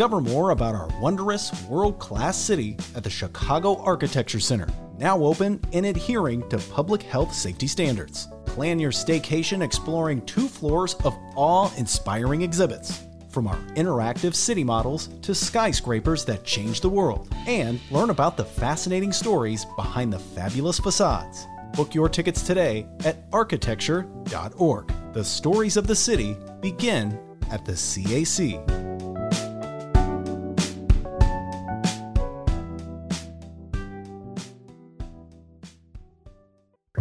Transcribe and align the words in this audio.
Discover 0.00 0.22
more 0.22 0.50
about 0.52 0.74
our 0.74 0.88
wondrous 0.98 1.52
world-class 1.64 2.34
city 2.34 2.78
at 2.94 3.04
the 3.04 3.10
Chicago 3.10 3.82
Architecture 3.82 4.40
Center, 4.40 4.66
now 4.96 5.22
open 5.22 5.60
and 5.74 5.84
adhering 5.84 6.48
to 6.48 6.56
public 6.56 7.02
health 7.02 7.34
safety 7.34 7.66
standards. 7.66 8.26
Plan 8.46 8.80
your 8.80 8.92
staycation 8.92 9.62
exploring 9.62 10.24
two 10.24 10.48
floors 10.48 10.94
of 11.04 11.14
awe-inspiring 11.36 12.40
exhibits 12.40 13.04
from 13.28 13.46
our 13.46 13.58
interactive 13.76 14.34
city 14.34 14.64
models 14.64 15.08
to 15.20 15.34
skyscrapers 15.34 16.24
that 16.24 16.44
change 16.44 16.80
the 16.80 16.88
world, 16.88 17.28
and 17.46 17.78
learn 17.90 18.08
about 18.08 18.38
the 18.38 18.44
fascinating 18.46 19.12
stories 19.12 19.66
behind 19.76 20.10
the 20.10 20.18
fabulous 20.18 20.78
facades. 20.78 21.46
Book 21.74 21.94
your 21.94 22.08
tickets 22.08 22.40
today 22.42 22.86
at 23.04 23.18
architecture.org. 23.34 24.94
The 25.12 25.24
stories 25.26 25.76
of 25.76 25.86
the 25.86 25.94
city 25.94 26.38
begin 26.62 27.20
at 27.50 27.66
the 27.66 27.72
CAC. 27.72 28.80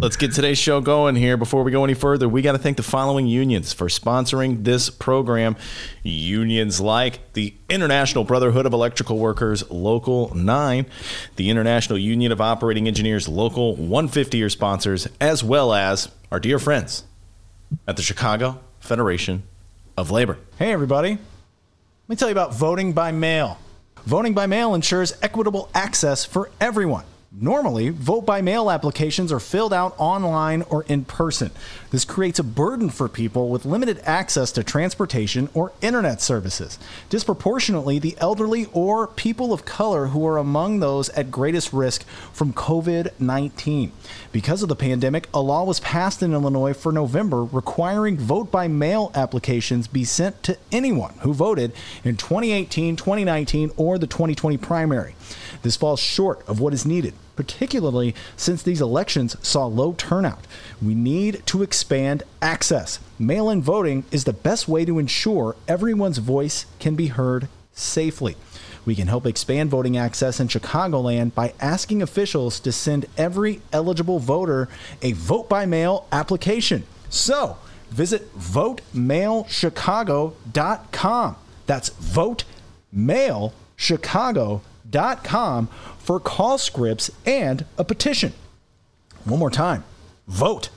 Let's 0.02 0.16
get 0.16 0.32
today's 0.32 0.58
show 0.58 0.80
going 0.80 1.18
here. 1.18 1.36
Before 1.36 1.62
we 1.62 1.74
go 1.74 1.84
any 1.84 1.94
further, 1.94 2.30
we 2.30 2.42
got 2.42 2.54
to 2.54 2.58
thank 2.58 2.78
the 2.78 2.84
following 2.84 3.28
unions 3.28 3.74
for 3.74 3.88
sponsoring 3.88 4.64
this 4.64 4.90
program. 4.90 5.58
Unions 6.04 6.80
like 6.80 7.34
the 7.34 7.54
International 7.70 8.24
Brotherhood 8.24 8.66
of 8.66 8.72
Electrical 8.72 9.18
Workers, 9.18 9.70
Local 9.70 10.34
9, 10.34 10.86
the 11.36 11.50
International 11.50 12.00
Union 12.00 12.32
of 12.32 12.40
Operating 12.40 12.88
Engineers, 12.88 13.28
Local 13.28 13.76
150 13.76 14.42
are 14.42 14.50
sponsors, 14.50 15.06
as 15.20 15.44
well 15.44 15.74
as 15.74 16.10
our 16.32 16.40
dear 16.40 16.60
friends 16.60 17.04
at 17.86 17.98
the 17.98 18.02
Chicago 18.02 18.62
Federation 18.80 19.44
of 19.98 20.12
Labor. 20.12 20.38
Hey, 20.58 20.72
everybody. 20.72 21.10
Let 21.10 21.20
me 22.08 22.16
tell 22.16 22.30
you 22.30 22.34
about 22.34 22.56
voting 22.56 22.94
by 22.94 23.12
mail. 23.12 23.58
Voting 24.06 24.34
by 24.34 24.48
mail 24.48 24.74
ensures 24.76 25.12
equitable 25.22 25.70
access 25.76 26.24
for 26.24 26.52
everyone. 26.62 27.04
Normally, 27.32 27.90
vote 27.90 28.26
by 28.26 28.42
mail 28.42 28.72
applications 28.72 29.32
are 29.32 29.40
filled 29.40 29.72
out 29.72 29.94
online 30.00 30.64
or 30.64 30.82
in 30.86 31.06
person. 31.06 31.52
This 31.92 32.04
creates 32.04 32.40
a 32.40 32.44
burden 32.44 32.90
for 32.90 33.08
people 33.08 33.50
with 33.50 33.66
limited 33.66 34.02
access 34.04 34.52
to 34.54 34.64
transportation 34.64 35.48
or 35.54 35.72
internet 35.80 36.24
services. 36.24 36.80
Disproportionately, 37.10 38.00
the 38.00 38.16
elderly 38.18 38.66
or 38.74 39.06
people 39.06 39.54
of 39.54 39.64
color 39.64 40.08
who 40.08 40.26
are 40.26 40.40
among 40.40 40.80
those 40.80 41.10
at 41.10 41.30
greatest 41.30 41.72
risk 41.72 42.04
from 42.34 42.52
COVID 42.52 43.12
19. 43.20 43.92
Because 44.32 44.64
of 44.64 44.70
the 44.70 44.76
pandemic, 44.76 45.30
a 45.32 45.40
law 45.40 45.64
was 45.64 45.80
passed 45.82 46.24
in 46.24 46.34
Illinois 46.34 46.74
for 46.74 46.92
November 46.92 47.44
requiring 47.44 48.18
vote 48.18 48.50
by 48.52 48.68
mail 48.68 49.12
applications 49.14 49.88
be 49.88 50.04
sent 50.04 50.42
to 50.42 50.58
anyone 50.72 51.14
who 51.20 51.36
voted 51.36 51.74
in 52.04 52.18
2018, 52.18 52.96
2019, 52.96 53.70
or 53.78 54.00
the 54.00 54.08
2020 54.08 54.58
primary. 54.58 55.14
This 55.62 55.76
falls 55.76 56.00
short 56.00 56.48
of 56.48 56.60
what 56.60 56.74
is 56.74 56.86
needed, 56.86 57.14
particularly 57.36 58.16
since 58.38 58.64
these 58.64 58.82
elections 58.82 59.36
saw 59.42 59.66
low 59.66 59.94
turnout. 59.94 60.46
We 60.82 60.96
need 60.96 61.46
to 61.48 61.64
expand 61.64 62.24
access. 62.42 63.00
Mail 63.18 63.50
in 63.50 63.62
voting 63.62 64.06
is 64.12 64.24
the 64.24 64.34
best 64.34 64.68
way 64.68 64.86
to 64.86 65.00
ensure 65.00 65.56
everyone's 65.68 66.20
voice 66.20 66.66
can 66.80 66.96
be 66.96 67.08
heard 67.08 67.48
safely. 67.74 68.36
We 68.86 68.96
can 68.96 69.08
help 69.08 69.26
expand 69.26 69.70
voting 69.70 69.98
access 69.98 70.40
in 70.40 70.48
Chicagoland 70.48 71.36
by 71.36 71.54
asking 71.60 72.02
officials 72.02 72.62
to 72.62 72.72
send 72.72 73.08
every 73.18 73.62
eligible 73.74 74.20
voter 74.20 74.70
a 75.02 75.12
vote 75.12 75.50
by 75.50 75.66
mail 75.66 76.08
application. 76.12 76.86
So, 77.10 77.58
visit 77.90 78.34
votemailchicago.com. 78.38 81.36
That's 81.66 81.90
votemailchicago.com 81.90 84.62
for 85.98 86.20
call 86.20 86.58
scripts 86.58 87.12
and 87.26 87.66
a 87.78 87.84
petition. 87.84 88.34
One 89.26 89.40
more 89.40 89.52
time. 89.52 89.84
Vote. 90.28 90.70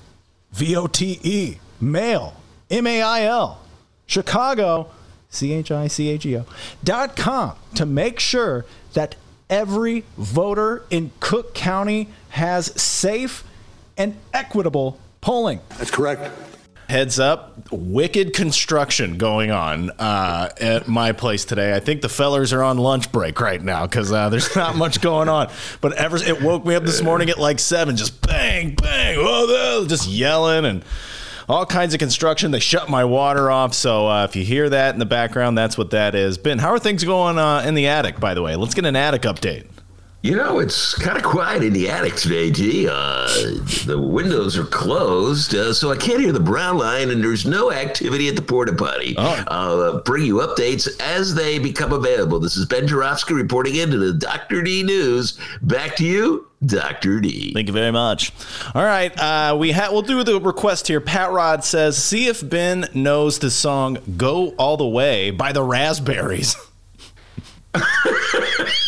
V 0.53 0.77
O 0.77 0.87
T 0.87 1.19
E. 1.23 1.57
Mail. 1.81 2.35
M 2.71 2.87
A 2.87 3.03
I 3.03 3.23
L. 3.23 3.61
Chicago. 4.07 4.91
C 5.31 5.53
H 5.53 5.71
I 5.71 5.87
C 5.87 6.11
A 6.11 6.19
G 6.19 6.37
O. 6.37 6.45
Dot 6.85 7.17
com 7.17 7.57
to 7.75 7.87
make 7.87 8.21
sure 8.21 8.67
that 8.93 9.17
every 9.49 10.05
voter 10.17 10.85
in 10.91 11.11
Cook 11.21 11.55
County 11.55 12.09
has 12.31 12.67
safe 12.81 13.45
and 13.97 14.17
equitable 14.35 14.99
polling. 15.21 15.61
That's 15.79 15.91
correct. 15.91 16.31
Heads 16.93 17.19
up, 17.19 17.73
wicked 17.73 18.35
construction 18.35 19.17
going 19.17 19.51
on 19.51 19.89
uh, 19.93 20.51
at 20.61 20.89
my 20.89 21.13
place 21.13 21.47
today. 21.47 21.75
I 21.75 21.81
think 21.81 22.03
the 22.03 22.11
fellers 22.11 22.53
are 22.53 22.63
on 22.63 22.77
lunch 22.77 23.11
break 23.11 23.41
right 23.41 23.63
now 23.63 23.87
because 23.87 24.13
uh, 24.13 24.29
there's 24.29 24.55
not 24.57 24.77
much 24.77 25.01
going 25.01 25.31
on. 25.31 25.51
But 25.81 25.95
ever 25.95 26.19
it 26.19 26.43
woke 26.43 26.67
me 26.67 26.75
up 26.75 26.83
this 26.83 27.01
morning 27.01 27.31
at 27.31 27.39
like 27.39 27.61
seven, 27.61 27.97
just 27.97 28.21
bang, 28.21 28.75
bang, 28.75 29.17
oh, 29.19 29.87
just 29.89 30.07
yelling 30.07 30.67
and 30.67 30.85
all 31.49 31.65
kinds 31.65 31.95
of 31.95 31.99
construction. 31.99 32.51
They 32.51 32.61
shut 32.61 32.91
my 32.91 33.07
water 33.07 33.51
off. 33.51 33.73
So 33.73 34.07
uh, 34.07 34.25
if 34.25 34.37
you 34.37 34.45
hear 34.45 34.69
that 34.69 34.95
in 34.95 34.99
the 34.99 35.07
background, 35.07 35.57
that's 35.57 35.79
what 35.79 35.93
that 35.93 36.15
is. 36.15 36.37
Ben, 36.37 36.59
how 36.59 36.73
are 36.73 36.79
things 36.79 37.05
going 37.05 37.39
uh, 37.39 37.63
in 37.65 37.73
the 37.73 37.87
attic, 37.87 38.21
by 38.21 38.35
the 38.35 38.43
way? 38.43 38.55
Let's 38.55 38.75
get 38.75 38.85
an 38.85 38.97
attic 38.97 39.23
update. 39.23 39.65
You 40.23 40.37
know, 40.37 40.61
it's 40.61 40.95
kind 40.95 41.17
of 41.17 41.25
quiet 41.25 41.65
in 41.65 41.73
the 41.73 41.91
attic 41.91 42.15
today, 42.15 42.53
G. 42.53 42.87
Uh, 42.89 43.27
the 43.87 44.01
windows 44.01 44.57
are 44.57 44.65
closed, 44.65 45.53
uh, 45.53 45.73
so 45.73 45.91
I 45.91 45.97
can't 45.97 46.21
hear 46.21 46.31
the 46.31 46.39
brown 46.39 46.79
line, 46.79 47.11
and 47.11 47.25
there's 47.25 47.45
no 47.45 47.73
activity 47.73 48.29
at 48.29 48.37
the 48.37 48.43
porta 48.43 48.73
potty. 48.73 49.17
Oh. 49.19 49.45
I'll 49.49 49.81
uh, 49.81 50.01
bring 50.03 50.25
you 50.25 50.37
updates 50.37 50.89
as 51.01 51.35
they 51.35 51.59
become 51.59 51.93
available. 51.93 52.39
This 52.39 52.57
is 52.57 52.67
Ben 52.67 52.87
Joravsky 52.87 53.35
reporting 53.35 53.75
into 53.75 53.99
the 53.99 54.13
Dr. 54.13 54.63
D 54.63 54.85
News. 54.85 55.41
Back 55.61 55.97
to 55.97 56.05
you, 56.05 56.47
Dr. 56.65 57.19
D. 57.19 57.53
Thank 57.53 57.67
you 57.67 57.75
very 57.75 57.91
much. 57.91 58.33
All 58.77 58.85
right, 58.85 59.13
uh, 59.19 59.57
we 59.59 59.73
ha- 59.73 59.89
we'll 59.91 60.03
do 60.03 60.23
the 60.23 60.41
request 60.41 60.87
here. 60.87 61.01
Pat 61.01 61.33
Rod 61.33 61.65
says, 61.65 61.99
"See 62.01 62.29
if 62.29 62.49
Ben 62.49 62.89
knows 62.95 63.41
the 63.41 63.51
song 63.51 63.99
"Go 64.17 64.51
All 64.51 64.77
the 64.77 64.87
Way" 64.87 65.33
by 65.33 65.51
the 65.51 65.65
Raspberries." 65.65 66.55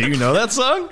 Do 0.00 0.08
you 0.08 0.16
know 0.16 0.32
that 0.32 0.50
song? 0.50 0.88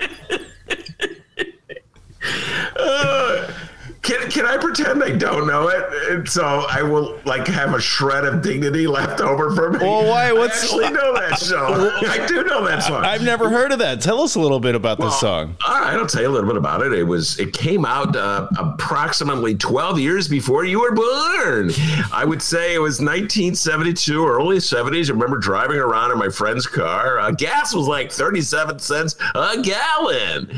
Uh, 2.75 3.51
can, 4.09 4.29
can 4.31 4.45
I 4.45 4.57
pretend 4.57 5.03
I 5.03 5.11
don't 5.15 5.45
know 5.45 5.67
it? 5.67 6.11
And 6.11 6.27
so 6.27 6.65
I 6.69 6.81
will 6.81 7.19
like 7.25 7.45
have 7.47 7.73
a 7.75 7.79
shred 7.81 8.25
of 8.25 8.41
dignity 8.41 8.87
left 8.87 9.21
over 9.21 9.53
for 9.55 9.71
me. 9.71 9.79
Well, 9.79 10.07
why? 10.07 10.31
What's 10.31 10.61
I 10.61 10.65
actually 10.65 10.89
know 10.91 11.13
that 11.13 11.37
song? 11.39 11.73
I 12.07 12.25
do 12.27 12.43
know 12.43 12.65
that 12.65 12.81
song. 12.83 13.03
I've 13.05 13.23
never 13.23 13.49
heard 13.49 13.71
of 13.71 13.79
that. 13.79 14.01
Tell 14.01 14.21
us 14.21 14.35
a 14.35 14.39
little 14.39 14.59
bit 14.59 14.73
about 14.75 14.97
Well, 14.99 15.09
this 15.09 15.19
song. 15.19 15.55
All 15.65 15.79
right, 15.79 15.93
I'll 15.95 16.07
tell 16.07 16.23
you 16.23 16.29
a 16.29 16.31
little 16.31 16.49
bit 16.49 16.57
about 16.57 16.81
it. 16.81 16.91
It 16.93 17.03
was 17.03 17.39
it 17.39 17.53
came 17.53 17.85
out 17.85 18.15
uh, 18.15 18.47
approximately 18.57 19.55
12 19.55 19.99
years 19.99 20.27
before 20.27 20.65
you 20.65 20.79
were 20.81 20.91
born. 20.91 21.71
I 22.11 22.25
would 22.25 22.41
say 22.41 22.73
it 22.73 22.79
was 22.79 22.99
1972, 22.99 24.23
or 24.23 24.37
early 24.37 24.57
70s. 24.57 25.09
I 25.09 25.13
remember 25.13 25.37
driving 25.37 25.77
around 25.77 26.11
in 26.11 26.17
my 26.17 26.29
friend's 26.29 26.65
car. 26.65 27.19
Uh, 27.19 27.31
gas 27.31 27.73
was 27.73 27.87
like 27.87 28.11
37 28.11 28.79
cents 28.79 29.15
a 29.35 29.61
gallon. 29.61 30.49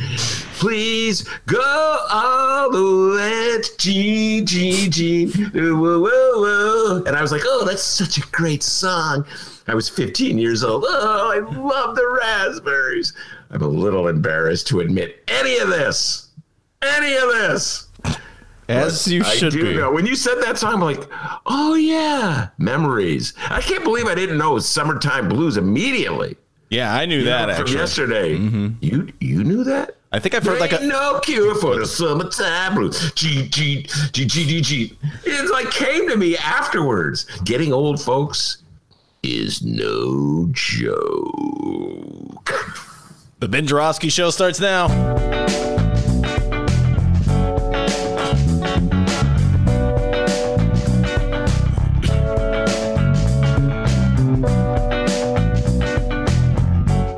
Please 0.61 1.27
go 1.47 1.97
all 2.11 2.69
the 2.69 3.15
way 3.17 3.59
to 3.63 3.77
G 3.79 4.41
G 4.43 4.87
G. 4.89 5.23
And 5.33 7.15
I 7.15 7.21
was 7.23 7.31
like, 7.31 7.41
oh, 7.45 7.65
that's 7.65 7.81
such 7.81 8.19
a 8.19 8.21
great 8.29 8.61
song. 8.61 9.25
I 9.67 9.73
was 9.73 9.89
15 9.89 10.37
years 10.37 10.63
old. 10.63 10.85
Oh, 10.87 11.31
I 11.33 11.39
love 11.57 11.95
the 11.95 12.07
raspberries. 12.21 13.11
I'm 13.49 13.63
a 13.63 13.67
little 13.67 14.07
embarrassed 14.07 14.67
to 14.67 14.81
admit 14.81 15.23
any 15.29 15.57
of 15.57 15.69
this. 15.69 16.29
Any 16.83 17.15
of 17.15 17.29
this. 17.29 17.87
As 18.69 19.07
you 19.07 19.23
I 19.23 19.35
should 19.35 19.53
do 19.53 19.63
be. 19.63 19.77
know. 19.77 19.91
When 19.91 20.05
you 20.05 20.15
said 20.15 20.35
that 20.43 20.59
song, 20.59 20.75
I'm 20.75 20.81
like, 20.81 21.09
oh 21.47 21.73
yeah, 21.73 22.49
memories. 22.59 23.33
I 23.49 23.61
can't 23.61 23.83
believe 23.83 24.05
I 24.05 24.13
didn't 24.13 24.37
know 24.37 24.59
summertime 24.59 25.27
blues 25.27 25.57
immediately. 25.57 26.37
Yeah, 26.69 26.93
I 26.93 27.07
knew 27.07 27.17
You 27.17 27.25
that 27.25 27.47
know, 27.47 27.53
from 27.55 27.61
actually. 27.63 27.79
yesterday. 27.79 28.37
Mm-hmm. 28.37 28.67
You 28.79 29.11
you 29.19 29.43
knew 29.43 29.63
that? 29.63 29.97
I 30.13 30.19
think 30.19 30.35
I've 30.35 30.43
heard 30.43 30.59
like 30.59 30.73
a. 30.73 30.85
no 30.85 31.19
cure 31.21 31.55
for 31.55 31.79
the 31.79 31.85
summertime 31.85 32.75
blues. 32.75 33.13
G 33.13 33.47
G 33.47 33.83
G 34.11 34.25
G 34.25 34.45
G 34.45 34.61
G. 34.61 34.97
It 35.23 35.49
like 35.51 35.71
came 35.71 36.09
to 36.09 36.17
me 36.17 36.35
afterwards. 36.37 37.25
Getting 37.45 37.71
old, 37.71 38.01
folks. 38.01 38.57
is 39.23 39.61
no 39.61 40.49
joke. 40.51 42.51
The 43.39 43.47
Ben 43.47 43.65
Joravsky 43.65 44.09
Show 44.09 44.31
starts 44.31 44.59
now. 44.59 44.87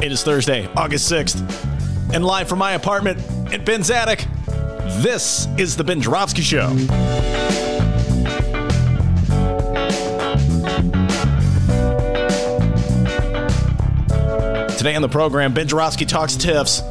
It 0.01 0.11
is 0.11 0.21
Thursday, 0.21 0.67
August 0.75 1.09
6th, 1.11 1.72
and 2.13 2.23
live 2.23 2.47
from 2.47 2.59
my 2.59 2.73
apartment 2.73 3.19
in 3.51 3.65
Ben's 3.65 3.89
attic, 3.89 4.25
this 5.01 5.47
is 5.57 5.75
the 5.75 5.83
Ben 5.83 5.99
Joravsky 5.99 6.43
Show. 6.43 6.69
Today 14.77 14.95
on 14.95 15.01
the 15.01 15.09
program, 15.09 15.53
Ben 15.53 15.67
Joravsky 15.67 16.05
talks 16.05 16.35
TIFs, 16.35 16.81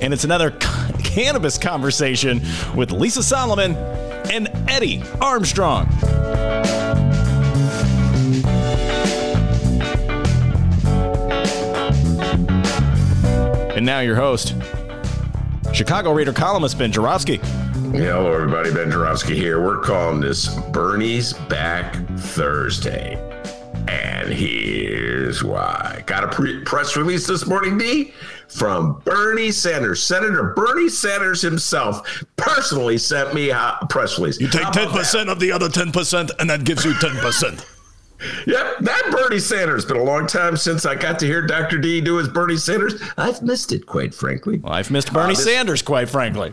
and 0.00 0.14
it's 0.14 0.24
another 0.24 0.50
cannabis 1.04 1.58
conversation 1.58 2.40
with 2.74 2.90
Lisa 2.90 3.22
Solomon 3.22 3.74
and 4.30 4.48
Eddie 4.68 5.02
Armstrong. 5.20 5.86
And 13.78 13.86
now 13.86 14.00
your 14.00 14.16
host, 14.16 14.56
Chicago 15.72 16.10
Reader 16.10 16.32
columnist 16.32 16.76
Ben 16.78 16.90
Joravsky. 16.90 17.36
Hello, 17.36 18.32
everybody. 18.32 18.74
Ben 18.74 18.90
Joravsky 18.90 19.36
here. 19.36 19.62
We're 19.64 19.78
calling 19.78 20.20
this 20.20 20.52
Bernie's 20.72 21.32
Back 21.32 21.94
Thursday. 22.18 23.14
And 23.86 24.32
here's 24.32 25.44
why. 25.44 26.02
Got 26.06 26.24
a 26.24 26.26
pre- 26.26 26.64
press 26.64 26.96
release 26.96 27.28
this 27.28 27.46
morning, 27.46 27.78
D, 27.78 28.12
from 28.48 29.00
Bernie 29.04 29.52
Sanders. 29.52 30.02
Senator 30.02 30.54
Bernie 30.56 30.88
Sanders 30.88 31.40
himself 31.40 32.24
personally 32.34 32.98
sent 32.98 33.32
me 33.32 33.50
a 33.50 33.78
press 33.88 34.18
release. 34.18 34.40
You 34.40 34.48
take 34.48 34.72
ten 34.72 34.82
about 34.82 34.92
that? 34.92 34.98
percent 34.98 35.30
of 35.30 35.38
the 35.38 35.52
other 35.52 35.68
ten 35.68 35.92
percent, 35.92 36.32
and 36.40 36.50
that 36.50 36.64
gives 36.64 36.84
you 36.84 36.94
ten 36.94 37.16
percent. 37.18 37.64
Yep, 38.46 38.78
that 38.80 39.08
Bernie 39.10 39.38
Sanders. 39.38 39.84
Been 39.84 39.96
a 39.96 40.02
long 40.02 40.26
time 40.26 40.56
since 40.56 40.84
I 40.84 40.94
got 40.94 41.18
to 41.20 41.26
hear 41.26 41.42
Dr. 41.42 41.78
D 41.78 42.00
do 42.00 42.16
his 42.16 42.28
Bernie 42.28 42.56
Sanders. 42.56 43.00
I've 43.16 43.42
missed 43.42 43.72
it, 43.72 43.86
quite 43.86 44.14
frankly. 44.14 44.58
Well, 44.58 44.72
I've 44.72 44.90
missed 44.90 45.12
Bernie 45.12 45.34
this- 45.34 45.44
Sanders, 45.44 45.82
quite 45.82 46.08
frankly. 46.08 46.52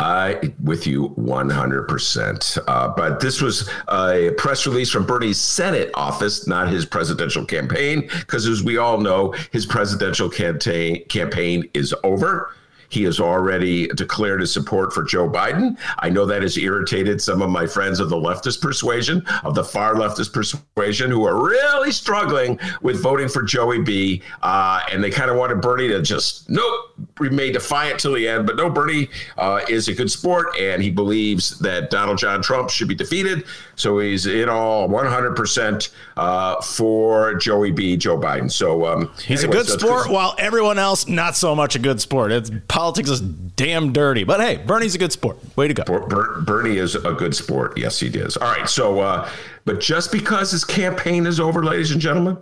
I 0.00 0.52
with 0.62 0.86
you 0.86 1.08
100%. 1.18 2.58
Uh, 2.68 2.88
but 2.96 3.18
this 3.18 3.42
was 3.42 3.68
a 3.88 4.30
press 4.38 4.64
release 4.64 4.90
from 4.90 5.04
Bernie's 5.04 5.40
Senate 5.40 5.90
office, 5.94 6.46
not 6.46 6.68
his 6.68 6.86
presidential 6.86 7.44
campaign, 7.44 8.08
because 8.20 8.46
as 8.46 8.62
we 8.62 8.78
all 8.78 8.98
know, 8.98 9.34
his 9.50 9.66
presidential 9.66 10.28
campaign 10.28 11.04
campaign 11.08 11.68
is 11.74 11.92
over. 12.04 12.54
He 12.88 13.04
has 13.04 13.20
already 13.20 13.88
declared 13.88 14.40
his 14.40 14.52
support 14.52 14.92
for 14.92 15.02
Joe 15.02 15.28
Biden. 15.28 15.78
I 15.98 16.08
know 16.08 16.24
that 16.26 16.42
has 16.42 16.56
irritated 16.56 17.20
some 17.20 17.42
of 17.42 17.50
my 17.50 17.66
friends 17.66 18.00
of 18.00 18.08
the 18.08 18.16
leftist 18.16 18.60
persuasion, 18.60 19.24
of 19.44 19.54
the 19.54 19.64
far 19.64 19.94
leftist 19.94 20.32
persuasion, 20.32 21.10
who 21.10 21.24
are 21.26 21.42
really 21.42 21.92
struggling 21.92 22.58
with 22.80 23.02
voting 23.02 23.28
for 23.28 23.42
Joey 23.42 23.82
B. 23.82 24.22
Uh, 24.42 24.80
and 24.90 25.02
they 25.02 25.10
kind 25.10 25.30
of 25.30 25.36
wanted 25.36 25.60
Bernie 25.60 25.88
to 25.88 26.00
just, 26.02 26.48
nope, 26.48 26.90
remain 27.18 27.52
defiant 27.52 28.00
till 28.00 28.14
the 28.14 28.26
end. 28.26 28.46
But 28.46 28.56
no, 28.56 28.70
Bernie 28.70 29.08
uh, 29.36 29.60
is 29.68 29.88
a 29.88 29.94
good 29.94 30.10
sport, 30.10 30.48
and 30.58 30.82
he 30.82 30.90
believes 30.90 31.58
that 31.58 31.90
Donald 31.90 32.18
John 32.18 32.42
Trump 32.42 32.70
should 32.70 32.88
be 32.88 32.94
defeated. 32.94 33.44
So 33.78 34.00
he's 34.00 34.26
in 34.26 34.48
all 34.48 34.88
100% 34.88 35.90
uh, 36.16 36.60
for 36.62 37.34
Joey 37.34 37.70
B. 37.70 37.96
Joe 37.96 38.18
Biden. 38.18 38.50
So 38.50 38.84
um, 38.86 39.12
He's 39.24 39.44
anyway, 39.44 39.58
a 39.58 39.60
good 39.60 39.66
so 39.68 39.78
sport, 39.78 40.10
while 40.10 40.34
everyone 40.36 40.78
else 40.80 41.06
not 41.06 41.36
so 41.36 41.54
much 41.54 41.76
a 41.76 41.78
good 41.78 42.00
sport. 42.00 42.32
It's 42.32 42.50
politics 42.66 43.08
is 43.08 43.20
damn 43.20 43.92
dirty, 43.92 44.24
but 44.24 44.40
hey, 44.40 44.56
Bernie's 44.56 44.96
a 44.96 44.98
good 44.98 45.12
sport. 45.12 45.38
Way 45.56 45.68
to 45.68 45.74
go! 45.74 45.84
Ber- 45.84 46.06
Ber- 46.08 46.40
Bernie 46.40 46.76
is 46.76 46.96
a 46.96 47.12
good 47.12 47.36
sport. 47.36 47.78
Yes, 47.78 48.00
he 48.00 48.08
is. 48.08 48.36
All 48.36 48.50
right. 48.50 48.68
So, 48.68 48.98
uh, 48.98 49.30
but 49.64 49.80
just 49.80 50.10
because 50.10 50.50
his 50.50 50.64
campaign 50.64 51.24
is 51.24 51.38
over, 51.38 51.64
ladies 51.64 51.92
and 51.92 52.00
gentlemen, 52.00 52.36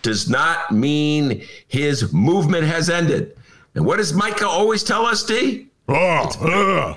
does 0.00 0.30
not 0.30 0.72
mean 0.72 1.46
his 1.68 2.14
movement 2.14 2.64
has 2.64 2.88
ended. 2.88 3.36
And 3.74 3.84
what 3.84 3.98
does 3.98 4.14
Micah 4.14 4.48
always 4.48 4.82
tell 4.82 5.04
us, 5.04 5.22
D? 5.22 5.68
Oh, 5.88 6.96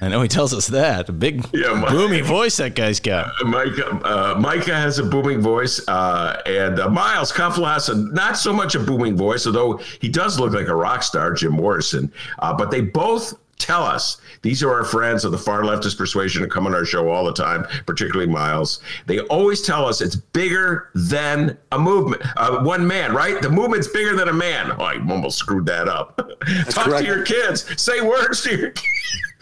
I 0.00 0.08
know 0.08 0.22
he 0.22 0.28
tells 0.28 0.54
us 0.54 0.66
that. 0.68 1.08
A 1.08 1.12
big, 1.12 1.44
Yeah, 1.52 1.72
my- 1.74 1.88
boomy 1.88 2.22
voice 2.22 2.56
that 2.58 2.74
guy's 2.74 3.00
got. 3.00 3.32
Micah, 3.44 3.88
uh, 4.04 4.34
Micah 4.38 4.74
has 4.74 4.98
a 4.98 5.04
booming 5.04 5.40
voice, 5.40 5.80
uh, 5.88 6.40
and 6.46 6.80
uh, 6.80 6.88
Miles 6.88 7.32
Kampf 7.32 7.58
not 7.58 8.36
so 8.36 8.52
much 8.52 8.74
a 8.74 8.80
booming 8.80 9.16
voice, 9.16 9.46
although 9.46 9.78
he 10.00 10.08
does 10.08 10.38
look 10.38 10.52
like 10.52 10.68
a 10.68 10.74
rock 10.76 11.02
star, 11.02 11.32
Jim 11.32 11.52
Morrison. 11.52 12.12
Uh, 12.38 12.54
but 12.54 12.70
they 12.70 12.80
both 12.80 13.34
tell 13.58 13.82
us 13.82 14.18
these 14.42 14.62
are 14.62 14.72
our 14.72 14.84
friends 14.84 15.24
of 15.24 15.32
the 15.32 15.38
far 15.38 15.62
leftist 15.62 15.98
persuasion 15.98 16.42
who 16.42 16.48
come 16.48 16.64
on 16.66 16.74
our 16.74 16.84
show 16.84 17.10
all 17.10 17.24
the 17.24 17.32
time, 17.32 17.66
particularly 17.86 18.30
Miles. 18.30 18.80
They 19.06 19.18
always 19.22 19.62
tell 19.62 19.84
us 19.84 20.00
it's 20.00 20.14
bigger 20.14 20.90
than 20.94 21.58
a 21.72 21.78
movement, 21.78 22.22
uh, 22.36 22.62
one 22.62 22.86
man, 22.86 23.12
right? 23.12 23.42
The 23.42 23.50
movement's 23.50 23.88
bigger 23.88 24.14
than 24.14 24.28
a 24.28 24.32
man. 24.32 24.70
Oh, 24.78 24.84
I 24.84 24.94
almost 25.10 25.38
screwed 25.38 25.66
that 25.66 25.88
up. 25.88 26.16
Talk 26.70 26.84
correct. 26.84 26.98
to 27.00 27.04
your 27.04 27.24
kids. 27.24 27.64
Say 27.82 28.00
words 28.00 28.42
to 28.42 28.56
your 28.56 28.70
kids. 28.70 28.86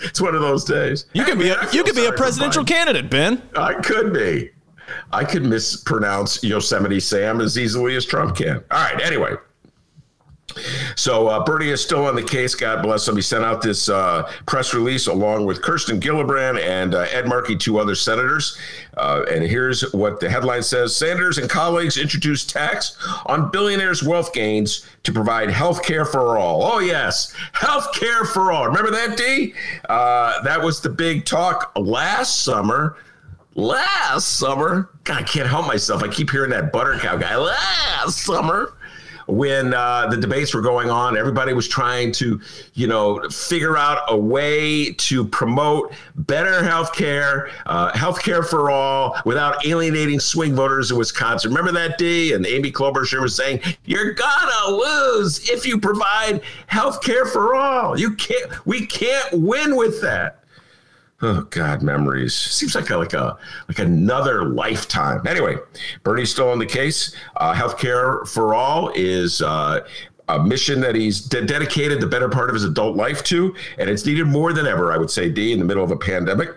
It's 0.00 0.20
one 0.20 0.34
of 0.34 0.42
those 0.42 0.64
days. 0.64 1.06
You 1.12 1.24
could 1.24 1.38
be, 1.38 1.44
Hey, 1.44 1.50
man, 1.50 1.58
I 1.60 1.68
a, 1.68 1.72
you 1.72 1.84
could 1.84 1.94
be 1.96 2.06
a 2.06 2.12
presidential 2.12 2.64
candidate, 2.64 3.10
Ben. 3.10 3.42
I 3.56 3.74
could 3.74 4.12
be. 4.12 4.50
I 5.12 5.24
could 5.24 5.44
mispronounce 5.44 6.42
Yosemite 6.44 7.00
Sam 7.00 7.40
as 7.40 7.58
easily 7.58 7.96
as 7.96 8.04
Trump 8.04 8.36
can. 8.36 8.62
All 8.70 8.82
right. 8.82 9.00
Anyway. 9.02 9.34
So 10.96 11.28
uh, 11.28 11.44
Bernie 11.44 11.68
is 11.68 11.82
still 11.82 12.06
on 12.06 12.14
the 12.14 12.22
case. 12.22 12.54
God 12.54 12.82
bless 12.82 13.06
him. 13.06 13.16
He 13.16 13.22
sent 13.22 13.44
out 13.44 13.62
this 13.62 13.88
uh, 13.88 14.30
press 14.46 14.74
release 14.74 15.06
along 15.06 15.46
with 15.46 15.62
Kirsten 15.62 16.00
Gillibrand 16.00 16.60
and 16.60 16.94
uh, 16.94 17.06
Ed 17.10 17.26
Markey, 17.26 17.56
two 17.56 17.78
other 17.78 17.94
senators. 17.94 18.58
Uh, 18.96 19.24
and 19.30 19.44
here's 19.44 19.92
what 19.92 20.20
the 20.20 20.28
headline 20.28 20.62
says: 20.62 20.96
Sanders 20.96 21.38
and 21.38 21.50
colleagues 21.50 21.98
introduced 21.98 22.50
tax 22.50 22.96
on 23.26 23.50
billionaires' 23.50 24.02
wealth 24.02 24.32
gains 24.32 24.86
to 25.02 25.12
provide 25.12 25.50
health 25.50 25.82
care 25.82 26.04
for 26.04 26.38
all. 26.38 26.62
Oh 26.62 26.78
yes, 26.78 27.34
health 27.52 27.92
care 27.94 28.24
for 28.24 28.52
all. 28.52 28.66
Remember 28.66 28.90
that, 28.90 29.16
D? 29.16 29.54
Uh, 29.88 30.42
that 30.42 30.62
was 30.62 30.80
the 30.80 30.90
big 30.90 31.24
talk 31.24 31.72
last 31.76 32.42
summer 32.42 32.96
last 33.56 34.38
summer. 34.38 34.90
God, 35.04 35.18
I 35.18 35.22
can't 35.22 35.48
help 35.48 35.66
myself. 35.66 36.02
I 36.02 36.08
keep 36.08 36.30
hearing 36.30 36.50
that 36.50 36.72
butter 36.72 36.96
cow 36.98 37.16
guy. 37.16 37.36
Last 37.36 38.18
summer, 38.18 38.74
when 39.26 39.74
uh, 39.74 40.06
the 40.08 40.16
debates 40.16 40.54
were 40.54 40.60
going 40.60 40.90
on, 40.90 41.16
everybody 41.16 41.52
was 41.52 41.68
trying 41.68 42.12
to, 42.12 42.40
you 42.74 42.86
know, 42.86 43.28
figure 43.28 43.76
out 43.76 44.02
a 44.08 44.16
way 44.16 44.92
to 44.92 45.24
promote 45.26 45.92
better 46.16 46.62
health 46.62 46.94
care, 46.94 47.50
uh, 47.66 47.96
health 47.96 48.22
care 48.22 48.42
for 48.42 48.70
all, 48.70 49.16
without 49.24 49.66
alienating 49.66 50.20
swing 50.20 50.54
voters 50.54 50.90
in 50.90 50.96
Wisconsin. 50.96 51.50
Remember 51.50 51.72
that, 51.72 51.98
D? 51.98 52.32
And 52.32 52.46
Amy 52.46 52.70
Klobuchar 52.70 53.20
was 53.20 53.34
saying, 53.34 53.60
"You're 53.84 54.12
gonna 54.12 54.70
lose 54.70 55.50
if 55.50 55.66
you 55.66 55.80
provide 55.80 56.42
health 56.66 57.02
care 57.02 57.26
for 57.26 57.54
all. 57.54 57.98
You 57.98 58.14
can't. 58.14 58.66
We 58.66 58.86
can't 58.86 59.32
win 59.32 59.76
with 59.76 60.00
that." 60.02 60.42
Oh 61.22 61.42
God, 61.50 61.82
memories. 61.82 62.34
Seems 62.34 62.74
like 62.74 62.90
a, 62.90 62.96
like 62.96 63.14
a 63.14 63.38
like 63.68 63.78
another 63.78 64.44
lifetime. 64.44 65.26
Anyway, 65.26 65.56
Bernie's 66.02 66.30
still 66.30 66.50
on 66.50 66.58
the 66.58 66.66
case. 66.66 67.16
Uh, 67.36 67.54
healthcare 67.54 68.28
for 68.28 68.54
all 68.54 68.92
is 68.94 69.40
uh, 69.40 69.80
a 70.28 70.42
mission 70.42 70.80
that 70.80 70.94
he's 70.94 71.20
de- 71.22 71.46
dedicated 71.46 72.00
the 72.02 72.06
better 72.06 72.28
part 72.28 72.50
of 72.50 72.54
his 72.54 72.64
adult 72.64 72.96
life 72.96 73.24
to, 73.24 73.54
and 73.78 73.88
it's 73.88 74.04
needed 74.04 74.26
more 74.26 74.52
than 74.52 74.66
ever. 74.66 74.92
I 74.92 74.98
would 74.98 75.10
say, 75.10 75.30
D, 75.30 75.52
in 75.52 75.58
the 75.58 75.64
middle 75.64 75.82
of 75.84 75.90
a 75.90 75.96
pandemic. 75.96 76.50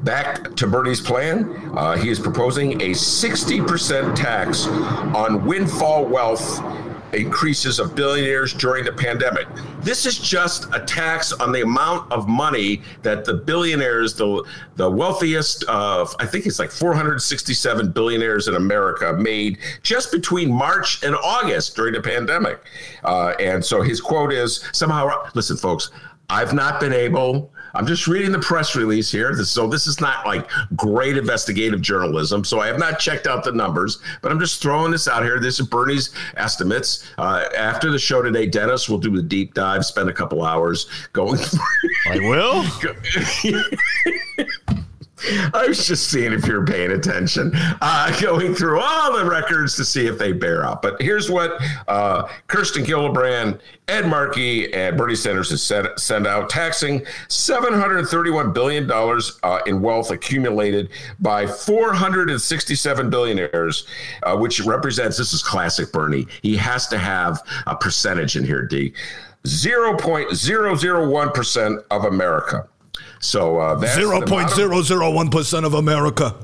Back 0.00 0.56
to 0.56 0.66
Bernie's 0.66 1.02
plan, 1.02 1.72
uh, 1.76 1.96
he 1.96 2.08
is 2.08 2.18
proposing 2.18 2.80
a 2.80 2.90
60% 2.90 4.14
tax 4.14 4.66
on 4.66 5.44
windfall 5.44 6.06
wealth 6.06 6.60
increases 7.12 7.78
of 7.78 7.94
billionaires 7.94 8.52
during 8.52 8.84
the 8.84 8.92
pandemic. 8.92 9.46
This 9.80 10.06
is 10.06 10.18
just 10.18 10.68
a 10.72 10.80
tax 10.80 11.32
on 11.32 11.52
the 11.52 11.62
amount 11.62 12.10
of 12.12 12.28
money 12.28 12.82
that 13.02 13.24
the 13.24 13.34
billionaires, 13.34 14.14
the 14.14 14.44
the 14.76 14.90
wealthiest 14.90 15.64
of, 15.64 16.14
I 16.18 16.26
think 16.26 16.46
it's 16.46 16.58
like 16.58 16.70
467 16.70 17.92
billionaires 17.92 18.48
in 18.48 18.54
America, 18.54 19.12
made 19.12 19.58
just 19.82 20.12
between 20.12 20.50
March 20.52 21.02
and 21.02 21.14
August 21.16 21.76
during 21.76 21.94
the 21.94 22.00
pandemic. 22.00 22.62
Uh, 23.04 23.34
and 23.40 23.64
so 23.64 23.82
his 23.82 24.00
quote 24.00 24.32
is 24.32 24.64
somehow, 24.72 25.10
listen, 25.34 25.56
folks, 25.56 25.90
I've 26.30 26.54
not 26.54 26.80
been 26.80 26.92
able. 26.92 27.52
I'm 27.74 27.86
just 27.86 28.06
reading 28.06 28.32
the 28.32 28.38
press 28.38 28.76
release 28.76 29.10
here. 29.10 29.34
So 29.34 29.68
this 29.68 29.86
is 29.86 30.00
not 30.00 30.26
like 30.26 30.48
great 30.76 31.16
investigative 31.16 31.80
journalism. 31.80 32.44
So 32.44 32.60
I 32.60 32.66
have 32.66 32.78
not 32.78 32.98
checked 32.98 33.26
out 33.26 33.44
the 33.44 33.52
numbers, 33.52 33.98
but 34.22 34.32
I'm 34.32 34.40
just 34.40 34.62
throwing 34.62 34.90
this 34.90 35.08
out 35.08 35.22
here. 35.22 35.40
This 35.40 35.60
is 35.60 35.66
Bernie's 35.66 36.10
estimates. 36.36 37.10
Uh, 37.18 37.44
after 37.56 37.90
the 37.90 37.98
show 37.98 38.22
today, 38.22 38.46
Dennis 38.46 38.88
will 38.88 38.98
do 38.98 39.14
the 39.14 39.22
deep 39.22 39.54
dive, 39.54 39.84
spend 39.84 40.08
a 40.08 40.12
couple 40.12 40.42
hours 40.42 40.86
going 41.12 41.36
through. 41.36 41.60
I 42.06 42.18
will. 42.18 42.64
I 45.54 45.66
was 45.68 45.86
just 45.86 46.10
seeing 46.10 46.32
if 46.32 46.46
you're 46.46 46.64
paying 46.64 46.92
attention, 46.92 47.52
uh, 47.54 48.18
going 48.20 48.54
through 48.54 48.80
all 48.80 49.16
the 49.16 49.24
records 49.24 49.76
to 49.76 49.84
see 49.84 50.06
if 50.06 50.18
they 50.18 50.32
bear 50.32 50.64
out. 50.64 50.82
But 50.82 51.00
here's 51.00 51.30
what 51.30 51.60
uh, 51.88 52.28
Kirsten 52.46 52.84
Gillibrand, 52.84 53.60
Ed 53.88 54.06
Markey, 54.06 54.72
and 54.72 54.96
Bernie 54.96 55.14
Sanders 55.14 55.50
has 55.50 55.62
sent 56.02 56.26
out 56.26 56.48
taxing 56.48 57.00
$731 57.28 58.54
billion 58.54 58.90
uh, 58.90 59.58
in 59.66 59.82
wealth 59.82 60.10
accumulated 60.10 60.90
by 61.18 61.46
467 61.46 63.10
billionaires, 63.10 63.86
uh, 64.22 64.36
which 64.36 64.60
represents 64.60 65.16
this 65.16 65.32
is 65.32 65.42
classic 65.42 65.92
Bernie. 65.92 66.26
He 66.42 66.56
has 66.56 66.86
to 66.88 66.98
have 66.98 67.40
a 67.66 67.76
percentage 67.76 68.36
in 68.36 68.44
here, 68.44 68.66
D. 68.66 68.92
0.001% 69.44 71.84
of 71.90 72.04
America. 72.04 72.68
So 73.20 73.58
uh, 73.58 73.74
that's 73.76 73.94
zero 73.94 74.20
point 74.22 74.50
zero 74.50 74.82
zero 74.82 75.10
one 75.10 75.30
percent 75.30 75.64
of 75.64 75.74
America. 75.74 76.34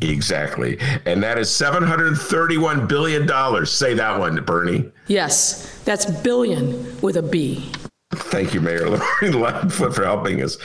Exactly, 0.00 0.78
and 1.06 1.22
that 1.22 1.38
is 1.38 1.48
seven 1.48 1.82
hundred 1.82 2.16
thirty-one 2.16 2.86
billion 2.86 3.26
dollars. 3.26 3.70
Say 3.70 3.94
that 3.94 4.18
one, 4.18 4.34
to 4.36 4.42
Bernie. 4.42 4.90
Yes, 5.06 5.80
that's 5.84 6.04
billion 6.06 7.00
with 7.00 7.16
a 7.16 7.22
B. 7.22 7.70
Thank 8.12 8.54
you, 8.54 8.60
Mayor 8.60 8.88
Lori 9.22 9.32
Lightfoot, 9.32 9.94
for 9.94 10.04
helping 10.04 10.42
us. 10.42 10.58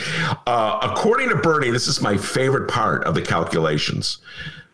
Uh, 0.48 0.79
according 0.81 1.29
to 1.29 1.36
Bernie, 1.36 1.69
this 1.71 1.88
is 1.88 2.01
my 2.01 2.17
favorite 2.17 2.69
part 2.69 3.03
of 3.05 3.15
the 3.15 3.21
calculations. 3.21 4.17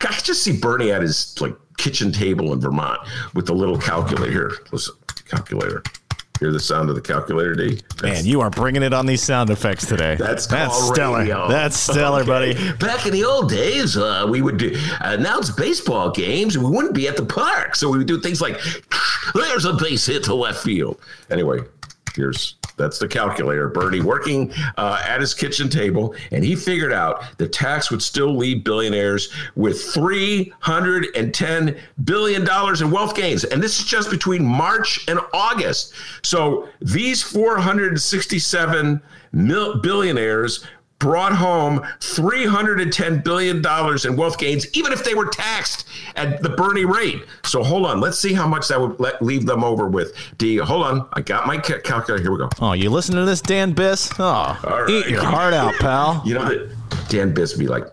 I 0.01 0.13
just 0.23 0.43
see 0.43 0.57
Bernie 0.57 0.91
at 0.91 1.01
his 1.01 1.39
like 1.41 1.55
kitchen 1.77 2.11
table 2.11 2.53
in 2.53 2.61
Vermont 2.61 2.99
with 3.33 3.45
the 3.45 3.53
little 3.53 3.77
calculator. 3.77 4.31
Here, 4.31 4.51
listen, 4.71 4.95
calculator. 5.27 5.83
Hear 6.39 6.51
the 6.51 6.59
sound 6.59 6.89
of 6.89 6.95
the 6.95 7.01
calculator, 7.01 7.55
D. 7.55 7.79
Man, 8.03 8.25
you 8.25 8.41
are 8.41 8.49
bringing 8.49 8.83
it 8.83 8.91
on 8.93 9.05
these 9.05 9.23
sound 9.23 9.49
effects 9.49 9.85
today. 9.85 10.15
That's 10.19 10.45
that's 10.47 10.87
stellar. 10.87 11.19
radio. 11.19 11.47
That's 11.47 11.77
stellar, 11.77 12.21
Okay. 12.21 12.27
buddy. 12.53 12.71
Back 12.73 13.05
in 13.05 13.13
the 13.13 13.23
old 13.23 13.49
days, 13.49 13.95
uh, 13.95 14.27
we 14.29 14.41
would 14.41 14.57
do, 14.57 14.75
announce 14.99 15.49
baseball 15.51 16.11
games 16.11 16.55
and 16.57 16.65
we 16.65 16.71
wouldn't 16.71 16.93
be 16.93 17.07
at 17.07 17.15
the 17.15 17.25
park. 17.25 17.75
So 17.75 17.89
we 17.89 17.97
would 17.99 18.07
do 18.07 18.19
things 18.19 18.41
like, 18.41 18.59
there's 19.33 19.63
a 19.65 19.73
base 19.73 20.05
hit 20.05 20.23
to 20.25 20.35
left 20.35 20.61
field. 20.61 20.99
Anyway, 21.29 21.59
here's 22.15 22.55
that's 22.77 22.99
the 22.99 23.07
calculator. 23.07 23.69
Bernie 23.69 24.01
working 24.01 24.51
uh, 24.77 25.01
at 25.05 25.21
his 25.21 25.33
kitchen 25.33 25.69
table, 25.69 26.15
and 26.31 26.43
he 26.43 26.55
figured 26.55 26.91
out 26.91 27.23
the 27.37 27.47
tax 27.47 27.89
would 27.89 28.01
still 28.01 28.35
leave 28.35 28.63
billionaires 28.63 29.31
with 29.55 29.77
$310 29.77 31.79
billion 32.03 32.41
in 32.41 32.91
wealth 32.91 33.15
gains. 33.15 33.43
And 33.45 33.63
this 33.63 33.79
is 33.79 33.85
just 33.85 34.09
between 34.09 34.45
March 34.45 35.05
and 35.07 35.19
August. 35.33 35.93
So 36.21 36.67
these 36.81 37.23
467 37.23 39.01
mil- 39.31 39.79
billionaires 39.79 40.65
brought 40.99 41.33
home 41.33 41.79
$310 41.99 43.23
billion 43.23 43.57
in 43.57 44.15
wealth 44.17 44.37
gains, 44.37 44.65
even 44.75 44.93
if 44.93 45.03
they 45.03 45.13
were 45.13 45.27
taxed 45.27 45.87
at 46.15 46.41
the 46.41 46.49
Bernie 46.49 46.85
rate. 46.85 47.23
So 47.43 47.63
hold 47.63 47.85
on. 47.85 47.99
Let's 47.99 48.17
see 48.19 48.33
how 48.33 48.47
much 48.47 48.67
that 48.69 48.79
would 48.79 48.99
let, 48.99 49.21
leave 49.21 49.45
them 49.45 49.63
over 49.63 49.87
with. 49.87 50.15
D, 50.37 50.57
hold 50.57 50.85
on. 50.85 51.07
I 51.13 51.21
got 51.21 51.47
my 51.47 51.57
ca- 51.57 51.81
calculator. 51.81 52.23
Here 52.23 52.31
we 52.31 52.37
go. 52.37 52.49
Oh, 52.59 52.73
you 52.73 52.89
listen 52.89 53.15
to 53.15 53.25
this, 53.25 53.41
Dan 53.41 53.73
Biss? 53.75 54.13
Oh, 54.19 54.59
right. 54.69 54.89
eat 54.89 55.07
your 55.07 55.23
heart 55.23 55.53
out, 55.53 55.73
pal. 55.75 56.21
You 56.25 56.35
know 56.35 56.45
that 56.45 56.75
Dan 57.09 57.33
Biss 57.33 57.53
would 57.53 57.59
be 57.59 57.67
like, 57.67 57.85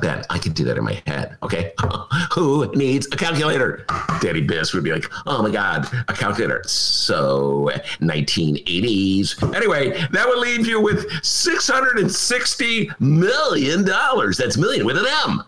Ben, 0.00 0.24
I 0.30 0.38
can 0.38 0.52
do 0.52 0.64
that 0.64 0.78
in 0.78 0.84
my 0.84 1.02
head. 1.06 1.36
Okay. 1.42 1.72
Who 2.32 2.70
needs 2.74 3.06
a 3.12 3.16
calculator? 3.16 3.84
Danny 4.20 4.46
Biss 4.46 4.74
would 4.74 4.84
be 4.84 4.92
like, 4.92 5.04
oh 5.26 5.42
my 5.42 5.50
God, 5.50 5.86
a 6.08 6.12
calculator. 6.12 6.62
So 6.66 7.70
1980s. 8.00 9.54
Anyway, 9.54 9.90
that 10.10 10.28
would 10.28 10.38
leave 10.38 10.66
you 10.66 10.80
with 10.80 11.08
$660 11.08 13.00
million. 13.00 13.84
That's 13.84 14.56
million 14.56 14.86
with 14.86 14.96
an 14.96 15.06
M. 15.24 15.42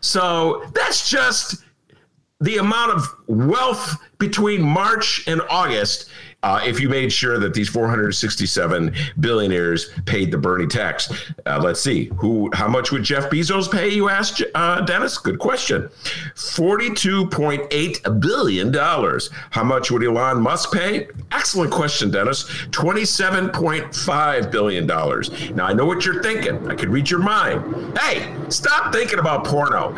So 0.00 0.64
that's 0.74 1.08
just 1.08 1.64
the 2.40 2.58
amount 2.58 2.92
of 2.92 3.14
wealth 3.26 3.96
between 4.18 4.62
March 4.62 5.26
and 5.26 5.40
August. 5.50 6.10
Uh, 6.42 6.60
if 6.62 6.78
you 6.78 6.90
made 6.90 7.10
sure 7.10 7.38
that 7.38 7.54
these 7.54 7.70
467 7.70 8.94
billionaires 9.18 9.88
paid 10.04 10.30
the 10.30 10.36
Bernie 10.36 10.66
tax, 10.66 11.10
uh, 11.46 11.58
let's 11.58 11.80
see 11.80 12.10
who, 12.18 12.50
how 12.52 12.68
much 12.68 12.92
would 12.92 13.02
Jeff 13.02 13.30
Bezos 13.30 13.70
pay? 13.70 13.88
You 13.88 14.10
asked, 14.10 14.42
uh, 14.54 14.82
Dennis. 14.82 15.16
Good 15.16 15.38
question. 15.38 15.88
42.8 16.34 18.20
billion 18.20 18.70
dollars. 18.70 19.30
How 19.52 19.64
much 19.64 19.90
would 19.90 20.04
Elon 20.04 20.42
Musk 20.42 20.74
pay? 20.74 21.08
Excellent 21.32 21.72
question, 21.72 22.10
Dennis. 22.10 22.44
27.5 22.72 24.50
billion 24.50 24.86
dollars. 24.86 25.50
Now 25.52 25.64
I 25.64 25.72
know 25.72 25.86
what 25.86 26.04
you're 26.04 26.22
thinking. 26.22 26.70
I 26.70 26.74
could 26.74 26.90
read 26.90 27.08
your 27.08 27.20
mind. 27.20 27.96
Hey, 27.98 28.34
stop 28.50 28.92
thinking 28.92 29.18
about 29.18 29.46
porno. 29.46 29.94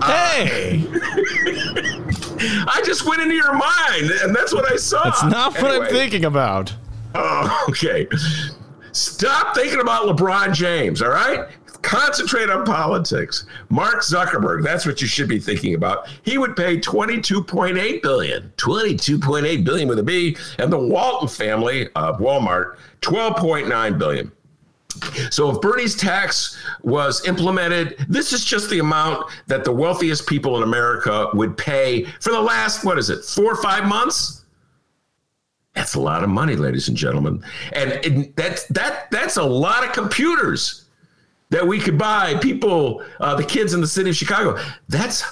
Hey, 0.00 0.84
I 2.70 2.82
just 2.84 3.06
went 3.06 3.22
into 3.22 3.34
your 3.34 3.52
mind, 3.52 4.10
and 4.22 4.34
that's 4.34 4.52
what 4.52 4.70
I 4.70 4.76
saw. 4.76 5.04
that's 5.04 5.24
not 5.24 5.60
what 5.60 5.70
I'm 5.70 5.88
thinking 5.88 6.24
about. 6.24 6.74
Oh, 7.14 7.66
okay. 7.70 8.06
Stop 8.92 9.54
thinking 9.54 9.80
about 9.80 10.04
LeBron 10.06 10.52
James, 10.54 11.02
all 11.02 11.10
right? 11.10 11.48
Concentrate 11.82 12.50
on 12.50 12.64
politics. 12.64 13.46
Mark 13.68 14.02
Zuckerberg, 14.02 14.64
that's 14.64 14.84
what 14.84 15.00
you 15.00 15.06
should 15.06 15.28
be 15.28 15.38
thinking 15.38 15.74
about. 15.74 16.08
He 16.22 16.36
would 16.36 16.56
pay 16.56 16.78
22.8 16.78 18.02
billion, 18.02 18.52
22.8 18.56 19.64
billion 19.64 19.88
with 19.88 19.98
a 19.98 20.02
B, 20.02 20.36
and 20.58 20.72
the 20.72 20.78
Walton 20.78 21.28
family 21.28 21.88
of 21.94 22.18
Walmart, 22.18 22.76
12.9 23.00 23.98
billion. 23.98 24.32
So 25.30 25.50
if 25.50 25.60
Bernie's 25.60 25.96
tax 25.96 26.58
was 26.82 27.26
implemented, 27.26 27.96
this 28.08 28.32
is 28.32 28.44
just 28.44 28.70
the 28.70 28.78
amount 28.78 29.30
that 29.46 29.64
the 29.64 29.72
wealthiest 29.72 30.26
people 30.26 30.56
in 30.56 30.62
America 30.62 31.28
would 31.34 31.56
pay 31.56 32.04
for 32.20 32.30
the 32.30 32.40
last, 32.40 32.84
what 32.84 32.98
is 32.98 33.10
it, 33.10 33.24
four 33.24 33.52
or 33.52 33.62
five 33.62 33.86
months? 33.86 34.44
That's 35.74 35.94
a 35.94 36.00
lot 36.00 36.24
of 36.24 36.30
money, 36.30 36.56
ladies 36.56 36.88
and 36.88 36.96
gentlemen, 36.96 37.44
and 37.72 37.92
it, 37.92 38.34
that's 38.34 38.66
that 38.66 39.08
that's 39.12 39.36
a 39.36 39.44
lot 39.44 39.84
of 39.84 39.92
computers 39.92 40.86
that 41.50 41.64
we 41.64 41.78
could 41.78 41.96
buy. 41.96 42.34
People, 42.38 43.02
uh, 43.20 43.36
the 43.36 43.44
kids 43.44 43.74
in 43.74 43.80
the 43.80 43.86
city 43.86 44.10
of 44.10 44.16
Chicago. 44.16 44.58
That's 44.88 45.22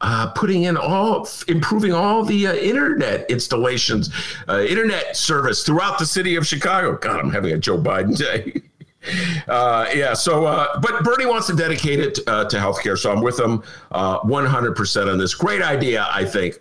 uh, 0.00 0.30
putting 0.32 0.64
in 0.64 0.76
all, 0.76 1.26
improving 1.48 1.92
all 1.92 2.22
the 2.24 2.46
uh, 2.46 2.54
internet 2.54 3.28
installations, 3.30 4.10
uh, 4.48 4.60
internet 4.60 5.16
service 5.16 5.64
throughout 5.64 5.98
the 5.98 6.06
city 6.06 6.36
of 6.36 6.46
Chicago. 6.46 6.96
God, 6.98 7.18
I'm 7.18 7.30
having 7.30 7.52
a 7.52 7.58
Joe 7.58 7.78
Biden 7.78 8.16
day. 8.16 8.62
Uh, 9.48 9.86
yeah. 9.94 10.12
So, 10.12 10.44
uh, 10.44 10.80
but 10.80 11.04
Bernie 11.04 11.26
wants 11.26 11.46
to 11.46 11.54
dedicate 11.54 12.00
it 12.00 12.18
uh, 12.26 12.46
to 12.46 12.56
healthcare, 12.56 12.98
so 12.98 13.12
I'm 13.12 13.22
with 13.22 13.38
him 13.38 13.62
uh, 13.92 14.18
100% 14.20 15.12
on 15.12 15.18
this. 15.18 15.34
Great 15.34 15.62
idea, 15.62 16.08
I 16.10 16.24
think. 16.24 16.58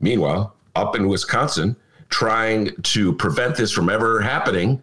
Meanwhile, 0.00 0.54
up 0.76 0.94
in 0.94 1.08
Wisconsin, 1.08 1.74
trying 2.10 2.70
to 2.82 3.12
prevent 3.14 3.56
this 3.56 3.72
from 3.72 3.88
ever 3.88 4.20
happening, 4.20 4.80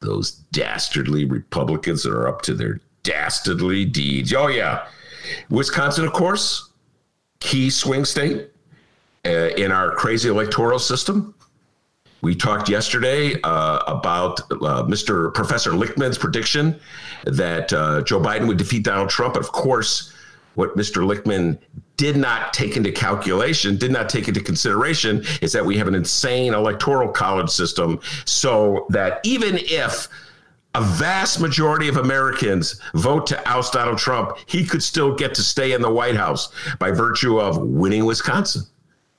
those 0.00 0.32
dastardly 0.52 1.24
Republicans 1.26 2.02
that 2.02 2.12
are 2.12 2.28
up 2.28 2.42
to 2.42 2.54
their 2.54 2.80
dastardly 3.02 3.84
deeds. 3.84 4.32
Oh 4.32 4.48
yeah, 4.48 4.86
Wisconsin, 5.50 6.04
of 6.04 6.12
course, 6.12 6.70
key 7.40 7.70
swing 7.70 8.04
state 8.04 8.50
uh, 9.26 9.48
in 9.56 9.72
our 9.72 9.92
crazy 9.92 10.28
electoral 10.28 10.78
system. 10.78 11.33
We 12.24 12.34
talked 12.34 12.70
yesterday 12.70 13.38
uh, 13.42 13.80
about 13.86 14.40
uh, 14.50 14.84
Mr. 14.84 15.32
Professor 15.34 15.72
Lichtman's 15.72 16.16
prediction 16.16 16.80
that 17.26 17.70
uh, 17.70 18.00
Joe 18.00 18.18
Biden 18.18 18.48
would 18.48 18.56
defeat 18.56 18.82
Donald 18.82 19.10
Trump. 19.10 19.36
Of 19.36 19.52
course, 19.52 20.10
what 20.54 20.74
Mr. 20.74 21.04
Lichtman 21.06 21.58
did 21.98 22.16
not 22.16 22.54
take 22.54 22.78
into 22.78 22.90
calculation, 22.90 23.76
did 23.76 23.92
not 23.92 24.08
take 24.08 24.26
into 24.26 24.40
consideration, 24.40 25.22
is 25.42 25.52
that 25.52 25.66
we 25.66 25.76
have 25.76 25.86
an 25.86 25.94
insane 25.94 26.54
electoral 26.54 27.10
college 27.10 27.50
system, 27.50 28.00
so 28.24 28.86
that 28.88 29.20
even 29.22 29.58
if 29.60 30.08
a 30.74 30.80
vast 30.80 31.40
majority 31.40 31.88
of 31.88 31.98
Americans 31.98 32.80
vote 32.94 33.26
to 33.26 33.46
oust 33.46 33.74
Donald 33.74 33.98
Trump, 33.98 34.38
he 34.46 34.64
could 34.64 34.82
still 34.82 35.14
get 35.14 35.34
to 35.34 35.42
stay 35.42 35.72
in 35.72 35.82
the 35.82 35.92
White 35.92 36.16
House 36.16 36.50
by 36.78 36.90
virtue 36.90 37.38
of 37.38 37.58
winning 37.58 38.06
Wisconsin. 38.06 38.62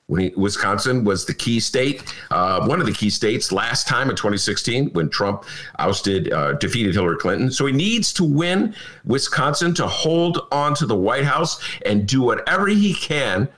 Winning, 0.08 0.32
Wisconsin 0.36 1.02
was 1.02 1.24
the 1.24 1.34
key 1.34 1.58
state, 1.58 2.14
uh, 2.30 2.64
one 2.64 2.78
of 2.78 2.86
the 2.86 2.92
key 2.92 3.10
states 3.10 3.50
last 3.50 3.88
time 3.88 4.08
in 4.08 4.14
2016 4.14 4.90
when 4.90 5.08
Trump 5.08 5.44
ousted, 5.80 6.32
uh, 6.32 6.52
defeated 6.54 6.94
Hillary 6.94 7.16
Clinton. 7.16 7.50
So 7.50 7.66
he 7.66 7.72
needs 7.72 8.12
to 8.14 8.24
win 8.24 8.74
Wisconsin 9.04 9.74
to 9.74 9.86
hold 9.88 10.46
on 10.52 10.74
to 10.76 10.86
the 10.86 10.94
White 10.94 11.24
House 11.24 11.60
and 11.84 12.06
do 12.06 12.22
whatever 12.22 12.68
he 12.68 12.94
can 12.94 13.48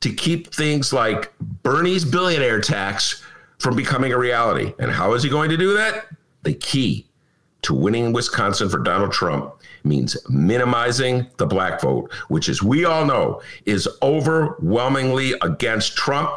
to 0.00 0.12
keep 0.14 0.54
things 0.54 0.94
like 0.94 1.32
Bernie's 1.62 2.06
billionaire 2.06 2.60
tax 2.60 3.22
from 3.58 3.76
becoming 3.76 4.12
a 4.12 4.18
reality. 4.18 4.72
And 4.78 4.90
how 4.90 5.12
is 5.12 5.22
he 5.22 5.28
going 5.28 5.50
to 5.50 5.58
do 5.58 5.74
that? 5.74 6.06
The 6.42 6.54
key 6.54 7.06
to 7.62 7.74
winning 7.74 8.14
Wisconsin 8.14 8.70
for 8.70 8.78
Donald 8.78 9.12
Trump 9.12 9.55
means 9.86 10.16
minimizing 10.28 11.26
the 11.36 11.46
black 11.46 11.80
vote, 11.80 12.12
which, 12.28 12.48
as 12.48 12.62
we 12.62 12.84
all 12.84 13.04
know, 13.04 13.40
is 13.64 13.88
overwhelmingly 14.02 15.34
against 15.42 15.96
Trump. 15.96 16.30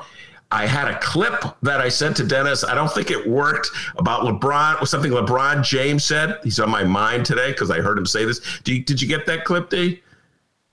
I 0.52 0.66
had 0.66 0.88
a 0.88 1.00
clip 1.00 1.44
that 1.62 1.80
I 1.80 1.90
sent 1.90 2.18
to 2.18 2.24
Dennis. 2.24 2.64
I 2.64 2.74
don't 2.74 2.92
think 2.92 3.12
it 3.12 3.28
worked 3.28 3.70
about 3.98 4.22
LeBron, 4.22 4.82
or 4.82 4.86
something 4.88 5.12
LeBron 5.12 5.64
James 5.64 6.04
said. 6.04 6.40
He's 6.44 6.60
on 6.60 6.70
my 6.70 6.84
mind 6.84 7.26
today 7.26 7.52
because 7.52 7.70
I 7.70 7.82
heard 7.82 7.98
him 7.98 8.06
say 8.06 8.26
this. 8.26 8.42
You, 8.66 8.84
did 8.84 9.02
you 9.02 9.08
get 9.08 9.26
that 9.28 9.46
clip, 9.46 9.70
D? 9.70 10.02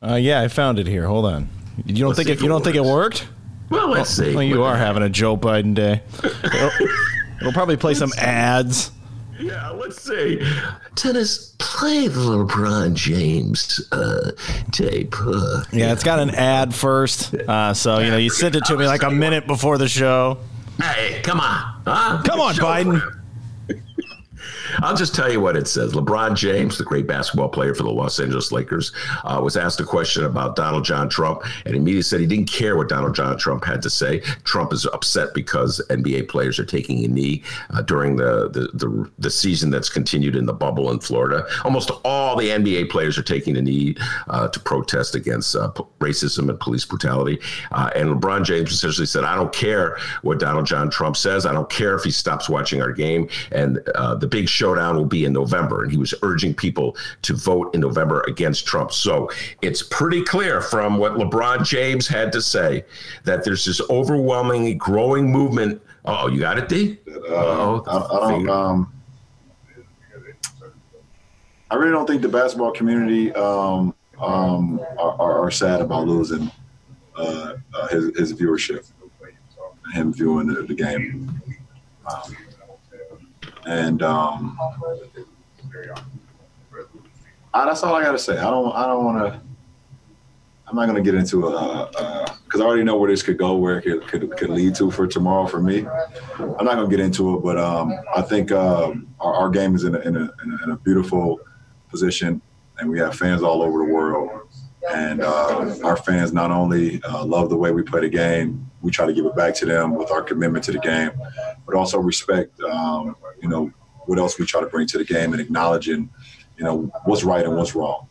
Uh, 0.02 0.14
yeah, 0.14 0.40
I 0.40 0.48
found 0.48 0.78
it 0.78 0.86
here. 0.86 1.06
Hold 1.06 1.26
on. 1.26 1.48
You 1.84 1.94
don't 1.96 2.08
Let's 2.08 2.18
think 2.18 2.30
it, 2.30 2.32
if 2.32 2.40
you 2.40 2.46
it 2.46 2.48
don't 2.48 2.64
think 2.64 2.76
it 2.76 2.84
worked? 2.84 3.28
Well, 3.68 3.88
let's 3.88 4.10
see. 4.10 4.34
Well, 4.34 4.42
you 4.42 4.62
are 4.62 4.76
having 4.76 5.02
a 5.02 5.08
Joe 5.08 5.36
Biden 5.36 5.74
day. 5.74 6.00
It'll, 6.22 6.70
it'll 7.40 7.52
probably 7.52 7.76
play 7.76 7.94
some 7.94 8.12
ads. 8.16 8.92
Yeah, 9.38 9.70
let's 9.70 10.00
see. 10.02 10.40
Dennis, 10.94 11.54
play 11.58 12.08
the 12.08 12.20
LeBron 12.20 12.94
James 12.94 13.86
uh, 13.92 14.32
tape. 14.72 15.14
Uh, 15.20 15.62
Yeah, 15.72 15.92
it's 15.92 16.04
got 16.04 16.18
an 16.20 16.30
ad 16.30 16.74
first. 16.74 17.34
Uh, 17.34 17.74
so 17.74 17.98
you 17.98 18.10
know, 18.10 18.16
you 18.16 18.30
sent 18.30 18.56
it 18.56 18.64
to 18.66 18.76
me 18.76 18.86
like 18.86 19.02
a 19.02 19.10
minute 19.10 19.46
before 19.46 19.78
the 19.78 19.88
show. 19.88 20.38
Hey, 20.80 21.20
come 21.22 21.40
on. 21.40 21.82
Huh? 21.86 22.22
Come 22.24 22.40
on, 22.40 22.54
Biden. 22.54 23.02
I'll 24.78 24.96
just 24.96 25.14
tell 25.14 25.30
you 25.30 25.40
what 25.40 25.56
it 25.56 25.68
says. 25.68 25.92
LeBron 25.92 26.36
James, 26.36 26.78
the 26.78 26.84
great 26.84 27.06
basketball 27.06 27.48
player 27.48 27.74
for 27.74 27.82
the 27.82 27.90
Los 27.90 28.18
Angeles 28.20 28.52
Lakers, 28.52 28.92
uh, 29.24 29.40
was 29.42 29.56
asked 29.56 29.80
a 29.80 29.84
question 29.84 30.24
about 30.24 30.56
Donald 30.56 30.84
John 30.84 31.08
Trump, 31.08 31.42
and 31.64 31.74
immediately 31.74 32.02
said 32.02 32.20
he 32.20 32.26
didn't 32.26 32.50
care 32.50 32.76
what 32.76 32.88
Donald 32.88 33.14
John 33.14 33.38
Trump 33.38 33.64
had 33.64 33.82
to 33.82 33.90
say. 33.90 34.20
Trump 34.44 34.72
is 34.72 34.86
upset 34.86 35.34
because 35.34 35.80
NBA 35.90 36.28
players 36.28 36.58
are 36.58 36.64
taking 36.64 37.04
a 37.04 37.08
knee 37.08 37.42
uh, 37.70 37.82
during 37.82 38.16
the, 38.16 38.48
the 38.50 38.68
the 38.74 39.10
the 39.18 39.30
season 39.30 39.70
that's 39.70 39.88
continued 39.88 40.36
in 40.36 40.46
the 40.46 40.52
bubble 40.52 40.90
in 40.90 41.00
Florida. 41.00 41.46
Almost 41.64 41.90
all 42.04 42.36
the 42.36 42.48
NBA 42.48 42.90
players 42.90 43.18
are 43.18 43.22
taking 43.22 43.56
a 43.56 43.62
knee 43.62 43.96
uh, 44.28 44.48
to 44.48 44.60
protest 44.60 45.14
against 45.14 45.56
uh, 45.56 45.68
p- 45.68 45.84
racism 46.00 46.48
and 46.48 46.58
police 46.58 46.84
brutality. 46.84 47.38
Uh, 47.72 47.90
and 47.94 48.10
LeBron 48.10 48.44
James 48.44 48.72
essentially 48.72 49.06
said, 49.06 49.24
"I 49.24 49.34
don't 49.34 49.52
care 49.52 49.98
what 50.22 50.38
Donald 50.38 50.66
John 50.66 50.90
Trump 50.90 51.16
says. 51.16 51.46
I 51.46 51.52
don't 51.52 51.70
care 51.70 51.94
if 51.94 52.04
he 52.04 52.10
stops 52.10 52.48
watching 52.48 52.82
our 52.82 52.92
game." 52.92 53.28
And 53.52 53.80
uh, 53.94 54.14
the 54.14 54.26
big 54.26 54.48
showdown 54.56 54.96
will 54.96 55.04
be 55.04 55.24
in 55.24 55.32
November. 55.32 55.82
And 55.82 55.92
he 55.92 55.98
was 55.98 56.14
urging 56.22 56.54
people 56.54 56.96
to 57.22 57.34
vote 57.34 57.74
in 57.74 57.80
November 57.80 58.22
against 58.26 58.66
Trump. 58.66 58.92
So 58.92 59.30
it's 59.62 59.82
pretty 59.82 60.22
clear 60.22 60.60
from 60.60 60.98
what 60.98 61.12
LeBron 61.12 61.64
James 61.64 62.08
had 62.08 62.32
to 62.32 62.40
say 62.40 62.84
that 63.24 63.44
there's 63.44 63.64
this 63.64 63.80
overwhelmingly 63.90 64.74
growing 64.74 65.30
movement. 65.30 65.80
Oh, 66.04 66.28
you 66.28 66.40
got 66.40 66.58
it, 66.58 66.68
D? 66.68 66.98
Uh, 67.28 67.80
I, 67.80 68.26
I 68.26 68.30
don't. 68.30 68.50
Um, 68.50 68.92
I 71.70 71.74
really 71.74 71.90
don't 71.90 72.06
think 72.06 72.22
the 72.22 72.28
basketball 72.28 72.70
community 72.70 73.32
um, 73.34 73.92
um, 74.20 74.80
are, 74.98 75.40
are, 75.40 75.50
sad 75.50 75.80
about 75.80 76.06
losing 76.06 76.50
uh, 77.16 77.54
uh, 77.74 77.88
his, 77.88 78.16
his 78.16 78.32
viewership, 78.34 78.88
him 79.92 80.12
viewing 80.12 80.46
the, 80.46 80.62
the 80.62 80.74
game, 80.74 81.42
um, 82.08 82.36
and 83.66 84.02
um, 84.02 84.58
that's 87.52 87.82
all 87.82 87.94
I 87.94 88.02
got 88.02 88.12
to 88.12 88.18
say. 88.18 88.38
I 88.38 88.50
don't. 88.50 88.72
I 88.74 88.86
don't 88.86 89.04
want 89.04 89.32
to. 89.32 89.40
I'm 90.68 90.74
not 90.74 90.92
to 90.92 91.00
get 91.00 91.14
into 91.14 91.46
a 91.46 91.86
because 92.44 92.60
I 92.60 92.64
already 92.64 92.84
know 92.84 92.96
where 92.96 93.10
this 93.10 93.22
could 93.22 93.38
go, 93.38 93.56
where 93.56 93.78
it 93.78 93.82
could, 93.82 94.06
could, 94.08 94.36
could 94.36 94.50
lead 94.50 94.74
to 94.76 94.90
for 94.90 95.06
tomorrow 95.06 95.46
for 95.46 95.60
me. 95.60 95.86
I'm 96.38 96.64
not 96.64 96.74
to 96.76 96.88
get 96.88 97.00
into 97.00 97.36
it, 97.36 97.42
but 97.42 97.56
um, 97.56 97.92
I 98.14 98.22
think 98.22 98.50
um, 98.50 99.06
our, 99.20 99.34
our 99.34 99.50
game 99.50 99.74
is 99.74 99.84
in 99.84 99.94
a, 99.94 100.00
in, 100.00 100.16
a, 100.16 100.20
in, 100.20 100.52
a, 100.52 100.64
in 100.64 100.70
a 100.70 100.76
beautiful 100.76 101.40
position, 101.88 102.40
and 102.78 102.90
we 102.90 102.98
have 102.98 103.14
fans 103.14 103.42
all 103.42 103.62
over 103.62 103.78
the 103.78 103.92
world. 103.92 104.48
And 104.92 105.20
uh, 105.20 105.76
our 105.84 105.96
fans 105.96 106.32
not 106.32 106.50
only 106.50 107.02
uh, 107.02 107.24
love 107.24 107.50
the 107.50 107.56
way 107.56 107.72
we 107.72 107.82
play 107.82 108.00
the 108.00 108.08
game, 108.08 108.65
we 108.82 108.90
try 108.90 109.06
to 109.06 109.12
give 109.12 109.26
it 109.26 109.34
back 109.34 109.54
to 109.56 109.66
them 109.66 109.94
with 109.94 110.10
our 110.10 110.22
commitment 110.22 110.64
to 110.64 110.72
the 110.72 110.78
game, 110.78 111.10
but 111.64 111.74
also 111.74 111.98
respect, 111.98 112.60
um, 112.60 113.16
you 113.42 113.48
know, 113.48 113.72
what 114.06 114.18
else 114.18 114.38
we 114.38 114.46
try 114.46 114.60
to 114.60 114.66
bring 114.66 114.86
to 114.86 114.98
the 114.98 115.04
game 115.04 115.32
and 115.32 115.40
acknowledging, 115.40 116.08
you 116.56 116.64
know, 116.64 116.90
what's 117.04 117.24
right 117.24 117.44
and 117.44 117.56
what's 117.56 117.74
wrong 117.74 118.06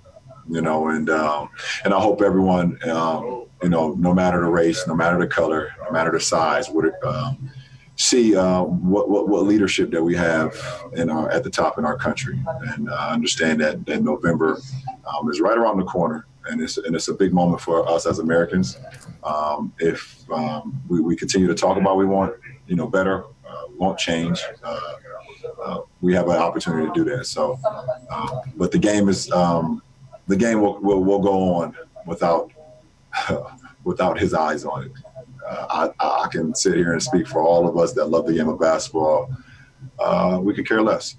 you 0.49 0.61
know, 0.61 0.89
and 0.89 1.09
um, 1.09 1.49
and 1.83 1.93
I 1.93 1.99
hope 1.99 2.21
everyone, 2.21 2.77
um, 2.89 3.45
you 3.63 3.69
know, 3.69 3.93
no 3.93 4.13
matter 4.13 4.41
the 4.41 4.47
race, 4.47 4.85
no 4.87 4.95
matter 4.95 5.17
the 5.17 5.27
color, 5.27 5.71
no 5.83 5.91
matter 5.91 6.11
the 6.11 6.19
size, 6.19 6.69
would 6.69 6.91
um, 7.03 7.49
see 7.95 8.35
uh, 8.35 8.63
what, 8.63 9.09
what 9.09 9.27
what 9.27 9.43
leadership 9.43 9.91
that 9.91 10.03
we 10.03 10.15
have 10.15 10.55
in 10.93 11.09
our 11.09 11.29
at 11.31 11.43
the 11.43 11.49
top 11.49 11.77
in 11.77 11.85
our 11.85 11.97
country, 11.97 12.39
and 12.67 12.89
uh, 12.89 13.09
understand 13.11 13.59
that 13.61 13.85
that 13.85 14.03
November 14.03 14.59
um, 15.07 15.29
is 15.29 15.41
right 15.41 15.57
around 15.57 15.77
the 15.77 15.85
corner, 15.85 16.27
and 16.49 16.61
it's 16.61 16.77
and 16.77 16.95
it's 16.95 17.07
a 17.07 17.13
big 17.13 17.33
moment 17.33 17.61
for 17.61 17.87
us 17.87 18.05
as 18.05 18.19
Americans. 18.19 18.77
Um, 19.23 19.73
if 19.79 20.29
um, 20.31 20.81
we, 20.87 20.99
we 20.99 21.15
continue 21.15 21.47
to 21.47 21.55
talk 21.55 21.77
about 21.77 21.97
we 21.97 22.05
want, 22.05 22.35
you 22.67 22.75
know, 22.75 22.87
better, 22.87 23.23
uh, 23.47 23.63
want 23.75 23.97
change. 23.97 24.41
Uh, 24.63 24.79
uh, 25.63 25.81
we 26.01 26.13
have 26.13 26.27
an 26.27 26.37
opportunity 26.37 26.87
to 26.87 26.93
do 26.93 27.03
that. 27.15 27.25
So, 27.25 27.59
uh, 28.09 28.41
but 28.55 28.71
the 28.71 28.79
game 28.79 29.09
is 29.09 29.31
um, 29.31 29.81
the 30.27 30.35
game 30.35 30.61
will, 30.61 30.79
will, 30.79 31.03
will 31.03 31.19
go 31.19 31.55
on 31.55 31.75
without 32.05 32.51
without 33.83 34.19
his 34.19 34.33
eyes 34.33 34.65
on 34.65 34.85
it. 34.85 34.91
Uh, 35.47 35.91
I, 35.99 36.23
I 36.25 36.27
can 36.31 36.55
sit 36.55 36.75
here 36.75 36.93
and 36.93 37.01
speak 37.01 37.27
for 37.27 37.43
all 37.43 37.67
of 37.67 37.77
us 37.77 37.93
that 37.93 38.05
love 38.05 38.25
the 38.25 38.33
game 38.33 38.49
of 38.49 38.59
basketball. 38.59 39.31
Uh, 39.99 40.39
we 40.41 40.53
could 40.53 40.67
care 40.67 40.81
less. 40.81 41.17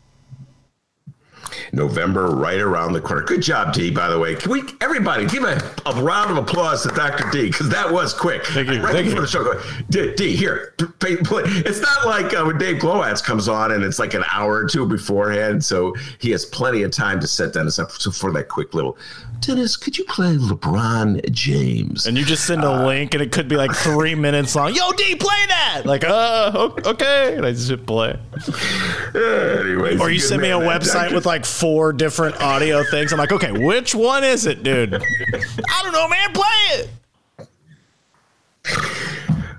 November 1.73 2.29
right 2.29 2.61
around 2.61 2.93
the 2.93 3.01
corner. 3.01 3.23
Good 3.23 3.43
job, 3.43 3.73
D. 3.73 3.91
By 3.91 4.09
the 4.09 4.19
way, 4.19 4.35
can 4.35 4.51
we 4.51 4.63
everybody 4.81 5.27
give 5.27 5.45
a, 5.45 5.61
a 5.87 6.03
round 6.03 6.31
of 6.31 6.37
applause 6.37 6.83
to 6.83 6.89
Dr. 6.91 7.31
D 7.31 7.47
because 7.51 7.69
that 7.69 7.91
was 7.91 8.13
quick. 8.13 8.45
Thank 8.47 8.69
you. 8.69 8.83
Right 8.83 8.93
Thank 8.93 9.07
before 9.07 9.21
you. 9.21 9.21
the 9.23 9.27
show, 9.27 9.45
go, 9.45 9.63
D, 9.91 10.15
D 10.15 10.37
here. 10.37 10.75
Play. 10.99 11.43
It's 11.47 11.81
not 11.81 12.07
like 12.07 12.35
uh, 12.35 12.45
when 12.45 12.59
Dave 12.59 12.77
Glowacz 12.83 13.23
comes 13.23 13.49
on 13.49 13.73
and 13.73 13.85
it's 13.85 13.99
like 13.99 14.15
an 14.15 14.25
hour 14.33 14.55
or 14.55 14.67
two 14.67 14.87
beforehand, 14.87 15.65
so 15.65 15.95
he 16.19 16.31
has 16.31 16.45
plenty 16.45 16.83
of 16.83 16.91
time 16.91 17.21
to 17.21 17.27
set 17.27 17.53
Dennis 17.53 17.79
up. 17.79 17.93
So 17.93 18.11
for 18.11 18.33
that 18.33 18.49
quick 18.49 18.75
little, 18.75 18.99
Dennis, 19.41 19.77
could 19.77 19.97
you 19.97 20.05
play 20.05 20.35
LeBron 20.37 21.31
James? 21.31 22.07
And 22.07 22.19
you 22.19 22.25
just 22.25 22.47
send 22.47 22.65
a 22.65 22.87
link, 22.87 23.15
and 23.15 23.23
it 23.23 23.31
could 23.33 23.49
be 23.49 23.57
like 23.57 23.73
three 23.75 24.15
minutes 24.27 24.57
long. 24.57 24.75
Yo, 24.75 24.91
D, 24.93 25.15
play 25.15 25.47
that. 25.49 25.83
Like, 25.85 26.05
uh, 26.05 26.71
okay. 26.85 27.37
And 27.37 27.47
I 27.47 27.53
just 27.53 27.69
hit 27.69 27.87
play. 27.87 28.19
Anyways, 29.15 30.01
Or 30.01 30.11
you 30.11 30.19
send 30.19 30.43
me 30.43 30.51
a 30.51 30.59
website 30.59 31.13
with 31.15 31.27
like 31.27 31.45
four 31.45 31.93
different 31.93 32.41
audio 32.41 32.83
things. 32.91 33.13
I'm 33.13 33.19
like, 33.19 33.33
okay, 33.33 33.53
which 33.53 33.95
one 33.95 34.25
is 34.25 34.47
it, 34.47 34.63
dude? 34.63 34.95
I 34.95 35.81
don't 35.83 35.93
know, 35.93 36.09
man. 36.09 36.33
Play 36.33 36.47
it. 36.73 36.91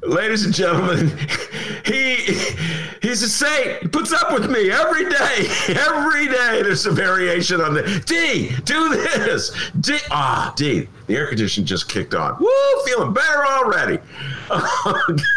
Ladies 0.07 0.45
and 0.45 0.53
gentlemen, 0.53 1.11
he 1.85 2.15
he's 3.01 3.23
a 3.23 3.29
saint. 3.29 3.81
He 3.81 3.87
puts 3.87 4.13
up 4.13 4.33
with 4.33 4.49
me 4.49 4.71
every 4.71 5.09
day. 5.09 5.47
Every 5.87 6.27
day 6.27 6.61
there's 6.63 6.85
a 6.85 6.91
variation 6.91 7.61
on 7.61 7.73
the 7.73 8.03
D, 8.05 8.51
do 8.63 8.89
this. 8.89 9.51
D 9.79 9.97
ah 10.11 10.53
D. 10.55 10.87
The 11.07 11.15
air 11.15 11.27
conditioning 11.27 11.65
just 11.65 11.89
kicked 11.89 12.13
on. 12.15 12.37
Woo, 12.39 12.81
feeling 12.85 13.13
better 13.13 13.45
already. 13.45 13.99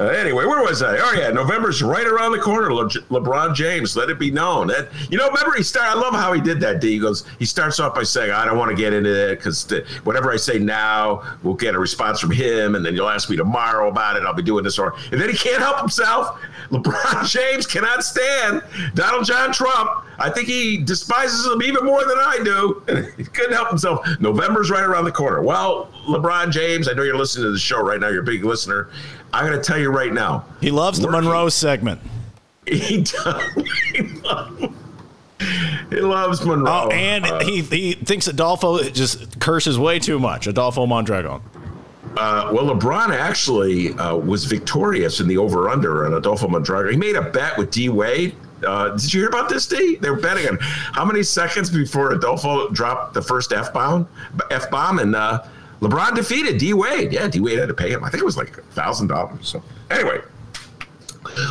Uh, 0.00 0.06
anyway, 0.06 0.46
where 0.46 0.62
was 0.62 0.80
I? 0.80 0.96
Oh 0.96 1.12
yeah, 1.12 1.28
November's 1.28 1.82
right 1.82 2.06
around 2.06 2.32
the 2.32 2.38
corner. 2.38 2.72
Le- 2.72 2.88
LeBron 2.88 3.54
James, 3.54 3.94
let 3.98 4.08
it 4.08 4.18
be 4.18 4.30
known 4.30 4.68
that 4.68 4.88
you 5.10 5.18
know. 5.18 5.28
Remember, 5.28 5.54
he 5.54 5.62
started. 5.62 5.90
I 5.90 6.00
love 6.00 6.14
how 6.14 6.32
he 6.32 6.40
did 6.40 6.58
that. 6.60 6.80
D 6.80 6.92
he 6.92 6.98
goes. 6.98 7.26
He 7.38 7.44
starts 7.44 7.78
off 7.78 7.94
by 7.94 8.04
saying, 8.04 8.30
"I 8.30 8.46
don't 8.46 8.56
want 8.56 8.70
to 8.70 8.76
get 8.76 8.94
into 8.94 9.10
it 9.10 9.36
because 9.36 9.70
whatever 10.04 10.32
I 10.32 10.36
say 10.36 10.58
now, 10.58 11.22
we'll 11.42 11.52
get 11.52 11.74
a 11.74 11.78
response 11.78 12.18
from 12.18 12.30
him, 12.30 12.76
and 12.76 12.86
then 12.86 12.94
you'll 12.94 13.10
ask 13.10 13.28
me 13.28 13.36
tomorrow 13.36 13.90
about 13.90 14.16
it. 14.16 14.22
I'll 14.22 14.32
be 14.32 14.42
doing 14.42 14.64
this 14.64 14.78
or." 14.78 14.94
And 15.12 15.20
then 15.20 15.28
he 15.28 15.36
can't 15.36 15.60
help 15.60 15.78
himself. 15.78 16.40
LeBron 16.70 17.28
James 17.28 17.66
cannot 17.66 18.02
stand 18.02 18.62
Donald 18.94 19.26
John 19.26 19.52
Trump. 19.52 20.06
I 20.18 20.30
think 20.30 20.48
he 20.48 20.78
despises 20.78 21.46
him 21.46 21.62
even 21.62 21.84
more 21.84 22.04
than 22.04 22.18
I 22.18 22.38
do. 22.42 22.82
he 23.16 23.24
couldn't 23.24 23.52
help 23.52 23.68
himself. 23.68 24.06
November's 24.20 24.70
right 24.70 24.84
around 24.84 25.04
the 25.04 25.12
corner. 25.12 25.42
Well, 25.42 25.90
LeBron 26.06 26.52
James, 26.52 26.88
I 26.88 26.92
know 26.92 27.02
you're 27.02 27.16
listening 27.16 27.46
to 27.46 27.52
the 27.52 27.58
show 27.58 27.80
right 27.80 27.98
now. 27.98 28.08
You're 28.08 28.22
a 28.22 28.24
big 28.24 28.44
listener. 28.44 28.88
I'm 29.32 29.46
going 29.46 29.56
to 29.58 29.64
tell 29.64 29.78
you 29.78 29.90
right 29.90 30.12
now. 30.12 30.44
He 30.60 30.70
loves 30.70 30.98
the 31.00 31.06
Working- 31.06 31.24
Monroe 31.24 31.48
segment. 31.48 32.00
He 32.66 33.02
does. 33.02 33.42
He 33.94 34.02
loves, 34.22 34.62
he 35.90 36.00
loves 36.00 36.44
Monroe. 36.44 36.70
Oh, 36.70 36.90
and 36.90 37.24
Uh, 37.24 37.40
he 37.40 37.62
he 37.62 37.92
thinks 37.94 38.28
Adolfo 38.28 38.82
just 38.90 39.40
curses 39.40 39.78
way 39.78 39.98
too 39.98 40.18
much. 40.18 40.46
Adolfo 40.46 40.84
Mondragon. 40.86 41.40
Uh, 42.16 42.50
well, 42.52 42.66
LeBron 42.66 43.08
actually 43.10 43.94
uh, 43.94 44.14
was 44.16 44.44
victorious 44.44 45.18
in 45.20 45.26
the 45.28 45.38
over/under 45.38 46.04
on 46.06 46.12
Adolfo 46.14 46.46
Mondragon. 46.48 46.92
He 46.92 46.98
made 46.98 47.16
a 47.16 47.22
bet 47.22 47.56
with 47.56 47.70
D 47.70 47.88
Wade. 47.88 48.36
Uh, 48.66 48.90
did 48.90 49.12
you 49.14 49.20
hear 49.20 49.28
about 49.30 49.48
this, 49.48 49.66
D? 49.66 49.96
They 49.96 50.10
were 50.10 50.20
betting 50.20 50.46
on 50.46 50.58
how 50.60 51.06
many 51.06 51.22
seconds 51.22 51.70
before 51.70 52.12
Adolfo 52.12 52.68
dropped 52.68 53.14
the 53.14 53.22
first 53.22 53.52
f 53.52 53.72
bomb, 53.72 54.06
f 54.50 54.70
bomb, 54.70 54.98
and 54.98 55.16
uh, 55.16 55.42
LeBron 55.80 56.14
defeated 56.14 56.58
D 56.58 56.74
Wade. 56.74 57.12
Yeah, 57.12 57.28
D 57.28 57.40
Wade 57.40 57.58
had 57.58 57.68
to 57.68 57.74
pay 57.74 57.90
him. 57.90 58.04
I 58.04 58.10
think 58.10 58.22
it 58.22 58.26
was 58.26 58.36
like 58.36 58.56
a 58.58 58.62
thousand 58.62 59.08
dollars. 59.08 59.48
So 59.48 59.62
anyway, 59.90 60.20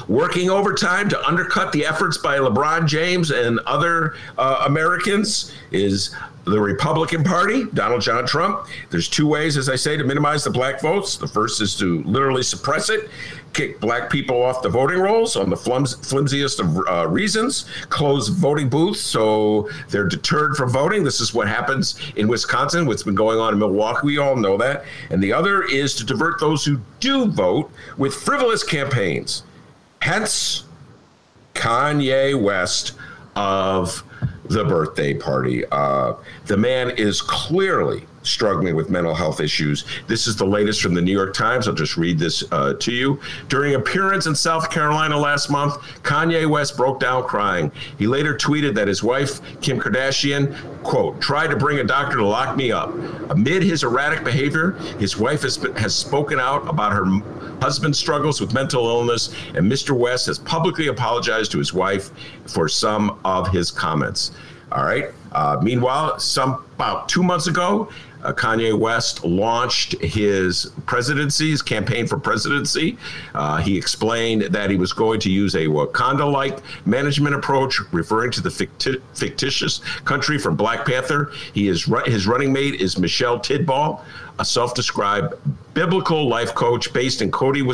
working 0.08 0.50
overtime 0.50 1.10
to 1.10 1.28
undercut 1.28 1.72
the 1.72 1.86
efforts 1.86 2.18
by 2.18 2.38
LeBron 2.38 2.88
James 2.88 3.32
and 3.32 3.60
other 3.62 4.16
uh, 4.38 4.64
Americans 4.66 5.54
is 5.72 6.16
the 6.46 6.60
Republican 6.60 7.24
Party, 7.24 7.66
Donald 7.74 8.02
John 8.02 8.26
Trump, 8.26 8.68
there's 8.90 9.08
two 9.08 9.28
ways, 9.28 9.58
as 9.58 9.70
I 9.70 9.76
say, 9.76 9.98
to 9.98 10.04
minimize 10.04 10.44
the 10.44 10.50
black 10.50 10.82
votes. 10.82 11.18
The 11.18 11.28
first 11.28 11.62
is 11.62 11.76
to 11.78 12.02
literally 12.04 12.44
suppress 12.44 12.90
it, 12.90 13.10
kick 13.54 13.80
black 13.80 14.10
people 14.10 14.42
off 14.42 14.62
the 14.62 14.70
voting 14.70 15.00
rolls 15.00 15.36
on 15.36 15.50
the 15.50 15.56
flimsiest 15.56 16.60
of 16.60 16.78
uh, 16.88 17.08
reasons, 17.08 17.66
close 17.90 18.28
voting 18.28 18.70
booths 18.70 19.02
so 19.02 19.70
they're 19.90 20.08
deterred 20.08 20.56
from 20.56 20.70
voting. 20.70 21.04
This 21.04 21.22
is 21.22 21.34
what 21.34 21.48
happens 21.48 22.00
in 22.16 22.28
Wisconsin, 22.28 22.86
what's 22.86 23.04
been 23.04 23.16
going 23.16 23.40
on 23.40 23.54
in 23.54 23.60
Milwaukee. 23.60 24.06
We 24.06 24.18
all 24.18 24.36
know 24.36 24.58
that. 24.58 24.86
And 25.10 25.22
the 25.22 25.34
other 25.34 25.64
is 25.64 25.96
to 25.96 26.06
divert 26.06 26.40
those 26.40 26.64
who 26.66 26.80
do 27.00 27.26
vote 27.26 27.72
with 27.98 28.14
frivolous 28.14 28.64
campaigns. 28.64 29.44
Hence, 30.02 30.64
Kanye 31.54 32.42
West 32.42 32.94
of 33.36 34.04
the 34.46 34.66
birthday 34.66 35.14
party. 35.14 35.66
Uh, 35.72 36.14
the 36.46 36.58
man 36.58 36.92
is 36.92 37.22
clearly 37.22 38.06
struggling 38.24 38.76
with 38.76 38.90
mental 38.90 39.14
health 39.14 39.40
issues. 39.40 39.86
This 40.08 40.28
is 40.28 40.36
the 40.36 40.46
latest 40.46 40.82
from 40.82 40.94
the 40.94 41.02
New 41.02 41.12
York 41.12 41.34
Times. 41.34 41.68
I'll 41.68 41.74
just 41.74 41.98
read 41.98 42.20
this 42.20 42.44
uh, 42.52 42.74
to 42.74 42.92
you. 42.92 43.20
During 43.48 43.76
appearance 43.76 44.26
in 44.26 44.36
South 44.36 44.70
Carolina 44.70 45.18
last 45.18 45.50
month, 45.50 45.76
Kanye 46.04 46.50
West 46.50 46.78
broke 46.78 47.00
down 47.00 47.24
crying. 47.24 47.72
He 47.98 48.08
later 48.08 48.36
tweeted 48.36 48.74
that 48.76 48.88
his 48.88 49.04
wife, 49.04 49.42
Kim 49.62 49.80
Kardashian, 49.80 50.56
quote, 50.84 51.22
tried 51.22 51.48
to 51.48 51.56
bring 51.56 51.80
a 51.80 51.84
doctor 51.84 52.18
to 52.18 52.26
lock 52.26 52.56
me 52.56 52.72
up. 52.72 52.94
Amid 53.30 53.64
his 53.64 53.84
erratic 53.84 54.24
behavior, 54.24 54.72
his 55.00 55.18
wife 55.18 55.42
has, 55.44 55.58
has 55.78 55.96
spoken 55.96 56.40
out 56.40 56.68
about 56.70 56.94
her 56.94 57.06
husband 57.62 57.96
struggles 57.96 58.40
with 58.40 58.54
mental 58.54 58.88
illness, 58.88 59.34
and 59.56 59.70
Mr. 59.70 59.92
West 59.92 60.28
has 60.28 60.40
publicly 60.40 60.88
apologized 60.88 61.52
to 61.52 61.58
his 61.58 61.74
wife 61.74 62.12
for 62.46 62.68
some 62.68 63.20
of 63.26 63.50
his 63.50 63.72
comments. 63.72 64.32
All 64.72 64.84
right. 64.84 65.10
Uh, 65.32 65.60
meanwhile, 65.62 66.20
some 66.20 66.64
about 66.76 67.10
two 67.10 67.24
months 67.24 67.48
ago, 67.48 67.90
uh, 68.24 68.34
Kanye 68.34 68.78
West 68.78 69.24
launched 69.24 69.94
his 70.02 70.72
presidency, 70.86 71.52
his 71.52 71.62
campaign 71.62 72.08
for 72.08 72.18
presidency. 72.20 72.98
Uh, 73.34 73.58
he 73.58 73.78
explained 73.78 74.44
that 74.44 74.70
he 74.70 74.76
was 74.76 74.94
going 74.94 75.20
to 75.22 75.30
use 75.30 75.56
a 75.56 75.66
Wakanda 75.66 76.30
like 76.30 76.60
management 76.86 77.36
approach, 77.36 77.80
referring 77.92 78.32
to 78.32 78.42
the 78.42 78.50
ficti- 78.50 79.02
fictitious 79.14 79.80
country 80.06 80.38
from 80.38 80.56
Black 80.56 80.86
Panther. 80.86 81.32
He 81.54 81.68
is 81.68 81.86
his 82.06 82.28
running 82.28 82.52
mate 82.52 82.76
is 82.76 82.98
Michelle 82.98 83.40
Tidball, 83.40 84.02
a 84.40 84.46
self 84.46 84.74
described 84.74 85.34
biblical 85.80 86.28
life 86.28 86.54
coach 86.56 86.92
based 86.92 87.22
in 87.22 87.32
Cody, 87.32 87.66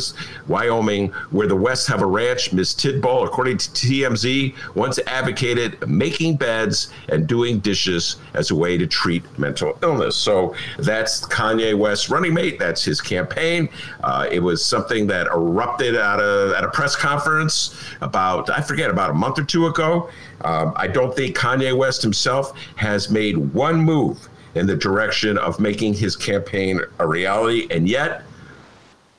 Wyoming, 0.47 1.07
where 1.31 1.47
the 1.47 1.55
West 1.55 1.87
have 1.87 2.03
a 2.03 2.05
ranch. 2.05 2.53
Ms. 2.53 2.75
Tidball, 2.75 3.25
according 3.25 3.57
to 3.57 3.67
TMZ, 3.71 4.53
once 4.75 4.99
advocated 5.07 5.89
making 5.89 6.35
beds 6.35 6.91
and 7.09 7.25
doing 7.25 7.57
dishes 7.57 8.17
as 8.35 8.51
a 8.51 8.55
way 8.55 8.77
to 8.77 8.85
treat 8.85 9.23
mental 9.39 9.75
illness. 9.81 10.15
So 10.15 10.53
that's 10.77 11.25
Kanye 11.25 11.75
West's 11.75 12.11
running 12.11 12.35
mate. 12.35 12.59
That's 12.59 12.83
his 12.83 13.01
campaign. 13.01 13.69
Uh, 14.03 14.27
it 14.31 14.39
was 14.39 14.63
something 14.63 15.07
that 15.07 15.25
erupted 15.25 15.95
out 15.97 16.19
of 16.19 16.53
at 16.53 16.63
a 16.63 16.69
press 16.69 16.95
conference 16.95 17.75
about, 18.01 18.51
I 18.51 18.61
forget, 18.61 18.91
about 18.91 19.09
a 19.09 19.15
month 19.15 19.39
or 19.39 19.45
two 19.45 19.65
ago. 19.65 20.11
Um, 20.41 20.73
I 20.75 20.85
don't 20.85 21.15
think 21.15 21.35
Kanye 21.35 21.75
West 21.75 22.03
himself 22.03 22.55
has 22.75 23.09
made 23.09 23.35
one 23.37 23.77
move 23.79 24.29
in 24.55 24.65
the 24.65 24.75
direction 24.75 25.37
of 25.37 25.59
making 25.59 25.93
his 25.93 26.15
campaign 26.15 26.79
a 26.99 27.07
reality. 27.07 27.67
And 27.69 27.87
yet, 27.87 28.23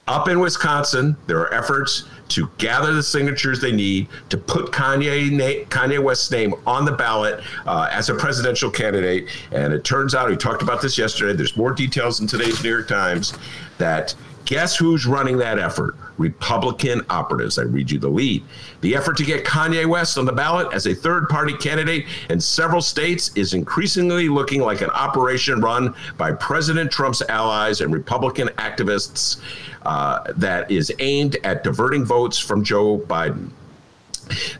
up 0.08 0.28
in 0.28 0.38
Wisconsin, 0.40 1.16
there 1.26 1.38
are 1.38 1.52
efforts 1.52 2.04
to 2.28 2.48
gather 2.58 2.92
the 2.92 3.02
signatures 3.02 3.60
they 3.60 3.72
need 3.72 4.08
to 4.28 4.36
put 4.36 4.72
Kanye 4.72 5.66
Kanye 5.66 6.02
West's 6.02 6.30
name 6.30 6.54
on 6.66 6.84
the 6.84 6.92
ballot 6.92 7.42
uh, 7.66 7.88
as 7.90 8.08
a 8.08 8.14
presidential 8.14 8.70
candidate. 8.70 9.28
And 9.52 9.72
it 9.72 9.84
turns 9.84 10.14
out, 10.14 10.28
we 10.28 10.36
talked 10.36 10.62
about 10.62 10.80
this 10.80 10.96
yesterday. 10.96 11.32
There's 11.32 11.56
more 11.56 11.72
details 11.72 12.20
in 12.20 12.26
today's 12.26 12.62
New 12.62 12.70
York 12.70 12.88
Times 12.88 13.34
that 13.78 14.14
Guess 14.46 14.76
who's 14.76 15.06
running 15.06 15.36
that 15.38 15.58
effort? 15.58 15.96
Republican 16.18 17.02
operatives. 17.10 17.58
I 17.58 17.62
read 17.62 17.90
you 17.90 17.98
the 17.98 18.08
lead. 18.08 18.44
The 18.80 18.94
effort 18.94 19.16
to 19.18 19.24
get 19.24 19.44
Kanye 19.44 19.86
West 19.86 20.16
on 20.16 20.24
the 20.24 20.32
ballot 20.32 20.72
as 20.72 20.86
a 20.86 20.94
third 20.94 21.28
party 21.28 21.52
candidate 21.54 22.06
in 22.30 22.40
several 22.40 22.80
states 22.80 23.32
is 23.34 23.54
increasingly 23.54 24.28
looking 24.28 24.60
like 24.60 24.80
an 24.80 24.90
operation 24.90 25.60
run 25.60 25.94
by 26.16 26.32
President 26.32 26.90
Trump's 26.90 27.22
allies 27.28 27.80
and 27.80 27.92
Republican 27.92 28.48
activists 28.56 29.40
uh, 29.82 30.20
that 30.36 30.70
is 30.70 30.92
aimed 31.00 31.36
at 31.44 31.64
diverting 31.64 32.04
votes 32.04 32.38
from 32.38 32.62
Joe 32.62 32.98
Biden. 32.98 33.50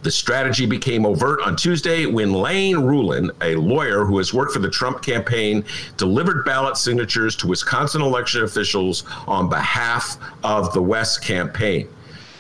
The 0.03 0.11
strategy 0.11 0.67
became 0.67 1.05
overt 1.05 1.41
on 1.41 1.57
Tuesday 1.57 2.07
when 2.07 2.33
Lane 2.33 2.77
Ruhland, 2.77 3.31
a 3.43 3.57
lawyer 3.57 4.05
who 4.05 4.19
has 4.19 4.33
worked 4.33 4.53
for 4.53 4.61
the 4.61 4.71
Trump 4.71 5.03
campaign, 5.03 5.65
delivered 5.97 6.45
ballot 6.45 6.77
signatures 6.77 7.35
to 7.37 7.49
Wisconsin 7.49 8.03
election 8.03 8.45
officials 8.45 9.05
on 9.27 9.49
behalf 9.49 10.19
of 10.45 10.73
the 10.73 10.83
West 10.83 11.23
campaign. 11.23 11.89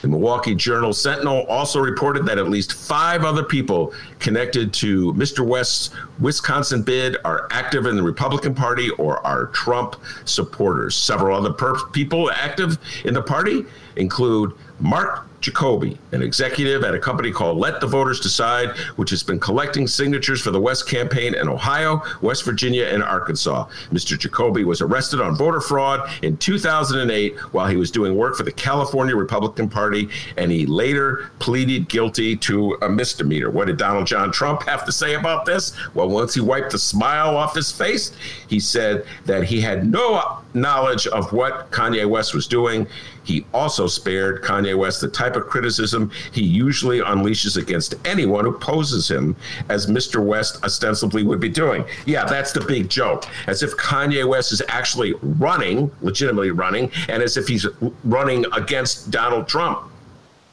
The 0.02 0.08
Milwaukee 0.08 0.54
Journal 0.54 0.92
Sentinel 0.92 1.46
also 1.46 1.80
reported 1.80 2.26
that 2.26 2.38
at 2.38 2.48
least 2.48 2.74
five 2.74 3.24
other 3.24 3.42
people 3.42 3.92
connected 4.20 4.72
to 4.74 5.12
Mr. 5.14 5.44
West's 5.44 5.90
Wisconsin 6.20 6.82
bid 6.82 7.16
are 7.24 7.48
active 7.50 7.86
in 7.86 7.96
the 7.96 8.02
Republican 8.02 8.54
Party 8.54 8.90
or 8.90 9.18
are 9.26 9.46
Trump 9.46 9.96
supporters. 10.24 10.94
Several 10.94 11.36
other 11.36 11.52
per- 11.52 11.88
people 11.88 12.30
active 12.30 12.78
in 13.04 13.14
the 13.14 13.22
party 13.22 13.64
include 13.96 14.52
Mark 14.78 15.26
Jacoby, 15.46 15.96
an 16.10 16.22
executive 16.22 16.82
at 16.82 16.92
a 16.92 16.98
company 16.98 17.30
called 17.30 17.56
Let 17.56 17.80
the 17.80 17.86
Voters 17.86 18.18
Decide, 18.18 18.70
which 18.96 19.10
has 19.10 19.22
been 19.22 19.38
collecting 19.38 19.86
signatures 19.86 20.40
for 20.40 20.50
the 20.50 20.60
West 20.60 20.88
campaign 20.88 21.36
in 21.36 21.48
Ohio, 21.48 22.02
West 22.20 22.44
Virginia, 22.44 22.86
and 22.86 23.00
Arkansas. 23.00 23.68
Mr. 23.92 24.18
Jacoby 24.18 24.64
was 24.64 24.80
arrested 24.80 25.20
on 25.20 25.36
voter 25.36 25.60
fraud 25.60 26.10
in 26.24 26.36
2008 26.36 27.36
while 27.52 27.68
he 27.68 27.76
was 27.76 27.92
doing 27.92 28.16
work 28.16 28.34
for 28.34 28.42
the 28.42 28.50
California 28.50 29.14
Republican 29.14 29.68
Party, 29.68 30.08
and 30.36 30.50
he 30.50 30.66
later 30.66 31.30
pleaded 31.38 31.88
guilty 31.88 32.34
to 32.34 32.76
a 32.82 32.88
misdemeanor. 32.88 33.48
What 33.48 33.68
did 33.68 33.76
Donald 33.76 34.08
John 34.08 34.32
Trump 34.32 34.64
have 34.64 34.84
to 34.84 34.90
say 34.90 35.14
about 35.14 35.46
this? 35.46 35.76
Well, 35.94 36.08
once 36.08 36.34
he 36.34 36.40
wiped 36.40 36.72
the 36.72 36.78
smile 36.80 37.36
off 37.36 37.54
his 37.54 37.70
face, 37.70 38.10
he 38.48 38.58
said 38.58 39.06
that 39.26 39.44
he 39.44 39.60
had 39.60 39.88
no 39.88 40.40
knowledge 40.56 41.06
of 41.08 41.32
what 41.32 41.70
Kanye 41.70 42.08
West 42.08 42.34
was 42.34 42.46
doing. 42.46 42.86
He 43.22 43.44
also 43.52 43.86
spared 43.86 44.42
Kanye 44.42 44.76
West 44.76 45.00
the 45.00 45.08
type 45.08 45.36
of 45.36 45.46
criticism 45.46 46.10
he 46.32 46.42
usually 46.42 47.00
unleashes 47.00 47.56
against 47.56 47.94
anyone 48.04 48.44
who 48.44 48.58
poses 48.58 49.08
him, 49.08 49.36
as 49.68 49.86
Mr. 49.86 50.24
West 50.24 50.64
ostensibly 50.64 51.22
would 51.22 51.40
be 51.40 51.48
doing. 51.48 51.84
Yeah, 52.06 52.24
that's 52.24 52.52
the 52.52 52.60
big 52.60 52.88
joke. 52.88 53.26
As 53.46 53.62
if 53.62 53.76
Kanye 53.76 54.26
West 54.26 54.52
is 54.52 54.62
actually 54.68 55.14
running, 55.22 55.90
legitimately 56.00 56.50
running, 56.50 56.90
and 57.08 57.22
as 57.22 57.36
if 57.36 57.46
he's 57.46 57.66
running 58.04 58.46
against 58.52 59.10
Donald 59.10 59.46
Trump. 59.46 59.90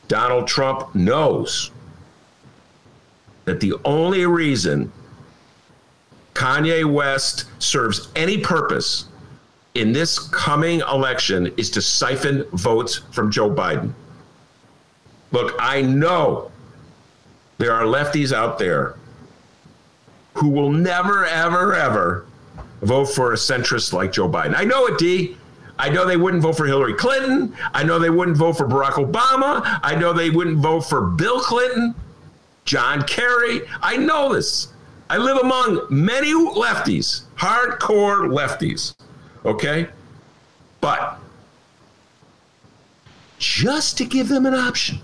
Donald 0.07 0.47
Trump 0.47 0.93
knows 0.93 1.71
that 3.45 3.59
the 3.59 3.73
only 3.85 4.25
reason 4.25 4.91
Kanye 6.33 6.91
West 6.91 7.45
serves 7.61 8.09
any 8.15 8.37
purpose 8.37 9.05
in 9.75 9.91
this 9.91 10.19
coming 10.19 10.81
election 10.81 11.51
is 11.57 11.69
to 11.71 11.81
siphon 11.81 12.45
votes 12.51 12.97
from 13.11 13.31
Joe 13.31 13.49
Biden. 13.49 13.93
Look, 15.31 15.55
I 15.59 15.81
know 15.81 16.51
there 17.57 17.73
are 17.73 17.83
lefties 17.83 18.31
out 18.31 18.59
there 18.59 18.95
who 20.35 20.49
will 20.49 20.71
never, 20.71 21.25
ever, 21.25 21.73
ever 21.75 22.25
vote 22.81 23.05
for 23.05 23.33
a 23.33 23.35
centrist 23.35 23.93
like 23.93 24.11
Joe 24.11 24.29
Biden. 24.29 24.55
I 24.55 24.63
know 24.63 24.85
it, 24.85 24.97
D. 24.97 25.37
I 25.79 25.89
know 25.89 26.05
they 26.05 26.17
wouldn't 26.17 26.43
vote 26.43 26.55
for 26.55 26.65
Hillary 26.65 26.93
Clinton. 26.93 27.55
I 27.73 27.83
know 27.83 27.97
they 27.97 28.11
wouldn't 28.11 28.37
vote 28.37 28.53
for 28.53 28.67
Barack 28.67 28.93
Obama. 28.93 29.79
I 29.81 29.95
know 29.95 30.13
they 30.13 30.29
wouldn't 30.29 30.57
vote 30.57 30.81
for 30.81 31.01
Bill 31.01 31.39
Clinton, 31.39 31.95
John 32.65 33.01
Kerry. 33.03 33.61
I 33.81 33.97
know 33.97 34.33
this. 34.33 34.67
I 35.09 35.17
live 35.17 35.37
among 35.37 35.87
many 35.89 36.31
lefties, 36.31 37.23
hardcore 37.37 38.29
lefties. 38.29 38.93
Okay? 39.45 39.87
But 40.81 41.17
just 43.39 43.97
to 43.97 44.05
give 44.05 44.29
them 44.29 44.45
an 44.45 44.53
option, 44.53 44.99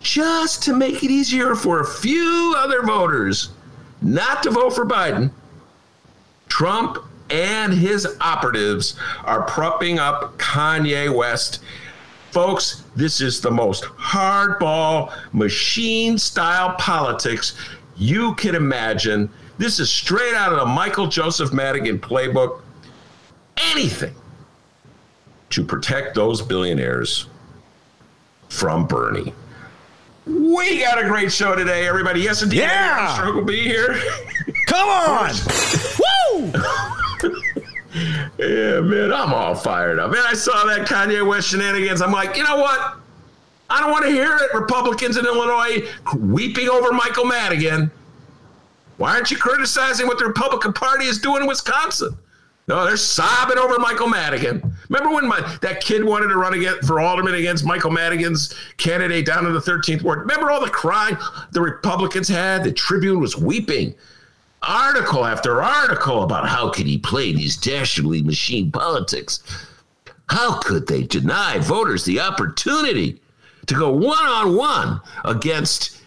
just 0.00 0.62
to 0.64 0.74
make 0.74 1.02
it 1.02 1.10
easier 1.10 1.54
for 1.54 1.80
a 1.80 1.86
few 1.86 2.54
other 2.56 2.82
voters 2.82 3.50
not 4.02 4.42
to 4.42 4.50
vote 4.50 4.70
for 4.70 4.86
Biden, 4.86 5.30
Trump 6.48 6.98
and 7.30 7.72
his 7.72 8.16
operatives 8.20 8.96
are 9.24 9.42
propping 9.42 9.98
up 9.98 10.36
Kanye 10.38 11.14
West. 11.14 11.60
Folks, 12.32 12.84
this 12.96 13.20
is 13.20 13.40
the 13.40 13.50
most 13.50 13.84
hardball, 13.84 15.12
machine 15.32 16.18
style 16.18 16.74
politics 16.76 17.56
you 17.96 18.34
can 18.34 18.54
imagine. 18.54 19.28
This 19.58 19.78
is 19.78 19.90
straight 19.90 20.34
out 20.34 20.52
of 20.52 20.58
the 20.58 20.66
Michael 20.66 21.06
Joseph 21.06 21.52
Madigan 21.52 21.98
playbook 21.98 22.62
anything 23.62 24.14
to 25.50 25.64
protect 25.64 26.14
those 26.14 26.42
billionaires 26.42 27.26
from 28.48 28.86
Bernie. 28.86 29.34
We 30.26 30.80
got 30.80 31.02
a 31.02 31.08
great 31.08 31.32
show 31.32 31.54
today, 31.56 31.88
everybody. 31.88 32.20
Yes, 32.20 32.42
indeed. 32.42 32.58
Yeah. 32.58 32.98
Armstrong 33.00 33.36
will 33.36 33.44
be 33.44 33.62
here. 33.62 34.00
Come 34.66 34.88
on. 34.88 35.32
Woo! 36.32 36.52
Yeah, 38.38 38.80
man, 38.80 39.12
I'm 39.12 39.34
all 39.34 39.54
fired 39.54 39.98
up. 39.98 40.12
Man, 40.12 40.22
I 40.26 40.34
saw 40.34 40.64
that 40.66 40.86
Kanye 40.86 41.26
West 41.26 41.48
shenanigans. 41.48 42.00
I'm 42.00 42.12
like, 42.12 42.36
you 42.36 42.44
know 42.44 42.56
what? 42.56 42.94
I 43.68 43.80
don't 43.80 43.90
want 43.90 44.04
to 44.04 44.10
hear 44.10 44.36
it. 44.36 44.54
Republicans 44.54 45.16
in 45.16 45.26
Illinois 45.26 45.88
weeping 46.16 46.68
over 46.68 46.92
Michael 46.92 47.24
Madigan. 47.24 47.90
Why 48.96 49.14
aren't 49.14 49.30
you 49.30 49.36
criticizing 49.36 50.06
what 50.06 50.18
the 50.18 50.26
Republican 50.26 50.72
Party 50.72 51.06
is 51.06 51.18
doing 51.18 51.42
in 51.42 51.48
Wisconsin? 51.48 52.16
No, 52.70 52.86
they're 52.86 52.96
sobbing 52.96 53.58
over 53.58 53.80
Michael 53.80 54.06
Madigan. 54.06 54.62
Remember 54.88 55.12
when 55.12 55.26
my, 55.26 55.40
that 55.60 55.80
kid 55.80 56.04
wanted 56.04 56.28
to 56.28 56.36
run 56.36 56.54
again 56.54 56.76
for 56.86 57.00
alderman 57.00 57.34
against 57.34 57.64
Michael 57.64 57.90
Madigan's 57.90 58.54
candidate 58.76 59.26
down 59.26 59.44
in 59.44 59.52
the 59.52 59.58
13th 59.58 60.04
ward? 60.04 60.20
Remember 60.20 60.52
all 60.52 60.64
the 60.64 60.70
crying 60.70 61.16
the 61.50 61.60
Republicans 61.60 62.28
had? 62.28 62.62
The 62.62 62.70
Tribune 62.70 63.18
was 63.18 63.36
weeping 63.36 63.92
article 64.62 65.26
after 65.26 65.60
article 65.60 66.22
about 66.22 66.48
how 66.48 66.70
could 66.70 66.86
he 66.86 66.96
play 66.96 67.32
these 67.32 67.56
dastardly 67.56 68.22
machine 68.22 68.70
politics. 68.70 69.42
How 70.28 70.60
could 70.60 70.86
they 70.86 71.02
deny 71.02 71.58
voters 71.58 72.04
the 72.04 72.20
opportunity 72.20 73.20
to 73.66 73.74
go 73.74 73.90
one 73.90 74.16
on 74.16 74.54
one 74.54 75.00
against 75.24 75.99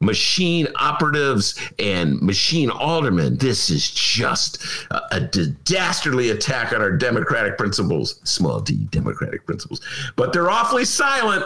machine 0.00 0.68
operatives 0.76 1.58
and 1.78 2.20
machine 2.20 2.70
aldermen? 2.70 3.36
This 3.36 3.70
is 3.70 3.90
just 3.90 4.64
a, 4.90 5.20
dastardly 5.64 6.30
attack 6.30 6.72
on 6.72 6.80
our 6.80 6.92
democratic 6.92 7.56
principles, 7.58 8.20
small 8.24 8.60
d 8.60 8.86
democratic 8.90 9.46
principles. 9.46 9.80
But 10.16 10.32
they're 10.32 10.50
awfully 10.50 10.84
silent 10.84 11.44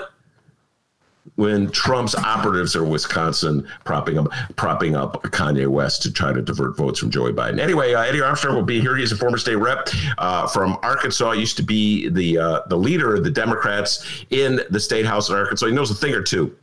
when 1.37 1.71
Trump's 1.71 2.15
operatives 2.15 2.75
are 2.77 2.85
Wisconsin 2.85 3.67
propping 3.85 4.19
up 4.19 4.29
propping 4.57 4.95
up 4.95 5.23
Kanye 5.25 5.69
West 5.69 6.03
to 6.03 6.13
try 6.13 6.33
to 6.33 6.43
divert 6.43 6.77
votes 6.77 6.99
from 6.99 7.11
Joey 7.11 7.33
Biden. 7.33 7.59
Anyway, 7.59 7.95
uh, 7.95 8.03
Eddie 8.03 8.21
Armstrong 8.21 8.57
will 8.57 8.63
be 8.63 8.81
here. 8.81 8.97
He's 8.97 9.13
a 9.13 9.17
former 9.17 9.39
state 9.39 9.57
rep 9.57 9.89
uh, 10.19 10.47
from 10.49 10.79
Arkansas. 10.83 11.33
Used 11.33 11.57
to 11.57 11.63
be 11.63 12.09
the 12.09 12.39
uh, 12.39 12.61
the 12.69 12.77
leader 12.77 13.15
of 13.15 13.25
the 13.25 13.31
Democrats 13.31 14.25
in 14.31 14.61
the 14.71 14.81
state 14.81 15.07
house 15.07 15.31
in 15.31 15.37
Arkansas. 15.37 15.67
He 15.67 15.73
knows 15.73 15.91
a 15.91 15.95
thing 15.95 16.15
or 16.15 16.23
two 16.23 16.55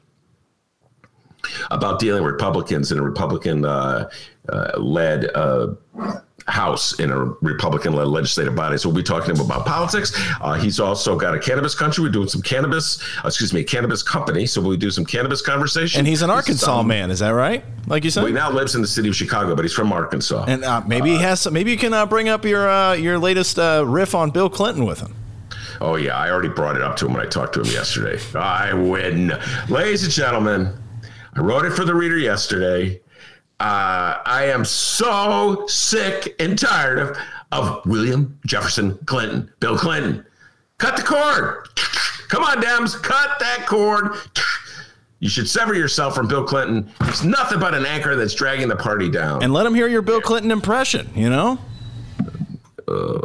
about 1.71 1.99
dealing 1.99 2.23
with 2.23 2.33
Republicans 2.33 2.91
in 2.91 2.99
a 2.99 3.03
Republican 3.03 3.65
uh, 3.65 4.10
uh, 4.49 4.79
led 4.79 5.29
uh, 5.36 5.67
House 6.47 6.97
in 6.99 7.12
a 7.12 7.25
Republican 7.41 7.91
led 7.93 8.07
legislative 8.07 8.55
body. 8.55 8.77
So 8.77 8.88
we'll 8.88 8.95
be 8.95 9.03
talking 9.03 9.36
to 9.36 9.41
him 9.41 9.45
about 9.45 9.65
politics. 9.65 10.13
Uh, 10.39 10.53
he's 10.53 10.79
also 10.79 11.17
got 11.19 11.36
a 11.36 11.39
cannabis 11.39 11.75
country. 11.75 12.03
We're 12.03 12.12
doing 12.12 12.29
some 12.29 12.41
cannabis, 12.41 13.01
uh, 13.17 13.27
excuse 13.27 13.53
me, 13.53 13.62
a 13.62 13.63
cannabis 13.65 14.01
company. 14.01 14.45
So 14.45 14.62
we'll 14.62 14.77
do 14.77 14.89
some 14.89 15.03
cannabis 15.03 15.41
conversation. 15.41 15.99
And 15.99 16.07
he's 16.07 16.21
an 16.21 16.29
Arkansas 16.29 16.79
um, 16.79 16.88
man, 16.88 17.12
is 17.12 17.19
that 17.19 17.31
right? 17.31 17.65
Like 17.88 18.05
you 18.05 18.12
said? 18.12 18.21
Well, 18.21 18.27
he 18.27 18.33
now 18.33 18.49
lives 18.49 18.75
in 18.75 18.81
the 18.81 18.88
city 18.88 19.10
of 19.10 19.15
Chicago, 19.15 19.55
but 19.55 19.65
he's 19.65 19.73
from 19.73 19.91
Arkansas. 19.91 20.45
and 20.47 20.63
uh, 20.63 20.81
maybe 20.88 21.10
he 21.10 21.17
has 21.17 21.41
some, 21.41 21.53
maybe 21.53 21.71
you 21.71 21.77
can 21.77 21.93
uh, 21.93 22.05
bring 22.05 22.29
up 22.29 22.45
your 22.45 22.69
uh, 22.69 22.93
your 22.93 23.19
latest 23.19 23.60
uh, 23.60 23.83
riff 23.86 24.15
on 24.15 24.31
Bill 24.31 24.49
Clinton 24.49 24.86
with 24.86 25.01
him. 25.01 25.13
Oh 25.81 25.95
yeah, 25.95 26.17
I 26.17 26.31
already 26.31 26.49
brought 26.49 26.77
it 26.77 26.81
up 26.81 26.95
to 26.97 27.07
him 27.07 27.13
when 27.13 27.25
I 27.25 27.29
talked 27.29 27.55
to 27.55 27.62
him 27.62 27.67
yesterday. 27.67 28.21
I 28.39 28.73
win, 28.73 29.33
ladies 29.67 30.03
and 30.05 30.13
gentlemen. 30.13 30.73
I 31.38 31.41
wrote 31.41 31.65
it 31.65 31.71
for 31.71 31.86
the 31.86 31.93
reader 31.93 32.17
yesterday. 32.17 33.00
Uh, 33.60 34.17
I 34.26 34.45
am 34.52 34.65
so 34.65 35.65
sick 35.67 36.36
and 36.39 36.58
tired 36.58 37.00
of 37.00 37.17
of 37.52 37.86
William 37.86 38.38
Jefferson 38.45 38.97
Clinton, 39.06 39.52
Bill 39.60 39.78
Clinton. 39.78 40.26
Cut 40.80 40.97
the 40.97 41.04
cord. 41.04 41.69
Come 42.28 42.43
on, 42.43 42.62
Dems, 42.62 43.02
cut 43.02 43.39
that 43.39 43.65
cord. 43.67 44.17
You 45.19 45.30
should 45.30 45.47
sever 45.47 45.73
yourself 45.73 46.13
from 46.13 46.28
Bill 46.28 46.43
Clinton. 46.43 46.91
He's 47.06 47.23
nothing 47.23 47.60
but 47.60 47.73
an 47.73 47.86
anchor 47.86 48.15
that's 48.15 48.34
dragging 48.34 48.67
the 48.67 48.76
party 48.76 49.10
down. 49.10 49.43
And 49.43 49.54
let 49.54 49.65
him 49.65 49.73
hear 49.73 49.88
your 49.88 50.02
Bill 50.02 50.21
Clinton 50.21 50.52
impression, 50.52 51.10
you 51.15 51.30
know? 51.30 51.58
uh, 52.88 53.21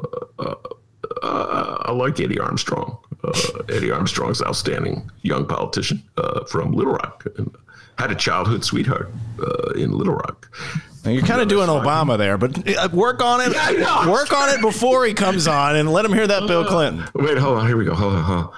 I 1.22 1.92
like 1.92 2.20
Eddie 2.20 2.38
Armstrong. 2.38 2.98
Uh, 3.24 3.32
Eddie 3.68 3.90
Armstrong's 3.90 4.42
outstanding 4.42 5.10
young 5.22 5.46
politician 5.46 6.02
uh, 6.16 6.44
from 6.44 6.72
Little 6.72 6.94
Rock. 6.94 7.24
And 7.36 7.54
had 7.98 8.10
a 8.10 8.14
childhood 8.14 8.64
sweetheart 8.64 9.10
uh, 9.40 9.70
in 9.72 9.92
Little 9.92 10.14
Rock. 10.14 10.48
Now, 11.04 11.10
you're 11.10 11.26
kind 11.26 11.40
of 11.40 11.48
doing 11.48 11.68
Obama 11.68 12.16
there, 12.16 12.38
but 12.38 12.56
uh, 12.76 12.88
work 12.92 13.22
on 13.22 13.40
it. 13.40 13.52
Yeah, 13.52 14.08
Work 14.10 14.32
on 14.32 14.50
it 14.50 14.60
before 14.60 15.04
he 15.04 15.14
comes 15.14 15.48
on 15.48 15.74
and 15.76 15.92
let 15.92 16.04
him 16.04 16.12
hear 16.12 16.26
that 16.28 16.46
Bill 16.46 16.64
Clinton. 16.64 17.04
Wait, 17.14 17.38
hold 17.38 17.58
on. 17.58 17.66
Here 17.66 17.76
we 17.76 17.84
go. 17.84 17.94
Hold 17.94 18.14
on. 18.14 18.22
Hold 18.22 18.48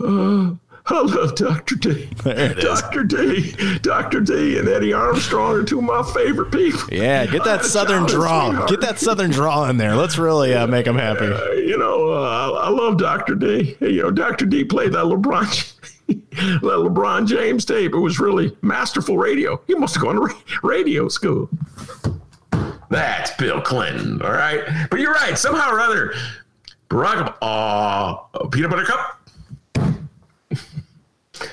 on. 0.00 0.50
Uh, 0.52 0.56
I 0.88 1.00
love 1.00 1.34
Dr. 1.34 1.74
D. 1.74 2.08
There 2.22 2.52
it 2.52 2.58
is. 2.58 2.64
Dr. 2.64 3.02
D. 3.02 3.78
Dr. 3.78 4.20
D 4.20 4.56
and 4.58 4.68
Eddie 4.68 4.92
Armstrong 4.92 5.56
are 5.56 5.64
two 5.64 5.78
of 5.78 5.84
my 5.84 6.02
favorite 6.14 6.52
people. 6.52 6.80
Yeah, 6.92 7.26
get 7.26 7.42
that 7.44 7.64
southern 7.64 8.04
draw. 8.06 8.48
sweetheart. 8.50 8.70
Get 8.70 8.80
that 8.82 8.98
southern 9.00 9.30
draw 9.32 9.64
in 9.68 9.78
there. 9.78 9.96
Let's 9.96 10.16
really 10.16 10.54
uh, 10.54 10.68
make 10.68 10.86
him 10.86 10.96
happy. 10.96 11.24
Uh, 11.26 11.52
you 11.54 11.76
know, 11.76 12.10
uh, 12.12 12.52
I, 12.60 12.66
I 12.66 12.68
love 12.68 12.98
Dr. 12.98 13.34
D. 13.34 13.76
You 13.80 14.02
know, 14.02 14.10
Dr. 14.12 14.46
D 14.46 14.62
played 14.64 14.92
that 14.92 15.04
LeBron, 15.06 15.74
that 16.06 16.60
LeBron 16.62 17.26
James 17.26 17.64
tape. 17.64 17.92
It 17.92 17.98
was 17.98 18.18
really 18.20 18.56
masterful 18.62 19.18
radio. 19.18 19.60
He 19.66 19.74
must 19.74 19.94
have 19.94 20.04
gone 20.04 20.16
to 20.16 20.34
radio 20.62 21.08
school. 21.08 21.48
That's 22.88 23.32
Bill 23.32 23.60
Clinton, 23.60 24.22
all 24.22 24.30
right. 24.32 24.62
But 24.90 25.00
you're 25.00 25.12
right. 25.12 25.36
Somehow 25.36 25.70
or 25.70 25.80
other, 25.80 26.14
Barack 26.88 27.34
Obama, 27.40 28.24
uh, 28.34 28.46
peanut 28.48 28.70
butter 28.70 28.84
cup. 28.84 29.20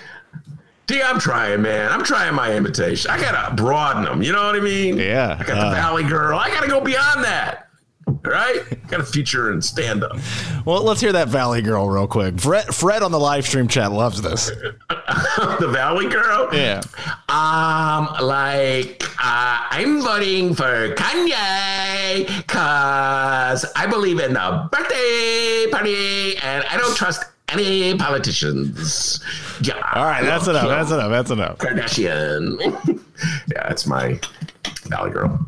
D, 0.86 1.02
I'm 1.02 1.18
trying, 1.18 1.62
man. 1.62 1.92
I'm 1.92 2.04
trying 2.04 2.36
my 2.36 2.54
imitation. 2.54 3.10
I 3.10 3.20
gotta 3.20 3.56
broaden 3.56 4.04
them. 4.04 4.22
You 4.22 4.34
know 4.34 4.46
what 4.46 4.56
I 4.56 4.60
mean? 4.60 4.98
Yeah, 4.98 5.38
I 5.39 5.44
got 5.44 5.56
the 5.56 5.68
uh, 5.68 5.72
Valley 5.72 6.04
Girl. 6.04 6.38
I 6.38 6.50
gotta 6.50 6.68
go 6.68 6.82
beyond 6.82 7.24
that. 7.24 7.70
All 8.08 8.32
right, 8.32 8.62
got 8.88 8.98
to 8.98 9.04
feature 9.04 9.52
and 9.52 9.63
stand 9.63 10.04
up. 10.04 10.18
Well, 10.66 10.84
let's 10.84 11.02
hear 11.02 11.12
that 11.12 11.28
Valley 11.28 11.62
Girl 11.62 11.89
real 11.89 12.08
quick. 12.08 12.39
Fred, 12.39 12.74
Fred 12.74 13.04
on 13.04 13.12
the 13.12 13.20
live 13.20 13.46
stream 13.46 13.68
chat 13.68 13.92
loves 13.92 14.22
this. 14.22 14.48
the 14.89 15.70
Valley 15.72 16.08
Girl. 16.08 16.50
Yeah. 16.54 16.82
Um, 17.30 18.10
like 18.22 19.04
uh, 19.20 19.68
I'm 19.70 20.02
voting 20.02 20.56
for 20.56 20.96
Kanye 20.96 22.28
because 22.38 23.66
I 23.76 23.88
believe 23.89 24.20
in 24.20 24.34
the 24.34 24.70
birthday 24.72 25.68
party 25.72 26.38
and 26.38 26.63
I 26.66 26.78
don't 26.78 26.96
trust 26.96 27.26
any 27.50 27.98
politicians. 27.98 29.24
Yeah. 29.62 29.76
All 29.94 30.06
right, 30.06 30.24
that's 30.24 30.48
enough. 30.48 30.68
That's 30.68 30.92
enough. 30.92 31.10
That's 31.10 31.32
enough. 31.32 31.58
Kardashian. 31.58 32.58
yeah, 33.48 33.68
that's 33.68 33.86
my 33.86 34.20
Valley 34.86 35.12
Girl. 35.12 35.46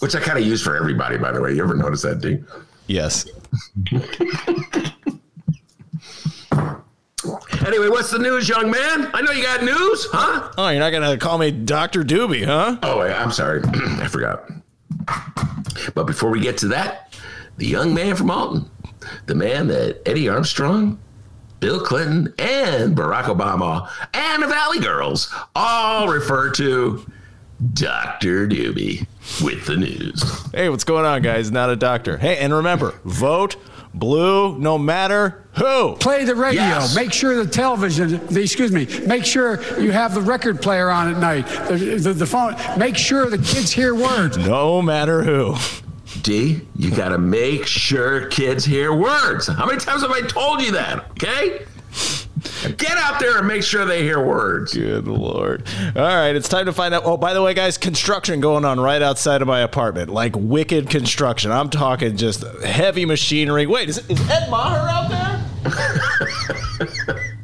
Which 0.00 0.14
I 0.14 0.20
kind 0.20 0.38
of 0.38 0.44
use 0.46 0.62
for 0.62 0.76
everybody, 0.76 1.16
by 1.18 1.30
the 1.32 1.40
way. 1.40 1.54
You 1.54 1.62
ever 1.62 1.74
notice 1.74 2.02
that, 2.02 2.20
D? 2.20 2.38
Yes. 2.86 3.26
Anyway, 7.66 7.88
what's 7.88 8.10
the 8.10 8.18
news, 8.18 8.48
young 8.48 8.70
man? 8.70 9.10
I 9.12 9.20
know 9.20 9.30
you 9.30 9.42
got 9.42 9.62
news, 9.62 10.06
huh? 10.10 10.50
Oh, 10.56 10.68
you're 10.70 10.80
not 10.80 10.90
gonna 10.90 11.18
call 11.18 11.36
me 11.36 11.50
Doctor 11.50 12.02
Doobie, 12.02 12.46
huh? 12.46 12.78
Oh, 12.82 13.00
wait, 13.00 13.12
I'm 13.12 13.30
sorry. 13.30 13.60
I 13.74 14.08
forgot. 14.08 14.50
But 15.94 16.06
before 16.06 16.30
we 16.30 16.40
get 16.40 16.56
to 16.58 16.68
that, 16.68 17.14
the 17.58 17.66
young 17.66 17.92
man 17.92 18.16
from 18.16 18.30
Alton, 18.30 18.70
the 19.26 19.34
man 19.34 19.66
that 19.68 20.00
Eddie 20.06 20.30
Armstrong, 20.30 20.98
Bill 21.60 21.80
Clinton, 21.80 22.32
and 22.38 22.96
Barack 22.96 23.24
Obama, 23.24 23.90
and 24.14 24.42
the 24.42 24.46
Valley 24.46 24.80
Girls 24.80 25.32
all 25.54 26.08
refer 26.08 26.50
to 26.52 27.04
Dr. 27.74 28.48
Doobie 28.48 29.06
with 29.42 29.66
the 29.66 29.76
news. 29.76 30.22
Hey, 30.52 30.68
what's 30.68 30.84
going 30.84 31.04
on, 31.04 31.22
guys? 31.22 31.50
Not 31.50 31.70
a 31.70 31.76
doctor. 31.76 32.18
Hey, 32.18 32.38
and 32.38 32.52
remember, 32.52 33.00
vote 33.04 33.56
blue 33.94 34.58
no 34.58 34.78
matter 34.78 35.44
who. 35.56 35.96
Play 35.96 36.24
the 36.24 36.34
radio. 36.34 36.62
Yes. 36.62 36.94
Make 36.94 37.12
sure 37.12 37.42
the 37.42 37.50
television, 37.50 38.24
the, 38.26 38.40
excuse 38.42 38.72
me, 38.72 38.86
make 39.06 39.24
sure 39.24 39.62
you 39.80 39.90
have 39.92 40.14
the 40.14 40.20
record 40.20 40.62
player 40.62 40.90
on 40.90 41.12
at 41.12 41.18
night, 41.18 41.46
the, 41.68 41.96
the, 42.00 42.12
the 42.12 42.26
phone. 42.26 42.54
Make 42.78 42.96
sure 42.96 43.28
the 43.28 43.38
kids 43.38 43.72
hear 43.72 43.94
words. 43.94 44.36
No 44.38 44.80
matter 44.80 45.22
who. 45.22 45.56
D, 46.22 46.60
you 46.76 46.90
got 46.90 47.10
to 47.10 47.18
make 47.18 47.66
sure 47.66 48.26
kids 48.26 48.64
hear 48.64 48.94
words. 48.94 49.46
How 49.46 49.66
many 49.66 49.78
times 49.78 50.02
have 50.02 50.10
I 50.10 50.22
told 50.22 50.60
you 50.60 50.72
that? 50.72 51.10
Okay? 51.12 51.64
Get 52.76 52.96
out 52.96 53.20
there 53.20 53.38
and 53.38 53.46
make 53.46 53.62
sure 53.62 53.84
they 53.84 54.02
hear 54.02 54.24
words. 54.24 54.74
Good 54.74 55.06
lord. 55.06 55.66
All 55.96 56.02
right, 56.02 56.34
it's 56.34 56.48
time 56.48 56.66
to 56.66 56.72
find 56.72 56.94
out. 56.94 57.02
Oh, 57.04 57.16
by 57.16 57.34
the 57.34 57.42
way, 57.42 57.54
guys, 57.54 57.78
construction 57.78 58.40
going 58.40 58.64
on 58.64 58.80
right 58.80 59.02
outside 59.02 59.42
of 59.42 59.48
my 59.48 59.60
apartment. 59.60 60.10
Like 60.10 60.34
wicked 60.36 60.90
construction. 60.90 61.50
I'm 61.50 61.70
talking 61.70 62.16
just 62.16 62.42
heavy 62.62 63.04
machinery. 63.04 63.66
Wait, 63.66 63.88
is, 63.88 63.98
is 64.08 64.30
Ed 64.30 64.48
Maher 64.50 64.88
out 64.88 65.10
there? 65.10 65.46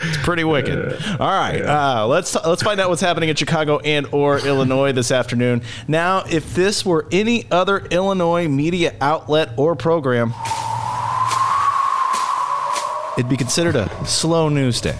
It's 0.00 0.18
pretty 0.18 0.44
wicked. 0.44 0.92
All 1.18 1.30
right, 1.30 1.62
uh, 1.62 2.06
let's 2.06 2.34
let's 2.34 2.62
find 2.62 2.80
out 2.80 2.90
what's 2.90 3.00
happening 3.00 3.28
in 3.28 3.36
Chicago 3.36 3.78
and 3.78 4.06
or 4.12 4.38
Illinois 4.38 4.92
this 4.92 5.10
afternoon. 5.10 5.62
Now, 5.88 6.24
if 6.30 6.54
this 6.54 6.84
were 6.84 7.06
any 7.10 7.50
other 7.50 7.78
Illinois 7.78 8.46
media 8.46 8.94
outlet 9.00 9.50
or 9.56 9.74
program, 9.74 10.34
it'd 13.16 13.28
be 13.28 13.36
considered 13.36 13.76
a 13.76 13.88
slow 14.06 14.48
news 14.48 14.80
day. 14.80 14.98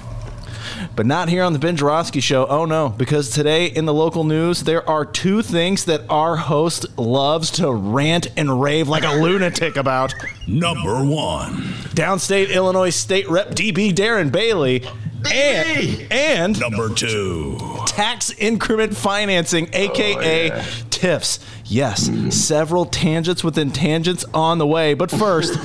But 0.94 1.06
not 1.06 1.28
here 1.28 1.42
on 1.42 1.52
the 1.52 1.58
Ben 1.58 1.76
Joravsky 1.76 2.20
Show. 2.20 2.46
Oh 2.46 2.64
no, 2.64 2.88
because 2.90 3.30
today 3.30 3.66
in 3.66 3.84
the 3.84 3.94
local 3.94 4.24
news, 4.24 4.62
there 4.62 4.88
are 4.88 5.04
two 5.04 5.42
things 5.42 5.84
that 5.86 6.02
our 6.08 6.36
host 6.36 6.98
loves 6.98 7.50
to 7.52 7.70
rant 7.70 8.28
and 8.36 8.60
rave 8.60 8.88
like 8.88 9.04
a 9.04 9.12
lunatic 9.22 9.76
about. 9.76 10.14
Number 10.46 11.04
one. 11.04 11.54
Downstate 11.94 12.50
Illinois 12.50 12.90
State 12.90 13.28
Rep 13.28 13.50
DB 13.50 13.92
Darren 13.92 14.30
Bailey. 14.32 14.84
And, 15.32 16.06
and 16.12 16.60
Number 16.60 16.88
two. 16.94 17.58
tax 17.86 18.30
increment 18.32 18.96
financing, 18.96 19.68
aka 19.72 20.50
oh, 20.52 20.54
TIFs. 20.90 21.40
Yes, 21.68 22.08
several 22.30 22.86
tangents 22.86 23.42
within 23.42 23.72
tangents 23.72 24.24
on 24.32 24.58
the 24.58 24.66
way. 24.66 24.94
But 24.94 25.10
first, 25.10 25.58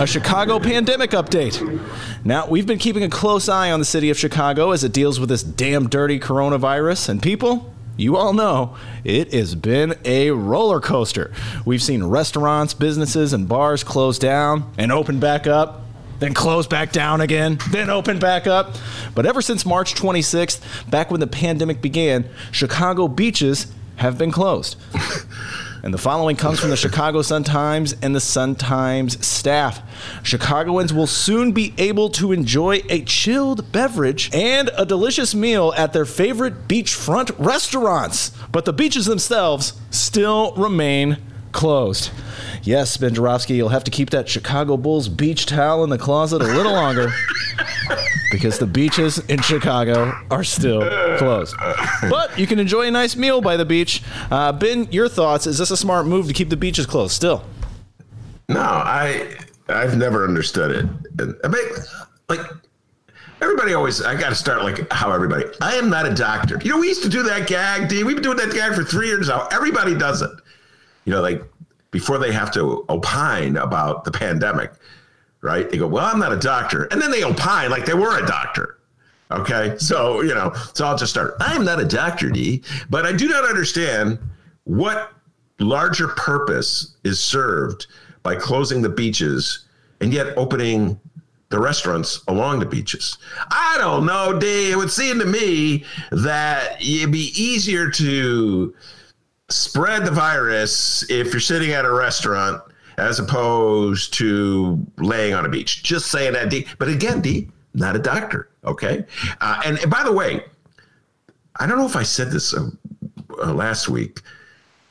a 0.00 0.06
Chicago 0.06 0.58
pandemic 0.58 1.10
update. 1.10 1.60
Now, 2.24 2.46
we've 2.46 2.66
been 2.66 2.78
keeping 2.78 3.02
a 3.02 3.10
close 3.10 3.46
eye 3.46 3.70
on 3.70 3.80
the 3.80 3.84
city 3.84 4.08
of 4.08 4.18
Chicago 4.18 4.70
as 4.70 4.82
it 4.82 4.92
deals 4.92 5.20
with 5.20 5.28
this 5.28 5.42
damn 5.42 5.90
dirty 5.90 6.18
coronavirus. 6.18 7.10
And 7.10 7.22
people, 7.22 7.70
you 7.98 8.16
all 8.16 8.32
know 8.32 8.76
it 9.04 9.34
has 9.34 9.54
been 9.54 9.94
a 10.06 10.30
roller 10.30 10.80
coaster. 10.80 11.30
We've 11.66 11.82
seen 11.82 12.04
restaurants, 12.04 12.72
businesses, 12.72 13.34
and 13.34 13.46
bars 13.46 13.84
close 13.84 14.18
down 14.18 14.72
and 14.78 14.90
open 14.90 15.20
back 15.20 15.46
up 15.46 15.82
then 16.20 16.32
close 16.32 16.66
back 16.68 16.92
down 16.92 17.20
again, 17.20 17.58
then 17.70 17.90
open 17.90 18.20
back 18.20 18.46
up. 18.46 18.76
But 19.16 19.26
ever 19.26 19.42
since 19.42 19.66
March 19.66 19.94
26th, 19.94 20.88
back 20.88 21.10
when 21.10 21.18
the 21.18 21.26
pandemic 21.26 21.82
began, 21.82 22.24
Chicago 22.52 23.08
beaches 23.08 23.66
have 23.96 24.18
been 24.18 24.30
closed. 24.30 24.76
And 25.82 25.92
the 25.92 25.98
following 25.98 26.36
comes 26.36 26.60
from 26.60 26.70
the 26.70 26.78
Chicago 26.78 27.20
Sun-Times 27.20 27.96
and 28.00 28.16
the 28.16 28.20
Sun-Times 28.20 29.24
staff. 29.24 29.82
Chicagoans 30.22 30.94
will 30.94 31.06
soon 31.06 31.52
be 31.52 31.74
able 31.76 32.08
to 32.10 32.32
enjoy 32.32 32.80
a 32.88 33.02
chilled 33.02 33.70
beverage 33.70 34.34
and 34.34 34.70
a 34.78 34.86
delicious 34.86 35.34
meal 35.34 35.74
at 35.76 35.92
their 35.92 36.06
favorite 36.06 36.66
beachfront 36.68 37.32
restaurants, 37.38 38.30
but 38.50 38.64
the 38.64 38.72
beaches 38.72 39.04
themselves 39.04 39.74
still 39.90 40.54
remain 40.56 41.18
closed. 41.54 42.10
Yes, 42.62 42.96
Ben 42.98 43.14
Joravsky, 43.14 43.54
you'll 43.54 43.70
have 43.70 43.84
to 43.84 43.90
keep 43.90 44.10
that 44.10 44.28
Chicago 44.28 44.76
Bulls 44.76 45.08
beach 45.08 45.46
towel 45.46 45.84
in 45.84 45.90
the 45.90 45.96
closet 45.96 46.42
a 46.42 46.44
little 46.44 46.72
longer 46.72 47.10
because 48.30 48.58
the 48.58 48.66
beaches 48.66 49.18
in 49.30 49.40
Chicago 49.40 50.12
are 50.30 50.44
still 50.44 50.80
closed. 51.16 51.54
But 52.10 52.38
you 52.38 52.46
can 52.46 52.58
enjoy 52.58 52.88
a 52.88 52.90
nice 52.90 53.16
meal 53.16 53.40
by 53.40 53.56
the 53.56 53.64
beach. 53.64 54.02
Uh, 54.30 54.52
ben, 54.52 54.88
your 54.90 55.08
thoughts? 55.08 55.46
Is 55.46 55.56
this 55.56 55.70
a 55.70 55.76
smart 55.76 56.06
move 56.06 56.26
to 56.26 56.34
keep 56.34 56.50
the 56.50 56.56
beaches 56.56 56.84
closed 56.84 57.12
still? 57.12 57.44
No, 58.48 58.60
I 58.60 59.36
I've 59.68 59.96
never 59.96 60.24
understood 60.24 60.70
it. 60.70 60.84
And 61.18 61.34
I 61.44 61.48
mean, 61.48 61.64
like 62.28 62.40
everybody 63.40 63.74
always, 63.74 64.02
I 64.02 64.18
got 64.18 64.30
to 64.30 64.34
start 64.34 64.62
like 64.62 64.90
how 64.92 65.12
everybody. 65.12 65.44
I 65.60 65.74
am 65.76 65.88
not 65.88 66.06
a 66.06 66.14
doctor. 66.14 66.60
You 66.62 66.70
know, 66.70 66.78
we 66.78 66.88
used 66.88 67.02
to 67.04 67.08
do 67.08 67.22
that 67.24 67.46
gag, 67.46 67.88
D. 67.88 68.04
We've 68.04 68.16
been 68.16 68.22
doing 68.22 68.36
that 68.38 68.52
gag 68.52 68.74
for 68.74 68.84
three 68.84 69.06
years 69.06 69.28
now. 69.28 69.48
Everybody 69.52 69.94
does 69.94 70.22
it. 70.22 70.30
You 71.04 71.12
know, 71.12 71.20
like 71.20 71.42
before 71.90 72.18
they 72.18 72.32
have 72.32 72.50
to 72.52 72.84
opine 72.88 73.56
about 73.56 74.04
the 74.04 74.10
pandemic, 74.10 74.72
right? 75.40 75.68
They 75.68 75.78
go, 75.78 75.86
"Well, 75.86 76.04
I'm 76.04 76.18
not 76.18 76.32
a 76.32 76.38
doctor," 76.38 76.84
and 76.84 77.00
then 77.00 77.10
they 77.10 77.24
opine 77.24 77.70
like 77.70 77.86
they 77.86 77.94
were 77.94 78.18
a 78.18 78.26
doctor. 78.26 78.78
Okay, 79.30 79.74
so 79.78 80.20
you 80.20 80.34
know, 80.34 80.52
so 80.74 80.86
I'll 80.86 80.98
just 80.98 81.12
start. 81.12 81.34
I 81.40 81.54
am 81.54 81.64
not 81.64 81.80
a 81.80 81.84
doctor, 81.84 82.30
D, 82.30 82.62
but 82.90 83.06
I 83.06 83.12
do 83.12 83.28
not 83.28 83.44
understand 83.44 84.18
what 84.64 85.12
larger 85.58 86.08
purpose 86.08 86.96
is 87.04 87.20
served 87.20 87.86
by 88.22 88.34
closing 88.34 88.82
the 88.82 88.88
beaches 88.88 89.66
and 90.00 90.12
yet 90.12 90.36
opening 90.36 90.98
the 91.50 91.60
restaurants 91.60 92.22
along 92.26 92.58
the 92.58 92.66
beaches. 92.66 93.18
I 93.50 93.76
don't 93.78 94.06
know, 94.06 94.38
D. 94.38 94.72
It 94.72 94.76
would 94.76 94.90
seem 94.90 95.18
to 95.20 95.26
me 95.26 95.84
that 96.10 96.82
it'd 96.82 97.12
be 97.12 97.32
easier 97.40 97.90
to 97.90 98.74
spread 99.48 100.04
the 100.04 100.10
virus 100.10 101.08
if 101.10 101.32
you're 101.32 101.40
sitting 101.40 101.72
at 101.72 101.84
a 101.84 101.92
restaurant 101.92 102.62
as 102.96 103.18
opposed 103.18 104.14
to 104.14 104.84
laying 104.98 105.34
on 105.34 105.44
a 105.44 105.48
beach. 105.48 105.82
Just 105.82 106.10
saying 106.10 106.34
that, 106.34 106.50
D. 106.50 106.66
But 106.78 106.88
again, 106.88 107.20
D, 107.20 107.48
not 107.74 107.96
a 107.96 107.98
doctor. 107.98 108.48
Okay. 108.64 109.04
Uh, 109.40 109.60
and, 109.64 109.78
and 109.78 109.90
by 109.90 110.02
the 110.04 110.12
way, 110.12 110.44
I 111.56 111.66
don't 111.66 111.78
know 111.78 111.86
if 111.86 111.96
I 111.96 112.02
said 112.02 112.30
this 112.30 112.54
uh, 112.54 112.70
uh, 113.42 113.52
last 113.52 113.88
week. 113.88 114.20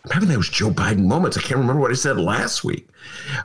I'm 0.05 0.11
having 0.11 0.29
those 0.29 0.49
Joe 0.49 0.69
Biden 0.69 1.05
moments. 1.05 1.37
I 1.37 1.41
can't 1.41 1.59
remember 1.59 1.81
what 1.81 1.91
I 1.91 1.95
said 1.95 2.17
last 2.17 2.63
week, 2.63 2.89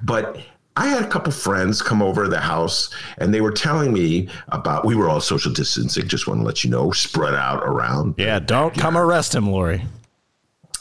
but 0.03 0.39
I 0.77 0.89
had 0.89 1.05
a 1.05 1.09
couple 1.09 1.33
friends 1.33 1.83
come 1.83 2.03
over 2.03 2.25
to 2.25 2.31
the 2.31 2.41
house 2.41 2.93
and 3.19 3.33
they 3.33 3.41
were 3.41 3.51
telling 3.51 3.93
me 3.93 4.29
about 4.49 4.85
we 4.85 4.95
were 4.95 5.09
all 5.09 5.21
social 5.21 5.53
distancing. 5.53 6.07
Just 6.07 6.27
want 6.27 6.41
to 6.41 6.45
let 6.45 6.65
you 6.65 6.71
know, 6.71 6.91
spread 6.91 7.35
out 7.35 7.63
around. 7.65 8.15
Yeah, 8.19 8.39
don't 8.41 8.75
come 8.75 8.97
arrest 8.97 9.35
him, 9.35 9.51
Lori. 9.51 9.85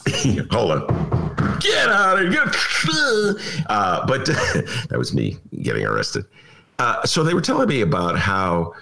Hold 0.52 0.72
on. 0.72 1.60
Get 1.60 1.90
out 1.90 2.24
of 2.24 2.32
here. 2.32 2.52
Uh, 3.70 4.06
but 4.06 4.26
that 4.26 4.98
was 4.98 5.14
me 5.14 5.38
getting 5.62 5.86
arrested. 5.86 6.26
Uh, 6.80 7.04
so 7.06 7.24
they 7.24 7.34
were 7.34 7.42
telling 7.42 7.68
me 7.68 7.82
about 7.82 8.18
how 8.18 8.74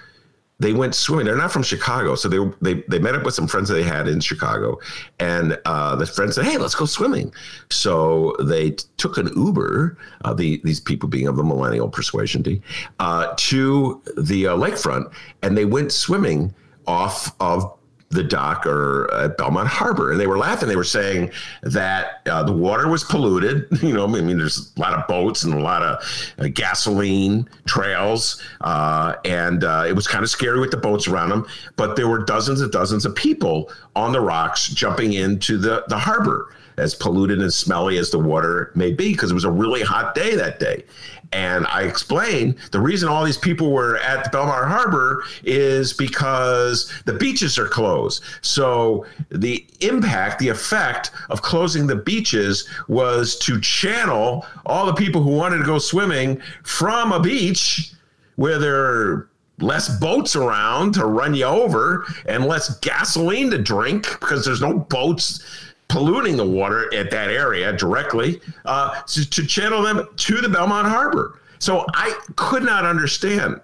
they 0.60 0.74
went 0.74 0.96
swimming. 0.96 1.26
They're 1.26 1.36
not 1.36 1.52
from 1.52 1.64
Chicago, 1.64 2.16
so 2.16 2.30
they 2.30 2.38
they 2.62 2.84
they 2.88 3.00
met 3.00 3.16
up 3.16 3.24
with 3.24 3.34
some 3.34 3.48
friends 3.48 3.70
that 3.70 3.76
they 3.76 3.84
had 3.84 4.08
in 4.08 4.20
Chicago, 4.20 4.78
and 5.20 5.60
uh, 5.66 5.96
the 5.96 6.06
friends 6.06 6.36
said, 6.36 6.46
"Hey, 6.46 6.58
let's 6.58 6.76
go 6.76 6.86
swimming." 6.86 7.34
So 7.70 8.36
they 8.40 8.72
t- 8.72 8.86
took 8.98 9.18
an 9.18 9.30
Uber, 9.36 9.98
uh, 10.24 10.34
the 10.34 10.62
these 10.64 10.80
people 10.80 11.10
being 11.10 11.28
of 11.28 11.36
the 11.36 11.44
millennial 11.44 11.90
persuasion, 11.90 12.42
D, 12.42 12.62
uh, 13.00 13.34
to 13.36 14.02
the 14.18 14.48
uh, 14.48 14.56
lakefront, 14.56 15.12
and 15.42 15.58
they 15.58 15.66
went 15.66 15.92
swimming 15.92 16.54
off 16.88 17.36
of 17.40 17.75
the 18.10 18.24
dock 18.24 18.66
or 18.66 19.12
at 19.14 19.38
Belmont 19.38 19.68
Harbor, 19.68 20.12
and 20.12 20.20
they 20.20 20.28
were 20.28 20.38
laughing. 20.38 20.70
They 20.70 20.76
were 20.76 20.84
saying 20.84 21.32
that 21.64 22.22
uh, 22.28 22.44
the 22.44 22.54
water 22.54 22.88
was 22.88 23.04
polluted. 23.04 23.68
You 23.86 23.94
know, 23.94 24.06
I 24.06 24.22
mean, 24.22 24.40
there's 24.40 24.74
a 24.76 24.80
lot 24.80 24.94
of 24.94 25.06
boats 25.08 25.44
and 25.44 25.54
a 25.54 25.60
lot 25.60 25.84
of 25.84 26.04
uh, 26.40 26.48
gasoline 26.52 27.48
trails, 27.68 28.42
uh, 28.62 29.14
and 29.26 29.64
uh, 29.64 29.86
it 29.88 29.94
was 29.94 30.08
kind 30.08 30.24
of 30.24 30.30
scary 30.30 30.60
with 30.60 30.72
the 30.72 30.78
boats 30.78 31.08
around 31.08 31.30
them. 31.30 31.46
But 31.76 31.96
there 31.96 32.08
were 32.08 32.24
dozens 32.24 32.62
and 32.62 32.72
dozens 32.72 33.06
of 33.06 33.14
people 33.16 33.72
on 33.96 34.12
the 34.12 34.22
rocks 34.22 34.70
jumping 34.70 35.14
into 35.14 35.58
the 35.60 35.84
the 35.88 36.00
harbor, 36.00 36.52
as 36.78 36.96
polluted 36.96 37.42
and 37.42 37.54
smelly 37.54 37.98
as 37.98 38.10
the 38.10 38.18
water 38.18 38.72
may 38.74 38.92
be, 38.92 39.12
because 39.12 39.30
it 39.30 39.36
was 39.36 39.44
a 39.44 39.52
really 39.52 39.84
hot 39.84 40.16
day 40.16 40.36
that 40.36 40.60
day. 40.60 40.84
And 41.32 41.66
I 41.68 41.84
explained 41.84 42.56
the 42.72 42.80
reason 42.80 43.10
all 43.10 43.24
these 43.24 43.38
people 43.38 43.72
were 43.72 43.98
at 43.98 44.24
the 44.24 44.30
Belmont 44.30 44.68
Harbor 44.68 45.24
is 45.44 45.94
because 45.94 46.92
the 47.06 47.14
beaches 47.14 47.58
are 47.58 47.68
closed. 47.68 48.24
So 48.42 49.06
the 49.30 49.66
impact, 49.82 50.40
the 50.40 50.50
effect 50.50 51.12
of 51.30 51.42
closing 51.42 51.88
the 51.88 51.96
beaches 51.96 52.68
was 52.88 53.38
to 53.40 53.60
channel 53.60 54.46
all 54.66 54.86
the 54.86 54.94
people 54.94 55.22
who 55.22 55.32
wanted 55.32 55.58
to 55.58 55.66
go 55.66 55.80
swimming 55.80 56.42
from 56.64 57.12
a 57.12 57.20
beach 57.20 57.92
where 58.36 58.60
there 58.60 58.84
are 58.84 59.30
less 59.60 59.98
boats 60.00 60.36
around 60.36 60.94
to 60.94 61.06
run 61.06 61.34
you 61.34 61.46
over 61.46 62.06
and 62.28 62.46
less 62.46 62.78
gasoline 62.80 63.50
to 63.52 63.58
drink 63.58 64.08
because 64.20 64.44
there's 64.44 64.62
no 64.62 64.80
boats 64.80 65.44
polluting 65.88 66.36
the 66.38 66.46
water 66.46 66.94
at 66.94 67.12
that 67.12 67.30
area 67.30 67.72
directly 67.74 68.42
uh, 68.66 69.02
to, 69.04 69.30
to 69.30 69.46
channel 69.46 69.82
them 69.82 70.08
to 70.18 70.42
the 70.42 70.50
Belmont 70.50 70.88
Harbor. 70.88 71.40
So 71.60 71.86
I 71.94 72.18
could 72.36 72.64
not 72.64 72.86
understand 72.86 73.62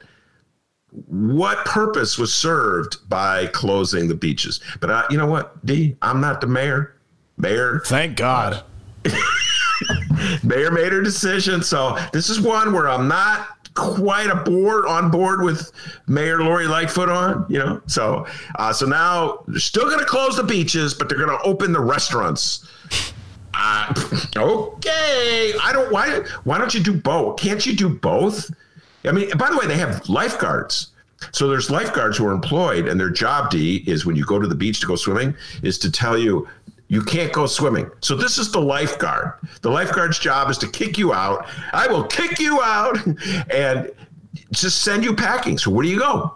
what 1.08 1.66
purpose 1.66 2.18
was 2.18 2.34
served 2.34 2.98
by 3.10 3.48
closing 3.48 4.08
the 4.08 4.16
beaches. 4.16 4.60
But 4.80 4.92
I, 4.92 5.06
you 5.10 5.18
know 5.18 5.28
what, 5.28 5.66
D, 5.66 5.96
I'm 6.02 6.20
not 6.20 6.42
the 6.42 6.48
mayor. 6.48 6.96
Mayor, 7.38 7.82
Thank 7.86 8.18
God. 8.18 8.64
mayor 10.44 10.72
made 10.72 10.92
her 10.92 11.02
decision. 11.02 11.64
So 11.64 11.98
this 12.12 12.30
is 12.30 12.40
one 12.40 12.74
where 12.74 12.90
I'm 12.90 13.08
not 13.08 13.61
quite 13.76 14.30
a 14.30 14.36
board 14.36 14.86
on 14.86 15.10
board 15.10 15.44
with 15.44 15.72
Mayor 16.08 16.44
Lori 16.44 16.68
Lightfoot 16.68 17.10
on, 17.10 17.46
you 17.50 17.60
know. 17.60 17.82
So 17.88 18.26
uh, 18.56 18.74
so 18.74 18.86
now 18.86 19.44
they're 19.48 19.60
still 19.60 19.86
going 19.86 20.00
to 20.00 20.06
close 20.06 20.36
the 20.36 20.44
beaches, 20.44 20.94
but 20.94 21.10
they're 21.10 21.18
going 21.18 21.38
to 21.38 21.44
open 21.44 21.72
the 21.72 21.82
restaurants. 21.82 22.68
Uh, 23.54 23.94
okay, 24.38 25.54
I 25.62 25.72
don't. 25.74 25.92
Why? 25.92 26.22
Why 26.44 26.58
don't 26.58 26.74
you 26.74 26.82
do 26.82 26.94
both? 26.94 27.40
Can't 27.40 27.66
you 27.66 27.76
do 27.76 27.90
both? 27.90 28.50
I 29.04 29.12
mean, 29.12 29.30
by 29.38 29.50
the 29.50 29.58
way, 29.58 29.68
they 29.68 29.78
have 29.78 30.08
lifeguards. 30.08 30.88
So 31.32 31.48
there's 31.48 31.70
lifeguards 31.70 32.18
who 32.18 32.26
are 32.26 32.32
employed, 32.32 32.88
and 32.88 33.00
their 33.00 33.10
job 33.10 33.52
D 33.52 33.84
is 33.86 34.06
when 34.06 34.16
you 34.16 34.26
go 34.26 34.40
to 34.40 34.48
the 34.48 34.56
beach 34.56 34.80
to 34.82 34.88
go 34.88 34.96
swimming, 34.96 35.36
is 35.62 35.78
to 35.80 35.92
tell 35.92 36.18
you 36.18 36.48
you 36.92 37.02
can't 37.02 37.32
go 37.32 37.46
swimming. 37.46 37.90
So 38.02 38.18
this 38.18 38.38
is 38.38 38.52
the 38.52 38.60
lifeguard. 38.60 39.32
The 39.62 39.72
lifeguard's 39.72 40.20
job 40.20 40.50
is 40.50 40.58
to 40.58 40.68
kick 40.68 40.98
you 40.98 41.14
out. 41.14 41.48
I 41.72 41.88
will 41.88 42.04
kick 42.04 42.38
you 42.38 42.62
out 42.62 42.98
and 43.50 43.90
just 44.52 44.82
send 44.82 45.06
you 45.06 45.16
packing. 45.16 45.58
So 45.58 45.72
where 45.72 45.84
do 45.84 45.90
you 45.90 46.00
go? 46.00 46.36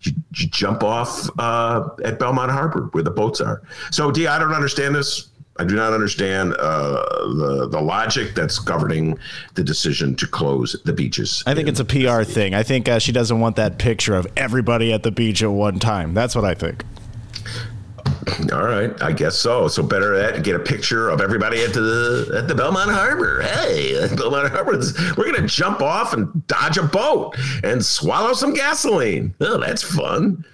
You, 0.00 0.12
you 0.36 0.48
jump 0.48 0.82
off 0.82 1.28
uh, 1.38 1.90
at 2.02 2.18
Belmont 2.18 2.50
Harbor 2.50 2.88
where 2.92 3.02
the 3.02 3.10
boats 3.10 3.42
are. 3.42 3.60
So 3.90 4.10
D, 4.10 4.26
I 4.26 4.38
don't 4.38 4.54
understand 4.54 4.94
this. 4.94 5.28
I 5.58 5.64
do 5.64 5.76
not 5.76 5.92
understand 5.92 6.54
uh, 6.54 7.02
the 7.36 7.68
the 7.70 7.80
logic 7.82 8.34
that's 8.34 8.58
governing 8.58 9.18
the 9.56 9.62
decision 9.62 10.16
to 10.16 10.26
close 10.26 10.80
the 10.86 10.94
beaches. 10.94 11.44
I 11.46 11.52
think 11.52 11.68
it's 11.68 11.80
a 11.80 11.84
PR 11.84 12.22
thing. 12.22 12.54
I 12.54 12.62
think 12.62 12.88
uh, 12.88 12.98
she 12.98 13.12
doesn't 13.12 13.38
want 13.38 13.56
that 13.56 13.76
picture 13.76 14.14
of 14.14 14.26
everybody 14.38 14.94
at 14.94 15.02
the 15.02 15.10
beach 15.10 15.42
at 15.42 15.50
one 15.50 15.78
time. 15.78 16.14
That's 16.14 16.34
what 16.34 16.46
I 16.46 16.54
think. 16.54 16.84
All 18.52 18.64
right, 18.64 19.00
I 19.02 19.12
guess 19.12 19.36
so. 19.36 19.68
So 19.68 19.82
better 19.82 20.16
that 20.18 20.42
get 20.42 20.54
a 20.56 20.58
picture 20.58 21.08
of 21.08 21.20
everybody 21.20 21.62
at 21.62 21.72
the 21.72 22.32
at 22.36 22.48
the 22.48 22.54
Belmont 22.54 22.90
Harbor. 22.90 23.42
Hey, 23.42 23.94
Belmont 24.14 24.50
Harbor, 24.50 24.78
we're 25.16 25.32
gonna 25.32 25.46
jump 25.46 25.80
off 25.80 26.12
and 26.12 26.46
dodge 26.46 26.76
a 26.76 26.82
boat 26.82 27.36
and 27.62 27.84
swallow 27.84 28.34
some 28.34 28.52
gasoline. 28.52 29.34
Oh, 29.40 29.58
that's 29.58 29.82
fun. 29.82 30.44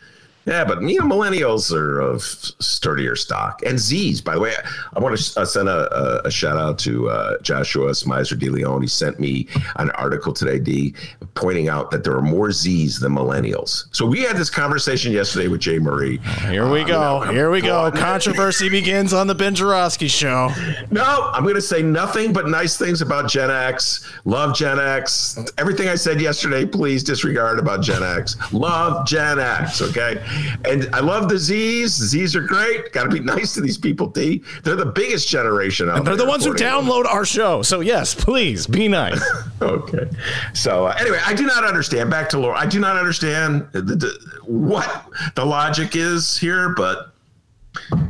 Yeah, 0.46 0.64
but 0.64 0.80
you 0.80 1.00
know, 1.00 1.06
millennials 1.06 1.72
are 1.72 2.00
of 2.00 2.22
sturdier 2.22 3.16
stock. 3.16 3.62
And 3.62 3.80
Z's, 3.80 4.20
by 4.20 4.34
the 4.34 4.40
way, 4.40 4.54
I 4.94 5.00
want 5.00 5.18
to 5.18 5.40
uh, 5.40 5.44
send 5.44 5.68
a, 5.68 5.92
a, 5.92 6.28
a, 6.28 6.30
shout 6.30 6.56
out 6.56 6.78
to 6.80 7.10
uh, 7.10 7.38
Joshua 7.42 7.90
Smizer 7.90 8.38
de 8.38 8.48
Leon. 8.48 8.80
He 8.80 8.86
sent 8.86 9.18
me 9.18 9.48
an 9.76 9.90
article 9.92 10.32
today, 10.32 10.60
D, 10.60 10.94
pointing 11.34 11.68
out 11.68 11.90
that 11.90 12.04
there 12.04 12.14
are 12.14 12.22
more 12.22 12.52
Z's 12.52 13.00
than 13.00 13.12
millennials. 13.12 13.86
So 13.90 14.06
we 14.06 14.20
had 14.20 14.36
this 14.36 14.48
conversation 14.48 15.10
yesterday 15.10 15.48
with 15.48 15.60
Jay 15.60 15.80
Marie. 15.80 16.18
Here 16.42 16.70
we 16.70 16.82
uh, 16.82 16.86
go. 16.86 17.20
Here 17.32 17.50
we 17.50 17.60
go. 17.60 17.90
Controversy 17.90 18.68
begins 18.68 19.12
on 19.12 19.26
the 19.26 19.34
Ben 19.34 19.54
Joravsky 19.54 20.06
show. 20.06 20.52
No, 20.92 21.30
I'm 21.34 21.42
going 21.42 21.56
to 21.56 21.60
say 21.60 21.82
nothing 21.82 22.32
but 22.32 22.46
nice 22.46 22.76
things 22.76 23.02
about 23.02 23.28
Gen 23.28 23.50
X. 23.50 24.08
Love 24.24 24.54
Gen 24.54 24.78
X. 24.78 25.44
Everything 25.58 25.88
I 25.88 25.96
said 25.96 26.20
yesterday, 26.20 26.64
please 26.64 27.02
disregard 27.02 27.58
about 27.58 27.82
Gen 27.82 28.04
X. 28.04 28.36
Love 28.52 29.08
Gen 29.08 29.40
X. 29.40 29.82
Okay. 29.82 30.24
And 30.64 30.88
I 30.94 31.00
love 31.00 31.28
the 31.28 31.38
Z's. 31.38 31.92
Z's 31.92 32.36
are 32.36 32.40
great. 32.40 32.92
Got 32.92 33.04
to 33.04 33.10
be 33.10 33.20
nice 33.36 33.54
to 33.54 33.60
these 33.60 33.78
people, 33.78 34.06
D. 34.08 34.42
They're 34.62 34.76
the 34.76 34.86
biggest 34.86 35.28
generation 35.28 35.88
out 35.88 35.98
and 35.98 36.06
They're 36.06 36.16
the 36.16 36.26
ones 36.26 36.44
who 36.44 36.54
download 36.54 37.06
our 37.06 37.24
show. 37.24 37.62
So, 37.62 37.80
yes, 37.80 38.14
please 38.14 38.66
be 38.66 38.88
nice. 38.88 39.22
okay. 39.62 40.08
So, 40.54 40.86
uh, 40.86 40.96
anyway, 40.98 41.20
I 41.24 41.34
do 41.34 41.46
not 41.46 41.64
understand. 41.64 42.10
Back 42.10 42.28
to 42.30 42.38
Laura. 42.38 42.58
I 42.58 42.66
do 42.66 42.80
not 42.80 42.96
understand 42.96 43.66
the, 43.72 43.82
the, 43.82 44.18
what 44.44 45.06
the 45.34 45.44
logic 45.44 45.96
is 45.96 46.36
here, 46.36 46.74
but 46.76 47.12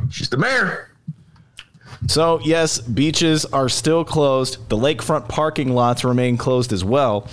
she's 0.09 0.29
the 0.29 0.37
mayor. 0.37 0.91
So, 2.05 2.39
yes, 2.43 2.79
beaches 2.79 3.45
are 3.45 3.69
still 3.69 4.05
closed. 4.05 4.69
The 4.69 4.77
lakefront 4.77 5.27
parking 5.27 5.73
lots 5.73 6.03
remain 6.03 6.37
closed 6.37 6.71
as 6.71 6.83
well. 6.83 7.27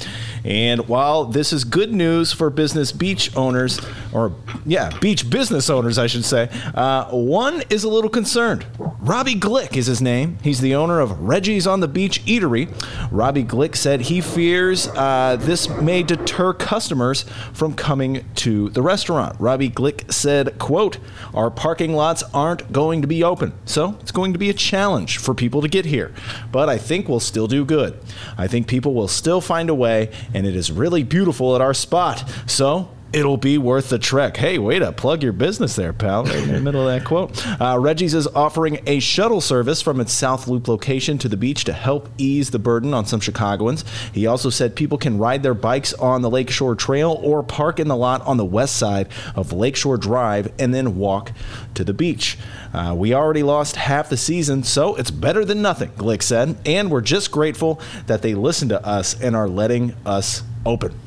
And 0.44 0.88
while 0.88 1.26
this 1.26 1.52
is 1.52 1.64
good 1.64 1.92
news 1.92 2.32
for 2.32 2.48
business 2.50 2.90
beach 2.90 3.36
owners, 3.36 3.78
or 4.12 4.32
yeah, 4.64 4.90
beach 5.00 5.28
business 5.28 5.68
owners, 5.68 5.98
I 5.98 6.06
should 6.06 6.24
say, 6.24 6.48
uh, 6.74 7.10
one 7.10 7.62
is 7.68 7.84
a 7.84 7.88
little 7.88 8.10
concerned. 8.10 8.64
Robbie 9.04 9.34
Glick 9.34 9.76
is 9.76 9.84
his 9.84 10.00
name. 10.00 10.38
He's 10.42 10.62
the 10.62 10.74
owner 10.74 10.98
of 10.98 11.20
Reggie's 11.20 11.66
on 11.66 11.80
the 11.80 11.88
Beach 11.88 12.24
Eatery. 12.24 12.72
Robbie 13.12 13.44
Glick 13.44 13.76
said 13.76 14.00
he 14.00 14.22
fears 14.22 14.88
uh, 14.88 15.36
this 15.38 15.68
may 15.68 16.02
deter 16.02 16.54
customers 16.54 17.26
from 17.52 17.74
coming 17.74 18.24
to 18.36 18.70
the 18.70 18.80
restaurant. 18.80 19.38
Robbie 19.38 19.68
Glick 19.68 20.10
said, 20.10 20.58
quote, 20.58 20.96
our 21.34 21.50
parking 21.50 21.92
lots 21.92 22.22
aren't 22.32 22.72
going 22.72 23.02
to 23.02 23.06
be 23.06 23.22
open, 23.22 23.52
so 23.66 23.98
it's 24.00 24.10
going 24.10 24.32
to 24.32 24.38
be 24.38 24.48
a 24.48 24.54
challenge 24.54 25.18
for 25.18 25.34
people 25.34 25.60
to 25.60 25.68
get 25.68 25.84
here. 25.84 26.14
But 26.50 26.70
I 26.70 26.78
think 26.78 27.06
we'll 27.06 27.20
still 27.20 27.46
do 27.46 27.66
good. 27.66 28.00
I 28.38 28.48
think 28.48 28.68
people 28.68 28.94
will 28.94 29.08
still 29.08 29.42
find 29.42 29.68
a 29.68 29.74
way 29.74 30.12
and 30.32 30.46
it 30.46 30.56
is 30.56 30.72
really 30.72 31.02
beautiful 31.02 31.54
at 31.54 31.60
our 31.60 31.74
spot. 31.74 32.24
So 32.46 32.88
it'll 33.14 33.36
be 33.36 33.56
worth 33.56 33.88
the 33.90 33.98
trek. 33.98 34.36
Hey, 34.36 34.58
way 34.58 34.80
to 34.80 34.90
plug 34.92 35.22
your 35.22 35.32
business 35.32 35.76
there, 35.76 35.92
pal, 35.92 36.24
right 36.24 36.36
in 36.36 36.52
the 36.52 36.60
middle 36.60 36.88
of 36.88 36.92
that 36.92 37.06
quote. 37.06 37.46
Uh, 37.60 37.78
Reggie's 37.78 38.12
is 38.12 38.26
offering 38.26 38.80
a 38.86 38.98
shuttle 38.98 39.40
service 39.40 39.80
from 39.80 40.00
its 40.00 40.12
South 40.12 40.48
Loop 40.48 40.66
location 40.66 41.16
to 41.18 41.28
the 41.28 41.36
beach 41.36 41.64
to 41.64 41.72
help 41.72 42.08
ease 42.18 42.50
the 42.50 42.58
burden 42.58 42.92
on 42.92 43.06
some 43.06 43.20
Chicagoans. 43.20 43.84
He 44.12 44.26
also 44.26 44.50
said 44.50 44.74
people 44.74 44.98
can 44.98 45.18
ride 45.18 45.44
their 45.44 45.54
bikes 45.54 45.94
on 45.94 46.22
the 46.22 46.30
Lakeshore 46.30 46.74
Trail 46.74 47.18
or 47.22 47.42
park 47.44 47.78
in 47.78 47.86
the 47.86 47.96
lot 47.96 48.20
on 48.22 48.36
the 48.36 48.44
west 48.44 48.76
side 48.76 49.08
of 49.36 49.52
Lakeshore 49.52 49.96
Drive 49.96 50.52
and 50.58 50.74
then 50.74 50.96
walk 50.96 51.30
to 51.74 51.84
the 51.84 51.94
beach. 51.94 52.36
Uh, 52.72 52.94
we 52.96 53.14
already 53.14 53.44
lost 53.44 53.76
half 53.76 54.08
the 54.08 54.16
season, 54.16 54.64
so 54.64 54.96
it's 54.96 55.12
better 55.12 55.44
than 55.44 55.62
nothing, 55.62 55.90
Glick 55.90 56.22
said. 56.22 56.56
And 56.66 56.90
we're 56.90 57.00
just 57.00 57.30
grateful 57.30 57.80
that 58.06 58.22
they 58.22 58.34
listened 58.34 58.70
to 58.70 58.84
us 58.84 59.18
and 59.20 59.36
are 59.36 59.48
letting 59.48 59.94
us 60.04 60.42
open. 60.66 60.98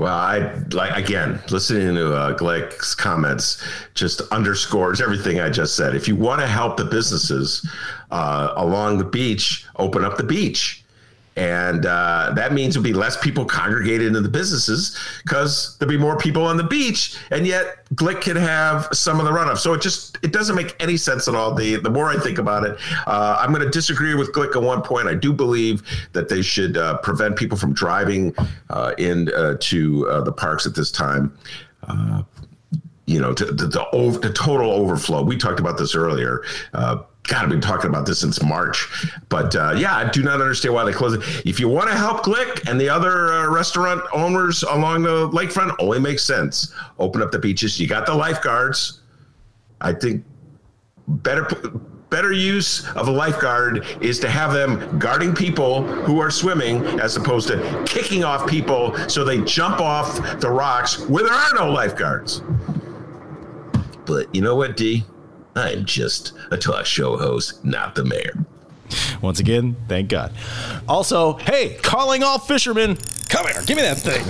Well, 0.00 0.16
I 0.16 0.54
like 0.72 0.96
again 0.96 1.42
listening 1.50 1.94
to 1.96 2.14
uh, 2.14 2.32
comments 2.94 3.62
just 3.92 4.22
underscores 4.32 4.98
everything 5.02 5.40
I 5.40 5.50
just 5.50 5.76
said. 5.76 5.94
If 5.94 6.08
you 6.08 6.16
want 6.16 6.40
to 6.40 6.46
help 6.46 6.78
the 6.78 6.86
businesses 6.86 7.68
uh, 8.10 8.54
along 8.56 8.96
the 8.96 9.04
beach, 9.04 9.66
open 9.76 10.02
up 10.02 10.16
the 10.16 10.24
beach 10.24 10.79
and 11.36 11.86
uh, 11.86 12.32
that 12.34 12.52
means 12.52 12.74
there'll 12.74 12.84
be 12.84 12.92
less 12.92 13.16
people 13.16 13.44
congregated 13.44 14.14
in 14.14 14.22
the 14.22 14.28
businesses 14.28 14.98
because 15.22 15.76
there'll 15.78 15.90
be 15.90 15.98
more 15.98 16.18
people 16.18 16.44
on 16.44 16.56
the 16.56 16.64
beach, 16.64 17.16
and 17.30 17.46
yet 17.46 17.86
Glick 17.94 18.20
can 18.20 18.36
have 18.36 18.88
some 18.92 19.20
of 19.20 19.26
the 19.26 19.32
runoff. 19.32 19.58
So 19.58 19.72
it 19.72 19.80
just 19.80 20.18
it 20.22 20.32
doesn't 20.32 20.56
make 20.56 20.74
any 20.80 20.96
sense 20.96 21.28
at 21.28 21.34
all. 21.34 21.54
The 21.54 21.76
the 21.76 21.90
more 21.90 22.06
I 22.06 22.18
think 22.18 22.38
about 22.38 22.64
it, 22.64 22.78
uh, 23.06 23.38
I'm 23.40 23.52
going 23.52 23.64
to 23.64 23.70
disagree 23.70 24.14
with 24.14 24.32
Glick 24.32 24.56
at 24.56 24.62
one 24.62 24.82
point. 24.82 25.08
I 25.08 25.14
do 25.14 25.32
believe 25.32 25.82
that 26.12 26.28
they 26.28 26.42
should 26.42 26.76
uh, 26.76 26.98
prevent 26.98 27.36
people 27.36 27.56
from 27.56 27.72
driving 27.72 28.34
uh, 28.68 28.92
in 28.98 29.32
uh, 29.34 29.56
to 29.60 30.08
uh, 30.08 30.20
the 30.22 30.32
parks 30.32 30.66
at 30.66 30.74
this 30.74 30.90
time 30.90 31.36
you 33.10 33.20
know, 33.20 33.34
to, 33.34 33.44
the, 33.44 33.66
the, 33.66 33.90
over, 33.90 34.20
the 34.20 34.32
total 34.32 34.70
overflow. 34.70 35.20
We 35.24 35.36
talked 35.36 35.58
about 35.58 35.76
this 35.76 35.96
earlier. 35.96 36.44
Uh, 36.72 37.02
God, 37.30 37.44
I've 37.44 37.48
been 37.48 37.60
talking 37.60 37.88
about 37.88 38.06
this 38.06 38.18
since 38.18 38.42
March. 38.42 38.88
But 39.28 39.54
uh, 39.54 39.74
yeah, 39.76 39.96
I 39.96 40.10
do 40.10 40.20
not 40.20 40.40
understand 40.40 40.74
why 40.74 40.84
they 40.84 40.92
close 40.92 41.14
it. 41.14 41.46
If 41.46 41.60
you 41.60 41.68
want 41.68 41.88
to 41.88 41.96
help 41.96 42.24
Glick 42.24 42.68
and 42.68 42.78
the 42.78 42.88
other 42.88 43.32
uh, 43.32 43.48
restaurant 43.48 44.02
owners 44.12 44.64
along 44.64 45.04
the 45.04 45.28
lakefront, 45.28 45.76
only 45.78 46.00
makes 46.00 46.24
sense. 46.24 46.74
Open 46.98 47.22
up 47.22 47.30
the 47.30 47.38
beaches. 47.38 47.78
You 47.78 47.86
got 47.86 48.04
the 48.04 48.14
lifeguards. 48.14 49.02
I 49.80 49.92
think 49.92 50.24
better 51.06 51.46
better 52.10 52.32
use 52.32 52.84
of 52.96 53.06
a 53.06 53.10
lifeguard 53.12 53.86
is 54.00 54.18
to 54.18 54.28
have 54.28 54.52
them 54.52 54.98
guarding 54.98 55.32
people 55.32 55.84
who 55.84 56.18
are 56.18 56.32
swimming 56.32 56.84
as 56.98 57.16
opposed 57.16 57.46
to 57.46 57.84
kicking 57.86 58.24
off 58.24 58.48
people 58.48 58.96
so 59.08 59.24
they 59.24 59.40
jump 59.44 59.80
off 59.80 60.40
the 60.40 60.50
rocks 60.50 60.98
where 61.08 61.22
there 61.22 61.32
are 61.32 61.54
no 61.54 61.70
lifeguards. 61.70 62.42
But 64.04 64.34
you 64.34 64.42
know 64.42 64.56
what, 64.56 64.76
D? 64.76 65.04
I'm 65.60 65.84
just 65.84 66.32
a 66.50 66.56
talk 66.56 66.86
show 66.86 67.16
host, 67.16 67.64
not 67.64 67.94
the 67.94 68.04
mayor. 68.04 68.44
Once 69.22 69.38
again, 69.38 69.76
thank 69.88 70.08
God. 70.08 70.32
Also, 70.88 71.34
hey, 71.34 71.76
calling 71.82 72.22
all 72.22 72.38
fishermen. 72.38 72.96
Come 73.28 73.46
here, 73.46 73.62
give 73.66 73.76
me 73.76 73.82
that 73.82 73.98
thing. 73.98 74.24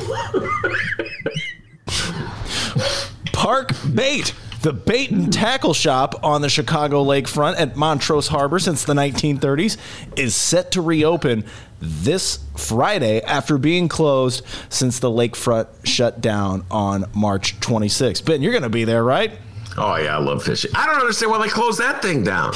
Park 3.32 3.72
Bait, 3.94 4.34
the 4.60 4.72
bait 4.72 5.10
and 5.10 5.32
tackle 5.32 5.72
shop 5.72 6.22
on 6.22 6.42
the 6.42 6.50
Chicago 6.50 7.02
lakefront 7.02 7.58
at 7.58 7.76
Montrose 7.76 8.28
Harbor 8.28 8.58
since 8.58 8.84
the 8.84 8.92
1930s, 8.92 9.78
is 10.16 10.34
set 10.34 10.72
to 10.72 10.82
reopen 10.82 11.44
this 11.80 12.40
Friday 12.56 13.22
after 13.22 13.56
being 13.56 13.88
closed 13.88 14.44
since 14.68 14.98
the 14.98 15.08
lakefront 15.08 15.68
shut 15.84 16.20
down 16.20 16.66
on 16.70 17.06
March 17.14 17.58
26th. 17.60 18.24
Ben, 18.26 18.42
you're 18.42 18.52
going 18.52 18.62
to 18.62 18.68
be 18.68 18.84
there, 18.84 19.02
right? 19.02 19.38
Oh 19.76 19.96
yeah, 19.96 20.16
I 20.16 20.20
love 20.20 20.42
fishing. 20.42 20.70
I 20.74 20.86
don't 20.86 21.00
understand 21.00 21.30
why 21.30 21.38
they 21.38 21.48
closed 21.48 21.78
that 21.80 22.02
thing 22.02 22.24
down. 22.24 22.52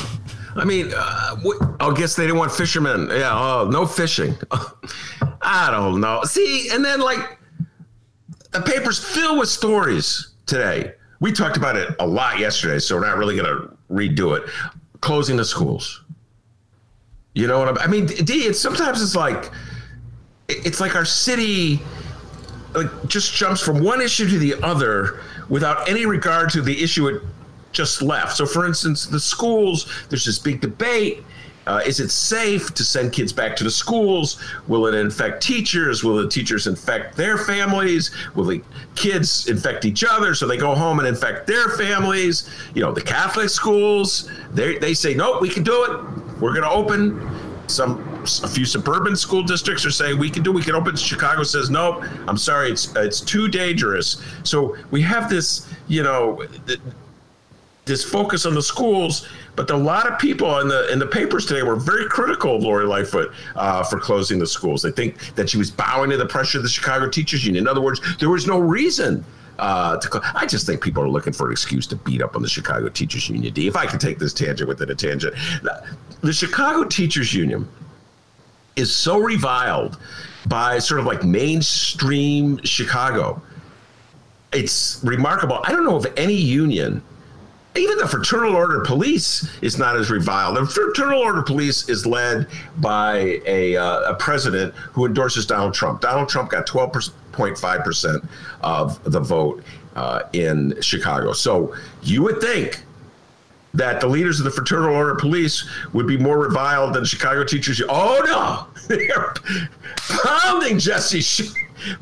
I 0.56 0.64
mean, 0.64 0.92
uh, 0.94 1.36
I 1.80 1.92
guess 1.94 2.14
they 2.14 2.24
didn't 2.24 2.38
want 2.38 2.52
fishermen. 2.52 3.08
Yeah, 3.10 3.32
oh, 3.32 3.68
no 3.70 3.86
fishing. 3.86 4.36
I 5.42 5.70
don't 5.70 6.00
know. 6.00 6.22
See, 6.24 6.70
and 6.70 6.84
then 6.84 7.00
like 7.00 7.38
the 8.52 8.60
paper's 8.60 9.02
filled 9.02 9.38
with 9.38 9.48
stories 9.48 10.34
today. 10.46 10.92
We 11.20 11.32
talked 11.32 11.56
about 11.56 11.76
it 11.76 11.94
a 11.98 12.06
lot 12.06 12.38
yesterday, 12.38 12.78
so 12.78 12.96
we're 12.96 13.06
not 13.06 13.16
really 13.16 13.36
going 13.36 13.48
to 13.48 13.76
redo 13.90 14.36
it. 14.36 14.48
Closing 15.00 15.36
the 15.36 15.44
schools. 15.44 16.04
You 17.34 17.46
know 17.46 17.58
what 17.58 17.80
I 17.80 17.86
mean? 17.86 18.04
I 18.04 18.14
mean, 18.14 18.24
D. 18.24 18.34
It's 18.44 18.60
sometimes 18.60 19.02
it's 19.02 19.16
like 19.16 19.50
it's 20.48 20.80
like 20.80 20.94
our 20.94 21.04
city 21.04 21.80
like 22.74 23.06
just 23.06 23.34
jumps 23.34 23.60
from 23.60 23.82
one 23.82 24.00
issue 24.00 24.28
to 24.28 24.38
the 24.38 24.54
other 24.62 25.20
without 25.48 25.88
any 25.88 26.06
regard 26.06 26.50
to 26.50 26.62
the 26.62 26.82
issue 26.82 27.08
it 27.08 27.22
just 27.72 28.02
left. 28.02 28.36
So, 28.36 28.46
for 28.46 28.66
instance, 28.66 29.06
the 29.06 29.20
schools, 29.20 29.90
there's 30.08 30.24
this 30.24 30.38
big 30.38 30.60
debate. 30.60 31.24
Uh, 31.66 31.80
is 31.86 31.98
it 31.98 32.10
safe 32.10 32.74
to 32.74 32.84
send 32.84 33.12
kids 33.12 33.32
back 33.32 33.56
to 33.56 33.64
the 33.64 33.70
schools? 33.70 34.38
Will 34.68 34.86
it 34.86 34.94
infect 34.94 35.42
teachers? 35.42 36.04
Will 36.04 36.16
the 36.16 36.28
teachers 36.28 36.66
infect 36.66 37.16
their 37.16 37.38
families? 37.38 38.10
Will 38.34 38.44
the 38.44 38.62
kids 38.96 39.48
infect 39.48 39.86
each 39.86 40.04
other 40.04 40.34
so 40.34 40.46
they 40.46 40.58
go 40.58 40.74
home 40.74 40.98
and 40.98 41.08
infect 41.08 41.46
their 41.46 41.70
families? 41.70 42.50
You 42.74 42.82
know, 42.82 42.92
the 42.92 43.00
Catholic 43.00 43.48
schools, 43.48 44.30
they, 44.52 44.76
they 44.78 44.92
say, 44.92 45.14
nope, 45.14 45.40
we 45.40 45.48
can 45.48 45.62
do 45.62 45.84
it. 45.84 45.90
We're 46.38 46.52
going 46.52 46.62
to 46.62 46.70
open 46.70 47.18
some 47.66 48.00
a 48.22 48.48
few 48.48 48.64
suburban 48.64 49.16
school 49.16 49.42
districts 49.42 49.84
are 49.84 49.90
saying 49.90 50.18
we 50.18 50.30
can 50.30 50.42
do 50.42 50.52
we 50.52 50.62
can 50.62 50.74
open 50.74 50.94
chicago 50.96 51.42
says 51.42 51.70
nope 51.70 52.02
i'm 52.28 52.36
sorry 52.36 52.70
it's 52.70 52.94
it's 52.96 53.20
too 53.20 53.48
dangerous 53.48 54.22
so 54.42 54.76
we 54.90 55.00
have 55.00 55.30
this 55.30 55.72
you 55.88 56.02
know 56.02 56.44
this 57.84 58.02
focus 58.04 58.46
on 58.46 58.54
the 58.54 58.62
schools 58.62 59.28
But 59.56 59.70
a 59.70 59.76
lot 59.76 60.10
of 60.10 60.18
people 60.18 60.58
in 60.60 60.68
the 60.68 60.90
in 60.92 60.98
the 60.98 61.06
papers 61.06 61.46
today 61.46 61.62
were 61.62 61.76
very 61.76 62.06
critical 62.06 62.56
of 62.56 62.62
Lori 62.62 62.86
Lightfoot 62.86 63.32
uh, 63.54 63.84
for 63.84 64.00
closing 64.00 64.38
the 64.38 64.46
schools. 64.46 64.82
They 64.82 64.90
think 64.90 65.34
that 65.36 65.48
she 65.48 65.58
was 65.58 65.70
bowing 65.70 66.10
to 66.10 66.16
the 66.16 66.26
pressure 66.26 66.58
of 66.58 66.64
the 66.64 66.70
Chicago 66.70 67.08
Teachers 67.08 67.44
Union. 67.44 67.64
In 67.64 67.68
other 67.68 67.80
words, 67.80 68.00
there 68.18 68.30
was 68.30 68.46
no 68.46 68.58
reason 68.58 69.24
uh, 69.58 69.96
to, 69.98 70.20
I 70.34 70.46
just 70.46 70.66
think 70.66 70.82
people 70.82 71.02
are 71.02 71.08
looking 71.08 71.32
for 71.32 71.46
an 71.46 71.52
excuse 71.52 71.86
to 71.88 71.96
beat 71.96 72.22
up 72.22 72.36
on 72.36 72.42
the 72.42 72.48
Chicago 72.48 72.88
Teachers 72.88 73.28
Union. 73.28 73.52
D, 73.52 73.66
if 73.66 73.76
I 73.76 73.86
can 73.86 73.98
take 73.98 74.18
this 74.18 74.32
tangent 74.32 74.68
within 74.68 74.90
a 74.90 74.94
tangent, 74.94 75.34
the 76.20 76.32
Chicago 76.32 76.84
Teachers 76.84 77.32
Union 77.32 77.68
is 78.76 78.94
so 78.94 79.18
reviled 79.18 79.98
by 80.46 80.78
sort 80.78 81.00
of 81.00 81.06
like 81.06 81.22
mainstream 81.24 82.60
Chicago. 82.64 83.40
It's 84.52 85.00
remarkable. 85.04 85.60
I 85.64 85.72
don't 85.72 85.84
know 85.84 85.96
of 85.96 86.06
any 86.16 86.34
union 86.34 87.02
even 87.76 87.98
the 87.98 88.06
fraternal 88.06 88.54
order 88.54 88.80
police 88.80 89.48
is 89.60 89.78
not 89.78 89.96
as 89.96 90.10
reviled. 90.10 90.56
The 90.56 90.66
fraternal 90.66 91.18
order 91.20 91.42
police 91.42 91.88
is 91.88 92.06
led 92.06 92.46
by 92.78 93.40
a, 93.46 93.76
uh, 93.76 94.12
a 94.12 94.14
president 94.14 94.74
who 94.92 95.06
endorses 95.06 95.44
Donald 95.44 95.74
Trump. 95.74 96.00
Donald 96.00 96.28
Trump 96.28 96.50
got 96.50 96.66
12%, 96.68 97.10
0.5% 97.34 98.26
of 98.62 99.02
the 99.10 99.20
vote 99.20 99.62
uh, 99.96 100.22
in 100.32 100.80
Chicago. 100.80 101.32
So 101.32 101.74
you 102.02 102.22
would 102.22 102.40
think 102.40 102.82
that 103.74 104.00
the 104.00 104.06
leaders 104.06 104.38
of 104.38 104.44
the 104.44 104.50
Fraternal 104.50 104.94
Order 104.94 105.12
of 105.12 105.18
Police 105.18 105.68
would 105.92 106.06
be 106.06 106.16
more 106.16 106.38
reviled 106.38 106.94
than 106.94 107.04
Chicago 107.04 107.44
teachers. 107.44 107.82
Oh 107.88 108.22
no, 108.24 108.82
they're 108.96 109.34
pounding 110.22 110.78
Jesse, 110.78 111.20
Sh- 111.20 111.52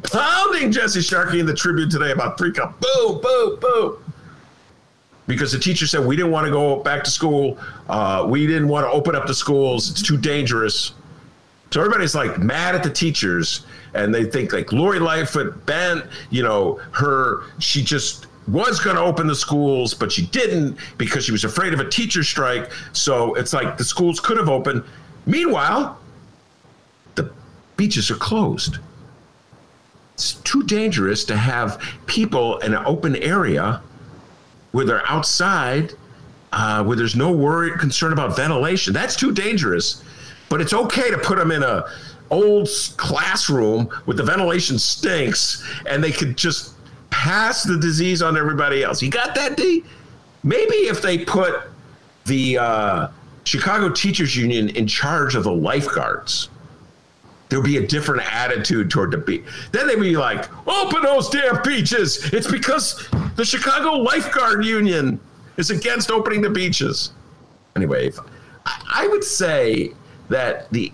pounding 0.04 0.70
Jesse 0.70 1.00
Sharkey 1.00 1.40
in 1.40 1.46
the 1.46 1.54
Tribune 1.54 1.88
today 1.88 2.12
about 2.12 2.38
three 2.38 2.52
cup. 2.52 2.78
Boo, 2.80 3.20
boo, 3.22 3.58
boo. 3.60 3.98
Because 5.26 5.52
the 5.52 5.58
teacher 5.58 5.86
said 5.86 6.04
we 6.04 6.16
didn't 6.16 6.32
want 6.32 6.46
to 6.46 6.52
go 6.52 6.82
back 6.82 7.04
to 7.04 7.10
school, 7.10 7.58
uh, 7.88 8.26
we 8.28 8.46
didn't 8.46 8.68
want 8.68 8.84
to 8.84 8.90
open 8.90 9.14
up 9.14 9.26
the 9.26 9.34
schools. 9.34 9.90
It's 9.90 10.02
too 10.02 10.18
dangerous. 10.18 10.92
So 11.72 11.80
everybody's 11.80 12.14
like 12.14 12.38
mad 12.38 12.74
at 12.74 12.82
the 12.82 12.90
teachers, 12.90 13.64
and 13.94 14.14
they 14.14 14.24
think 14.24 14.52
like 14.52 14.72
Lori 14.72 14.98
Lightfoot 14.98 15.64
bent, 15.64 16.04
you 16.30 16.42
know, 16.42 16.80
her. 16.92 17.44
She 17.58 17.82
just 17.82 18.26
was 18.48 18.78
going 18.80 18.96
to 18.96 19.02
open 19.02 19.26
the 19.26 19.34
schools, 19.34 19.94
but 19.94 20.10
she 20.12 20.26
didn't 20.26 20.76
because 20.98 21.24
she 21.24 21.32
was 21.32 21.44
afraid 21.44 21.72
of 21.72 21.80
a 21.80 21.88
teacher 21.88 22.22
strike. 22.22 22.70
So 22.92 23.34
it's 23.34 23.52
like 23.52 23.78
the 23.78 23.84
schools 23.84 24.20
could 24.20 24.36
have 24.36 24.48
opened. 24.48 24.84
Meanwhile, 25.26 25.98
the 27.14 27.32
beaches 27.76 28.10
are 28.10 28.16
closed. 28.16 28.78
It's 30.14 30.34
too 30.34 30.64
dangerous 30.64 31.24
to 31.24 31.36
have 31.36 31.82
people 32.06 32.58
in 32.58 32.74
an 32.74 32.84
open 32.84 33.16
area 33.16 33.80
where 34.72 34.84
they're 34.84 35.08
outside, 35.08 35.94
uh, 36.52 36.84
where 36.84 36.96
there's 36.96 37.16
no 37.16 37.32
worry, 37.32 37.78
concern 37.78 38.12
about 38.12 38.36
ventilation. 38.36 38.92
That's 38.92 39.16
too 39.16 39.32
dangerous. 39.32 40.02
But 40.52 40.60
it's 40.60 40.74
okay 40.74 41.10
to 41.10 41.16
put 41.16 41.38
them 41.38 41.50
in 41.50 41.62
a 41.62 41.86
old 42.30 42.68
classroom 42.98 43.86
where 44.04 44.14
the 44.14 44.22
ventilation 44.22 44.78
stinks, 44.78 45.66
and 45.86 46.04
they 46.04 46.12
could 46.12 46.36
just 46.36 46.74
pass 47.08 47.62
the 47.62 47.78
disease 47.78 48.20
on 48.20 48.36
everybody 48.36 48.84
else. 48.84 49.00
You 49.00 49.08
got 49.08 49.34
that, 49.34 49.56
D? 49.56 49.82
Maybe 50.44 50.74
if 50.74 51.00
they 51.00 51.24
put 51.24 51.70
the 52.26 52.58
uh, 52.58 53.08
Chicago 53.44 53.88
Teachers 53.88 54.36
Union 54.36 54.68
in 54.68 54.86
charge 54.86 55.36
of 55.36 55.44
the 55.44 55.52
lifeguards 55.52 56.50
there'd 57.48 57.64
be 57.64 57.78
a 57.78 57.86
different 57.86 58.22
attitude 58.30 58.90
toward 58.90 59.10
the 59.10 59.18
beach. 59.18 59.44
Then 59.72 59.86
they'd 59.86 60.00
be 60.00 60.16
like, 60.16 60.48
open 60.66 61.02
those 61.02 61.28
damn 61.28 61.62
beaches. 61.62 62.32
It's 62.32 62.50
because 62.50 63.06
the 63.36 63.44
Chicago 63.44 63.92
Lifeguard 63.92 64.64
Union 64.64 65.20
is 65.58 65.70
against 65.70 66.10
opening 66.10 66.40
the 66.40 66.48
beaches. 66.48 67.12
Anyway, 67.76 68.10
I 68.64 69.06
would 69.08 69.22
say 69.22 69.92
that 70.32 70.70
the 70.70 70.92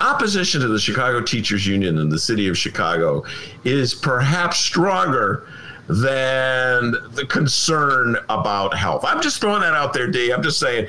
opposition 0.00 0.60
to 0.60 0.68
the 0.68 0.78
Chicago 0.78 1.22
Teachers 1.22 1.66
Union 1.66 1.98
in 1.98 2.08
the 2.08 2.18
city 2.18 2.48
of 2.48 2.56
Chicago 2.56 3.24
is 3.64 3.94
perhaps 3.94 4.58
stronger 4.58 5.48
than 5.88 6.92
the 7.12 7.26
concern 7.28 8.16
about 8.28 8.76
health. 8.76 9.04
I'm 9.04 9.22
just 9.22 9.40
throwing 9.40 9.62
that 9.62 9.74
out 9.74 9.92
there, 9.92 10.06
D. 10.08 10.30
I'm 10.32 10.42
just 10.42 10.60
saying 10.60 10.86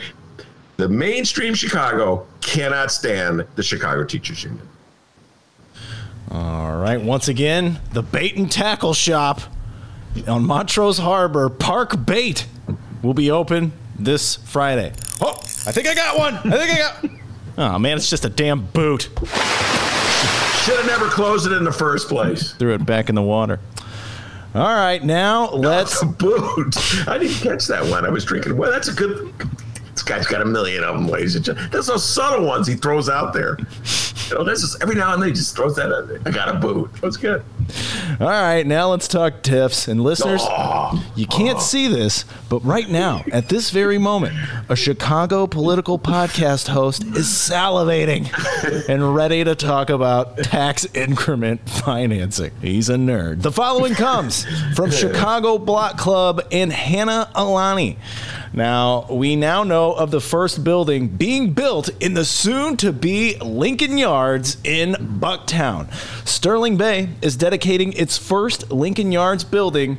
the 0.78 0.90
mainstream 0.90 1.54
Chicago 1.54 2.28
cannot 2.42 2.92
stand 2.92 3.46
the 3.56 3.64
Chicago 3.64 4.04
Teachers 4.04 4.44
Union. 4.44 4.68
All 6.32 6.78
right. 6.78 7.02
Once 7.02 7.28
again, 7.28 7.80
the 7.94 8.04
bait 8.04 8.36
and 8.36 8.52
tackle 8.52 8.94
shop 8.94 9.42
on 10.28 10.46
Montrose 10.46 10.98
Harbor, 10.98 11.50
Park 11.50 12.06
Bait, 12.06 12.46
will 13.02 13.14
be 13.14 13.32
open 13.32 13.72
this 13.98 14.36
Friday. 14.36 14.94
Oh, 15.22 15.38
I 15.66 15.72
think 15.72 15.88
I 15.88 15.96
got 15.96 16.18
one. 16.18 16.36
I 16.36 16.42
think 16.42 16.72
I 16.72 16.78
got. 16.78 17.19
Oh 17.60 17.78
man, 17.78 17.98
it's 17.98 18.10
just 18.10 18.24
a 18.24 18.30
damn 18.30 18.66
boot. 18.68 19.10
Should 20.64 20.78
have 20.78 20.86
never 20.86 21.10
closed 21.10 21.46
it 21.46 21.52
in 21.52 21.66
the 21.66 21.74
first 21.74 22.08
place. 22.08 22.54
Threw 22.54 22.74
it 22.74 22.86
back 22.86 23.10
in 23.10 23.16
the 23.16 23.22
water. 23.22 23.60
All 24.56 24.64
right, 24.64 25.04
now 25.04 25.50
let's. 25.52 26.02
No, 26.02 26.10
boot. 26.10 26.74
I 27.06 27.18
didn't 27.18 27.36
catch 27.36 27.68
that 27.68 27.86
one. 27.86 28.06
I 28.06 28.10
was 28.10 28.24
drinking. 28.24 28.56
Well, 28.56 28.72
that's 28.72 28.88
a 28.88 28.94
good 28.94 29.34
this 29.92 30.04
guy's 30.04 30.26
got 30.26 30.42
a 30.42 30.46
million 30.46 30.86
of 30.86 30.96
them, 30.96 31.10
ladies 31.10 31.36
and 31.36 31.44
gentlemen. 31.44 31.70
There's 31.72 31.88
those 31.88 32.06
subtle 32.08 32.46
ones 32.46 32.66
he 32.66 32.76
throws 32.76 33.10
out 33.10 33.34
there. 33.34 33.58
You 34.30 34.38
know, 34.38 34.44
this 34.46 34.64
is 34.64 34.78
every 34.82 34.96
now 34.96 35.12
and 35.12 35.22
then 35.22 35.28
he 35.28 35.36
just 35.36 35.58
throws 35.58 35.76
that 35.76 35.92
out 35.92 36.08
there. 36.08 36.22
I 36.26 36.32
got 36.32 36.48
a 36.48 36.58
boot. 36.58 36.90
That's 37.02 37.18
good. 37.18 37.44
All 38.20 38.28
right, 38.28 38.66
now 38.66 38.90
let's 38.90 39.08
talk 39.08 39.42
TIFs. 39.44 39.88
And 39.88 40.04
listeners, 40.04 40.44
you 41.16 41.28
can't 41.28 41.62
see 41.62 41.88
this, 41.88 42.26
but 42.50 42.60
right 42.66 42.90
now, 42.90 43.24
at 43.32 43.50
this 43.50 43.70
very 43.70 43.98
moment, 43.98 44.36
a 44.70 44.76
Chicago 44.76 45.48
political 45.48 45.98
podcast 45.98 46.68
host 46.68 47.04
is 47.04 47.28
salivating 47.28 48.30
and 48.90 49.16
ready 49.16 49.44
to 49.44 49.56
talk 49.56 49.90
about 49.90 50.38
tax 50.38 50.86
increment 50.94 51.70
financing. 51.70 52.52
He's 52.62 52.90
a 52.90 52.96
nerd. 52.96 53.42
The 53.42 53.52
following 53.52 53.94
comes 53.94 54.46
from 54.76 54.92
Chicago 54.92 55.58
Block 55.58 55.98
Club 55.98 56.42
and 56.52 56.72
Hannah 56.72 57.32
Alani. 57.36 57.98
Now, 58.52 59.06
we 59.10 59.36
now 59.36 59.64
know 59.64 59.94
of 59.94 60.12
the 60.12 60.20
first 60.20 60.64
building 60.64 61.08
being 61.08 61.54
built 61.54 61.90
in 62.00 62.16
the 62.16 62.26
soon 62.26 62.78
to 62.78 62.92
be 62.92 63.38
Lincoln 63.38 63.98
Yards 63.98 64.58
in 64.64 64.94
Bucktown. 64.94 65.94
Sterling 66.28 66.76
Bay 66.76 67.10
is 67.22 67.38
dedicating 67.60 67.92
its 67.94 68.18
first 68.18 68.72
Lincoln 68.72 69.12
Yards 69.12 69.44
building 69.44 69.98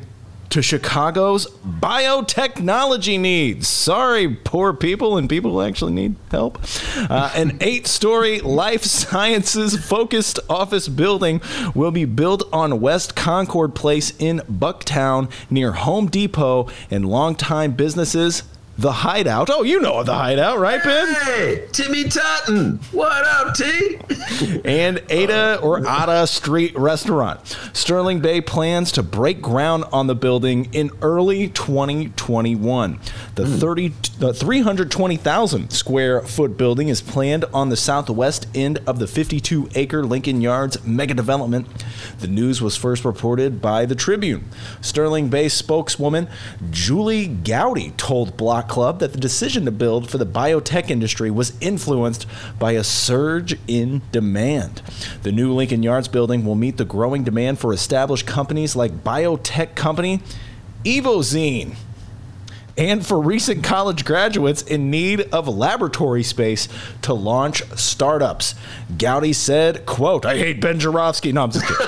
to 0.49 0.63
Chicago's 0.63 1.45
biotechnology 1.63 3.19
needs. 3.19 3.67
Sorry, 3.67 4.27
poor 4.27 4.73
people 4.73 5.15
and 5.15 5.29
people 5.29 5.51
who 5.51 5.61
actually 5.61 5.93
need 5.93 6.15
help. 6.31 6.59
Uh, 6.97 7.31
an 7.35 7.59
eight 7.61 7.85
story 7.85 8.39
life 8.39 8.81
sciences 8.83 9.77
focused 9.77 10.39
office 10.49 10.87
building 10.87 11.39
will 11.75 11.91
be 11.91 12.05
built 12.05 12.41
on 12.51 12.81
West 12.81 13.15
Concord 13.15 13.75
Place 13.75 14.11
in 14.17 14.39
Bucktown 14.51 15.31
near 15.51 15.73
Home 15.73 16.07
Depot 16.07 16.67
and 16.89 17.05
longtime 17.05 17.73
businesses. 17.73 18.41
The 18.81 18.91
Hideout. 18.91 19.51
Oh, 19.51 19.61
you 19.61 19.79
know 19.79 20.01
the 20.01 20.15
Hideout, 20.15 20.57
right, 20.57 20.83
Ben? 20.83 21.13
Hey, 21.13 21.67
Timmy 21.71 22.05
Tuten. 22.05 22.79
What 22.91 23.23
up, 23.27 23.53
T? 23.53 23.99
and 24.65 25.03
Ada 25.07 25.59
or 25.59 25.81
Ada 25.81 26.25
Street 26.25 26.75
Restaurant. 26.75 27.39
Sterling 27.73 28.21
Bay 28.21 28.41
plans 28.41 28.91
to 28.93 29.03
break 29.03 29.39
ground 29.39 29.83
on 29.93 30.07
the 30.07 30.15
building 30.15 30.67
in 30.73 30.89
early 31.03 31.47
2021. 31.49 32.99
The 33.35 33.45
hmm. 33.45 33.57
30, 33.57 33.93
the 34.17 34.33
320,000 34.33 35.69
square 35.69 36.21
foot 36.21 36.57
building 36.57 36.89
is 36.89 37.01
planned 37.01 37.45
on 37.53 37.69
the 37.69 37.77
southwest 37.77 38.47
end 38.55 38.79
of 38.87 38.97
the 38.97 39.05
52 39.05 39.69
acre 39.75 40.03
Lincoln 40.03 40.41
Yards 40.41 40.83
mega 40.83 41.13
development. 41.13 41.67
The 42.17 42.27
news 42.27 42.63
was 42.63 42.75
first 42.75 43.05
reported 43.05 43.61
by 43.61 43.85
the 43.85 43.93
Tribune. 43.93 44.49
Sterling 44.81 45.29
Bay 45.29 45.49
spokeswoman 45.49 46.27
Julie 46.71 47.27
Gowdy 47.27 47.91
told 47.91 48.37
Block 48.37 48.70
Club 48.71 48.99
that 48.99 49.11
the 49.11 49.19
decision 49.19 49.65
to 49.65 49.71
build 49.71 50.09
for 50.09 50.17
the 50.17 50.25
biotech 50.25 50.89
industry 50.89 51.29
was 51.29 51.51
influenced 51.59 52.25
by 52.57 52.71
a 52.71 52.85
surge 52.85 53.59
in 53.67 54.01
demand. 54.13 54.81
The 55.23 55.33
new 55.33 55.53
Lincoln 55.53 55.83
Yards 55.83 56.07
building 56.07 56.45
will 56.45 56.55
meet 56.55 56.77
the 56.77 56.85
growing 56.85 57.25
demand 57.25 57.59
for 57.59 57.73
established 57.73 58.25
companies 58.25 58.73
like 58.73 59.03
biotech 59.03 59.75
company 59.75 60.21
Evozyne 60.85 61.75
and 62.77 63.05
for 63.05 63.19
recent 63.19 63.61
college 63.61 64.05
graduates 64.05 64.61
in 64.61 64.89
need 64.89 65.19
of 65.33 65.49
laboratory 65.49 66.23
space 66.23 66.69
to 67.01 67.13
launch 67.13 67.61
startups. 67.75 68.55
Gowdy 68.97 69.33
said, 69.33 69.85
quote, 69.85 70.25
I 70.25 70.37
hate 70.37 70.61
Ben 70.61 70.79
Joravsky. 70.79 71.33
No, 71.33 71.43
I'm 71.43 71.51
just 71.51 71.65
kidding. 71.67 71.87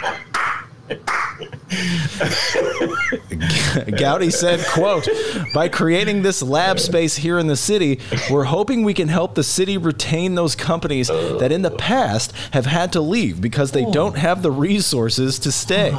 Gowdy 3.98 4.32
said, 4.32 4.66
quote, 4.68 5.08
by 5.54 5.70
creating 5.70 6.22
this 6.22 6.42
lab 6.42 6.80
space 6.80 7.16
here 7.18 7.40
in 7.40 7.48
the 7.48 7.56
city, 7.56 8.00
we're 8.30 8.44
hoping 8.46 8.84
we 8.84 8.94
can 8.94 9.08
help 9.08 9.36
the 9.36 9.44
city 9.44 9.78
retain 9.78 10.36
those 10.36 10.56
companies 10.56 11.08
that 11.08 11.52
in 11.52 11.62
the 11.62 11.72
past 11.72 12.32
have 12.52 12.66
had 12.66 12.94
to 12.94 13.02
leave 13.02 13.42
because 13.42 13.72
they 13.72 13.86
don't 13.86 14.18
have 14.18 14.42
the 14.42 14.52
resources 14.52 15.40
to 15.40 15.52
stay. 15.52 15.90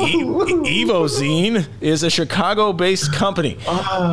E- 0.00 0.22
Evozyne 0.24 1.66
is 1.80 2.02
a 2.02 2.10
Chicago-based 2.10 3.12
company. 3.12 3.58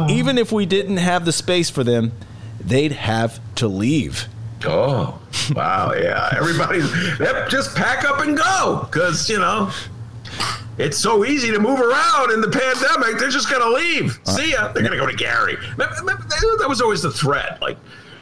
Even 0.09 0.37
if 0.37 0.51
we 0.51 0.65
didn't 0.65 0.97
have 0.97 1.25
the 1.25 1.31
space 1.31 1.69
for 1.69 1.83
them, 1.83 2.11
they'd 2.59 2.91
have 2.93 3.39
to 3.55 3.67
leave. 3.67 4.27
Oh, 4.65 5.19
wow. 5.55 5.93
Yeah. 5.93 6.29
Everybody, 6.35 6.79
just 7.49 7.75
pack 7.75 8.03
up 8.09 8.25
and 8.25 8.37
go 8.37 8.87
because, 8.89 9.29
you 9.29 9.37
know, 9.39 9.71
it's 10.77 10.97
so 10.97 11.25
easy 11.25 11.51
to 11.51 11.59
move 11.59 11.79
around 11.79 12.31
in 12.31 12.41
the 12.41 12.49
pandemic. 12.49 13.19
They're 13.19 13.29
just 13.29 13.49
going 13.49 13.61
to 13.61 13.71
leave. 13.71 14.19
See 14.25 14.51
ya. 14.51 14.71
They're 14.71 14.83
going 14.83 14.93
to 14.93 14.99
go 14.99 15.07
to 15.07 15.15
Gary. 15.15 15.57
That 15.77 16.65
was 16.67 16.81
always 16.81 17.01
the 17.01 17.11
threat. 17.11 17.61
Like, 17.61 17.77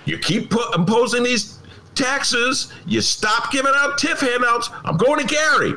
you 0.05 0.17
keep 0.17 0.49
put, 0.51 0.73
imposing 0.75 1.23
these 1.23 1.59
taxes, 1.95 2.71
you 2.85 3.01
stop 3.01 3.51
giving 3.51 3.71
out 3.75 3.99
TIF 3.99 4.19
handouts. 4.19 4.69
I'm 4.83 4.97
going 4.97 5.25
to 5.25 5.33
Gary. 5.33 5.73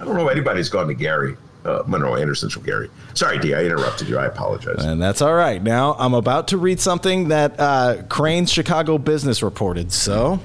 I 0.00 0.04
don't 0.04 0.16
know 0.16 0.26
if 0.26 0.32
anybody's 0.32 0.68
gone 0.68 0.88
to 0.88 0.94
Gary. 0.94 1.36
Uh, 1.64 1.82
Monroe 1.86 2.14
Anderson's 2.14 2.52
from 2.52 2.62
Gary. 2.62 2.88
Sorry, 3.14 3.38
D, 3.38 3.54
I 3.54 3.64
interrupted 3.64 4.08
you. 4.08 4.16
I 4.16 4.26
apologize. 4.26 4.84
And 4.84 5.02
that's 5.02 5.20
all 5.20 5.34
right. 5.34 5.62
Now, 5.62 5.96
I'm 5.98 6.14
about 6.14 6.48
to 6.48 6.56
read 6.56 6.80
something 6.80 7.28
that 7.28 7.58
uh, 7.58 8.02
Crain's 8.08 8.50
Chicago 8.50 8.96
Business 8.96 9.42
reported. 9.42 9.92
So, 9.92 10.36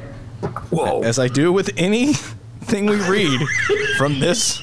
Whoa. 0.72 1.02
as 1.04 1.20
I 1.20 1.28
do 1.28 1.54
with 1.54 1.70
anything 1.78 2.88
we 2.88 3.00
read 3.08 3.40
from 3.98 4.20
this 4.20 4.62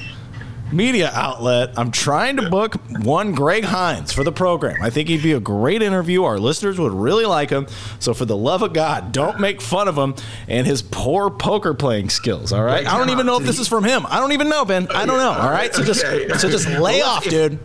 media 0.71 1.11
outlet, 1.13 1.73
I'm 1.77 1.91
trying 1.91 2.37
to 2.37 2.49
book 2.49 2.75
one 3.03 3.33
Greg 3.33 3.65
Hinz 3.65 4.11
for 4.11 4.23
the 4.23 4.31
program. 4.31 4.81
I 4.81 4.89
think 4.89 5.09
he'd 5.09 5.23
be 5.23 5.33
a 5.33 5.39
great 5.39 5.81
interview. 5.81 6.23
Our 6.23 6.39
listeners 6.39 6.79
would 6.79 6.93
really 6.93 7.25
like 7.25 7.49
him. 7.49 7.67
So, 7.99 8.13
for 8.13 8.25
the 8.25 8.37
love 8.37 8.61
of 8.61 8.73
God, 8.73 9.11
don't 9.11 9.39
make 9.39 9.61
fun 9.61 9.87
of 9.87 9.97
him 9.97 10.15
and 10.47 10.65
his 10.65 10.81
poor 10.81 11.29
poker 11.29 11.73
playing 11.73 12.09
skills. 12.09 12.53
All 12.53 12.63
right. 12.63 12.85
I 12.85 12.97
don't 12.97 13.09
even 13.09 13.25
know 13.25 13.37
if 13.37 13.45
this 13.45 13.59
is 13.59 13.67
from 13.67 13.83
him. 13.83 14.05
I 14.07 14.19
don't 14.19 14.31
even 14.31 14.49
know, 14.49 14.65
Ben. 14.65 14.87
I 14.89 15.05
don't 15.05 15.17
know. 15.17 15.31
All 15.31 15.51
right. 15.51 15.73
So 15.73 15.83
just 15.83 16.01
so 16.01 16.49
just 16.49 16.67
lay 16.67 17.01
off, 17.01 17.23
dude. 17.23 17.59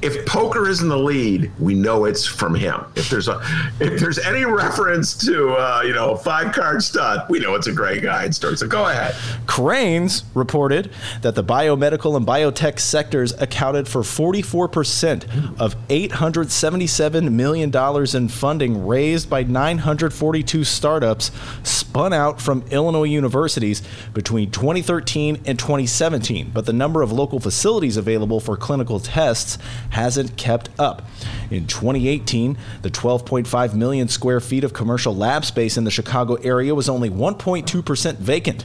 If 0.00 0.26
poker 0.26 0.68
is 0.68 0.80
in 0.82 0.88
the 0.88 0.96
lead, 0.96 1.50
we 1.58 1.74
know 1.74 2.04
it's 2.04 2.24
from 2.24 2.54
him. 2.54 2.84
If 2.94 3.10
there's 3.10 3.28
a 3.28 3.40
if 3.80 4.00
there's 4.00 4.18
any 4.18 4.44
reference 4.44 5.14
to 5.26 5.54
uh, 5.54 5.82
you 5.84 5.92
know 5.92 6.16
five 6.16 6.54
card 6.54 6.82
stud, 6.82 7.28
we 7.28 7.40
know 7.40 7.54
it's 7.54 7.66
a 7.66 7.72
Greg 7.72 8.02
Hinz 8.02 8.36
story. 8.36 8.56
So 8.56 8.68
go 8.68 8.88
ahead. 8.88 9.14
Crain's 9.46 10.24
reported 10.34 10.90
that 11.22 11.34
the 11.34 11.44
biomedical 11.44 12.16
and 12.16 12.26
biotech 12.26 12.78
sectors 12.78 13.32
accounted 13.40 13.88
for 13.88 14.02
44% 14.02 15.58
of 15.58 15.76
$877 15.88 17.32
million 17.32 18.16
in 18.16 18.28
funding 18.28 18.86
raised 18.86 19.28
by 19.28 19.42
942 19.42 20.64
startups 20.64 21.30
spun 21.62 22.12
out 22.12 22.40
from 22.40 22.62
Illinois 22.70 23.04
universities 23.04 23.82
between 24.14 24.50
2013 24.50 25.42
and 25.46 25.58
2017. 25.58 26.50
But 26.54 26.66
the 26.66 26.72
number 26.72 27.02
of 27.02 27.10
local 27.12 27.40
facilities 27.40 27.96
available 27.96 28.40
for 28.40 28.56
clinical 28.56 29.00
tests 29.00 29.58
hasn't 29.90 30.36
kept 30.36 30.70
up. 30.78 31.02
In 31.50 31.66
2018, 31.66 32.56
the 32.82 32.90
12.5 32.90 33.74
million 33.74 34.08
square 34.08 34.40
feet 34.40 34.64
of 34.64 34.72
commercial 34.72 35.14
lab 35.14 35.44
space 35.44 35.76
in 35.76 35.84
the 35.84 35.90
Chicago 35.90 36.34
area 36.36 36.74
was 36.74 36.88
only 36.88 37.10
1.2% 37.10 38.16
vacant. 38.16 38.64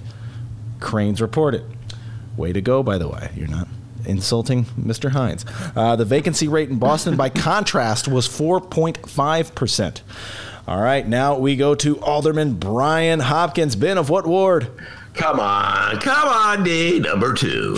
Crain's 0.79 1.21
reported. 1.21 1.63
Way 2.35 2.53
to 2.53 2.61
go, 2.61 2.83
by 2.83 2.97
the 2.97 3.07
way. 3.07 3.31
You're 3.35 3.47
not 3.47 3.67
insulting 4.05 4.65
Mr. 4.77 5.11
Hinz. 5.11 5.45
Uh, 5.75 5.95
the 5.95 6.05
vacancy 6.05 6.47
rate 6.47 6.69
in 6.69 6.77
Boston, 6.77 7.15
by 7.15 7.29
contrast, 7.29 8.07
was 8.07 8.27
4.5%. 8.27 10.01
All 10.67 10.81
right, 10.81 11.05
now 11.05 11.37
we 11.37 11.55
go 11.55 11.75
to 11.75 11.99
Alderman 11.99 12.55
Brian 12.55 13.19
Hopkins. 13.19 13.75
Ben 13.75 13.97
of 13.97 14.09
what 14.09 14.25
ward? 14.25 14.69
Come 15.13 15.39
on, 15.39 15.99
come 15.99 16.27
on, 16.27 16.63
D 16.63 16.99
number 16.99 17.33
two. 17.33 17.77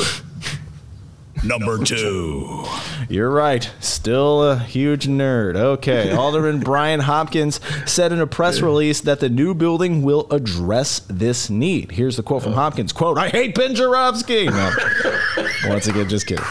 Number 1.46 1.84
two. 1.84 2.66
You're 3.08 3.30
right. 3.30 3.70
Still 3.80 4.44
a 4.44 4.58
huge 4.58 5.08
nerd. 5.08 5.56
Okay. 5.56 6.12
Alderman 6.16 6.60
Brian 6.60 7.02
Hopkins 7.02 7.60
said 7.86 8.12
in 8.12 8.20
a 8.20 8.28
press 8.28 8.62
release 8.62 9.02
that 9.02 9.20
the 9.20 9.30
new 9.30 9.54
building 9.54 10.02
will 10.02 10.28
address 10.32 11.00
this 11.08 11.50
need. 11.50 11.92
Here's 11.92 12.18
the 12.18 12.24
quote 12.24 12.44
from 12.44 12.54
oh. 12.54 12.56
Hopkins. 12.56 12.92
Quote, 12.92 13.18
I 13.18 13.30
hate 13.30 13.54
Ben 13.54 13.76
Joravsky. 13.76 14.46
No. 14.48 14.72
Once 15.68 15.88
again, 15.88 16.10
just 16.10 16.26
kidding. 16.26 16.46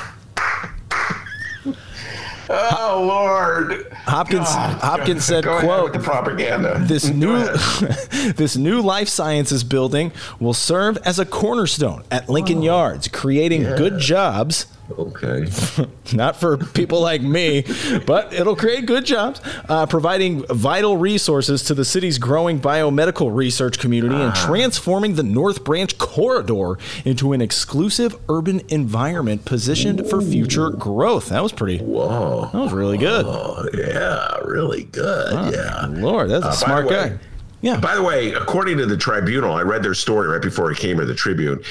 Oh 2.47 3.05
Lord, 3.09 3.91
Hopkins 4.05 4.49
Hopkins 4.49 5.25
said, 5.25 5.45
quote, 5.45 5.95
the 5.95 5.99
propaganda. 5.99 6.79
this 6.83 7.09
new 7.09 7.47
this 8.35 8.55
new 8.57 8.83
life 8.83 9.09
sciences 9.09 9.65
building 9.65 10.13
will 10.39 10.53
serve 10.53 10.99
as 10.99 11.19
a 11.19 11.25
cornerstone 11.25 12.05
at 12.11 12.29
Lincoln 12.29 12.59
oh. 12.59 12.65
Yards, 12.65 13.09
creating 13.09 13.63
good 13.63 13.99
jobs 13.99 14.67
Okay. 14.91 15.47
not 16.13 16.37
for 16.37 16.59
people 16.59 17.01
like 17.01 17.23
me, 17.23 17.65
but 18.07 18.33
it'll 18.35 18.55
create 18.57 18.85
good 18.87 19.05
jobs, 19.07 19.41
uh, 19.69 19.87
providing 19.87 20.45
vital 20.47 20.97
resources 20.99 21.63
to 21.65 21.75
the 21.75 21.85
city's 21.85 22.19
growing 22.19 22.61
biomedical 22.61 23.35
research 23.35 23.79
community 23.79 24.15
and 24.15 24.35
transforming 24.35 25.15
the 25.15 25.23
North 25.23 25.65
Branch 25.65 25.97
corridor 25.97 26.79
into 27.05 27.33
an 27.33 27.41
exclusive 27.41 28.15
urban 28.29 28.61
environment 28.69 29.45
positioned 29.47 30.09
for 30.09 30.21
future 30.21 30.69
growth. 30.71 31.31
That 31.31 31.43
was 31.43 31.53
pretty. 31.53 31.79
Whoa. 31.79 32.51
That 32.53 32.59
was 32.59 32.73
really 32.73 32.99
good. 32.99 33.25
Oh, 33.27 33.67
yeah, 33.73 34.37
really 34.45 34.85
good. 34.85 35.33
yeah. 35.55 35.87
Lord, 35.89 36.29
that's 36.31 36.45
a 36.45 36.49
Uh, 36.49 36.53
smart 36.53 36.87
way- 36.87 36.95
guy. 36.95 37.19
Yeah. 37.63 37.81
By 37.81 37.95
the 37.95 38.03
way, 38.03 38.35
according 38.35 38.77
to 38.79 38.85
the 38.87 38.97
Tribunal, 38.99 39.55
I 39.55 39.63
read 39.63 39.83
their 39.83 39.95
story 39.95 40.29
right 40.29 40.43
before 40.43 40.71
it 40.71 40.77
came 40.77 40.99
to 40.99 41.07
the 41.07 41.15
Tribune. 41.15 41.63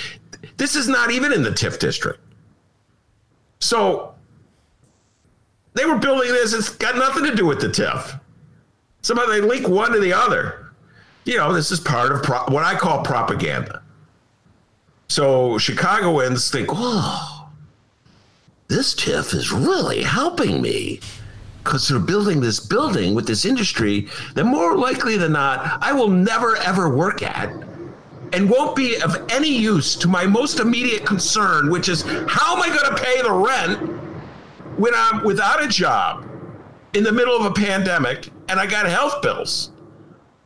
This 0.57 0.75
is 0.75 0.87
not 0.87 1.11
even 1.11 1.31
in 1.31 1.43
the 1.43 1.51
TIF 1.51 1.77
district. 1.77 2.19
So 3.63 4.13
they 5.73 5.85
were 5.85 5.97
building 5.97 6.29
this. 6.29 6.53
It's 6.53 6.69
got 6.69 6.97
nothing 6.97 7.23
to 7.23 7.33
do 7.33 7.45
with 7.45 7.61
the 7.61 7.67
TIF. 7.67 8.19
Somehow 9.01 9.25
they 9.25 9.41
link 9.41 9.67
one 9.67 9.93
to 9.93 9.99
the 9.99 10.13
other. 10.13 10.73
You 11.25 11.37
know, 11.37 11.53
this 11.53 11.71
is 11.71 11.79
part 11.79 12.11
of 12.11 12.23
pro- 12.23 12.45
what 12.45 12.63
I 12.63 12.75
call 12.75 13.03
propaganda. 13.03 13.81
So 15.07 15.57
Chicagoans 15.57 16.51
think, 16.51 16.69
oh, 16.71 17.49
this 18.67 18.93
TIF 18.93 19.33
is 19.33 19.51
really 19.51 20.03
helping 20.03 20.61
me 20.61 20.99
because 21.63 21.87
they're 21.87 21.99
building 21.99 22.41
this 22.41 22.59
building 22.59 23.15
with 23.15 23.25
this 23.25 23.45
industry 23.45 24.09
that 24.35 24.43
more 24.43 24.75
likely 24.75 25.15
than 25.15 25.31
not 25.31 25.81
I 25.81 25.93
will 25.93 26.09
never 26.09 26.57
ever 26.57 26.93
work 26.93 27.23
at 27.23 27.53
and 28.33 28.49
won't 28.49 28.75
be 28.75 28.99
of 29.01 29.15
any 29.29 29.49
use 29.49 29.95
to 29.97 30.07
my 30.07 30.25
most 30.25 30.59
immediate 30.59 31.05
concern, 31.05 31.69
which 31.69 31.87
is 31.87 32.01
how 32.27 32.55
am 32.55 32.61
I 32.61 32.67
going 32.67 32.95
to 32.95 33.01
pay 33.01 33.21
the 33.21 33.31
rent 33.31 34.79
when 34.79 34.93
I'm 34.95 35.23
without 35.23 35.63
a 35.63 35.67
job 35.67 36.27
in 36.93 37.03
the 37.03 37.11
middle 37.11 37.35
of 37.35 37.45
a 37.45 37.51
pandemic 37.51 38.29
and 38.49 38.59
I 38.59 38.65
got 38.65 38.85
health 38.87 39.21
bills? 39.21 39.71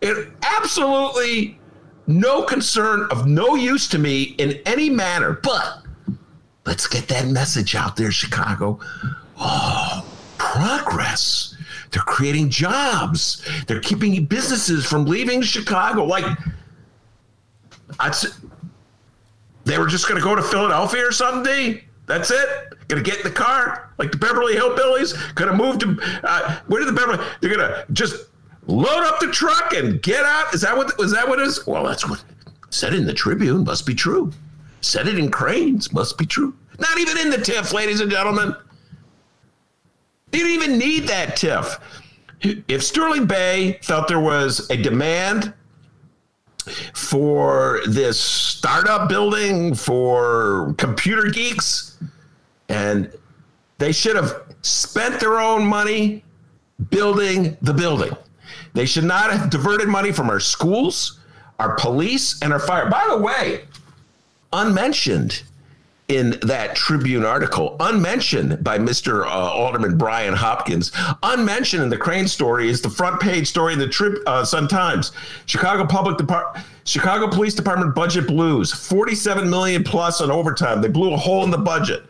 It 0.02 0.30
absolutely 0.44 1.60
no 2.08 2.44
concern 2.44 3.08
of 3.10 3.26
no 3.26 3.56
use 3.56 3.88
to 3.90 3.98
me 3.98 4.36
in 4.38 4.60
any 4.66 4.90
manner. 4.90 5.40
But 5.42 5.84
let's 6.66 6.88
get 6.88 7.08
that 7.08 7.28
message 7.28 7.76
out 7.76 7.96
there, 7.96 8.12
Chicago. 8.12 8.80
Oh, 9.40 10.06
progress. 10.38 11.56
They're 11.92 12.04
creating 12.04 12.50
jobs. 12.50 13.46
They're 13.66 13.80
keeping 13.80 14.26
businesses 14.26 14.86
from 14.86 15.06
leaving 15.06 15.42
Chicago. 15.42 16.04
Like, 16.04 16.26
I'd, 18.00 18.16
they 19.66 19.78
were 19.78 19.88
just 19.88 20.08
going 20.08 20.20
to 20.20 20.24
go 20.24 20.36
to 20.36 20.42
Philadelphia 20.42 21.06
or 21.06 21.12
something. 21.12 21.82
That's 22.06 22.32
it. 22.32 22.50
Going 22.88 23.04
to 23.04 23.10
get 23.10 23.20
in 23.20 23.24
the 23.24 23.38
car 23.38 23.94
like 23.98 24.12
the 24.12 24.18
Beverly 24.18 24.56
Hillbillies. 24.56 25.36
Going 25.36 25.52
to 25.52 25.58
move 25.58 25.78
to 25.80 26.00
uh, 26.24 26.60
where 26.68 26.80
did 26.80 26.88
the 26.88 26.94
Beverly? 26.94 27.24
They're 27.42 27.54
going 27.54 27.70
to 27.70 27.86
just 27.92 28.28
load 28.66 29.04
up 29.04 29.20
the 29.20 29.28
truck 29.28 29.74
and 29.74 30.02
get 30.02 30.24
out. 30.24 30.54
Is 30.54 30.62
that 30.62 30.76
what? 30.76 30.98
Was 30.98 31.12
that 31.12 31.28
what 31.28 31.40
is? 31.40 31.68
Well, 31.68 31.84
that's 31.84 32.08
what 32.10 32.24
said 32.70 32.94
in 32.94 33.06
the 33.06 33.14
Tribune. 33.14 33.66
Must 33.66 33.86
be 33.86 33.94
true. 33.94 34.32
Said 34.82 35.08
it 35.08 35.20
in 35.20 35.30
Crain's. 35.30 35.92
Must 35.92 36.18
be 36.18 36.26
true. 36.26 36.56
Not 36.80 36.98
even 37.00 37.18
in 37.18 37.30
the 37.30 37.38
TIF, 37.38 37.74
ladies 37.74 38.00
and 38.00 38.10
gentlemen. 38.10 38.56
You 40.32 40.40
didn't 40.40 40.52
even 40.52 40.78
need 40.78 41.08
that 41.08 41.36
TIF. 41.36 41.80
If 42.68 42.84
Sterling 42.84 43.26
Bay 43.26 43.80
felt 43.82 44.08
there 44.08 44.20
was 44.20 44.70
a 44.70 44.78
demand 44.78 45.54
for 46.94 47.82
this 47.88 48.20
startup 48.20 49.10
building 49.10 49.74
for 49.76 50.74
computer 50.78 51.30
geeks, 51.30 51.98
and 52.70 53.12
they 53.78 53.92
should 53.92 54.16
have 54.16 54.42
spent 54.62 55.20
their 55.20 55.40
own 55.40 55.66
money 55.66 56.24
building 56.90 57.58
the 57.62 57.74
building. 57.74 58.16
They 58.74 58.86
should 58.86 59.06
not 59.06 59.32
have 59.32 59.50
diverted 59.50 59.88
money 59.88 60.12
from 60.12 60.30
our 60.30 60.40
schools, 60.40 61.20
our 61.60 61.76
police, 61.76 62.42
and 62.42 62.54
our 62.54 62.60
fire. 62.60 62.90
By 62.90 63.08
the 63.10 63.18
way, 63.18 63.66
unmentioned, 64.54 65.44
in 66.08 66.40
that 66.42 66.74
Tribune 66.74 67.26
article, 67.26 67.76
unmentioned 67.82 68.64
by 68.64 68.78
Mr. 68.78 69.26
Uh, 69.26 69.30
Alderman 69.30 69.98
Brian 69.98 70.34
Hopkins, 70.34 70.92
unmentioned 71.22 71.84
in 71.84 71.90
the 71.90 71.98
Crain 71.98 72.28
story 72.28 72.70
is 72.70 72.82
the 72.82 72.90
front 72.90 73.20
page 73.20 73.48
story 73.48 73.74
in 73.74 73.80
the 73.80 73.90
Trib, 73.90 74.20
uh, 74.26 74.46
Sun 74.46 74.70
Times. 74.70 75.12
Chicago 75.48 75.86
Public 75.86 76.18
Department, 76.18 76.66
Chicago 76.86 77.28
Police 77.28 77.54
Department 77.56 77.94
budget 77.94 78.26
blues, 78.26 78.72
47 78.72 79.50
million 79.50 79.84
plus 79.84 80.22
on 80.22 80.32
overtime. 80.32 80.82
They 80.82 80.88
blew 80.88 81.14
a 81.14 81.18
hole 81.18 81.44
in 81.44 81.52
the 81.52 81.58
budget. 81.58 82.04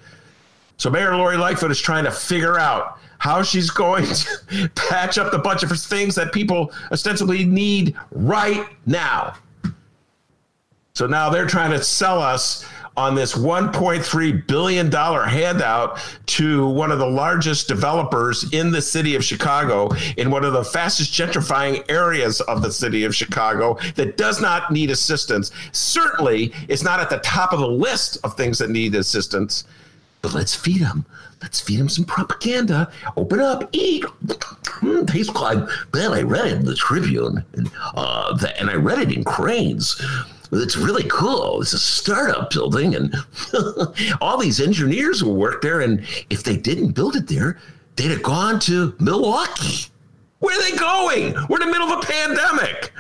So 0.78 0.92
Mayor 0.92 1.16
Lori 1.16 1.38
Lightfoot 1.38 1.72
is 1.72 1.82
trying 1.82 2.04
to 2.04 2.12
figure 2.12 2.60
out 2.60 3.00
how 3.18 3.42
she's 3.42 3.72
going 3.72 4.06
to 4.06 4.72
patch 4.76 5.18
up 5.18 5.32
the 5.32 5.40
budget 5.40 5.70
for 5.70 5.76
things 5.76 6.14
that 6.14 6.32
people 6.32 6.72
ostensibly 6.92 7.46
need 7.46 7.96
right 8.12 8.68
now. 8.86 9.34
So 10.94 11.08
now 11.08 11.30
they're 11.30 11.48
trying 11.48 11.72
to 11.72 11.84
sell 11.84 12.22
us 12.22 12.64
on 12.98 13.14
this 13.14 13.34
$1.3 13.36 14.48
billion 14.48 14.92
handout 14.92 16.00
to 16.26 16.68
one 16.68 16.92
of 16.92 16.98
the 16.98 17.08
largest 17.08 17.68
developers 17.68 18.52
in 18.52 18.72
the 18.72 18.82
city 18.82 19.16
of 19.16 19.24
Chicago, 19.24 19.90
in 20.18 20.32
one 20.32 20.44
of 20.44 20.54
the 20.54 20.64
fastest 20.64 21.14
gentrifying 21.14 21.84
areas 21.90 22.42
of 22.42 22.62
the 22.64 22.72
city 22.72 23.04
of 23.04 23.16
Chicago, 23.16 23.78
that 23.96 24.18
does 24.18 24.42
not 24.42 24.72
need 24.72 24.90
assistance. 24.90 25.52
Certainly, 25.72 26.52
it's 26.68 26.84
not 26.84 27.00
at 27.00 27.10
the 27.10 27.20
top 27.20 27.54
of 27.54 27.60
the 27.60 27.68
list 27.68 28.18
of 28.24 28.36
things 28.36 28.58
that 28.58 28.72
need 28.72 28.96
assistance, 28.96 29.66
but 30.24 30.34
let's 30.34 30.56
feed 30.56 30.82
them. 30.82 31.06
Let's 31.42 31.62
feed 31.62 31.80
them 31.80 31.88
some 31.88 32.06
propaganda. 32.06 32.92
Open 33.16 33.40
up, 33.40 33.70
eat. 33.72 34.04
Mm, 34.82 35.08
tastes 35.08 35.34
like, 35.36 35.60
man, 35.94 36.14
I 36.14 36.24
read 36.24 36.48
it 36.48 36.54
in 36.54 36.66
the 36.66 36.74
Tribune, 36.74 37.46
and, 37.54 37.72
uh, 37.96 38.36
the, 38.36 38.60
and 38.60 38.72
I 38.72 38.74
read 38.74 39.00
it 39.00 39.12
in 39.12 39.24
Crain's 39.24 40.02
it's 40.52 40.78
really 40.78 41.04
cool. 41.10 41.62
It's 41.62 41.74
a 41.74 41.80
startup 41.80 42.52
building, 42.52 42.96
and 42.96 43.16
all 44.22 44.38
these 44.38 44.60
engineers 44.60 45.24
will 45.24 45.36
work 45.36 45.62
there. 45.62 45.82
And 45.82 46.06
if 46.30 46.44
they 46.44 46.58
didn't 46.58 46.92
build 46.92 47.16
it 47.16 47.28
there, 47.28 47.60
they'd 47.96 48.12
have 48.12 48.24
gone 48.24 48.60
to 48.62 48.96
Milwaukee. 49.00 49.88
Where 50.40 50.58
are 50.58 50.72
they 50.72 50.78
going? 50.78 51.34
We're 51.50 51.62
in 51.62 51.68
the 51.68 51.72
middle 51.72 51.92
of 51.92 52.04
a 52.04 52.06
pandemic. 52.06 52.94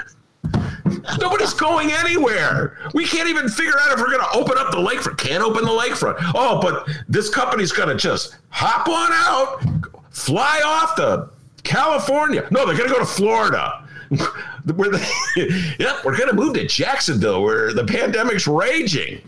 Nobody's 1.19 1.53
going 1.53 1.91
anywhere. 1.91 2.77
We 2.93 3.05
can't 3.05 3.29
even 3.29 3.47
figure 3.47 3.75
out 3.79 3.93
if 3.93 3.99
we're 3.99 4.11
going 4.11 4.19
to 4.19 4.37
open 4.37 4.57
up 4.57 4.71
the 4.71 4.77
lakefront. 4.77 5.17
Can't 5.17 5.43
open 5.43 5.63
the 5.63 5.71
lakefront. 5.71 6.15
Oh, 6.35 6.59
but 6.61 6.87
this 7.07 7.29
company's 7.29 7.71
going 7.71 7.89
to 7.89 7.95
just 7.95 8.37
hop 8.49 8.87
on 8.87 9.11
out, 9.13 9.63
fly 10.11 10.61
off 10.65 10.95
to 10.95 11.29
California. 11.63 12.47
No, 12.51 12.65
they're 12.65 12.75
going 12.75 12.89
to 12.89 12.93
go 12.93 12.99
to 12.99 13.05
Florida. 13.05 13.86
Where 14.75 14.89
the, 14.89 15.75
yep, 15.79 16.05
we're 16.05 16.17
going 16.17 16.29
to 16.29 16.35
move 16.35 16.53
to 16.55 16.65
Jacksonville 16.65 17.41
where 17.41 17.73
the 17.73 17.83
pandemic's 17.83 18.47
raging. 18.47 19.21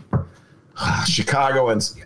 Chicagoans, 1.06 1.96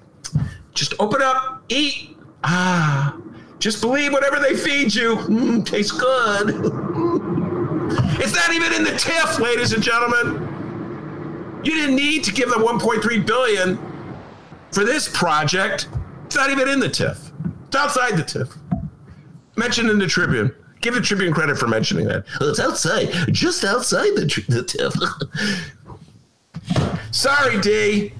just 0.72 0.95
open 0.99 1.22
up, 1.22 1.64
eat. 1.68 2.16
Ah, 2.43 3.16
just 3.59 3.81
believe 3.81 4.12
whatever 4.12 4.39
they 4.41 4.55
feed 4.55 4.95
you. 4.95 5.16
Mm, 5.16 5.64
tastes 5.64 5.93
good. 5.93 6.51
it's 8.20 8.35
not 8.35 8.53
even 8.53 8.72
in 8.72 8.85
the 8.85 8.91
TIF, 8.91 9.39
ladies 9.39 9.72
and 9.72 9.83
gentlemen. 9.83 10.51
You 11.64 11.72
didn't 11.72 11.97
need 11.97 12.25
to 12.25 12.33
give 12.33 12.51
them 12.51 12.61
1.3 12.61 13.27
billion 13.27 13.79
for 14.70 14.85
this 14.85 15.09
project. 15.09 15.89
It's 16.27 16.37
not 16.37 16.51
even 16.51 16.68
in 16.68 16.81
the 16.81 16.89
TIF. 16.89 17.31
It's 17.66 17.77
outside 17.77 18.16
the 18.16 18.22
TIF. 18.22 18.57
Mentioned 19.57 19.89
in 19.89 19.99
the 19.99 20.07
Tribune. 20.07 20.55
Give 20.85 20.93
the 20.93 21.01
Tribune 21.01 21.32
credit 21.32 21.57
for 21.57 21.66
mentioning 21.66 22.05
that. 22.09 22.26
Oh, 22.43 22.51
it's 22.51 22.61
outside, 22.61 23.09
just 23.32 23.64
outside 23.64 24.14
the, 24.16 24.26
the 24.49 25.70
Sorry, 27.11 27.59
D. 27.62 28.12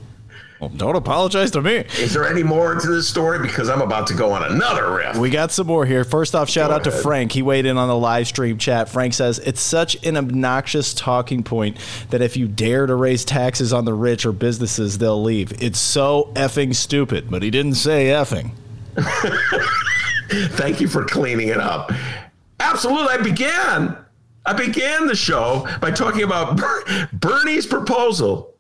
Well, 0.61 0.71
don't 0.71 0.97
apologize 0.97 1.51
to 1.51 1.61
me. 1.61 1.85
Is 1.99 2.15
there 2.15 2.27
any 2.27 2.43
more 2.43 2.75
to 2.75 2.87
this 2.87 3.07
story? 3.07 3.39
Because 3.39 3.69
I'm 3.69 3.83
about 3.83 4.07
to 4.07 4.15
go 4.15 4.33
on 4.33 4.51
another 4.51 4.95
riff. 4.95 5.19
We 5.19 5.29
got 5.29 5.53
some 5.53 5.67
more 5.67 5.85
here. 5.85 6.05
First 6.05 6.35
off, 6.35 6.49
shout 6.49 6.71
Go 6.71 6.77
out 6.77 6.85
to. 6.85 6.91
Frank. 6.91 7.33
He 7.33 7.43
weighed 7.43 7.67
in 7.67 7.77
on 7.77 7.89
the 7.89 7.99
live 7.99 8.29
stream 8.29 8.57
chat. 8.57 8.89
Frank 8.89 9.12
says 9.12 9.39
it's 9.41 9.61
such 9.61 10.03
an 10.07 10.17
obnoxious 10.17 10.95
talking 10.95 11.43
point 11.43 11.77
that 12.09 12.23
if 12.23 12.35
you 12.35 12.49
dare 12.49 12.87
to 12.87 12.95
raise 12.95 13.27
taxes 13.27 13.75
on 13.75 13.85
the 13.85 13.93
rich 13.93 14.25
or 14.25 14.33
businesses, 14.33 14.97
they'll 14.97 15.23
leave. 15.23 15.53
It's 15.62 15.79
so 15.79 16.33
effing 16.33 16.75
stupid. 16.75 17.31
But 17.31 17.43
he 17.43 17.51
didn't 17.51 17.75
say 17.75 18.07
effing. 18.07 18.53
Thank 20.57 20.81
you 20.81 20.89
for 20.89 21.05
cleaning 21.05 21.49
it 21.49 21.61
up. 21.61 21.93
Absolutely. 22.65 23.09
I 23.09 23.19
began. 23.19 23.97
I 24.47 24.53
began 24.53 25.07
the 25.07 25.15
show 25.17 25.67
by 25.81 25.91
talking 25.91 26.23
about 26.23 26.61
Bernie's 27.12 27.67
proposal 27.67 28.55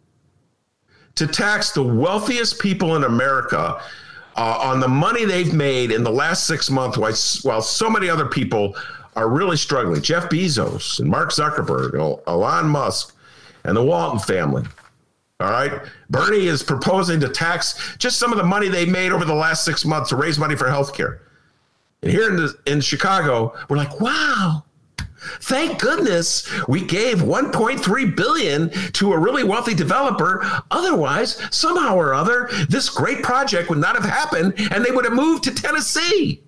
to 1.14 1.26
tax 1.26 1.72
the 1.72 1.82
wealthiest 1.82 2.58
people 2.58 2.96
in 2.96 3.04
America 3.04 3.80
uh, 4.36 4.58
on 4.60 4.80
the 4.80 4.88
money 4.88 5.24
they've 5.24 5.52
made 5.52 5.90
in 5.90 6.02
the 6.02 6.10
last 6.10 6.46
six 6.46 6.70
months, 6.70 6.98
while, 6.98 7.14
while 7.42 7.62
so 7.62 7.88
many 7.88 8.08
other 8.08 8.26
people 8.26 8.74
are 9.14 9.28
really 9.28 9.56
struggling. 9.56 10.02
Jeff 10.02 10.28
Bezos 10.28 10.98
and 11.00 11.08
Mark 11.08 11.30
Zuckerberg, 11.30 11.98
El- 11.98 12.22
Elon 12.26 12.68
Musk, 12.68 13.14
and 13.64 13.76
the 13.76 13.82
Walton 13.82 14.18
family. 14.18 14.64
All 15.40 15.50
right. 15.50 15.82
Bernie 16.10 16.46
is 16.46 16.62
proposing 16.62 17.20
to 17.20 17.28
tax 17.28 17.96
just 17.98 18.18
some 18.18 18.32
of 18.32 18.38
the 18.38 18.44
money 18.44 18.68
they 18.68 18.86
made 18.86 19.12
over 19.12 19.24
the 19.24 19.34
last 19.34 19.64
six 19.64 19.84
months 19.84 20.08
to 20.10 20.16
raise 20.16 20.38
money 20.38 20.56
for 20.56 20.66
healthcare. 20.66 21.20
And 22.04 22.12
here 22.12 22.28
in, 22.28 22.36
the, 22.36 22.54
in 22.66 22.82
Chicago, 22.82 23.54
we're 23.70 23.78
like, 23.78 23.98
wow, 23.98 24.62
thank 25.40 25.80
goodness 25.80 26.46
we 26.68 26.84
gave 26.84 27.20
1.3 27.20 28.14
billion 28.14 28.68
to 28.92 29.14
a 29.14 29.18
really 29.18 29.42
wealthy 29.42 29.72
developer. 29.72 30.44
Otherwise, 30.70 31.40
somehow 31.50 31.96
or 31.96 32.12
other, 32.12 32.50
this 32.68 32.90
great 32.90 33.22
project 33.22 33.70
would 33.70 33.78
not 33.78 33.94
have 33.94 34.04
happened 34.04 34.52
and 34.70 34.84
they 34.84 34.90
would 34.90 35.06
have 35.06 35.14
moved 35.14 35.44
to 35.44 35.54
Tennessee. 35.54 36.42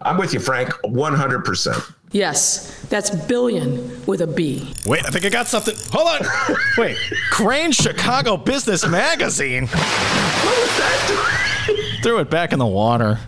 I'm 0.00 0.16
with 0.18 0.34
you, 0.34 0.40
Frank, 0.40 0.70
100%. 0.82 1.94
Yes, 2.10 2.84
that's 2.88 3.10
billion 3.10 4.04
with 4.06 4.20
a 4.20 4.26
B. 4.26 4.74
Wait, 4.84 5.04
I 5.06 5.10
think 5.10 5.24
I 5.24 5.28
got 5.28 5.46
something. 5.46 5.76
Hold 5.92 6.22
on. 6.22 6.56
Wait, 6.76 6.96
Crain 7.30 7.70
Chicago 7.70 8.36
Business 8.36 8.84
Magazine. 8.84 9.66
What 9.66 10.58
was 10.58 10.76
that? 10.78 12.00
Threw 12.02 12.18
it 12.18 12.30
back 12.30 12.52
in 12.52 12.58
the 12.58 12.66
water. 12.66 13.20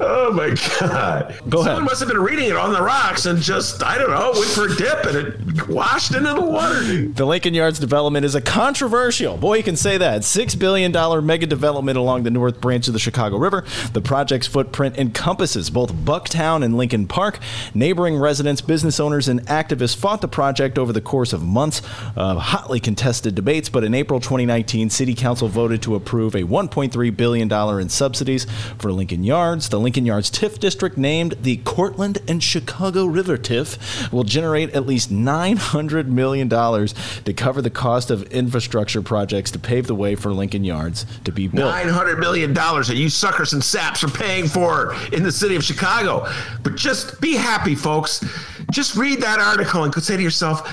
Oh 0.00 0.32
my 0.32 0.54
God. 0.80 1.34
Go 1.48 1.58
Someone 1.58 1.68
ahead. 1.68 1.82
must 1.84 2.00
have 2.00 2.08
been 2.08 2.18
reading 2.20 2.46
it 2.50 2.56
on 2.56 2.72
the 2.72 2.80
rocks 2.82 3.26
and 3.26 3.40
just, 3.40 3.82
I 3.82 3.98
don't 3.98 4.10
know, 4.10 4.30
went 4.34 4.46
for 4.50 4.66
a 4.66 4.76
dip 4.76 5.04
and 5.06 5.16
it 5.16 5.68
washed 5.68 6.14
into 6.14 6.32
the 6.34 6.40
water. 6.40 6.80
The 7.08 7.24
Lincoln 7.26 7.54
Yards 7.54 7.78
development 7.78 8.24
is 8.24 8.34
a 8.34 8.40
controversial, 8.40 9.36
boy, 9.36 9.56
you 9.58 9.62
can 9.62 9.76
say 9.76 9.98
that, 9.98 10.22
$6 10.22 10.58
billion 10.58 10.92
mega 11.26 11.46
development 11.46 11.98
along 11.98 12.22
the 12.22 12.30
north 12.30 12.60
branch 12.60 12.86
of 12.86 12.92
the 12.92 13.00
Chicago 13.00 13.36
River. 13.36 13.64
The 13.92 14.00
project's 14.00 14.46
footprint 14.46 14.96
encompasses 14.96 15.70
both 15.70 15.92
Bucktown 15.92 16.64
and 16.64 16.76
Lincoln 16.76 17.06
Park. 17.08 17.38
Neighboring 17.74 18.16
residents, 18.16 18.60
business 18.60 19.00
owners, 19.00 19.28
and 19.28 19.40
activists 19.46 19.96
fought 19.96 20.20
the 20.20 20.28
project 20.28 20.78
over 20.78 20.92
the 20.92 21.00
course 21.00 21.32
of 21.32 21.42
months 21.42 21.82
of 22.14 22.38
hotly 22.38 22.78
contested 22.80 23.34
debates, 23.34 23.68
but 23.68 23.82
in 23.84 23.94
April 23.94 24.20
2019, 24.20 24.90
City 24.90 25.14
Council 25.14 25.48
voted 25.48 25.82
to 25.82 25.94
approve 25.94 26.34
a 26.34 26.42
$1.3 26.42 27.16
billion 27.16 27.52
in 27.80 27.88
subsidies 27.88 28.46
for 28.78 28.92
Lincoln 28.92 29.24
Yards. 29.24 29.47
The 29.48 29.80
Lincoln 29.80 30.04
Yards 30.04 30.30
TIF 30.30 30.58
district, 30.58 30.98
named 30.98 31.36
the 31.40 31.56
Cortland 31.58 32.18
and 32.28 32.42
Chicago 32.42 33.06
River 33.06 33.38
TIF, 33.38 34.12
will 34.12 34.22
generate 34.22 34.74
at 34.74 34.86
least 34.86 35.10
$900 35.10 36.06
million 36.06 36.50
to 36.50 37.32
cover 37.32 37.62
the 37.62 37.70
cost 37.70 38.10
of 38.10 38.24
infrastructure 38.24 39.00
projects 39.00 39.50
to 39.52 39.58
pave 39.58 39.86
the 39.86 39.94
way 39.94 40.14
for 40.16 40.34
Lincoln 40.34 40.64
Yards 40.64 41.06
to 41.24 41.32
be 41.32 41.48
built. 41.48 41.72
$900 41.72 42.18
million 42.18 42.52
that 42.52 42.94
you 42.94 43.08
suckers 43.08 43.54
and 43.54 43.64
saps 43.64 44.04
are 44.04 44.08
paying 44.08 44.46
for 44.46 44.94
in 45.14 45.22
the 45.22 45.32
city 45.32 45.56
of 45.56 45.64
Chicago. 45.64 46.30
But 46.62 46.76
just 46.76 47.18
be 47.22 47.34
happy, 47.34 47.74
folks. 47.74 48.22
Just 48.70 48.96
read 48.96 49.22
that 49.22 49.38
article 49.38 49.84
and 49.84 49.94
say 49.94 50.18
to 50.18 50.22
yourself, 50.22 50.70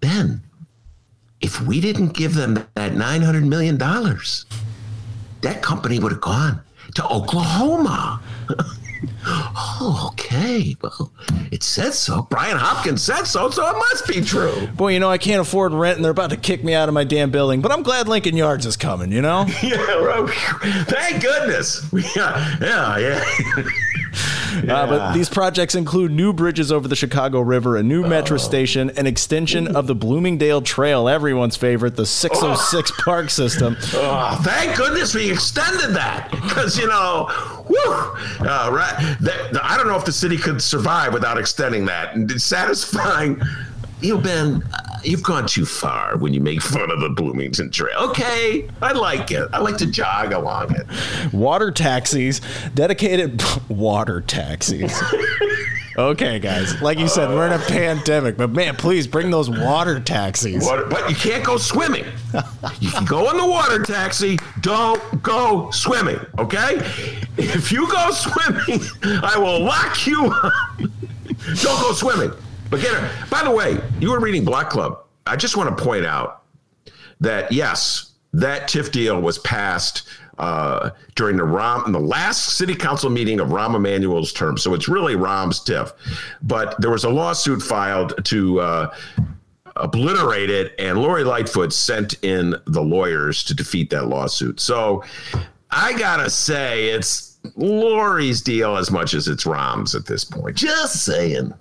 Ben, 0.00 0.42
if 1.40 1.58
we 1.62 1.80
didn't 1.80 2.10
give 2.10 2.34
them 2.34 2.54
that 2.74 2.92
$900 2.92 3.48
million, 3.48 3.78
that 3.78 5.62
company 5.62 5.98
would 5.98 6.12
have 6.12 6.20
gone 6.20 6.63
to 6.94 7.06
Oklahoma. 7.08 8.20
oh, 9.26 10.10
okay. 10.12 10.76
Well, 10.80 11.12
it 11.50 11.62
said 11.62 11.92
so. 11.94 12.22
Brian 12.30 12.56
Hopkins 12.56 13.02
said 13.02 13.24
so, 13.24 13.50
so 13.50 13.68
it 13.68 13.76
must 13.76 14.06
be 14.06 14.20
true. 14.20 14.68
Boy, 14.76 14.92
you 14.92 15.00
know, 15.00 15.10
I 15.10 15.18
can't 15.18 15.40
afford 15.40 15.72
rent 15.72 15.96
and 15.96 16.04
they're 16.04 16.12
about 16.12 16.30
to 16.30 16.36
kick 16.36 16.64
me 16.64 16.74
out 16.74 16.88
of 16.88 16.94
my 16.94 17.04
damn 17.04 17.30
building, 17.30 17.60
but 17.60 17.72
I'm 17.72 17.82
glad 17.82 18.08
Lincoln 18.08 18.36
Yards 18.36 18.66
is 18.66 18.76
coming, 18.76 19.12
you 19.12 19.22
know? 19.22 19.46
Yeah, 19.62 19.76
well, 20.00 20.26
thank 20.86 21.22
goodness. 21.22 21.86
Yeah, 22.14 22.56
yeah, 22.60 22.98
yeah. 22.98 23.64
Uh, 24.54 24.86
but 24.86 25.12
these 25.14 25.28
projects 25.28 25.74
include 25.74 26.12
new 26.12 26.32
bridges 26.32 26.70
over 26.72 26.86
the 26.88 26.96
Chicago 26.96 27.40
River, 27.40 27.76
a 27.76 27.82
new 27.82 28.04
Oh. 28.04 28.08
metro 28.08 28.36
station, 28.36 28.90
an 28.96 29.06
extension 29.06 29.74
of 29.76 29.86
the 29.86 29.94
Bloomingdale 29.94 30.62
Trail, 30.62 31.08
everyone's 31.08 31.56
favorite, 31.56 31.96
the 31.96 32.06
606 32.06 32.92
Park 33.02 33.30
System. 33.30 33.76
Oh, 33.94 34.38
thank 34.42 34.76
goodness 34.76 35.14
we 35.14 35.30
extended 35.30 35.94
that 35.94 36.30
because 36.30 36.78
you 36.78 36.86
know, 36.88 37.26
whew, 37.66 37.92
uh, 38.46 38.70
right? 38.72 39.16
That, 39.20 39.58
I 39.62 39.76
don't 39.76 39.86
know 39.88 39.96
if 39.96 40.04
the 40.04 40.12
city 40.12 40.36
could 40.36 40.60
survive 40.62 41.12
without 41.12 41.38
extending 41.38 41.86
that 41.86 42.14
and 42.14 42.30
satisfying. 42.40 43.40
You 44.04 44.16
know, 44.16 44.20
Ben, 44.20 44.62
uh, 44.74 44.98
you've 45.02 45.22
gone 45.22 45.46
too 45.46 45.64
far 45.64 46.18
when 46.18 46.34
you 46.34 46.40
make 46.42 46.60
fun 46.60 46.90
of 46.90 47.00
the 47.00 47.08
Bloomington 47.08 47.70
Trail. 47.70 47.96
Okay, 48.10 48.68
I 48.82 48.92
like 48.92 49.30
it. 49.30 49.48
I 49.50 49.60
like 49.60 49.78
to 49.78 49.86
jog 49.86 50.34
along 50.34 50.76
it. 50.76 51.32
Water 51.32 51.70
taxis, 51.70 52.42
dedicated 52.74 53.42
water 53.70 54.20
taxis. 54.20 54.92
okay, 55.96 56.38
guys. 56.38 56.82
Like 56.82 56.98
you 56.98 57.08
said, 57.08 57.30
we're 57.30 57.46
in 57.46 57.54
a 57.54 57.64
pandemic, 57.64 58.36
but 58.36 58.50
man, 58.50 58.76
please 58.76 59.06
bring 59.06 59.30
those 59.30 59.48
water 59.48 59.98
taxis. 60.00 60.62
Water, 60.66 60.84
but 60.84 61.08
you 61.08 61.16
can't 61.16 61.42
go 61.42 61.56
swimming. 61.56 62.04
You 62.80 62.90
can 62.90 63.06
go 63.06 63.30
in 63.30 63.38
the 63.38 63.46
water 63.46 63.82
taxi. 63.82 64.36
Don't 64.60 65.22
go 65.22 65.70
swimming. 65.70 66.20
Okay? 66.38 66.74
If 67.38 67.72
you 67.72 67.90
go 67.90 68.10
swimming, 68.12 68.82
I 69.02 69.38
will 69.38 69.64
lock 69.64 70.06
you 70.06 70.26
up. 70.26 70.52
Don't 70.78 71.80
go 71.80 71.92
swimming. 71.92 72.32
But 72.74 72.82
get 72.82 73.04
it. 73.04 73.30
By 73.30 73.44
the 73.44 73.52
way, 73.52 73.78
you 74.00 74.10
were 74.10 74.18
reading 74.18 74.44
Block 74.44 74.68
Club. 74.68 75.04
I 75.28 75.36
just 75.36 75.56
want 75.56 75.78
to 75.78 75.84
point 75.84 76.04
out 76.04 76.42
that 77.20 77.52
yes, 77.52 78.14
that 78.32 78.68
TIF 78.68 78.90
deal 78.90 79.20
was 79.20 79.38
passed 79.38 80.08
uh, 80.38 80.90
during 81.14 81.36
the 81.36 81.44
Rahm, 81.44 81.92
the 81.92 82.00
last 82.00 82.56
city 82.56 82.74
council 82.74 83.10
meeting 83.10 83.38
of 83.38 83.50
Rahm 83.50 83.76
Emanuel's 83.76 84.32
term. 84.32 84.58
So 84.58 84.74
it's 84.74 84.88
really 84.88 85.14
Rahm's 85.14 85.60
TIF. 85.60 85.92
But 86.42 86.74
there 86.80 86.90
was 86.90 87.04
a 87.04 87.10
lawsuit 87.10 87.62
filed 87.62 88.24
to 88.24 88.58
uh, 88.58 88.94
obliterate 89.76 90.50
it, 90.50 90.74
and 90.76 90.98
Lori 90.98 91.22
Lightfoot 91.22 91.72
sent 91.72 92.14
in 92.24 92.56
the 92.64 92.82
lawyers 92.82 93.44
to 93.44 93.54
defeat 93.54 93.88
that 93.90 94.08
lawsuit. 94.08 94.58
So 94.58 95.04
I 95.70 95.96
gotta 95.96 96.28
say, 96.28 96.88
it's 96.88 97.38
Lori's 97.54 98.42
deal 98.42 98.76
as 98.76 98.90
much 98.90 99.14
as 99.14 99.28
it's 99.28 99.44
Rahm's 99.44 99.94
at 99.94 100.06
this 100.06 100.24
point. 100.24 100.56
Just 100.56 101.04
saying. 101.04 101.54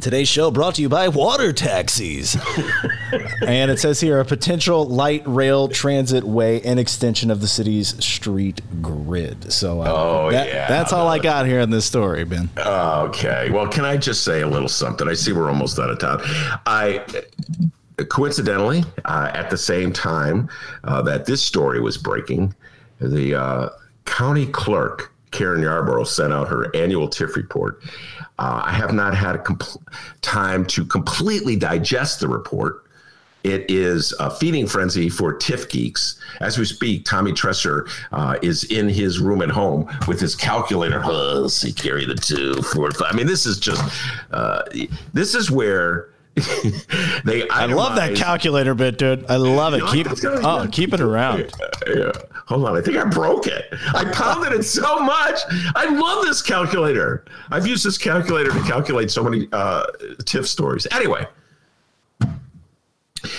Today's 0.00 0.28
show 0.28 0.50
brought 0.50 0.74
to 0.76 0.82
you 0.82 0.88
by 0.88 1.08
water 1.08 1.52
taxis. 1.52 2.36
and 3.46 3.70
it 3.70 3.78
says 3.78 4.00
here 4.00 4.20
a 4.20 4.24
potential 4.24 4.84
light 4.86 5.22
rail 5.26 5.68
transit 5.68 6.24
way 6.24 6.60
and 6.62 6.78
extension 6.80 7.30
of 7.30 7.40
the 7.40 7.48
city's 7.48 8.02
street 8.04 8.60
grid. 8.80 9.52
So 9.52 9.82
uh, 9.82 9.92
Oh, 9.94 10.30
that- 10.30 10.48
yeah. 10.48 10.68
that's 10.68 10.92
all 10.92 11.08
I 11.08 11.18
got 11.18 11.46
here 11.46 11.60
in 11.60 11.70
this 11.70 11.84
story, 11.84 12.24
Ben. 12.24 12.48
Okay. 12.58 13.50
Well, 13.50 13.68
can 13.68 13.84
I 13.84 13.96
just 13.96 14.24
say 14.24 14.40
a 14.42 14.46
little 14.48 14.68
something? 14.68 15.08
I 15.08 15.14
see 15.14 15.32
we're 15.32 15.48
almost 15.48 15.78
out 15.78 15.90
of 15.90 15.98
time. 15.98 16.20
I 16.66 17.04
coincidentally, 18.08 18.84
uh, 19.04 19.30
at 19.34 19.50
the 19.50 19.56
same 19.56 19.92
time 19.92 20.48
uh, 20.84 21.02
that 21.02 21.26
this 21.26 21.42
story 21.42 21.80
was 21.80 21.96
breaking, 21.98 22.54
the 23.00 23.34
uh, 23.34 23.68
county 24.04 24.46
clerk 24.46 25.11
Karen 25.32 25.62
Yarborough 25.62 26.04
sent 26.04 26.32
out 26.32 26.48
her 26.48 26.74
annual 26.76 27.08
TIF 27.08 27.34
report. 27.36 27.82
Uh, 28.38 28.62
I 28.64 28.72
have 28.72 28.92
not 28.92 29.14
had 29.16 29.34
a 29.34 29.38
compl- 29.38 29.82
time 30.20 30.64
to 30.66 30.84
completely 30.84 31.56
digest 31.56 32.20
the 32.20 32.28
report. 32.28 32.84
It 33.44 33.68
is 33.68 34.14
a 34.20 34.30
feeding 34.30 34.68
frenzy 34.68 35.08
for 35.08 35.34
TIF 35.36 35.68
geeks. 35.68 36.20
As 36.40 36.58
we 36.58 36.64
speak, 36.64 37.04
Tommy 37.04 37.32
Tresser 37.32 37.88
uh, 38.12 38.36
is 38.40 38.62
in 38.64 38.88
his 38.88 39.18
room 39.18 39.42
at 39.42 39.50
home 39.50 39.90
with 40.06 40.20
his 40.20 40.36
calculator. 40.36 41.02
Oh, 41.12 41.48
see, 41.48 41.72
carry 41.72 42.04
the 42.04 42.14
two, 42.14 42.54
four, 42.62 42.90
five. 42.92 43.12
I 43.12 43.16
mean, 43.16 43.26
this 43.26 43.44
is 43.46 43.58
just, 43.58 43.82
uh, 44.30 44.62
this 45.12 45.34
is 45.34 45.50
where 45.50 46.10
they. 47.24 47.48
I 47.48 47.66
love 47.66 47.96
that 47.96 48.14
calculator 48.14 48.74
bit, 48.74 48.96
dude. 48.96 49.26
I 49.28 49.36
love 49.36 49.74
it. 49.74 49.78
You 49.78 50.04
Keep 50.04 50.06
oh, 50.24 50.68
keep 50.70 50.94
it 50.94 51.00
around. 51.00 51.52
Yeah. 51.86 52.12
Hold 52.46 52.64
on. 52.66 52.76
I 52.76 52.80
think 52.80 52.96
I 52.96 53.04
broke 53.04 53.46
it. 53.46 53.72
I 53.94 54.04
pounded 54.12 54.52
it 54.52 54.64
so 54.64 54.98
much. 54.98 55.40
I 55.74 55.86
love 55.86 56.24
this 56.24 56.42
calculator. 56.42 57.24
I've 57.50 57.66
used 57.66 57.84
this 57.84 57.98
calculator 57.98 58.52
to 58.52 58.60
calculate 58.62 59.10
so 59.10 59.22
many 59.22 59.48
uh, 59.52 59.84
TIF 60.24 60.46
stories. 60.46 60.86
Anyway, 60.90 61.26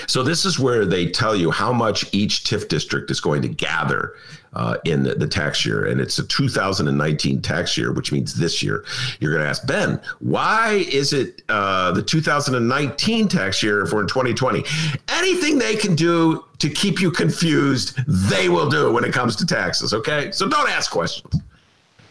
so 0.08 0.24
this 0.24 0.46
is 0.46 0.60
where 0.60 0.86
they 0.86 1.08
tell 1.08 1.36
you 1.36 1.52
how 1.52 1.74
much 1.74 2.06
each 2.14 2.44
TIF 2.44 2.68
district 2.68 3.12
is 3.12 3.20
going 3.20 3.42
to 3.42 3.48
gather 3.48 4.16
uh, 4.56 4.78
in 4.86 5.04
the, 5.04 5.16
the 5.16 5.28
tax 5.28 5.66
year, 5.66 5.86
and 5.86 6.00
it's 6.00 6.20
a 6.20 6.28
2019 6.28 7.42
tax 7.42 7.78
year, 7.78 7.92
which 7.92 8.12
means 8.12 8.36
this 8.36 8.62
year. 8.62 8.86
You're 9.20 9.32
going 9.32 9.44
to 9.44 9.50
ask 9.50 9.66
Ben, 9.66 10.00
why 10.20 10.86
is 10.92 11.14
it 11.14 11.42
uh, 11.50 11.92
the 11.92 12.04
2019 12.04 13.28
tax 13.28 13.64
year 13.64 13.82
if 13.82 13.92
we're 13.92 14.02
in 14.02 14.08
2020? 14.08 14.64
Anything 15.10 15.58
they 15.58 15.76
can 15.76 15.96
do 15.96 16.46
to 16.60 16.70
keep 16.70 17.02
you 17.02 17.12
confused, 17.12 17.98
they 18.08 18.50
will 18.50 18.70
do 18.70 18.92
when 18.92 19.04
it 19.04 19.14
comes 19.14 19.36
to 19.38 19.46
taxes. 19.46 19.94
Okay, 19.94 20.32
so 20.32 20.48
don't 20.48 20.70
ask 20.70 20.92
questions. 20.92 21.42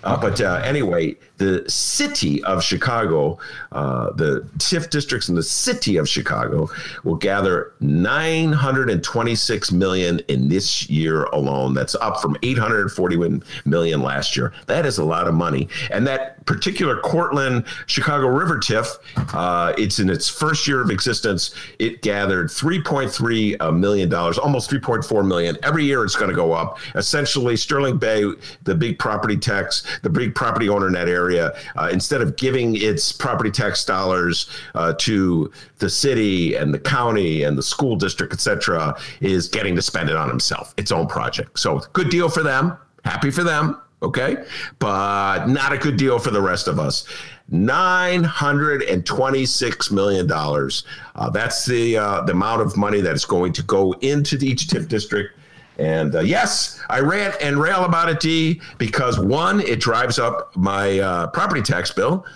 Uh, 0.04 0.20
but 0.20 0.40
uh, 0.40 0.60
anyway, 0.64 1.14
the 1.42 1.68
city 1.68 2.42
of 2.44 2.62
Chicago, 2.62 3.38
uh, 3.72 4.12
the 4.12 4.48
TIF 4.58 4.90
districts 4.90 5.28
in 5.28 5.34
the 5.34 5.42
city 5.42 5.96
of 5.96 6.08
Chicago 6.08 6.68
will 7.02 7.16
gather 7.16 7.72
926 7.80 9.72
million 9.72 10.20
in 10.28 10.48
this 10.48 10.88
year 10.88 11.24
alone. 11.24 11.74
That's 11.74 11.96
up 11.96 12.20
from 12.20 12.36
841 12.42 13.42
million 13.64 14.02
last 14.02 14.36
year. 14.36 14.52
That 14.66 14.86
is 14.86 14.98
a 14.98 15.04
lot 15.04 15.26
of 15.26 15.34
money. 15.34 15.68
And 15.90 16.06
that 16.06 16.44
particular 16.46 17.00
Cortland 17.00 17.64
Chicago 17.86 18.28
River 18.28 18.58
TIF, 18.58 18.86
uh, 19.34 19.72
it's 19.76 19.98
in 19.98 20.10
its 20.10 20.28
first 20.28 20.66
year 20.68 20.80
of 20.80 20.90
existence. 20.90 21.54
It 21.78 22.02
gathered 22.02 22.48
3.3 22.48 23.56
uh, 23.60 23.72
million 23.72 24.08
dollars, 24.08 24.38
almost 24.38 24.70
3.4 24.70 25.26
million. 25.26 25.56
Every 25.62 25.84
year 25.84 26.04
it's 26.04 26.16
going 26.16 26.30
to 26.30 26.36
go 26.36 26.52
up. 26.52 26.78
Essentially, 26.94 27.56
Sterling 27.56 27.98
Bay, 27.98 28.24
the 28.62 28.74
big 28.74 28.98
property 28.98 29.36
tax, 29.36 29.84
the 30.02 30.10
big 30.10 30.34
property 30.34 30.68
owner 30.68 30.86
in 30.86 30.92
that 30.92 31.08
area, 31.08 31.31
uh, 31.38 31.88
instead 31.92 32.20
of 32.20 32.36
giving 32.36 32.76
its 32.76 33.12
property 33.12 33.50
tax 33.50 33.84
dollars 33.84 34.48
uh, 34.74 34.94
to 34.98 35.50
the 35.78 35.90
city 35.90 36.54
and 36.54 36.72
the 36.72 36.78
county 36.78 37.42
and 37.42 37.56
the 37.56 37.62
school 37.62 37.96
district, 37.96 38.32
et 38.32 38.40
cetera, 38.40 38.96
is 39.20 39.48
getting 39.48 39.74
to 39.76 39.82
spend 39.82 40.08
it 40.08 40.16
on 40.16 40.28
himself, 40.28 40.74
its 40.76 40.92
own 40.92 41.06
project. 41.06 41.58
So 41.58 41.80
good 41.92 42.10
deal 42.10 42.28
for 42.28 42.42
them. 42.42 42.76
Happy 43.04 43.30
for 43.30 43.42
them. 43.42 43.80
Okay. 44.02 44.44
But 44.78 45.48
not 45.48 45.72
a 45.72 45.78
good 45.78 45.96
deal 45.96 46.18
for 46.18 46.30
the 46.30 46.42
rest 46.42 46.68
of 46.68 46.80
us. 46.80 47.06
$926 47.52 49.92
million. 49.92 50.32
Uh, 50.32 50.70
that's 51.30 51.64
the, 51.66 51.96
uh, 51.96 52.22
the 52.22 52.32
amount 52.32 52.62
of 52.62 52.76
money 52.76 53.00
that 53.00 53.14
is 53.14 53.24
going 53.24 53.52
to 53.52 53.62
go 53.62 53.92
into 54.00 54.36
each 54.36 54.66
TIF 54.68 54.88
district. 54.88 55.38
And 55.78 56.14
uh, 56.14 56.20
yes, 56.20 56.80
I 56.90 57.00
rant 57.00 57.34
and 57.40 57.58
rail 57.58 57.84
about 57.84 58.08
it, 58.08 58.20
D, 58.20 58.60
because 58.78 59.18
one, 59.18 59.60
it 59.60 59.80
drives 59.80 60.18
up 60.18 60.54
my 60.56 60.98
uh, 60.98 61.26
property 61.28 61.62
tax 61.62 61.90
bill, 61.90 62.26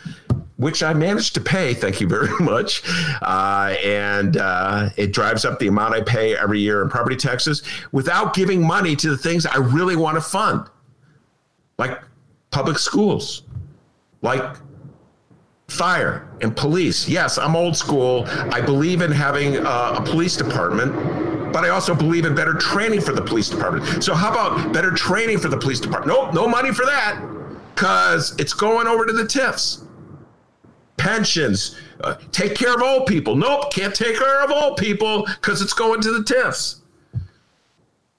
which 0.57 0.83
I 0.83 0.95
managed 0.95 1.35
to 1.35 1.41
pay. 1.41 1.75
Thank 1.75 2.01
you 2.01 2.09
very 2.09 2.35
much. 2.41 2.83
Uh, 3.23 3.75
and 3.85 4.37
uh, 4.37 4.89
it 4.97 5.13
drives 5.13 5.45
up 5.45 5.59
the 5.59 5.67
amount 5.67 5.95
I 5.95 6.01
pay 6.01 6.37
every 6.37 6.61
year 6.61 6.83
in 6.83 6.89
property 6.89 7.17
taxes 7.17 7.63
without 7.93 8.35
giving 8.35 8.67
money 8.67 8.97
to 8.97 9.11
the 9.11 9.19
things 9.19 9.45
I 9.47 9.59
really 9.59 9.97
want 9.97 10.17
to 10.17 10.23
fund, 10.23 10.69
like 11.79 12.01
public 12.51 12.79
schools, 12.79 13.43
like 14.23 14.57
fire 15.69 16.29
and 16.41 16.57
police. 16.57 17.09
Yes, 17.09 17.39
I'm 17.39 17.57
old 17.57 17.77
school. 17.77 18.25
I 18.27 18.61
believe 18.61 19.03
in 19.03 19.11
having 19.11 19.59
uh, 19.59 19.97
a 19.99 20.03
police 20.03 20.37
department, 20.37 20.95
but 21.57 21.65
I 21.65 21.71
also 21.71 21.95
believe 21.95 22.27
in 22.27 22.35
better 22.35 22.53
training 22.53 23.01
for 23.01 23.13
the 23.13 23.23
police 23.23 23.49
department. 23.49 24.05
So 24.05 24.15
how 24.15 24.31
about 24.31 24.75
better 24.75 24.91
training 24.91 25.39
for 25.39 25.49
the 25.49 25.57
police 25.57 25.81
department? 25.81 26.15
Nope, 26.15 26.35
no 26.35 26.47
money 26.47 26.71
for 26.71 26.85
that 26.85 27.19
because 27.75 28.39
it's 28.39 28.53
going 28.53 28.87
over 28.87 29.07
to 29.07 29.13
the 29.15 29.23
TIFs. 29.23 29.87
Pensions, 30.99 31.75
uh, 32.03 32.17
take 32.31 32.55
care 32.57 32.75
of 32.75 32.83
old 32.83 33.07
people. 33.07 33.37
Nope, 33.37 33.73
can't 33.73 33.95
take 33.95 34.19
care 34.19 34.45
of 34.45 34.51
old 34.51 34.77
people 34.77 35.25
because 35.25 35.63
it's 35.63 35.73
going 35.73 36.03
to 36.03 36.13
the 36.13 36.23
TIFs. 36.23 36.83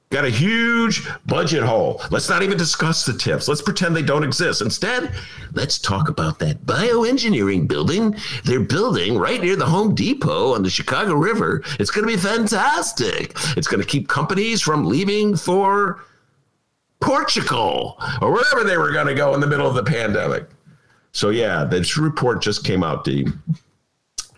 Got 0.09 0.23
a 0.23 0.29
huge 0.29 1.05
budget 1.25 1.63
hole. 1.63 2.01
Let's 2.11 2.29
not 2.29 2.41
even 2.41 2.57
discuss 2.57 3.05
the 3.05 3.11
TIFs. 3.11 3.49
Let's 3.49 3.61
pretend 3.61 3.93
they 3.93 4.01
don't 4.01 4.23
exist. 4.23 4.61
Instead, 4.61 5.13
let's 5.51 5.77
talk 5.77 6.07
about 6.07 6.39
that 6.39 6.65
bioengineering 6.65 7.67
building 7.67 8.15
they're 8.45 8.61
building 8.61 9.17
right 9.17 9.41
near 9.41 9.57
the 9.57 9.65
Home 9.65 9.93
Depot 9.93 10.53
on 10.53 10.63
the 10.63 10.69
Chicago 10.69 11.13
River. 11.13 11.61
It's 11.77 11.91
going 11.91 12.07
to 12.07 12.13
be 12.13 12.17
fantastic. 12.17 13.33
It's 13.57 13.67
going 13.67 13.81
to 13.81 13.87
keep 13.87 14.07
companies 14.07 14.61
from 14.61 14.85
leaving 14.85 15.35
for 15.35 16.01
Portugal 17.01 18.01
or 18.21 18.31
wherever 18.31 18.63
they 18.63 18.77
were 18.77 18.93
going 18.93 19.07
to 19.07 19.13
go 19.13 19.33
in 19.33 19.41
the 19.41 19.47
middle 19.47 19.67
of 19.67 19.75
the 19.75 19.83
pandemic. 19.83 20.49
So, 21.11 21.31
yeah, 21.31 21.65
this 21.65 21.97
report 21.97 22.41
just 22.41 22.63
came 22.63 22.81
out, 22.81 23.03
D. 23.03 23.27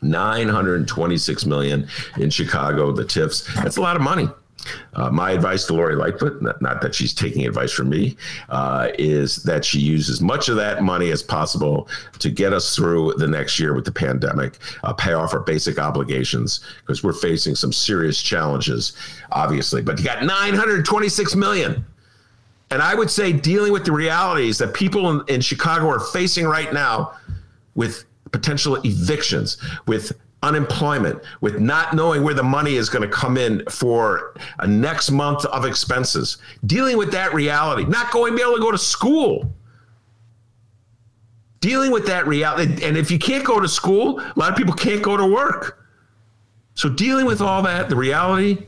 926 0.01 1.45
million 1.45 1.87
in 2.17 2.29
Chicago, 2.29 2.91
the 2.91 3.03
TIFs. 3.03 3.53
That's 3.53 3.77
a 3.77 3.81
lot 3.81 3.95
of 3.95 4.01
money. 4.01 4.29
Uh, 4.93 5.09
my 5.09 5.31
advice 5.31 5.65
to 5.65 5.73
Lori 5.73 5.95
Lightfoot, 5.95 6.41
not, 6.41 6.81
that 6.81 6.93
she's 6.93 7.13
taking 7.13 7.45
advice 7.45 7.71
from 7.71 7.89
me, 7.89 8.17
uh, 8.49 8.89
is 8.97 9.37
that 9.43 9.63
she 9.63 9.79
uses 9.79 10.09
as 10.09 10.21
much 10.21 10.49
of 10.49 10.55
that 10.55 10.83
money 10.83 11.11
as 11.11 11.23
possible 11.23 11.87
to 12.19 12.29
get 12.29 12.53
us 12.53 12.75
through 12.75 13.13
the 13.17 13.27
next 13.27 13.59
year 13.59 13.73
with 13.73 13.85
the 13.85 13.91
pandemic, 13.91 14.57
uh, 14.83 14.93
pay 14.93 15.13
off 15.13 15.33
our 15.33 15.39
basic 15.39 15.79
obligations 15.79 16.61
because 16.81 17.03
we're 17.03 17.13
facing 17.13 17.55
some 17.55 17.71
serious 17.71 18.21
challenges, 18.21 18.93
obviously. 19.31 19.81
But 19.81 19.99
you 19.99 20.05
got 20.05 20.23
926 20.23 21.35
million. 21.35 21.85
And 22.71 22.81
I 22.81 22.93
would 22.93 23.09
say 23.09 23.33
dealing 23.33 23.73
with 23.73 23.85
the 23.85 23.91
realities 23.91 24.57
that 24.59 24.73
people 24.73 25.09
in, 25.09 25.23
in 25.27 25.41
Chicago 25.41 25.87
are 25.87 25.99
facing 25.99 26.45
right 26.45 26.71
now 26.71 27.13
with 27.75 28.05
potential 28.31 28.75
evictions, 28.83 29.57
with 29.87 30.11
unemployment, 30.41 31.21
with 31.41 31.59
not 31.59 31.93
knowing 31.93 32.23
where 32.23 32.33
the 32.33 32.43
money 32.43 32.75
is 32.75 32.89
going 32.89 33.01
to 33.01 33.13
come 33.13 33.37
in 33.37 33.63
for 33.69 34.33
a 34.59 34.67
next 34.67 35.11
month 35.11 35.45
of 35.45 35.65
expenses, 35.65 36.37
dealing 36.65 36.97
with 36.97 37.11
that 37.11 37.33
reality, 37.33 37.83
not 37.85 38.11
going 38.11 38.31
to 38.31 38.37
be 38.37 38.41
able 38.41 38.55
to 38.55 38.61
go 38.61 38.71
to 38.71 38.77
school. 38.77 39.53
Dealing 41.59 41.91
with 41.91 42.05
that 42.07 42.25
reality. 42.25 42.85
And 42.85 42.95
if 42.95 43.11
you 43.11 43.19
can't 43.19 43.43
go 43.43 43.59
to 43.59 43.67
school, 43.67 44.19
a 44.21 44.33
lot 44.37 44.49
of 44.49 44.55
people 44.55 44.73
can't 44.73 45.01
go 45.01 45.17
to 45.17 45.25
work. 45.25 45.85
So, 46.73 46.87
dealing 46.87 47.25
with 47.25 47.41
all 47.41 47.61
that, 47.63 47.89
the 47.89 47.97
reality, 47.97 48.65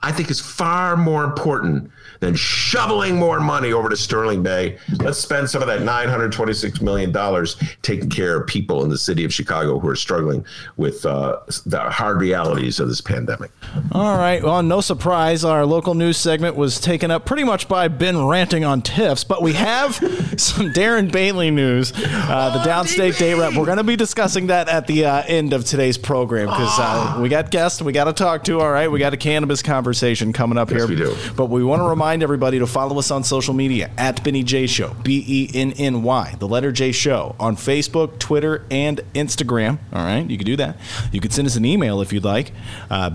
I 0.00 0.12
think 0.12 0.30
is 0.30 0.40
far 0.40 0.96
more 0.96 1.24
important 1.24 1.90
than 2.24 2.34
shoveling 2.34 3.16
more 3.16 3.38
money 3.40 3.72
over 3.72 3.88
to 3.88 3.96
Sterling 3.96 4.42
Bay. 4.42 4.78
Let's 4.98 5.18
spend 5.18 5.50
some 5.50 5.60
of 5.62 5.68
that 5.68 5.80
$926 5.80 6.80
million 6.80 7.12
taking 7.82 8.08
care 8.08 8.36
of 8.40 8.46
people 8.46 8.82
in 8.82 8.90
the 8.90 8.96
city 8.98 9.24
of 9.24 9.32
Chicago 9.32 9.78
who 9.78 9.88
are 9.88 9.96
struggling 9.96 10.44
with 10.76 11.04
uh, 11.04 11.40
the 11.66 11.80
hard 11.80 12.20
realities 12.20 12.80
of 12.80 12.88
this 12.88 13.00
pandemic. 13.00 13.50
All 13.92 14.16
right. 14.16 14.42
Well, 14.42 14.62
no 14.62 14.80
surprise, 14.80 15.44
our 15.44 15.66
local 15.66 15.94
news 15.94 16.16
segment 16.16 16.56
was 16.56 16.80
taken 16.80 17.10
up 17.10 17.26
pretty 17.26 17.44
much 17.44 17.68
by 17.68 17.88
Ben 17.88 18.24
ranting 18.26 18.64
on 18.64 18.80
TIFs, 18.82 19.24
but 19.26 19.42
we 19.42 19.52
have 19.52 19.94
some 20.36 20.72
Darren 20.72 21.12
Bailey 21.12 21.50
news, 21.50 21.92
uh, 21.94 22.50
the 22.56 22.68
downstate 22.70 23.18
day 23.18 23.34
rep. 23.34 23.54
We're 23.54 23.66
going 23.66 23.76
to 23.78 23.84
be 23.84 23.96
discussing 23.96 24.46
that 24.46 24.68
at 24.68 24.86
the 24.86 25.04
uh, 25.04 25.22
end 25.26 25.52
of 25.52 25.64
today's 25.64 25.98
program 25.98 26.46
because 26.46 26.78
uh, 26.78 27.18
we 27.20 27.28
got 27.28 27.50
guests 27.50 27.82
we 27.82 27.92
got 27.92 28.04
to 28.04 28.12
talk 28.12 28.44
to. 28.44 28.60
All 28.60 28.70
right. 28.70 28.90
We 28.90 28.98
got 28.98 29.12
a 29.12 29.16
cannabis 29.18 29.62
conversation 29.62 30.32
coming 30.32 30.56
up 30.56 30.70
Yes, 30.70 30.80
here. 30.80 30.88
we 30.88 30.96
do. 30.96 31.14
But 31.36 31.46
we 31.46 31.62
want 31.62 31.80
to 31.80 31.88
remind 31.88 32.13
everybody 32.22 32.58
to 32.58 32.66
follow 32.66 32.98
us 32.98 33.10
on 33.10 33.24
social 33.24 33.54
media 33.54 33.90
at 33.96 34.22
Benny 34.22 34.42
J 34.42 34.66
Show, 34.66 34.94
B 35.02 35.24
E 35.26 35.50
N 35.54 35.72
N 35.72 36.02
Y, 36.02 36.34
the 36.38 36.48
letter 36.48 36.72
J 36.72 36.92
Show, 36.92 37.34
on 37.40 37.56
Facebook, 37.56 38.18
Twitter, 38.18 38.64
and 38.70 39.00
Instagram. 39.14 39.78
All 39.92 40.04
right, 40.04 40.28
you 40.28 40.36
can 40.36 40.46
do 40.46 40.56
that. 40.56 40.76
You 41.12 41.20
can 41.20 41.30
send 41.30 41.46
us 41.46 41.56
an 41.56 41.64
email 41.64 42.00
if 42.00 42.12
you'd 42.12 42.24
like, 42.24 42.52
uh, 42.90 43.10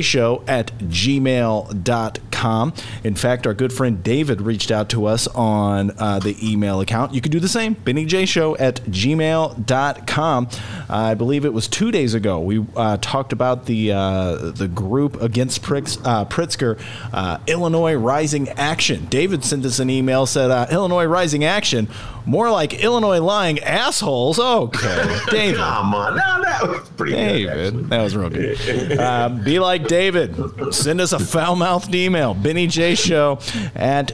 Show 0.00 0.44
at 0.46 0.78
gmail.com. 0.78 2.72
In 3.04 3.14
fact, 3.14 3.46
our 3.46 3.54
good 3.54 3.72
friend 3.72 4.02
David 4.02 4.40
reached 4.40 4.70
out 4.70 4.88
to 4.90 5.06
us 5.06 5.26
on 5.28 5.92
uh, 5.98 6.18
the 6.18 6.36
email 6.42 6.80
account. 6.80 7.14
You 7.14 7.20
can 7.20 7.32
do 7.32 7.40
the 7.40 7.48
same, 7.48 7.74
Benny 7.74 8.04
J 8.04 8.26
Show 8.26 8.56
at 8.56 8.76
gmail.com. 8.84 10.48
I 10.88 11.14
believe 11.14 11.44
it 11.44 11.52
was 11.52 11.68
two 11.68 11.90
days 11.90 12.14
ago. 12.14 12.40
We 12.40 12.64
uh, 12.76 12.98
talked 13.00 13.32
about 13.32 13.66
the 13.66 13.92
uh, 13.92 14.52
the 14.52 14.68
group 14.68 15.20
against 15.20 15.62
uh, 15.64 16.24
Pritzker, 16.26 16.80
uh, 17.12 17.38
Illinois 17.46 17.94
Rising 17.94 18.37
Action. 18.46 19.06
David 19.06 19.42
sent 19.42 19.64
us 19.64 19.78
an 19.78 19.88
email, 19.88 20.26
said, 20.26 20.50
uh, 20.50 20.66
Illinois 20.70 21.06
Rising 21.06 21.44
Action, 21.44 21.88
more 22.26 22.50
like 22.50 22.74
Illinois 22.74 23.20
lying 23.20 23.58
assholes. 23.60 24.38
Okay, 24.38 25.18
David. 25.30 25.56
Come 25.56 25.94
on. 25.94 26.14
No, 26.16 26.42
that 26.42 26.62
was 26.68 26.86
pretty 26.90 27.12
good. 27.12 27.46
David. 27.46 27.88
That 27.88 28.02
was 28.02 28.14
real 28.14 28.28
good. 28.28 28.98
Uh, 28.98 29.30
be 29.30 29.58
like 29.58 29.88
David. 29.88 30.36
Send 30.74 31.00
us 31.00 31.12
a 31.14 31.18
foul 31.18 31.56
mouthed 31.56 31.94
email, 31.94 32.34
BennyJShow 32.34 33.72
at 33.74 34.08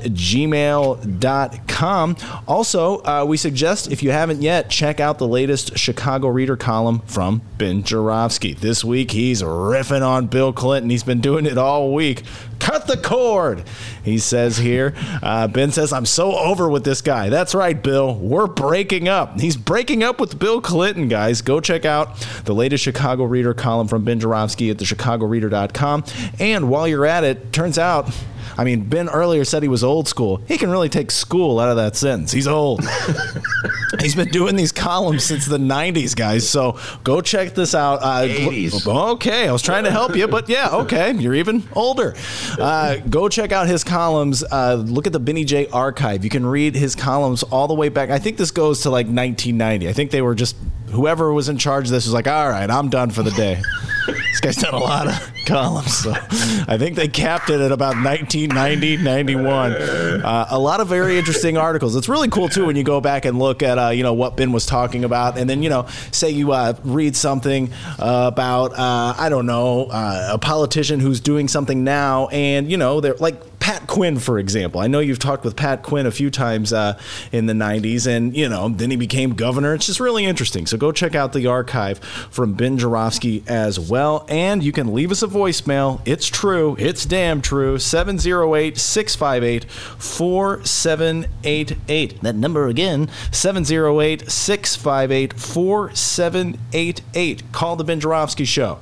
gmail.com. 1.05 2.17
Also, 2.47 2.99
uh, 3.03 3.25
we 3.27 3.37
suggest, 3.37 3.91
if 3.91 4.03
you 4.03 4.11
haven't 4.13 4.43
yet, 4.43 4.71
check 4.71 5.01
out 5.01 5.19
the 5.19 5.27
latest 5.27 5.77
Chicago 5.77 6.29
Reader 6.29 6.57
column 6.57 7.01
from 7.07 7.43
Ben 7.59 7.83
Joravsky. 7.83 8.55
This 8.55 8.85
week, 8.85 9.11
he's 9.11 9.43
riffing 9.43 10.07
on 10.07 10.27
Bill 10.27 10.53
Clinton. 10.53 10.91
He's 10.91 11.03
been 11.03 11.21
doing 11.21 11.47
it 11.47 11.59
all 11.59 11.93
week. 11.93 12.23
Cut 12.65 12.87
the 12.87 12.97
cord, 12.97 13.63
he 14.03 14.17
says 14.17 14.57
here. 14.57 14.95
Uh, 15.23 15.47
ben 15.47 15.71
says, 15.71 15.93
I'm 15.93 16.07
so 16.07 16.35
over 16.35 16.67
with 16.67 16.83
this 16.83 17.03
guy. 17.03 17.29
That's 17.29 17.55
right, 17.55 17.81
Bill. 17.81 18.15
We're 18.15 18.47
breaking 18.47 19.07
up. 19.07 19.39
He's 19.39 19.59
breaking 19.59 20.03
up 20.03 20.19
with 20.19 20.39
Bill 20.39 20.63
Clinton, 20.63 21.09
guys. 21.09 21.43
Go 21.43 21.61
check 21.61 21.85
out 21.85 22.19
the 22.47 22.55
latest 22.55 22.83
Chicago 22.83 23.25
Reader 23.25 23.53
column 23.53 23.87
from 23.87 24.03
Ben 24.03 24.19
Joravsky 24.19 24.71
at 24.71 24.79
thechicagoreader.com. 24.79 26.05
And 26.41 26.71
while 26.71 26.89
you're 26.89 27.05
at 27.05 27.23
it, 27.23 27.53
turns 27.53 27.77
out. 27.77 28.11
I 28.57 28.65
mean, 28.65 28.89
Ben 28.89 29.09
earlier 29.09 29.45
said 29.45 29.63
he 29.63 29.69
was 29.69 29.85
old 29.85 30.09
school. 30.09 30.41
He 30.47 30.59
can 30.59 30.71
really 30.71 30.89
take 30.89 31.11
school 31.11 31.59
out 31.59 31.69
of 31.69 31.77
that 31.77 31.97
sentence. 31.97 32.33
He's 32.33 32.47
old. 32.47 32.85
He's 34.01 34.15
been 34.15 34.29
doing 34.29 34.57
these 34.57 34.73
columns 34.73 35.25
since 35.25 35.47
the 35.47 35.59
90s, 35.59 36.17
guys. 36.17 36.49
So 36.49 36.79
go 37.05 37.21
check 37.21 37.55
this 37.55 37.75
out. 37.75 38.01
Uh, 38.03 38.27
80s. 38.27 38.87
Okay, 39.15 39.49
I 39.49 39.53
was 39.53 39.63
trying 39.63 39.85
to 39.85 39.91
help 39.91 40.17
you, 40.17 40.29
but 40.29 40.49
yeah, 40.49 40.71
okay, 40.71 41.13
you're 41.13 41.35
even 41.35 41.63
older. 41.75 42.15
Uh, 42.59 42.97
go 43.09 43.29
check 43.29 43.53
out 43.53 43.67
his 43.67 43.85
columns. 43.85 44.43
Uh, 44.45 44.75
look 44.75 45.07
at 45.07 45.13
the 45.13 45.21
Benny 45.21 45.45
J 45.45 45.69
archive. 45.69 46.25
You 46.25 46.31
can 46.31 46.45
read 46.45 46.75
his 46.75 46.95
columns 46.95 47.43
all 47.45 47.69
the 47.69 47.75
way 47.75 47.89
back. 47.89 48.11
I 48.11 48.19
think 48.19 48.37
this 48.37 48.51
goes 48.51 48.83
to 48.83 48.91
like 48.91 49.07
1990. 49.07 49.89
I 49.89 49.93
think 49.93 50.11
they 50.11 50.23
were 50.23 50.35
just 50.35 50.57
whoever 50.95 51.33
was 51.33 51.49
in 51.49 51.59
charge 51.59 51.87
of 51.87 51.91
this 51.91 52.05
was 52.05 52.15
like, 52.15 52.29
all 52.29 52.49
right, 52.49 52.71
I'm 52.71 52.89
done 52.89 53.11
for 53.11 53.23
the 53.23 53.31
day. 53.33 53.61
this 54.07 54.41
guy's 54.41 54.57
done 54.57 54.75
a 54.75 54.79
lot 54.79 55.07
of 55.07 55.33
columns, 55.47 55.97
so 55.99 56.13
I 56.13 56.77
think 56.79 56.97
they 56.97 57.09
capped 57.09 57.51
it 57.51 57.61
at 57.61 57.73
about 57.73 57.95
1990, 58.03 58.99
91. 58.99 59.73
Uh, 59.73 60.47
a 60.51 60.59
lot 60.59 60.81
of 60.81 60.89
very 60.89 61.19
interesting 61.19 61.57
articles. 61.57 61.97
It's 61.97 62.09
really 62.09 62.29
cool 62.29 62.49
too 62.49 62.67
when 62.67 62.77
you 62.77 62.85
go 62.85 63.01
back 63.01 63.25
and 63.25 63.39
look 63.39 63.63
at 63.63 63.79
uh, 63.79 63.89
you 63.91 64.03
know 64.03 64.13
what 64.13 64.37
Ben 64.37 64.53
was 64.53 64.67
talking 64.67 65.05
about, 65.05 65.39
and 65.39 65.49
then 65.49 65.63
you 65.63 65.71
know 65.71 65.87
say 66.13 66.31
you 66.31 66.53
uh, 66.53 66.75
read 66.85 67.17
something 67.17 67.73
uh, 67.99 68.31
about 68.33 68.73
uh, 68.73 69.15
I 69.17 69.29
don't 69.29 69.47
know 69.47 69.87
uh, 69.87 70.31
a 70.33 70.39
politician 70.39 71.01
who's 71.01 71.21
doing 71.21 71.49
something 71.49 71.85
now, 71.85 72.29
and 72.29 72.71
you 72.71 72.77
know 72.77 73.01
they're 73.01 73.15
like 73.15 73.54
Pat 73.65 73.87
Quinn, 73.87 74.19
for 74.19 74.39
example. 74.39 74.83
I 74.83 74.89
know 74.89 75.01
you've 75.01 75.19
talked 75.19 75.43
with 75.43 75.57
Pat 75.57 75.83
Quinn 75.83 76.05
a 76.05 76.11
few 76.11 76.31
times 76.31 76.71
uh, 76.71 77.01
in 77.33 77.47
the 77.47 77.55
90s, 77.55 78.07
and, 78.07 78.37
you 78.37 78.47
know, 78.47 78.69
then 78.69 78.91
he 78.91 78.97
became 78.99 79.35
governor. 79.35 79.73
It's 79.73 79.87
just 79.87 80.01
really 80.01 80.27
interesting. 80.27 80.67
So 80.67 80.77
go 80.77 80.93
check 80.93 81.15
out 81.15 81.33
the 81.33 81.47
archive 81.47 81.99
from 81.99 82.53
Ben 82.53 82.77
Joravsky 82.77 83.43
as 83.47 83.81
well. 83.81 84.27
And 84.29 84.63
you 84.63 84.71
can 84.71 84.93
leave 84.93 85.11
us 85.11 85.23
a 85.23 85.27
voicemail. 85.27 86.03
It's 86.05 86.27
true. 86.27 86.77
It's 86.79 87.07
damn 87.07 87.41
true. 87.41 87.79
708 87.79 88.77
658 88.77 89.65
4788. 89.71 92.21
That 92.21 92.37
number 92.37 92.69
again, 92.69 93.09
708 93.33 94.31
658 94.31 95.41
4788. 95.41 97.53
Call 97.53 97.77
the 97.77 97.85
Ben 97.85 97.99
Joravsky 97.99 98.45
Show. 98.45 98.81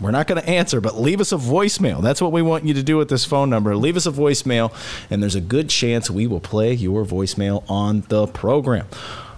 We're 0.00 0.10
not 0.10 0.26
going 0.26 0.40
to 0.40 0.48
answer, 0.48 0.80
but 0.80 1.00
leave 1.00 1.20
us 1.20 1.32
a 1.32 1.36
voicemail. 1.36 2.02
That's 2.02 2.20
what 2.20 2.32
we 2.32 2.42
want 2.42 2.64
you 2.64 2.74
to 2.74 2.82
do 2.82 2.96
with 2.96 3.08
this 3.08 3.24
phone 3.24 3.48
number. 3.48 3.76
Leave 3.76 3.96
us 3.96 4.06
a 4.06 4.10
voicemail, 4.10 4.72
and 5.08 5.22
there's 5.22 5.36
a 5.36 5.40
good 5.40 5.68
chance 5.68 6.10
we 6.10 6.26
will 6.26 6.40
play 6.40 6.72
your 6.74 7.04
voicemail 7.04 7.62
on 7.70 8.02
the 8.08 8.26
program. 8.26 8.86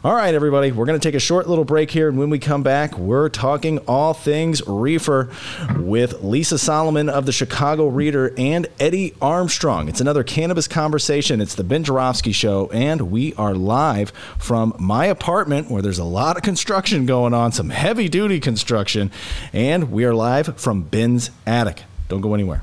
All 0.06 0.14
right, 0.14 0.32
everybody, 0.32 0.70
we're 0.70 0.86
going 0.86 1.00
to 1.00 1.02
take 1.02 1.16
a 1.16 1.18
short 1.18 1.48
little 1.48 1.64
break 1.64 1.90
here, 1.90 2.08
and 2.08 2.16
when 2.16 2.30
we 2.30 2.38
come 2.38 2.62
back, 2.62 2.96
we're 2.96 3.28
talking 3.28 3.78
all 3.88 4.14
things 4.14 4.64
reefer 4.64 5.30
with 5.78 6.22
Lisa 6.22 6.58
Solomon 6.58 7.08
of 7.08 7.26
the 7.26 7.32
Chicago 7.32 7.88
Reader 7.88 8.32
and 8.38 8.68
Eddie 8.78 9.16
Armstrong. 9.20 9.88
It's 9.88 10.00
another 10.00 10.22
cannabis 10.22 10.68
conversation. 10.68 11.40
It's 11.40 11.56
the 11.56 11.64
Ben 11.64 11.82
Joravsky 11.82 12.30
Show, 12.30 12.70
and 12.72 13.10
we 13.10 13.34
are 13.34 13.52
live 13.52 14.10
from 14.38 14.76
my 14.78 15.06
apartment 15.06 15.72
where 15.72 15.82
there's 15.82 15.98
a 15.98 16.04
lot 16.04 16.36
of 16.36 16.44
construction 16.44 17.04
going 17.04 17.34
on, 17.34 17.50
some 17.50 17.70
heavy 17.70 18.08
duty 18.08 18.38
construction, 18.38 19.10
and 19.52 19.90
we 19.90 20.04
are 20.04 20.14
live 20.14 20.56
from 20.56 20.82
Ben's 20.82 21.32
attic. 21.48 21.82
Don't 22.06 22.20
go 22.20 22.32
anywhere. 22.32 22.62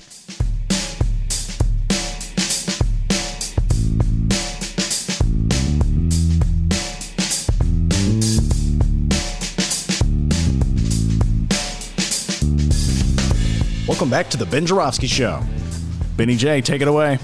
Welcome 14.01 14.09
back 14.09 14.31
to 14.31 14.37
the 14.37 14.47
Ben 14.47 14.65
Joravsky 14.65 15.05
Show. 15.05 15.43
Benny 16.17 16.35
J, 16.35 16.59
take 16.59 16.81
it 16.81 16.87
away. 16.87 17.19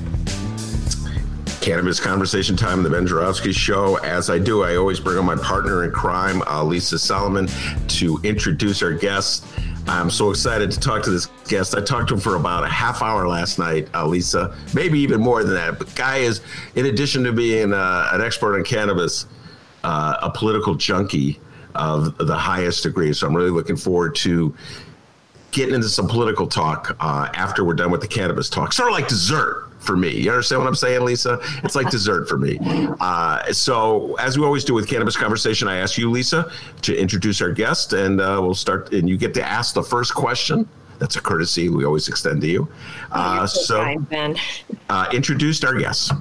Cannabis 1.60 2.00
Conversation 2.00 2.56
Time, 2.56 2.84
the 2.84 2.90
Ben 2.92 3.08
Joravsky 3.08 3.52
Show. 3.52 3.96
As 4.04 4.30
I 4.30 4.38
do, 4.38 4.62
I 4.62 4.76
always 4.76 5.00
bring 5.00 5.18
on 5.18 5.26
my 5.26 5.38
partner 5.38 5.86
in 5.86 5.92
crime, 5.92 6.44
uh, 6.44 6.64
Lisa 6.64 7.00
Solomon, 7.00 7.48
to 7.88 8.20
introduce 8.22 8.84
our 8.84 8.94
guest. 8.94 9.44
I'm 9.88 10.12
so 10.12 10.30
excited 10.30 10.70
to 10.70 10.80
talk 10.80 11.02
to 11.06 11.10
this 11.10 11.26
guest. 11.48 11.74
I 11.74 11.82
talked 11.82 12.10
to 12.10 12.14
him 12.14 12.20
for 12.20 12.36
about 12.36 12.64
a 12.64 12.70
half 12.70 13.02
hour 13.02 13.28
last 13.28 13.58
night, 13.58 13.90
uh, 13.96 14.06
Lisa, 14.06 14.56
maybe 14.76 15.00
even 15.00 15.20
more 15.20 15.44
than 15.44 15.56
that. 15.56 15.80
But 15.80 15.96
Guy 15.96 16.18
is, 16.18 16.42
in 16.76 16.86
addition 16.86 17.24
to 17.24 17.34
being 17.34 17.74
uh, 17.74 18.10
an 18.12 18.22
expert 18.22 18.56
on 18.56 18.64
cannabis, 18.64 19.26
uh, 19.84 20.18
a 20.22 20.30
political 20.30 20.76
junkie 20.76 21.40
of 21.74 22.18
the 22.20 22.36
highest 22.36 22.84
degree. 22.84 23.14
So 23.14 23.26
I'm 23.26 23.36
really 23.36 23.50
looking 23.50 23.78
forward 23.78 24.14
to 24.18 24.56
getting 25.58 25.74
into 25.74 25.90
some 25.90 26.08
political 26.08 26.46
talk 26.48 26.96
uh, 27.00 27.30
after 27.34 27.66
we're 27.66 27.74
done 27.74 27.90
with 27.90 28.02
the 28.02 28.08
cannabis 28.08 28.50
talk. 28.50 28.72
Sort 28.72 28.90
of 28.90 28.94
like 28.94 29.08
dessert 29.08 29.68
for 29.80 29.98
me. 29.98 30.12
You 30.12 30.30
understand 30.30 30.62
what 30.62 30.68
I'm 30.68 30.76
saying, 30.76 31.04
Lisa? 31.04 31.40
It's 31.64 31.76
like 31.76 31.90
dessert 31.90 32.30
for 32.30 32.38
me. 32.38 32.60
Uh, 33.00 33.52
so, 33.52 34.16
as 34.18 34.38
we 34.38 34.46
always 34.46 34.64
do 34.64 34.76
with 34.76 34.88
cannabis 34.88 35.18
conversation, 35.18 35.68
I 35.68 35.78
ask 35.78 35.98
you, 35.98 36.12
Lisa, 36.12 36.52
to 36.84 36.96
introduce 36.96 37.42
our 37.42 37.52
guest, 37.52 37.94
and 37.94 38.22
uh, 38.22 38.40
we'll 38.40 38.54
start. 38.54 38.94
And 38.94 39.10
you 39.10 39.18
get 39.18 39.34
to 39.34 39.44
ask 39.44 39.74
the 39.74 39.84
first 39.84 40.14
question. 40.14 40.70
That's 41.00 41.16
a 41.16 41.22
courtesy 41.22 41.70
we 41.70 41.86
always 41.86 42.08
extend 42.08 42.42
to 42.42 42.48
you. 42.48 42.68
Uh, 43.12 43.48
so, 43.48 43.62
so 43.62 43.84
kind, 44.10 44.40
uh, 44.90 45.10
introduced 45.12 45.66
our 45.66 45.76
guest. 45.76 46.12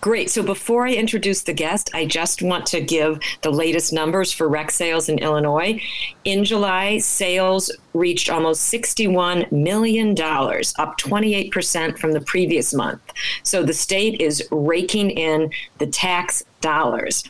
Great. 0.00 0.30
So 0.30 0.42
before 0.42 0.86
I 0.86 0.92
introduce 0.94 1.42
the 1.42 1.52
guest, 1.52 1.90
I 1.94 2.06
just 2.06 2.42
want 2.42 2.66
to 2.66 2.80
give 2.80 3.18
the 3.42 3.50
latest 3.50 3.92
numbers 3.92 4.32
for 4.32 4.48
rec 4.48 4.70
sales 4.70 5.08
in 5.08 5.18
Illinois. 5.18 5.80
In 6.24 6.44
July, 6.44 6.98
sales 6.98 7.70
reached 7.94 8.30
almost 8.30 8.72
$61 8.72 9.50
million, 9.52 10.10
up 10.12 10.98
28% 10.98 11.98
from 11.98 12.12
the 12.12 12.20
previous 12.20 12.72
month. 12.74 13.02
So 13.42 13.62
the 13.62 13.74
state 13.74 14.20
is 14.20 14.46
raking 14.50 15.10
in 15.10 15.50
the 15.78 15.86
tax 15.86 16.44
dollars. 16.60 17.24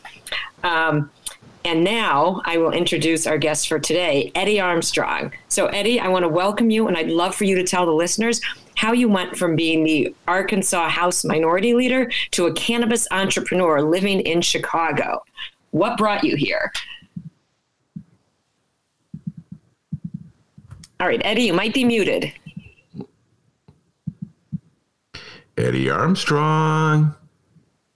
Um, 0.63 1.11
and 1.65 1.83
now 1.83 2.41
I 2.45 2.57
will 2.57 2.71
introduce 2.71 3.25
our 3.25 3.37
guest 3.37 3.69
for 3.69 3.79
today, 3.79 4.31
Eddie 4.35 4.59
Armstrong. 4.59 5.31
So, 5.47 5.67
Eddie, 5.67 5.99
I 5.99 6.09
want 6.09 6.23
to 6.23 6.29
welcome 6.29 6.69
you, 6.69 6.87
and 6.87 6.97
I'd 6.97 7.09
love 7.09 7.33
for 7.35 7.45
you 7.45 7.55
to 7.55 7.63
tell 7.63 7.85
the 7.85 7.93
listeners 7.93 8.41
how 8.75 8.91
you 8.91 9.07
went 9.07 9.37
from 9.37 9.55
being 9.55 9.83
the 9.83 10.13
Arkansas 10.27 10.89
House 10.89 11.23
Minority 11.23 11.73
Leader 11.73 12.11
to 12.31 12.47
a 12.47 12.53
cannabis 12.53 13.07
entrepreneur 13.11 13.81
living 13.81 14.19
in 14.21 14.41
Chicago. 14.41 15.23
What 15.71 15.97
brought 15.97 16.23
you 16.23 16.35
here? 16.35 16.71
All 20.99 21.07
right, 21.07 21.21
Eddie, 21.25 21.43
you 21.43 21.53
might 21.53 21.73
be 21.73 21.83
muted. 21.83 22.31
Eddie 25.57 25.89
Armstrong. 25.89 27.13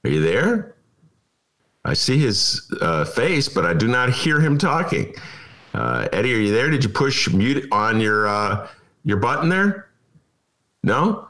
Are 0.04 0.10
you 0.10 0.22
there? 0.22 0.76
I 1.86 1.94
see 1.94 2.18
his 2.18 2.70
uh, 2.82 3.06
face, 3.06 3.48
but 3.48 3.66
I 3.66 3.74
do 3.74 3.88
not 3.88 4.10
hear 4.10 4.40
him 4.40 4.58
talking. 4.58 5.14
Uh, 5.74 6.08
Eddie, 6.12 6.34
are 6.34 6.40
you 6.40 6.52
there? 6.52 6.70
Did 6.70 6.84
you 6.84 6.90
push 6.90 7.32
mute 7.32 7.68
on 7.72 8.00
your 8.00 8.28
uh, 8.28 8.68
your 9.06 9.18
button 9.18 9.48
there? 9.48 9.87
No, 10.88 11.28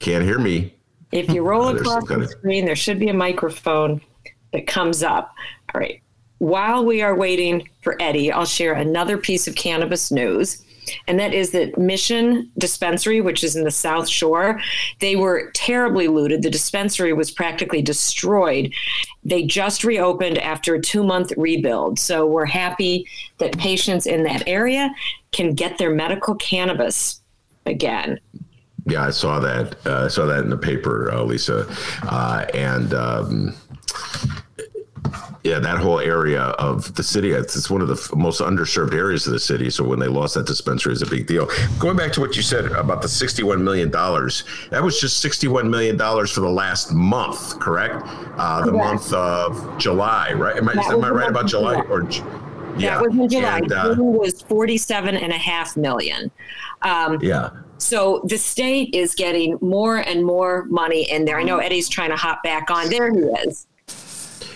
can't 0.00 0.22
hear 0.24 0.38
me. 0.38 0.74
If 1.10 1.30
you 1.30 1.42
roll 1.42 1.64
Oh, 1.68 1.76
across 1.76 2.06
the 2.06 2.20
of- 2.20 2.28
screen, 2.30 2.64
there 2.66 2.76
should 2.76 2.98
be 2.98 3.08
a 3.08 3.14
microphone 3.14 4.00
that 4.52 4.66
comes 4.66 5.02
up. 5.02 5.34
All 5.74 5.80
right. 5.80 6.00
While 6.38 6.84
we 6.84 7.00
are 7.00 7.14
waiting 7.14 7.68
for 7.82 7.96
Eddie, 8.00 8.30
I'll 8.30 8.44
share 8.44 8.74
another 8.74 9.16
piece 9.16 9.48
of 9.48 9.54
cannabis 9.54 10.10
news. 10.12 10.62
And 11.08 11.18
that 11.18 11.32
is 11.34 11.50
that 11.52 11.78
Mission 11.78 12.50
Dispensary, 12.58 13.20
which 13.20 13.42
is 13.42 13.56
in 13.56 13.64
the 13.64 13.70
South 13.72 14.06
Shore, 14.08 14.60
they 15.00 15.16
were 15.16 15.50
terribly 15.54 16.06
looted. 16.06 16.42
The 16.42 16.50
dispensary 16.50 17.12
was 17.14 17.30
practically 17.30 17.82
destroyed. 17.82 18.72
They 19.24 19.42
just 19.44 19.82
reopened 19.82 20.38
after 20.38 20.74
a 20.74 20.80
two 20.80 21.02
month 21.02 21.32
rebuild. 21.38 21.98
So 21.98 22.26
we're 22.26 22.44
happy 22.44 23.08
that 23.38 23.56
patients 23.58 24.06
in 24.06 24.22
that 24.24 24.46
area 24.46 24.90
can 25.32 25.54
get 25.54 25.78
their 25.78 25.92
medical 25.94 26.34
cannabis 26.36 27.20
again. 27.64 28.20
Yeah, 28.86 29.04
I 29.04 29.10
saw 29.10 29.40
that. 29.40 29.76
Uh, 29.84 30.04
I 30.04 30.08
saw 30.08 30.26
that 30.26 30.44
in 30.44 30.50
the 30.50 30.56
paper, 30.56 31.10
uh, 31.12 31.22
Lisa, 31.24 31.66
uh, 32.04 32.46
and 32.54 32.94
um, 32.94 33.54
yeah, 35.42 35.58
that 35.58 35.78
whole 35.78 36.00
area 36.00 36.42
of 36.42 36.94
the 36.94 37.02
city. 37.02 37.30
It's, 37.32 37.56
it's 37.56 37.68
one 37.70 37.80
of 37.80 37.88
the 37.88 37.94
f- 37.94 38.14
most 38.16 38.40
underserved 38.40 38.94
areas 38.94 39.26
of 39.26 39.32
the 39.32 39.38
city. 39.38 39.70
So 39.70 39.84
when 39.84 39.98
they 39.98 40.08
lost 40.08 40.34
that 40.34 40.46
dispensary, 40.46 40.92
is 40.92 41.02
a 41.02 41.06
big 41.06 41.26
deal. 41.26 41.48
Going 41.78 41.96
back 41.96 42.12
to 42.12 42.20
what 42.20 42.36
you 42.36 42.42
said 42.42 42.66
about 42.72 43.02
the 43.02 43.08
sixty-one 43.08 43.62
million 43.62 43.90
dollars, 43.90 44.44
that 44.70 44.82
was 44.82 45.00
just 45.00 45.18
sixty-one 45.20 45.68
million 45.70 45.96
dollars 45.96 46.30
for 46.30 46.40
the 46.40 46.50
last 46.50 46.92
month, 46.92 47.58
correct? 47.58 48.02
Uh, 48.36 48.64
the 48.64 48.72
month 48.72 49.12
of 49.12 49.78
July, 49.78 50.32
right? 50.32 50.56
Am 50.56 50.68
I, 50.68 50.72
am 50.72 51.04
I 51.04 51.10
right 51.10 51.30
about 51.30 51.46
July 51.46 51.80
July. 51.82 51.86
or? 51.90 52.02
Ju- 52.78 52.84
Yeah, 52.84 52.98
That 52.98 53.08
was 53.10 53.18
in 53.18 53.28
July. 53.28 53.58
And, 53.58 53.72
uh, 53.72 53.94
June 53.94 54.12
was 54.12 54.42
47 54.42 55.16
and 55.16 55.32
a 55.32 55.36
half 55.38 55.76
million. 55.76 56.30
Um, 56.82 57.18
yeah. 57.22 57.50
So 57.78 58.22
the 58.24 58.38
state 58.38 58.94
is 58.94 59.14
getting 59.14 59.58
more 59.60 59.98
and 59.98 60.24
more 60.24 60.64
money 60.66 61.10
in 61.10 61.24
there. 61.24 61.38
I 61.38 61.42
know 61.42 61.58
Eddie's 61.58 61.88
trying 61.88 62.10
to 62.10 62.16
hop 62.16 62.42
back 62.42 62.70
on. 62.70 62.88
There 62.88 63.10
he 63.12 63.20
is. 63.48 63.66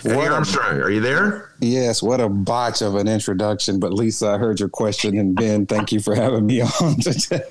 Eddie 0.03 0.29
Armstrong, 0.29 0.81
are 0.81 0.91
you 0.91 1.01
there? 1.01 1.51
Yes, 1.61 2.03
what 2.03 2.23
a 2.23 2.29
botch 2.31 2.81
of 2.81 2.95
an 2.95 3.07
introduction. 3.07 3.79
But 3.79 3.93
Lisa, 3.93 4.29
I 4.29 4.39
heard 4.39 4.59
your 4.59 4.71
question, 4.71 5.19
and 5.19 5.35
Ben, 5.35 5.67
thank 5.67 5.93
you 5.93 6.01
for 6.01 6.15
having 6.15 6.47
me 6.47 6.63
on 6.81 6.97
today. 7.01 7.43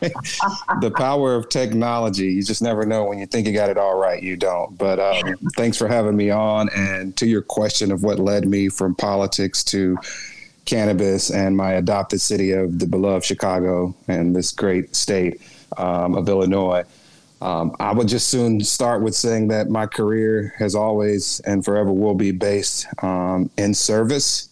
the 0.81 0.91
power 0.97 1.35
of 1.35 1.47
technology. 1.49 2.25
You 2.25 2.41
just 2.43 2.63
never 2.63 2.87
know 2.87 3.03
when 3.05 3.19
you 3.19 3.27
think 3.27 3.45
you 3.45 3.53
got 3.53 3.69
it 3.69 3.77
all 3.77 3.99
right, 3.99 4.21
you 4.23 4.35
don't. 4.35 4.75
But 4.79 4.99
um, 4.99 5.35
thanks 5.57 5.77
for 5.77 5.87
having 5.87 6.15
me 6.15 6.31
on. 6.31 6.69
And 6.69 7.15
to 7.17 7.27
your 7.27 7.43
question 7.43 7.91
of 7.91 8.01
what 8.01 8.17
led 8.17 8.47
me 8.47 8.67
from 8.69 8.95
politics 8.95 9.63
to 9.65 9.95
cannabis 10.69 11.31
and 11.31 11.57
my 11.57 11.73
adopted 11.73 12.21
city 12.21 12.51
of 12.51 12.77
the 12.77 12.85
beloved 12.85 13.25
Chicago 13.25 13.95
and 14.07 14.35
this 14.35 14.51
great 14.51 14.95
state 14.95 15.41
um, 15.77 16.15
of 16.15 16.29
Illinois. 16.29 16.83
Um, 17.41 17.75
I 17.79 17.93
would 17.93 18.07
just 18.07 18.27
soon 18.27 18.59
start 18.61 19.01
with 19.01 19.15
saying 19.15 19.47
that 19.47 19.69
my 19.69 19.87
career 19.87 20.53
has 20.57 20.75
always 20.75 21.39
and 21.41 21.63
forever 21.63 21.91
will 21.91 22.13
be 22.13 22.31
based 22.31 22.85
um, 23.01 23.49
in 23.57 23.73
service. 23.73 24.49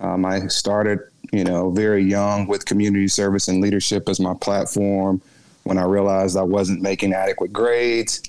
Um, 0.00 0.24
I 0.24 0.48
started, 0.48 0.98
you 1.32 1.44
know, 1.44 1.70
very 1.70 2.02
young 2.02 2.46
with 2.46 2.66
community 2.66 3.08
service 3.08 3.48
and 3.48 3.62
leadership 3.62 4.08
as 4.08 4.20
my 4.20 4.34
platform. 4.34 5.22
When 5.62 5.78
I 5.78 5.84
realized 5.84 6.36
I 6.36 6.42
wasn't 6.42 6.82
making 6.82 7.14
adequate 7.14 7.52
grades, 7.52 8.20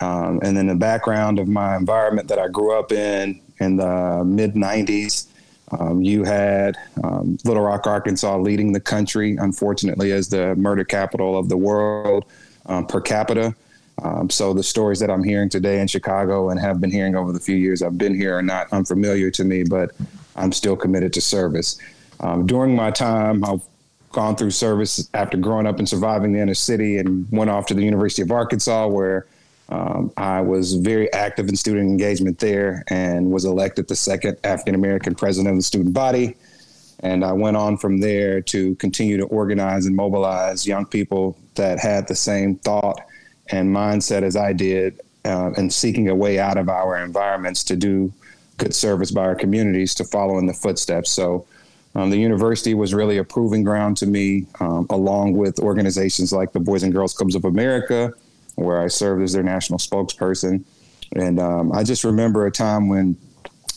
um, 0.00 0.40
and 0.42 0.56
then 0.56 0.68
the 0.68 0.74
background 0.74 1.38
of 1.38 1.46
my 1.46 1.76
environment 1.76 2.28
that 2.28 2.38
I 2.38 2.48
grew 2.48 2.78
up 2.78 2.92
in 2.92 3.40
in 3.60 3.76
the 3.76 4.22
mid 4.24 4.54
'90s, 4.54 5.26
um, 5.72 6.02
you 6.02 6.24
had 6.24 6.76
um, 7.04 7.38
Little 7.44 7.62
Rock, 7.62 7.86
Arkansas, 7.86 8.36
leading 8.38 8.72
the 8.72 8.80
country, 8.80 9.36
unfortunately, 9.36 10.12
as 10.12 10.28
the 10.28 10.54
murder 10.56 10.84
capital 10.84 11.38
of 11.38 11.48
the 11.48 11.56
world 11.56 12.24
um, 12.66 12.86
per 12.86 13.00
capita. 13.00 13.54
Um, 14.02 14.30
so 14.30 14.54
the 14.54 14.62
stories 14.62 15.00
that 15.00 15.10
I'm 15.10 15.24
hearing 15.24 15.48
today 15.48 15.80
in 15.80 15.88
Chicago 15.88 16.50
and 16.50 16.60
have 16.60 16.80
been 16.80 16.90
hearing 16.90 17.16
over 17.16 17.32
the 17.32 17.40
few 17.40 17.56
years 17.56 17.82
I've 17.82 17.98
been 17.98 18.14
here 18.14 18.36
are 18.36 18.42
not 18.42 18.72
unfamiliar 18.72 19.30
to 19.32 19.44
me, 19.44 19.64
but 19.64 19.92
I'm 20.36 20.52
still 20.52 20.76
committed 20.76 21.12
to 21.14 21.20
service. 21.20 21.78
Um, 22.20 22.46
during 22.46 22.76
my 22.76 22.90
time, 22.90 23.44
I've 23.44 23.62
gone 24.12 24.36
through 24.36 24.52
service 24.52 25.08
after 25.14 25.36
growing 25.36 25.66
up 25.66 25.78
and 25.78 25.88
surviving 25.88 26.32
the 26.32 26.40
inner 26.40 26.54
city 26.54 26.98
and 26.98 27.30
went 27.30 27.50
off 27.50 27.66
to 27.66 27.74
the 27.74 27.82
University 27.82 28.22
of 28.22 28.30
Arkansas 28.30 28.86
where 28.86 29.26
um, 29.70 30.12
I 30.16 30.40
was 30.40 30.74
very 30.74 31.12
active 31.12 31.48
in 31.48 31.56
student 31.56 31.88
engagement 31.88 32.38
there 32.38 32.84
and 32.88 33.30
was 33.30 33.44
elected 33.44 33.88
the 33.88 33.96
second 33.96 34.38
African 34.44 34.74
American 34.74 35.14
president 35.14 35.50
of 35.50 35.56
the 35.56 35.62
student 35.62 35.92
body. 35.92 36.36
And 37.00 37.24
I 37.24 37.32
went 37.32 37.56
on 37.56 37.76
from 37.76 38.00
there 38.00 38.40
to 38.40 38.74
continue 38.76 39.18
to 39.18 39.26
organize 39.26 39.86
and 39.86 39.94
mobilize 39.94 40.66
young 40.66 40.86
people 40.86 41.36
that 41.54 41.78
had 41.78 42.08
the 42.08 42.14
same 42.14 42.56
thought 42.56 43.00
and 43.50 43.74
mindset 43.74 44.22
as 44.22 44.36
I 44.36 44.52
did, 44.52 45.00
uh, 45.24 45.52
and 45.56 45.72
seeking 45.72 46.08
a 46.08 46.14
way 46.14 46.38
out 46.38 46.56
of 46.56 46.68
our 46.68 46.96
environments 46.96 47.62
to 47.64 47.76
do 47.76 48.12
good 48.56 48.74
service 48.74 49.10
by 49.10 49.22
our 49.22 49.36
communities 49.36 49.94
to 49.96 50.04
follow 50.04 50.38
in 50.38 50.46
the 50.46 50.54
footsteps. 50.54 51.10
So. 51.10 51.46
Um, 51.94 52.10
the 52.10 52.18
university 52.18 52.74
was 52.74 52.92
really 52.92 53.16
a 53.16 53.24
proving 53.24 53.64
ground 53.64 53.96
to 53.96 54.06
me, 54.06 54.46
um, 54.60 54.86
along 54.90 55.32
with 55.32 55.58
organizations 55.58 56.32
like 56.32 56.52
the 56.52 56.60
Boys 56.60 56.82
and 56.84 56.92
Girls 56.92 57.14
Clubs 57.14 57.34
of 57.34 57.44
America, 57.46 58.12
where 58.58 58.80
I 58.80 58.88
served 58.88 59.22
as 59.22 59.32
their 59.32 59.42
national 59.42 59.78
spokesperson. 59.78 60.64
And 61.14 61.40
um, 61.40 61.72
I 61.72 61.84
just 61.84 62.04
remember 62.04 62.46
a 62.46 62.50
time 62.50 62.88
when 62.88 63.16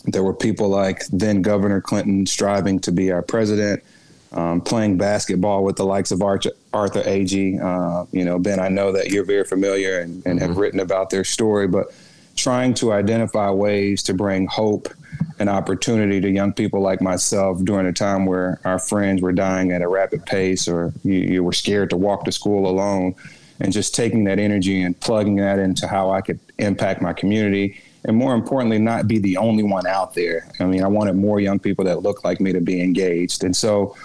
there 0.06 0.24
were 0.24 0.34
people 0.34 0.70
like 0.70 1.06
then 1.08 1.42
Governor 1.42 1.82
Clinton 1.82 2.26
striving 2.26 2.80
to 2.82 2.92
be 2.92 3.12
our 3.12 3.22
president, 3.22 3.84
um, 4.32 4.62
playing 4.62 4.98
basketball 4.98 5.64
with 5.64 5.76
the 5.76 5.86
likes 5.86 6.12
of 6.12 6.22
Arch- 6.22 6.48
Arthur 6.74 7.04
Agee. 7.04 7.62
Uh, 7.62 8.06
you 8.12 8.26
know, 8.26 8.40
Ben, 8.40 8.60
I 8.60 8.70
know 8.70 8.92
that 8.92 9.12
you're 9.12 9.26
very 9.26 9.44
familiar 9.44 10.00
and, 10.00 10.26
and 10.26 10.40
have 10.40 10.58
written 10.58 10.80
about 10.80 11.12
their 11.12 11.24
story, 11.24 11.68
but 11.68 11.94
trying 12.36 12.74
to 12.74 12.92
identify 12.92 13.50
ways 13.52 14.02
to 14.04 14.14
bring 14.14 14.48
hope 14.48 14.90
and 15.38 15.50
opportunity 15.50 16.20
to 16.22 16.30
young 16.30 16.54
people 16.54 16.82
like 16.82 17.02
myself 17.02 17.64
during 17.64 17.86
a 17.86 17.94
time 17.94 18.26
where 18.26 18.60
our 18.64 18.80
friends 18.80 19.22
were 19.22 19.32
dying 19.32 19.72
at 19.72 19.82
a 19.82 19.88
rapid 19.88 20.26
pace 20.26 20.68
or 20.68 20.92
you, 21.04 21.14
you 21.14 21.44
were 21.44 21.54
scared 21.54 21.90
to 21.90 21.98
walk 21.98 22.24
to 22.24 22.32
school 22.32 22.68
alone 22.68 23.14
and 23.62 23.72
just 23.72 23.96
taking 23.96 24.26
that 24.26 24.40
energy 24.40 24.82
and 24.82 25.00
plugging 25.00 25.38
that 25.38 25.60
into 25.60 25.88
how 25.88 26.12
I 26.12 26.20
could 26.20 26.40
impact 26.58 27.02
my 27.02 27.14
community 27.14 27.82
and 28.04 28.18
more 28.18 28.34
importantly, 28.34 28.80
not 28.80 29.08
be 29.08 29.20
the 29.20 29.38
only 29.38 29.64
one 29.64 29.86
out 29.86 30.16
there. 30.16 30.50
I 30.60 30.66
mean, 30.66 30.84
I 30.84 30.88
wanted 30.88 31.16
more 31.16 31.40
young 31.40 31.60
people 31.60 31.86
that 31.86 32.02
look 32.02 32.24
like 32.24 32.42
me 32.42 32.52
to 32.54 32.62
be 32.62 32.82
engaged. 32.82 33.44
And 33.44 33.56
so 33.56 33.96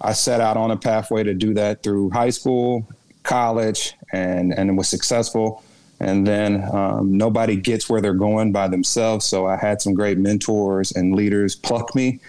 I 0.00 0.12
set 0.12 0.40
out 0.40 0.56
on 0.56 0.70
a 0.70 0.76
pathway 0.76 1.24
to 1.24 1.34
do 1.34 1.52
that 1.54 1.82
through 1.82 2.10
high 2.10 2.30
school, 2.30 2.88
college, 3.22 3.94
and, 4.12 4.52
and 4.52 4.76
was 4.78 4.88
successful. 4.88 5.62
And 6.00 6.26
then 6.26 6.66
um, 6.74 7.16
nobody 7.16 7.56
gets 7.56 7.88
where 7.88 8.00
they're 8.00 8.14
going 8.14 8.50
by 8.50 8.68
themselves. 8.68 9.26
So 9.26 9.46
I 9.46 9.56
had 9.56 9.80
some 9.80 9.94
great 9.94 10.18
mentors 10.18 10.92
and 10.92 11.14
leaders 11.14 11.54
pluck 11.54 11.94
me 11.94 12.20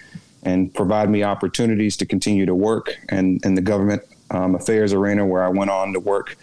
and 0.42 0.72
provide 0.72 1.10
me 1.10 1.22
opportunities 1.22 1.96
to 1.96 2.06
continue 2.06 2.46
to 2.46 2.54
work 2.54 2.94
in, 3.10 3.40
in 3.42 3.54
the 3.54 3.62
government 3.62 4.02
um, 4.30 4.54
affairs 4.54 4.92
arena 4.92 5.26
where 5.26 5.42
I 5.42 5.48
went 5.48 5.70
on 5.70 5.92
to 5.94 6.00
work 6.00 6.36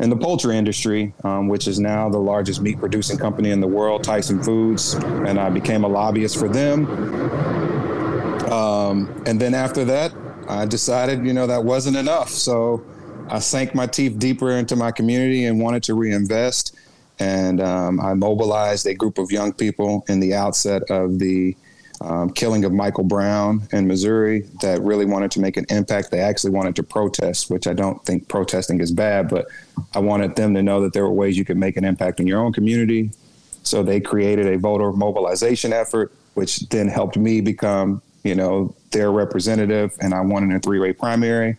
in 0.00 0.10
the 0.10 0.16
poultry 0.16 0.56
industry, 0.56 1.12
um, 1.24 1.48
which 1.48 1.66
is 1.66 1.80
now 1.80 2.08
the 2.08 2.18
largest 2.18 2.60
meat 2.60 2.78
producing 2.78 3.18
company 3.18 3.50
in 3.50 3.60
the 3.60 3.66
world, 3.66 4.04
Tyson 4.04 4.42
Foods. 4.42 4.94
And 4.94 5.38
I 5.38 5.50
became 5.50 5.84
a 5.84 5.88
lobbyist 5.88 6.38
for 6.38 6.48
them. 6.48 6.86
Um, 8.50 9.22
and 9.26 9.40
then 9.40 9.54
after 9.54 9.84
that, 9.86 10.12
I 10.48 10.66
decided, 10.66 11.26
you 11.26 11.32
know, 11.32 11.46
that 11.46 11.64
wasn't 11.64 11.96
enough. 11.96 12.30
So 12.30 12.84
I 13.28 13.40
sank 13.40 13.74
my 13.74 13.86
teeth 13.86 14.18
deeper 14.18 14.50
into 14.52 14.76
my 14.76 14.92
community 14.92 15.44
and 15.44 15.60
wanted 15.60 15.82
to 15.84 15.94
reinvest. 15.94 16.76
And 17.18 17.60
um, 17.60 18.00
I 18.00 18.14
mobilized 18.14 18.86
a 18.86 18.94
group 18.94 19.18
of 19.18 19.32
young 19.32 19.52
people 19.52 20.04
in 20.08 20.20
the 20.20 20.34
outset 20.34 20.82
of 20.90 21.18
the 21.18 21.56
um, 22.00 22.30
killing 22.30 22.64
of 22.64 22.72
Michael 22.72 23.04
Brown 23.04 23.66
in 23.72 23.86
Missouri 23.86 24.42
that 24.60 24.80
really 24.82 25.04
wanted 25.04 25.30
to 25.32 25.40
make 25.40 25.56
an 25.56 25.66
impact. 25.68 26.10
They 26.10 26.20
actually 26.20 26.52
wanted 26.52 26.76
to 26.76 26.82
protest, 26.82 27.50
which 27.50 27.66
I 27.66 27.72
don't 27.72 28.04
think 28.04 28.28
protesting 28.28 28.80
is 28.80 28.92
bad, 28.92 29.28
but 29.28 29.46
I 29.94 29.98
wanted 29.98 30.36
them 30.36 30.54
to 30.54 30.62
know 30.62 30.80
that 30.82 30.92
there 30.92 31.04
were 31.04 31.12
ways 31.12 31.36
you 31.36 31.44
could 31.44 31.56
make 31.56 31.76
an 31.76 31.84
impact 31.84 32.20
in 32.20 32.26
your 32.26 32.40
own 32.40 32.52
community. 32.52 33.10
So 33.62 33.82
they 33.82 34.00
created 34.00 34.46
a 34.46 34.58
voter 34.58 34.92
mobilization 34.92 35.72
effort, 35.72 36.12
which 36.34 36.60
then 36.68 36.88
helped 36.88 37.16
me 37.16 37.40
become, 37.40 38.00
you 38.22 38.34
know, 38.34 38.74
their 38.92 39.10
representative, 39.10 39.96
and 40.00 40.14
I 40.14 40.20
won 40.20 40.44
in 40.44 40.52
a 40.52 40.60
three-way 40.60 40.92
primary. 40.92 41.56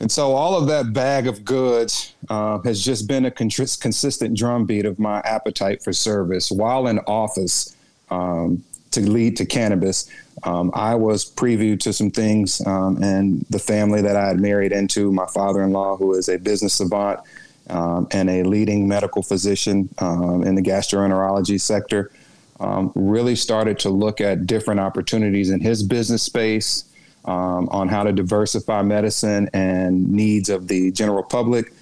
And 0.00 0.10
so 0.10 0.32
all 0.32 0.56
of 0.56 0.66
that 0.68 0.94
bag 0.94 1.26
of 1.26 1.44
goods 1.44 2.14
uh, 2.30 2.58
has 2.60 2.82
just 2.82 3.06
been 3.06 3.26
a 3.26 3.30
con- 3.30 3.50
consistent 3.50 4.34
drumbeat 4.34 4.86
of 4.86 4.98
my 4.98 5.20
appetite 5.20 5.82
for 5.82 5.92
service. 5.92 6.50
While 6.50 6.86
in 6.86 7.00
office, 7.00 7.76
um, 8.10 8.64
to 8.92 9.00
lead 9.00 9.36
to 9.36 9.46
cannabis, 9.46 10.10
um, 10.42 10.70
I 10.74 10.94
was 10.94 11.30
previewed 11.30 11.80
to 11.80 11.92
some 11.92 12.10
things, 12.10 12.64
um, 12.66 13.02
and 13.02 13.44
the 13.50 13.58
family 13.58 14.00
that 14.02 14.16
I 14.16 14.28
had 14.28 14.40
married 14.40 14.72
into, 14.72 15.12
my 15.12 15.26
father-in-law, 15.26 15.96
who 15.96 16.14
is 16.14 16.28
a 16.28 16.38
business 16.38 16.74
savant 16.74 17.20
um, 17.68 18.08
and 18.10 18.30
a 18.30 18.42
leading 18.42 18.88
medical 18.88 19.22
physician 19.22 19.88
um, 19.98 20.42
in 20.42 20.54
the 20.54 20.62
gastroenterology 20.62 21.60
sector, 21.60 22.10
um, 22.58 22.92
really 22.94 23.36
started 23.36 23.78
to 23.80 23.90
look 23.90 24.20
at 24.20 24.46
different 24.46 24.80
opportunities 24.80 25.50
in 25.50 25.60
his 25.60 25.82
business 25.82 26.22
space 26.22 26.84
um, 27.26 27.68
on 27.68 27.88
how 27.88 28.02
to 28.02 28.12
diversify 28.12 28.82
medicine 28.82 29.48
and 29.52 30.10
needs 30.10 30.48
of 30.48 30.68
the 30.68 30.90
general 30.92 31.22
public. 31.22 31.72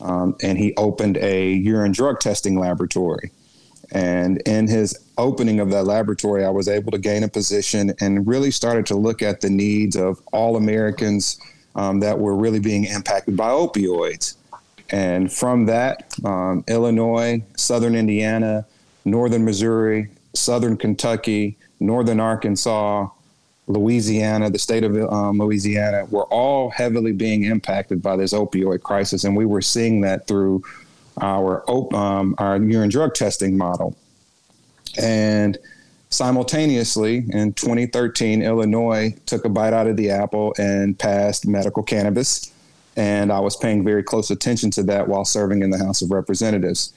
and 0.00 0.58
he 0.58 0.74
opened 0.76 1.16
a 1.18 1.52
urine 1.52 1.92
drug 1.92 2.20
testing 2.20 2.58
laboratory. 2.58 3.30
And 3.92 4.38
in 4.42 4.68
his 4.68 4.98
opening 5.16 5.60
of 5.60 5.70
that 5.70 5.84
laboratory, 5.84 6.44
I 6.44 6.50
was 6.50 6.68
able 6.68 6.92
to 6.92 6.98
gain 6.98 7.22
a 7.22 7.28
position 7.28 7.94
and 8.00 8.26
really 8.26 8.50
started 8.50 8.86
to 8.86 8.96
look 8.96 9.22
at 9.22 9.40
the 9.40 9.50
needs 9.50 9.96
of 9.96 10.20
all 10.32 10.56
Americans 10.56 11.40
um, 11.74 12.00
that 12.00 12.18
were 12.18 12.36
really 12.36 12.60
being 12.60 12.84
impacted 12.84 13.36
by 13.36 13.48
opioids. 13.48 14.34
And 14.90 15.32
from 15.32 15.66
that, 15.66 16.14
um, 16.24 16.64
Illinois, 16.66 17.42
Southern 17.56 17.94
Indiana, 17.94 18.66
Northern 19.04 19.44
Missouri, 19.44 20.08
Southern 20.34 20.76
Kentucky, 20.76 21.56
Northern 21.80 22.20
Arkansas, 22.20 23.08
Louisiana, 23.66 24.50
the 24.50 24.58
state 24.58 24.82
of 24.82 24.96
um, 25.12 25.38
Louisiana, 25.38 26.06
were 26.06 26.24
all 26.24 26.70
heavily 26.70 27.12
being 27.12 27.44
impacted 27.44 28.02
by 28.02 28.16
this 28.16 28.32
opioid 28.32 28.82
crisis. 28.82 29.24
And 29.24 29.36
we 29.36 29.44
were 29.44 29.60
seeing 29.60 30.00
that 30.02 30.26
through 30.26 30.62
our 31.20 31.68
um, 31.94 32.34
our 32.38 32.56
urine 32.56 32.90
drug 32.90 33.14
testing 33.14 33.56
model. 33.56 33.96
And 35.00 35.58
simultaneously, 36.10 37.24
in 37.30 37.52
2013, 37.52 38.42
Illinois 38.42 39.14
took 39.26 39.44
a 39.44 39.48
bite 39.48 39.72
out 39.72 39.86
of 39.86 39.96
the 39.96 40.10
apple 40.10 40.54
and 40.58 40.98
passed 40.98 41.46
medical 41.46 41.82
cannabis. 41.82 42.52
And 42.96 43.30
I 43.30 43.38
was 43.38 43.54
paying 43.54 43.84
very 43.84 44.02
close 44.02 44.30
attention 44.30 44.70
to 44.72 44.82
that 44.84 45.06
while 45.06 45.24
serving 45.24 45.62
in 45.62 45.70
the 45.70 45.78
House 45.78 46.02
of 46.02 46.10
Representatives. 46.10 46.92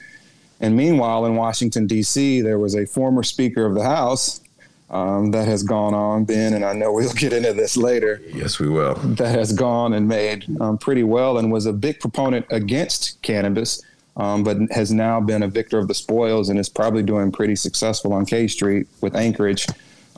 And 0.60 0.76
meanwhile, 0.76 1.26
in 1.26 1.36
Washington, 1.36 1.86
D.C., 1.86 2.40
there 2.40 2.58
was 2.58 2.74
a 2.74 2.86
former 2.86 3.22
Speaker 3.22 3.64
of 3.66 3.74
the 3.74 3.84
House 3.84 4.40
um, 4.90 5.30
that 5.30 5.46
has 5.48 5.62
gone 5.62 5.94
on, 5.94 6.24
Ben, 6.24 6.54
and 6.54 6.64
I 6.64 6.72
know 6.72 6.92
we'll 6.92 7.12
get 7.14 7.32
into 7.32 7.52
this 7.52 7.76
later. 7.76 8.20
Yes, 8.32 8.58
we 8.58 8.68
will. 8.68 8.94
That 8.94 9.34
has 9.34 9.52
gone 9.52 9.94
and 9.94 10.06
made 10.06 10.44
um, 10.60 10.76
pretty 10.78 11.02
well 11.02 11.38
and 11.38 11.50
was 11.50 11.66
a 11.66 11.72
big 11.72 11.98
proponent 11.98 12.46
against 12.50 13.20
cannabis 13.22 13.82
um, 14.16 14.44
but 14.44 14.58
has 14.70 14.92
now 14.92 15.20
been 15.20 15.42
a 15.42 15.48
victor 15.48 15.78
of 15.78 15.88
the 15.88 15.94
spoils 15.94 16.48
and 16.48 16.58
is 16.58 16.68
probably 16.68 17.02
doing 17.02 17.32
pretty 17.32 17.56
successful 17.56 18.12
on 18.12 18.26
K 18.26 18.46
Street 18.46 18.86
with 19.00 19.16
Acreage. 19.16 19.66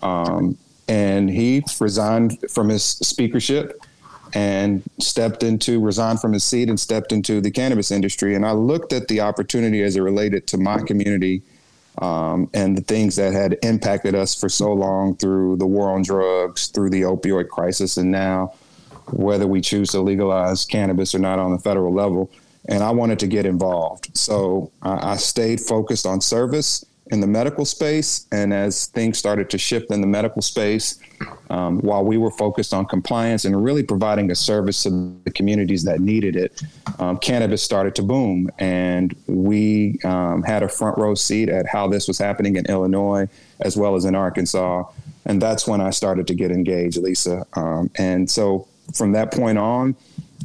Um, 0.02 0.58
and 0.88 1.30
he 1.30 1.62
resigned 1.80 2.38
from 2.50 2.68
his 2.68 2.84
speakership 2.84 3.80
and 4.34 4.82
stepped 4.98 5.42
into, 5.42 5.80
resigned 5.80 6.20
from 6.20 6.32
his 6.32 6.44
seat 6.44 6.68
and 6.68 6.78
stepped 6.78 7.12
into 7.12 7.40
the 7.40 7.50
cannabis 7.50 7.90
industry. 7.90 8.34
And 8.34 8.44
I 8.44 8.52
looked 8.52 8.92
at 8.92 9.08
the 9.08 9.20
opportunity 9.20 9.82
as 9.82 9.96
it 9.96 10.00
related 10.00 10.46
to 10.48 10.58
my 10.58 10.78
community 10.78 11.42
um, 11.98 12.50
and 12.52 12.76
the 12.76 12.82
things 12.82 13.14
that 13.16 13.32
had 13.32 13.56
impacted 13.62 14.16
us 14.16 14.34
for 14.34 14.48
so 14.48 14.72
long 14.72 15.16
through 15.16 15.56
the 15.56 15.66
war 15.66 15.90
on 15.90 16.02
drugs, 16.02 16.66
through 16.66 16.90
the 16.90 17.02
opioid 17.02 17.48
crisis, 17.48 17.96
and 17.96 18.10
now 18.10 18.52
whether 19.12 19.46
we 19.46 19.60
choose 19.60 19.90
to 19.90 20.00
legalize 20.00 20.64
cannabis 20.64 21.14
or 21.14 21.20
not 21.20 21.38
on 21.38 21.52
the 21.52 21.58
federal 21.58 21.94
level 21.94 22.30
and 22.68 22.82
I 22.82 22.90
wanted 22.90 23.18
to 23.20 23.26
get 23.26 23.46
involved. 23.46 24.16
So 24.16 24.72
I, 24.82 25.12
I 25.12 25.16
stayed 25.16 25.60
focused 25.60 26.06
on 26.06 26.20
service 26.20 26.84
in 27.08 27.20
the 27.20 27.26
medical 27.26 27.64
space. 27.64 28.26
And 28.32 28.52
as 28.52 28.86
things 28.86 29.18
started 29.18 29.50
to 29.50 29.58
shift 29.58 29.90
in 29.90 30.00
the 30.00 30.06
medical 30.06 30.40
space, 30.40 30.98
um, 31.50 31.80
while 31.80 32.04
we 32.04 32.16
were 32.16 32.30
focused 32.30 32.72
on 32.72 32.86
compliance 32.86 33.44
and 33.44 33.62
really 33.62 33.82
providing 33.82 34.30
a 34.30 34.34
service 34.34 34.82
to 34.84 35.14
the 35.24 35.30
communities 35.30 35.84
that 35.84 36.00
needed 36.00 36.34
it, 36.34 36.62
um, 36.98 37.18
cannabis 37.18 37.62
started 37.62 37.94
to 37.96 38.02
boom. 38.02 38.50
And 38.58 39.14
we 39.26 39.98
um, 40.04 40.42
had 40.42 40.62
a 40.62 40.68
front 40.68 40.96
row 40.96 41.14
seat 41.14 41.48
at 41.48 41.66
how 41.66 41.88
this 41.88 42.08
was 42.08 42.18
happening 42.18 42.56
in 42.56 42.64
Illinois 42.66 43.28
as 43.60 43.76
well 43.76 43.96
as 43.96 44.04
in 44.04 44.14
Arkansas. 44.14 44.84
And 45.26 45.40
that's 45.40 45.66
when 45.66 45.80
I 45.80 45.90
started 45.90 46.26
to 46.28 46.34
get 46.34 46.50
engaged, 46.50 46.98
Lisa. 46.98 47.46
Um, 47.54 47.90
and 47.96 48.30
so 48.30 48.66
from 48.94 49.12
that 49.12 49.32
point 49.32 49.58
on, 49.58 49.96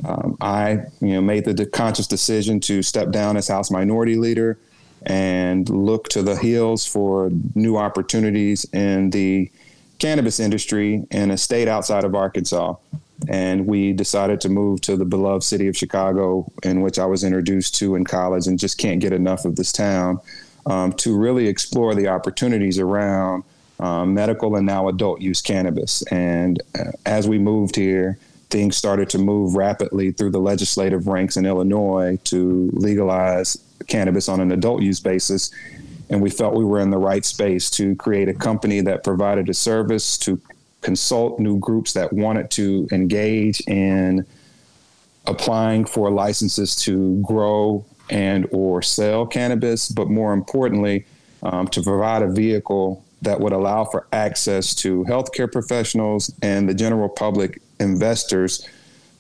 um, 0.06 0.38
I, 0.40 0.84
you 1.02 1.14
know, 1.14 1.22
made 1.22 1.46
the 1.46 1.66
conscious 1.66 2.08
decision 2.08 2.60
to 2.62 2.82
step 2.82 3.12
down 3.12 3.38
as 3.38 3.48
House 3.48 3.72
Minority 3.72 4.16
Leader 4.16 4.58
and 5.04 5.70
look 5.70 6.10
to 6.10 6.22
the 6.22 6.36
hills 6.36 6.86
for 6.86 7.30
new 7.56 7.78
opportunities 7.78 8.66
in 8.74 9.10
the 9.12 9.50
cannabis 10.00 10.40
industry 10.40 11.06
in 11.12 11.32
a 11.32 11.38
state 11.38 11.68
outside 11.68 12.04
of 12.04 12.16
Arkansas. 12.16 12.76
And 13.28 13.68
we 13.68 13.92
decided 13.92 14.40
to 14.42 14.50
move 14.50 14.80
to 14.82 14.96
the 14.96 15.06
beloved 15.06 15.44
city 15.44 15.68
of 15.68 15.76
Chicago, 15.76 16.50
in 16.64 16.82
which 16.82 16.98
I 16.98 17.06
was 17.06 17.24
introduced 17.24 17.76
to 17.76 17.96
in 17.96 18.06
college 18.06 18.48
and 18.48 18.58
just 18.58 18.78
can't 18.78 19.02
get 19.02 19.12
enough 19.12 19.44
of 19.44 19.58
this 19.58 19.74
town, 19.74 20.20
um, 20.66 20.94
to 20.94 21.18
really 21.18 21.48
explore 21.48 21.96
the 21.96 22.08
opportunities 22.08 22.80
around 22.80 23.44
um, 23.80 24.14
medical 24.14 24.56
and 24.56 24.66
now 24.66 24.88
adult 24.88 25.22
use 25.22 25.42
cannabis. 25.42 26.02
And 26.04 26.62
uh, 26.78 26.92
as 27.06 27.28
we 27.28 27.40
moved 27.40 27.76
here, 27.76 28.18
things 28.50 28.76
started 28.76 29.10
to 29.12 29.18
move 29.18 29.56
rapidly 29.56 30.12
through 30.12 30.32
the 30.32 30.40
legislative 30.40 31.08
ranks 31.08 31.38
in 31.38 31.46
Illinois 31.46 32.18
to 32.26 32.70
legalize 32.74 33.58
cannabis 33.88 34.28
on 34.28 34.40
an 34.40 34.52
adult 34.52 34.82
use 34.82 35.00
basis. 35.00 35.52
And 36.10 36.22
we 36.22 36.30
felt 36.30 36.56
we 36.56 36.66
were 36.66 36.80
in 36.80 36.90
the 36.90 36.98
right 36.98 37.24
space 37.24 37.70
to 37.72 37.96
create 37.96 38.28
a 38.28 38.34
company 38.34 38.82
that 38.82 39.04
provided 39.04 39.50
a 39.50 39.54
service 39.54 40.18
to 40.20 40.42
consult 40.82 41.40
new 41.40 41.60
groups 41.60 41.94
that 41.94 42.12
wanted 42.12 42.50
to 42.52 42.88
engage 42.92 43.62
in 43.68 44.26
applying 45.28 45.86
for 45.86 46.10
licenses 46.10 46.76
to 46.76 47.22
grow 47.22 47.86
and 48.10 48.48
or 48.52 48.82
sell 48.82 49.28
cannabis, 49.28 49.90
but 49.90 50.10
more 50.10 50.34
importantly, 50.34 51.06
um, 51.44 51.68
to 51.68 51.84
provide 51.84 52.24
a 52.24 52.32
vehicle 52.32 53.04
that 53.22 53.40
would 53.40 53.54
allow 53.54 53.84
for 53.86 54.08
access 54.12 54.74
to 54.74 55.04
healthcare 55.04 55.52
professionals 55.52 56.34
and 56.42 56.68
the 56.68 56.74
general 56.74 57.10
public 57.10 57.62
investors 57.80 58.68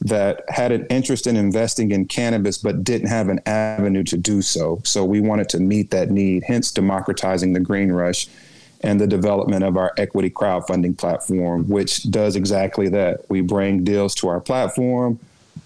that 0.01 0.45
had 0.49 0.71
an 0.71 0.85
interest 0.89 1.27
in 1.27 1.35
investing 1.35 1.91
in 1.91 2.05
cannabis 2.05 2.57
but 2.57 2.83
didn't 2.83 3.09
have 3.09 3.27
an 3.29 3.39
avenue 3.45 4.03
to 4.03 4.17
do 4.17 4.41
so. 4.41 4.81
So 4.85 5.03
we 5.03 5.19
wanted 5.19 5.49
to 5.49 5.59
meet 5.59 5.91
that 5.91 6.09
need, 6.09 6.43
hence 6.47 6.71
democratizing 6.71 7.53
the 7.53 7.59
green 7.59 7.91
rush 7.91 8.27
and 8.81 8.99
the 9.01 9.07
development 9.07 9.63
of 9.63 9.75
our 9.75 9.93
equity 9.97 10.29
crowdfunding 10.29 10.97
platform, 10.97 11.67
which 11.67 12.09
does 12.09 12.37
exactly 12.37 12.87
that. 12.89 13.29
We 13.29 13.41
bring 13.41 13.83
deals 13.83 14.15
to 14.15 14.29
our 14.29 14.39
platform, 14.39 15.19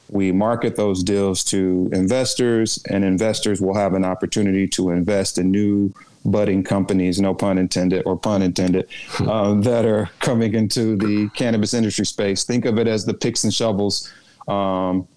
we 0.10 0.32
market 0.32 0.76
those 0.76 1.04
deals 1.04 1.44
to 1.46 1.90
investors, 1.92 2.82
and 2.90 3.04
investors 3.04 3.62
will 3.62 3.76
have 3.76 3.94
an 3.94 4.06
opportunity 4.06 4.68
to 4.70 4.90
invest 4.90 5.38
in 5.38 5.52
new 5.52 5.94
budding 6.26 6.64
companies, 6.64 7.20
no 7.20 7.34
pun 7.34 7.58
intended 7.58 8.04
or 8.06 8.18
pun 8.18 8.42
intended, 8.42 8.88
uh, 9.20 9.54
that 9.56 9.86
are 9.86 10.10
coming 10.20 10.54
into 10.54 10.96
the 10.98 11.30
cannabis 11.36 11.74
industry 11.74 12.06
space. 12.06 12.44
Think 12.44 12.66
of 12.66 12.78
it 12.78 12.88
as 12.88 13.06
the 13.06 13.14
picks 13.14 13.44
and 13.44 13.54
shovels 13.54 14.12
um, 14.48 15.08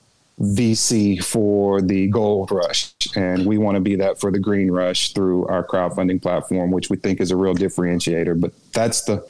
VC 0.40 1.22
for 1.24 1.80
the 1.80 2.08
gold 2.08 2.50
rush. 2.50 2.92
And 3.14 3.46
we 3.46 3.58
want 3.58 3.76
to 3.76 3.80
be 3.80 3.96
that 3.96 4.20
for 4.20 4.30
the 4.30 4.38
green 4.38 4.70
rush 4.70 5.12
through 5.12 5.46
our 5.46 5.66
crowdfunding 5.66 6.20
platform, 6.20 6.70
which 6.70 6.90
we 6.90 6.96
think 6.96 7.20
is 7.20 7.30
a 7.30 7.36
real 7.36 7.54
differentiator. 7.54 8.38
But 8.40 8.52
that's 8.72 9.02
the 9.02 9.26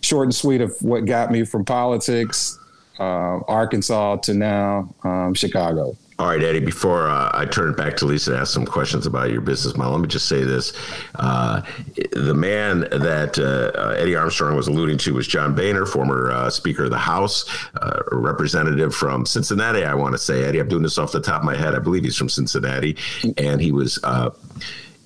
short 0.00 0.26
and 0.26 0.34
sweet 0.34 0.60
of 0.60 0.74
what 0.80 1.04
got 1.04 1.30
me 1.30 1.44
from 1.44 1.64
politics, 1.64 2.58
uh, 2.98 3.40
Arkansas, 3.46 4.16
to 4.16 4.34
now 4.34 4.94
um, 5.04 5.34
Chicago. 5.34 5.96
All 6.18 6.26
right, 6.26 6.42
Eddie, 6.42 6.58
before 6.58 7.06
uh, 7.06 7.30
I 7.32 7.46
turn 7.46 7.70
it 7.70 7.76
back 7.76 7.96
to 7.98 8.06
Lisa 8.06 8.32
to 8.32 8.38
ask 8.38 8.52
some 8.52 8.66
questions 8.66 9.06
about 9.06 9.30
your 9.30 9.40
business 9.40 9.76
model, 9.76 9.92
let 9.92 10.00
me 10.00 10.08
just 10.08 10.26
say 10.26 10.42
this. 10.42 10.72
Uh, 11.14 11.62
the 12.10 12.34
man 12.34 12.80
that 12.90 13.38
uh, 13.38 13.90
Eddie 13.90 14.16
Armstrong 14.16 14.56
was 14.56 14.66
alluding 14.66 14.98
to 14.98 15.14
was 15.14 15.28
John 15.28 15.54
Boehner, 15.54 15.86
former 15.86 16.32
uh, 16.32 16.50
Speaker 16.50 16.84
of 16.84 16.90
the 16.90 16.98
House, 16.98 17.48
uh, 17.76 18.02
representative 18.10 18.92
from 18.92 19.26
Cincinnati, 19.26 19.84
I 19.84 19.94
want 19.94 20.12
to 20.14 20.18
say. 20.18 20.42
Eddie, 20.42 20.58
I'm 20.58 20.68
doing 20.68 20.82
this 20.82 20.98
off 20.98 21.12
the 21.12 21.20
top 21.20 21.42
of 21.42 21.44
my 21.44 21.54
head. 21.56 21.76
I 21.76 21.78
believe 21.78 22.02
he's 22.02 22.16
from 22.16 22.28
Cincinnati. 22.28 22.96
And 23.36 23.60
he 23.60 23.70
was 23.70 24.00
uh, 24.02 24.30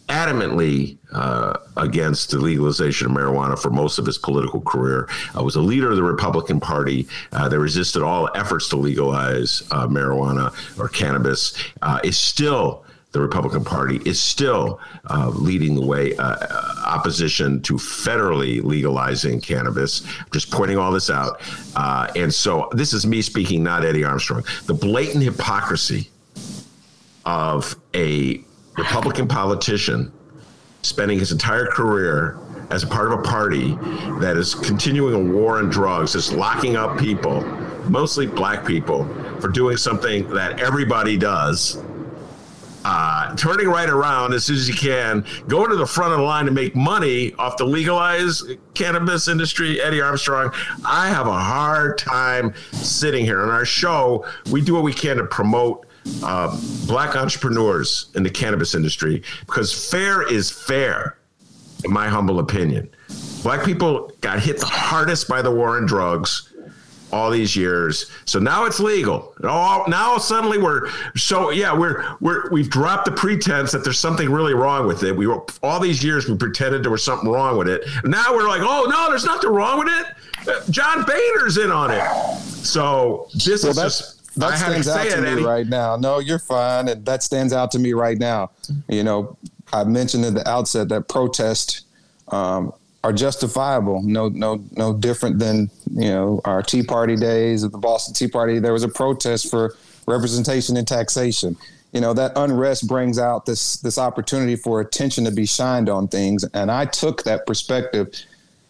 adamantly 0.08 0.98
uh, 1.12 1.58
against 1.76 2.30
the 2.30 2.38
legalization 2.38 3.06
of 3.06 3.12
marijuana 3.12 3.58
for 3.58 3.70
most 3.70 3.98
of 3.98 4.06
his 4.06 4.18
political 4.18 4.60
career. 4.60 5.08
Uh, 5.36 5.42
was 5.42 5.56
a 5.56 5.60
leader 5.60 5.90
of 5.90 5.96
the 5.96 6.02
Republican 6.02 6.60
Party 6.60 7.06
uh, 7.32 7.48
that 7.48 7.58
resisted 7.58 8.02
all 8.02 8.28
efforts 8.34 8.68
to 8.68 8.76
legalize 8.76 9.62
uh, 9.70 9.86
marijuana 9.86 10.52
or 10.78 10.88
cannabis. 10.88 11.54
Uh, 11.82 11.98
is 12.04 12.18
still 12.18 12.84
the 13.12 13.20
Republican 13.20 13.62
Party 13.62 14.00
is 14.06 14.18
still 14.18 14.80
uh, 15.10 15.28
leading 15.28 15.74
the 15.74 15.84
way 15.84 16.16
opposition 16.16 17.60
to 17.60 17.74
federally 17.74 18.62
legalizing 18.62 19.38
cannabis. 19.38 20.02
Just 20.32 20.50
pointing 20.50 20.78
all 20.78 20.90
this 20.90 21.10
out, 21.10 21.38
and 22.16 22.32
so 22.32 22.70
this 22.72 22.94
is 22.94 23.06
me 23.06 23.20
speaking, 23.20 23.62
not 23.62 23.84
Eddie 23.84 24.04
Armstrong. 24.04 24.44
The 24.64 24.72
blatant 24.72 25.24
hypocrisy 25.24 26.08
of 27.26 27.76
a 27.94 28.42
Republican 28.76 29.28
politician 29.28 30.12
spending 30.82 31.18
his 31.18 31.32
entire 31.32 31.66
career 31.66 32.38
as 32.70 32.82
a 32.82 32.86
part 32.86 33.12
of 33.12 33.18
a 33.18 33.22
party 33.22 33.74
that 34.18 34.36
is 34.36 34.54
continuing 34.54 35.14
a 35.14 35.32
war 35.32 35.58
on 35.58 35.68
drugs, 35.68 36.14
is 36.14 36.32
locking 36.32 36.74
up 36.74 36.98
people, 36.98 37.42
mostly 37.88 38.26
black 38.26 38.66
people, 38.66 39.04
for 39.40 39.48
doing 39.48 39.76
something 39.76 40.28
that 40.30 40.58
everybody 40.60 41.16
does. 41.16 41.82
Uh, 42.84 43.32
turning 43.36 43.68
right 43.68 43.88
around 43.88 44.32
as 44.32 44.44
soon 44.44 44.56
as 44.56 44.66
you 44.66 44.74
can, 44.74 45.24
go 45.46 45.68
to 45.68 45.76
the 45.76 45.86
front 45.86 46.12
of 46.12 46.18
the 46.18 46.24
line 46.24 46.46
to 46.46 46.50
make 46.50 46.74
money 46.74 47.32
off 47.34 47.56
the 47.56 47.64
legalized 47.64 48.44
cannabis 48.74 49.28
industry. 49.28 49.80
Eddie 49.80 50.00
Armstrong, 50.00 50.50
I 50.84 51.08
have 51.08 51.28
a 51.28 51.38
hard 51.38 51.96
time 51.98 52.54
sitting 52.72 53.24
here 53.24 53.40
on 53.40 53.50
our 53.50 53.64
show. 53.64 54.26
We 54.50 54.62
do 54.62 54.74
what 54.74 54.82
we 54.82 54.92
can 54.92 55.18
to 55.18 55.24
promote 55.24 55.86
uh, 56.22 56.58
black 56.86 57.16
entrepreneurs 57.16 58.10
in 58.14 58.22
the 58.22 58.30
cannabis 58.30 58.74
industry 58.74 59.22
because 59.46 59.90
fair 59.90 60.22
is 60.22 60.50
fair, 60.50 61.18
in 61.84 61.92
my 61.92 62.08
humble 62.08 62.38
opinion. 62.38 62.90
Black 63.42 63.64
people 63.64 64.10
got 64.20 64.40
hit 64.40 64.58
the 64.58 64.66
hardest 64.66 65.28
by 65.28 65.42
the 65.42 65.50
war 65.50 65.76
on 65.76 65.86
drugs 65.86 66.48
all 67.12 67.30
these 67.30 67.54
years. 67.54 68.10
So 68.24 68.38
now 68.38 68.64
it's 68.64 68.80
legal. 68.80 69.34
Now, 69.42 69.84
now 69.86 70.16
suddenly 70.16 70.58
we're 70.58 70.88
so 71.14 71.50
yeah 71.50 71.76
we're 71.76 72.04
we're 72.20 72.50
we've 72.50 72.70
dropped 72.70 73.04
the 73.04 73.12
pretense 73.12 73.70
that 73.72 73.84
there's 73.84 73.98
something 73.98 74.30
really 74.30 74.54
wrong 74.54 74.86
with 74.86 75.02
it. 75.02 75.14
We 75.14 75.26
were 75.26 75.44
all 75.62 75.78
these 75.78 76.02
years 76.02 76.28
we 76.28 76.36
pretended 76.36 76.82
there 76.82 76.90
was 76.90 77.04
something 77.04 77.28
wrong 77.28 77.58
with 77.58 77.68
it. 77.68 77.84
Now 78.04 78.32
we're 78.34 78.48
like, 78.48 78.62
oh 78.62 78.86
no, 78.88 79.10
there's 79.10 79.26
nothing 79.26 79.50
wrong 79.50 79.80
with 79.80 79.88
it. 79.88 80.70
John 80.70 81.04
Boehner's 81.04 81.58
in 81.58 81.70
on 81.70 81.90
it. 81.90 82.02
So 82.40 83.28
this 83.34 83.62
Well, 83.62 83.72
is 83.72 83.76
just 83.76 84.21
that 84.36 84.52
I 84.52 84.56
stands 84.56 84.88
out 84.88 85.04
to 85.04 85.18
it, 85.18 85.20
me 85.20 85.28
Eddie. 85.28 85.44
right 85.44 85.66
now. 85.66 85.96
No, 85.96 86.18
you're 86.18 86.38
fine, 86.38 86.88
and 86.88 87.04
that 87.06 87.22
stands 87.22 87.52
out 87.52 87.70
to 87.72 87.78
me 87.78 87.92
right 87.92 88.18
now. 88.18 88.50
You 88.88 89.04
know, 89.04 89.36
I 89.72 89.84
mentioned 89.84 90.24
at 90.24 90.34
the 90.34 90.48
outset 90.48 90.88
that 90.90 91.08
protests 91.08 91.82
um, 92.28 92.72
are 93.04 93.12
justifiable. 93.12 94.02
No, 94.02 94.28
no, 94.28 94.62
no 94.72 94.94
different 94.94 95.38
than 95.38 95.70
you 95.90 96.08
know 96.08 96.40
our 96.44 96.62
Tea 96.62 96.82
Party 96.82 97.16
days 97.16 97.62
of 97.62 97.72
the 97.72 97.78
Boston 97.78 98.14
Tea 98.14 98.28
Party. 98.28 98.58
There 98.58 98.72
was 98.72 98.84
a 98.84 98.88
protest 98.88 99.50
for 99.50 99.74
representation 100.06 100.76
and 100.76 100.86
taxation. 100.86 101.56
You 101.92 102.00
know 102.00 102.14
that 102.14 102.32
unrest 102.36 102.88
brings 102.88 103.18
out 103.18 103.44
this 103.44 103.76
this 103.78 103.98
opportunity 103.98 104.56
for 104.56 104.80
attention 104.80 105.24
to 105.24 105.30
be 105.30 105.46
shined 105.46 105.88
on 105.88 106.08
things, 106.08 106.44
and 106.54 106.70
I 106.70 106.86
took 106.86 107.24
that 107.24 107.46
perspective 107.46 108.14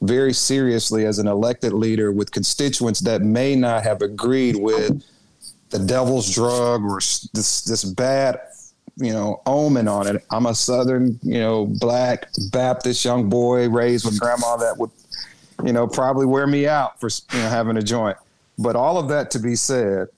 very 0.00 0.32
seriously 0.32 1.06
as 1.06 1.20
an 1.20 1.28
elected 1.28 1.72
leader 1.72 2.10
with 2.10 2.32
constituents 2.32 3.00
that 3.00 3.22
may 3.22 3.54
not 3.54 3.84
have 3.84 4.02
agreed 4.02 4.56
with 4.56 5.04
the 5.72 5.78
devil's 5.78 6.32
drug 6.32 6.82
or 6.84 6.98
this 7.32 7.62
this 7.62 7.84
bad 7.84 8.40
you 8.96 9.12
know 9.12 9.42
omen 9.46 9.88
on 9.88 10.06
it. 10.06 10.24
I'm 10.30 10.46
a 10.46 10.54
southern 10.54 11.18
you 11.22 11.40
know 11.40 11.66
black 11.66 12.28
baptist 12.52 13.04
young 13.04 13.28
boy 13.28 13.68
raised 13.68 14.04
with 14.04 14.20
grandma 14.20 14.56
that 14.58 14.76
would 14.78 14.90
you 15.64 15.72
know 15.72 15.86
probably 15.86 16.26
wear 16.26 16.46
me 16.46 16.66
out 16.66 17.00
for 17.00 17.08
you 17.32 17.38
know 17.38 17.48
having 17.48 17.76
a 17.76 17.82
joint. 17.82 18.16
But 18.58 18.76
all 18.76 18.98
of 18.98 19.08
that 19.08 19.30
to 19.32 19.38
be 19.38 19.56
said 19.56 20.08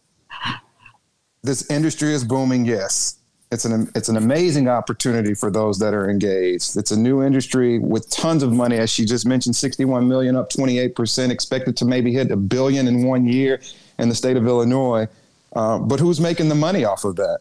this 1.42 1.70
industry 1.70 2.12
is 2.12 2.24
booming 2.24 2.64
yes. 2.64 3.18
It's 3.52 3.64
an 3.64 3.88
it's 3.94 4.08
an 4.08 4.16
amazing 4.16 4.68
opportunity 4.68 5.34
for 5.34 5.52
those 5.52 5.78
that 5.78 5.94
are 5.94 6.10
engaged. 6.10 6.76
It's 6.76 6.90
a 6.90 6.98
new 6.98 7.22
industry 7.22 7.78
with 7.78 8.10
tons 8.10 8.42
of 8.42 8.52
money. 8.52 8.78
As 8.78 8.90
she 8.90 9.04
just 9.04 9.24
mentioned 9.24 9.54
61 9.54 10.08
million 10.08 10.34
up 10.34 10.50
28% 10.50 11.30
expected 11.30 11.76
to 11.76 11.84
maybe 11.84 12.12
hit 12.12 12.32
a 12.32 12.36
billion 12.36 12.88
in 12.88 13.04
one 13.04 13.28
year 13.28 13.60
in 14.00 14.08
the 14.08 14.14
state 14.14 14.36
of 14.36 14.48
illinois 14.48 15.06
uh, 15.54 15.78
but 15.78 16.00
who's 16.00 16.20
making 16.20 16.48
the 16.48 16.54
money 16.54 16.84
off 16.84 17.04
of 17.04 17.16
that? 17.16 17.40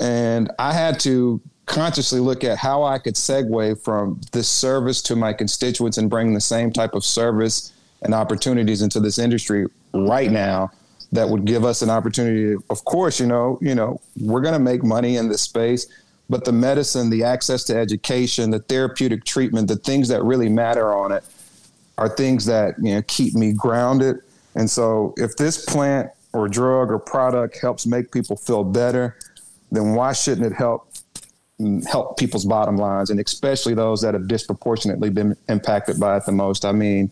And 0.00 0.50
I 0.58 0.72
had 0.72 0.98
to 1.00 1.40
consciously 1.66 2.20
look 2.20 2.42
at 2.42 2.58
how 2.58 2.82
I 2.82 2.98
could 2.98 3.14
segue 3.14 3.82
from 3.82 4.20
this 4.32 4.48
service 4.48 5.02
to 5.02 5.16
my 5.16 5.32
constituents 5.32 5.98
and 5.98 6.10
bring 6.10 6.34
the 6.34 6.40
same 6.40 6.72
type 6.72 6.94
of 6.94 7.04
service 7.04 7.72
and 8.02 8.14
opportunities 8.14 8.82
into 8.82 8.98
this 8.98 9.18
industry 9.18 9.66
right 9.92 10.30
now 10.30 10.70
that 11.12 11.28
would 11.28 11.44
give 11.44 11.64
us 11.64 11.82
an 11.82 11.90
opportunity. 11.90 12.54
To, 12.54 12.64
of 12.70 12.84
course 12.84 13.20
you 13.20 13.26
know 13.26 13.58
you 13.60 13.74
know 13.74 14.00
we're 14.20 14.40
going 14.40 14.54
to 14.54 14.60
make 14.60 14.82
money 14.82 15.16
in 15.16 15.28
this 15.28 15.42
space 15.42 15.86
but 16.28 16.44
the 16.44 16.52
medicine 16.52 17.10
the 17.10 17.24
access 17.24 17.62
to 17.64 17.76
education 17.76 18.50
the 18.50 18.60
therapeutic 18.60 19.24
treatment 19.24 19.68
the 19.68 19.76
things 19.76 20.08
that 20.08 20.22
really 20.24 20.48
matter 20.48 20.92
on 20.92 21.12
it 21.12 21.24
are 22.00 22.08
things 22.08 22.46
that 22.46 22.74
you 22.82 22.94
know 22.94 23.02
keep 23.06 23.34
me 23.34 23.52
grounded. 23.52 24.16
And 24.56 24.68
so 24.68 25.14
if 25.18 25.36
this 25.36 25.64
plant 25.64 26.10
or 26.32 26.48
drug 26.48 26.90
or 26.90 26.98
product 26.98 27.58
helps 27.60 27.86
make 27.86 28.12
people 28.12 28.36
feel 28.36 28.64
better 28.64 29.16
then 29.70 29.94
why 29.94 30.12
shouldn't 30.12 30.46
it 30.46 30.52
help 30.52 30.92
mm, 31.60 31.86
help 31.86 32.18
people's 32.18 32.44
bottom 32.44 32.76
lines? 32.76 33.10
And 33.10 33.20
especially 33.20 33.74
those 33.74 34.00
that 34.02 34.14
have 34.14 34.28
disproportionately 34.28 35.10
been 35.10 35.36
impacted 35.48 35.98
by 35.98 36.16
it 36.16 36.26
the 36.26 36.32
most. 36.32 36.64
I 36.64 36.72
mean 36.72 37.10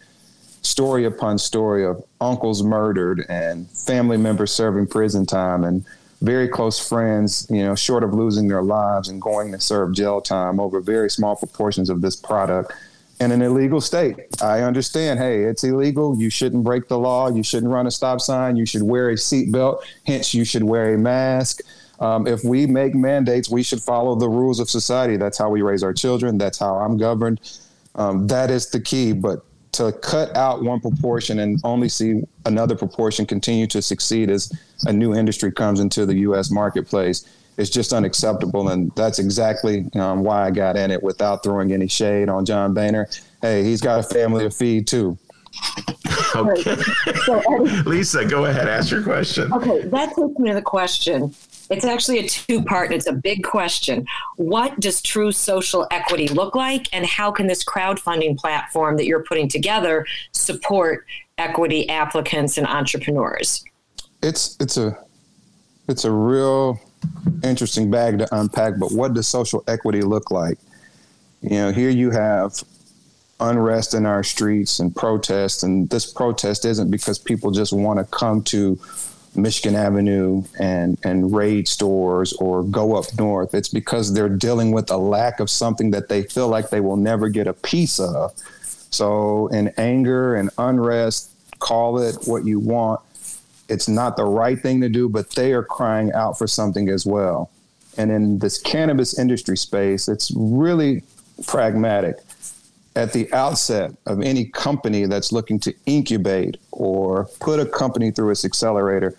story 0.62 1.04
upon 1.04 1.38
story 1.38 1.84
of 1.84 2.02
uncles 2.20 2.62
murdered 2.62 3.24
and 3.28 3.70
family 3.70 4.16
members 4.16 4.52
serving 4.52 4.86
prison 4.86 5.24
time 5.24 5.62
and 5.62 5.84
very 6.20 6.48
close 6.48 6.80
friends 6.80 7.46
you 7.48 7.62
know 7.62 7.76
short 7.76 8.02
of 8.02 8.12
losing 8.12 8.48
their 8.48 8.60
lives 8.60 9.08
and 9.08 9.22
going 9.22 9.52
to 9.52 9.60
serve 9.60 9.92
jail 9.92 10.20
time 10.20 10.58
over 10.58 10.80
very 10.80 11.08
small 11.08 11.36
proportions 11.36 11.88
of 11.88 12.00
this 12.00 12.16
product 12.16 12.72
in 13.20 13.32
an 13.32 13.42
illegal 13.42 13.80
state. 13.80 14.16
I 14.42 14.60
understand, 14.60 15.18
hey, 15.18 15.42
it's 15.42 15.64
illegal. 15.64 16.16
You 16.16 16.30
shouldn't 16.30 16.64
break 16.64 16.88
the 16.88 16.98
law. 16.98 17.28
You 17.28 17.42
shouldn't 17.42 17.72
run 17.72 17.86
a 17.86 17.90
stop 17.90 18.20
sign. 18.20 18.56
You 18.56 18.66
should 18.66 18.82
wear 18.82 19.10
a 19.10 19.14
seatbelt. 19.14 19.82
Hence, 20.06 20.34
you 20.34 20.44
should 20.44 20.62
wear 20.62 20.94
a 20.94 20.98
mask. 20.98 21.60
Um, 22.00 22.26
if 22.26 22.44
we 22.44 22.66
make 22.66 22.94
mandates, 22.94 23.50
we 23.50 23.62
should 23.62 23.80
follow 23.80 24.14
the 24.14 24.28
rules 24.28 24.60
of 24.60 24.70
society. 24.70 25.16
That's 25.16 25.36
how 25.36 25.50
we 25.50 25.62
raise 25.62 25.82
our 25.82 25.92
children. 25.92 26.38
That's 26.38 26.58
how 26.58 26.76
I'm 26.76 26.96
governed. 26.96 27.40
Um, 27.96 28.28
that 28.28 28.50
is 28.50 28.70
the 28.70 28.80
key. 28.80 29.12
But 29.12 29.44
to 29.72 29.92
cut 29.92 30.34
out 30.36 30.62
one 30.62 30.80
proportion 30.80 31.40
and 31.40 31.60
only 31.64 31.88
see 31.88 32.22
another 32.46 32.76
proportion 32.76 33.26
continue 33.26 33.66
to 33.66 33.82
succeed 33.82 34.30
as 34.30 34.52
a 34.86 34.92
new 34.92 35.14
industry 35.14 35.50
comes 35.50 35.80
into 35.80 36.06
the 36.06 36.14
U.S. 36.18 36.50
marketplace 36.50 37.26
is 37.59 37.68
just 37.68 37.93
unacceptable. 37.93 38.70
And 38.70 38.90
that's 38.94 39.18
exactly 39.18 39.90
um, 39.94 40.22
why 40.22 40.47
I 40.47 40.51
got 40.51 40.76
in 40.76 40.90
it 40.90 41.02
without 41.02 41.43
throwing 41.43 41.72
any 41.72 41.89
shade 41.89 42.28
on 42.28 42.47
John 42.47 42.72
Boehner. 42.72 43.09
Hey, 43.43 43.64
he's 43.64 43.82
got 43.82 44.01
a 44.01 44.02
family 44.02 44.44
to 44.44 44.51
feed 44.51 44.86
too. 44.86 45.18
Okay. 46.36 46.76
Lisa, 47.86 48.24
go 48.26 48.44
ahead. 48.44 48.68
Ask 48.68 48.90
your 48.90 49.02
question. 49.02 49.51
Okay, 49.51 49.89
that 49.89 50.09
takes 50.09 50.39
me 50.39 50.51
to 50.51 50.55
the 50.55 50.62
question. 50.62 51.35
It's 51.70 51.86
actually 51.86 52.18
a 52.18 52.28
two 52.28 52.62
part 52.62 52.86
and 52.86 52.94
it's 52.94 53.06
a 53.06 53.14
big 53.14 53.43
question. 53.44 54.06
What 54.36 54.78
does 54.78 55.01
true 55.01 55.32
social 55.32 55.86
equity 55.90 56.28
look 56.28 56.55
like, 56.55 56.86
and 56.93 57.06
how 57.06 57.30
can 57.30 57.47
this 57.47 57.64
crowdfunding 57.64 58.36
platform 58.36 58.97
that 58.98 59.06
you're 59.06 59.24
putting 59.24 59.48
together 59.48 60.05
support 60.32 61.06
equity 61.39 61.89
applicants 61.89 62.59
and 62.59 62.66
entrepreneurs? 62.66 63.64
It's 64.22 64.56
it's 64.60 64.76
a 64.76 64.98
it's 65.89 66.05
a 66.05 66.10
real 66.10 66.78
interesting 67.42 67.90
bag 67.90 68.18
to 68.18 68.28
unpack. 68.38 68.78
But 68.78 68.92
what 68.92 69.14
does 69.14 69.26
social 69.28 69.62
equity 69.66 70.02
look 70.02 70.30
like? 70.30 70.58
You 71.42 71.50
know, 71.50 71.72
here 71.72 71.90
you 71.90 72.10
have 72.10 72.62
unrest 73.40 73.94
in 73.94 74.06
our 74.06 74.24
streets 74.24 74.80
and 74.80 74.94
protests, 74.94 75.62
and 75.62 75.88
this 75.90 76.10
protest 76.10 76.64
isn't 76.64 76.90
because 76.90 77.18
people 77.18 77.50
just 77.50 77.72
want 77.72 77.98
to 77.98 78.04
come 78.16 78.42
to 78.44 78.78
Michigan 79.36 79.76
Avenue 79.76 80.42
and 80.58 80.98
and 81.04 81.34
raid 81.34 81.68
stores 81.68 82.32
or 82.34 82.64
go 82.64 82.96
up 82.96 83.04
north. 83.18 83.54
It's 83.54 83.68
because 83.68 84.12
they're 84.12 84.28
dealing 84.28 84.72
with 84.72 84.90
a 84.90 84.96
lack 84.96 85.40
of 85.40 85.48
something 85.48 85.90
that 85.92 86.08
they 86.08 86.24
feel 86.24 86.48
like 86.48 86.70
they 86.70 86.80
will 86.80 86.96
never 86.96 87.28
get 87.28 87.46
a 87.46 87.54
piece 87.54 88.00
of. 88.00 88.32
So 88.90 89.48
in 89.48 89.68
anger 89.76 90.34
and 90.34 90.50
unrest, 90.58 91.30
call 91.58 91.98
it 91.98 92.16
what 92.26 92.44
you 92.44 92.58
want. 92.58 93.00
It's 93.68 93.88
not 93.88 94.16
the 94.16 94.24
right 94.24 94.58
thing 94.58 94.80
to 94.80 94.88
do, 94.88 95.08
but 95.08 95.30
they 95.30 95.52
are 95.52 95.62
crying 95.62 96.12
out 96.12 96.38
for 96.38 96.46
something 96.46 96.88
as 96.88 97.04
well. 97.04 97.50
And 97.96 98.10
in 98.10 98.38
this 98.38 98.58
cannabis 98.58 99.18
industry 99.18 99.56
space, 99.56 100.08
it's 100.08 100.30
really 100.34 101.02
pragmatic. 101.46 102.16
At 102.96 103.12
the 103.12 103.32
outset 103.32 103.92
of 104.06 104.22
any 104.22 104.46
company 104.46 105.06
that's 105.06 105.32
looking 105.32 105.60
to 105.60 105.74
incubate 105.86 106.56
or 106.72 107.28
put 107.40 107.60
a 107.60 107.66
company 107.66 108.10
through 108.10 108.30
its 108.30 108.44
accelerator, 108.44 109.16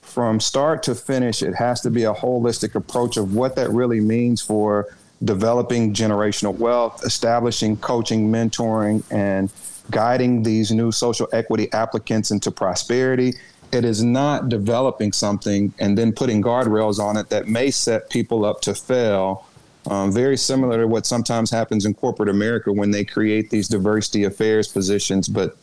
from 0.00 0.40
start 0.40 0.82
to 0.84 0.94
finish, 0.94 1.42
it 1.42 1.54
has 1.54 1.80
to 1.82 1.90
be 1.90 2.04
a 2.04 2.12
holistic 2.12 2.74
approach 2.74 3.16
of 3.16 3.34
what 3.34 3.54
that 3.56 3.70
really 3.70 4.00
means 4.00 4.42
for 4.42 4.88
developing 5.22 5.94
generational 5.94 6.56
wealth, 6.56 7.04
establishing 7.04 7.76
coaching, 7.76 8.30
mentoring, 8.30 9.04
and 9.12 9.52
guiding 9.90 10.42
these 10.42 10.70
new 10.70 10.90
social 10.90 11.28
equity 11.32 11.70
applicants 11.72 12.30
into 12.30 12.50
prosperity. 12.50 13.34
It 13.72 13.84
is 13.84 14.02
not 14.02 14.48
developing 14.48 15.12
something 15.12 15.72
and 15.78 15.96
then 15.96 16.12
putting 16.12 16.42
guardrails 16.42 16.98
on 16.98 17.16
it 17.16 17.28
that 17.30 17.46
may 17.46 17.70
set 17.70 18.10
people 18.10 18.44
up 18.44 18.60
to 18.62 18.74
fail. 18.74 19.46
Um, 19.88 20.12
very 20.12 20.36
similar 20.36 20.80
to 20.80 20.86
what 20.86 21.06
sometimes 21.06 21.50
happens 21.50 21.86
in 21.86 21.94
corporate 21.94 22.28
America 22.28 22.72
when 22.72 22.90
they 22.90 23.04
create 23.04 23.48
these 23.48 23.68
diversity 23.68 24.24
affairs 24.24 24.68
positions, 24.68 25.28
but 25.28 25.56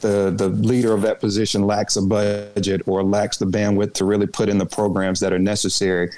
the 0.00 0.32
the 0.36 0.48
leader 0.48 0.92
of 0.92 1.02
that 1.02 1.20
position 1.20 1.66
lacks 1.66 1.96
a 1.96 2.02
budget 2.02 2.82
or 2.86 3.02
lacks 3.02 3.36
the 3.36 3.44
bandwidth 3.44 3.92
to 3.94 4.04
really 4.04 4.26
put 4.26 4.48
in 4.48 4.58
the 4.58 4.66
programs 4.66 5.20
that 5.20 5.32
are 5.32 5.38
necessary. 5.38 6.10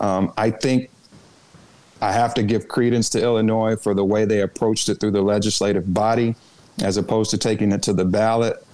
Um, 0.00 0.32
I 0.36 0.50
think 0.50 0.90
I 2.00 2.12
have 2.12 2.34
to 2.34 2.42
give 2.42 2.68
credence 2.68 3.08
to 3.10 3.22
Illinois 3.22 3.76
for 3.76 3.94
the 3.94 4.04
way 4.04 4.24
they 4.24 4.42
approached 4.42 4.88
it 4.88 5.00
through 5.00 5.12
the 5.12 5.22
legislative 5.22 5.92
body, 5.92 6.34
as 6.82 6.96
opposed 6.96 7.30
to 7.30 7.38
taking 7.38 7.72
it 7.72 7.82
to 7.84 7.92
the 7.92 8.04
ballot. 8.04 8.64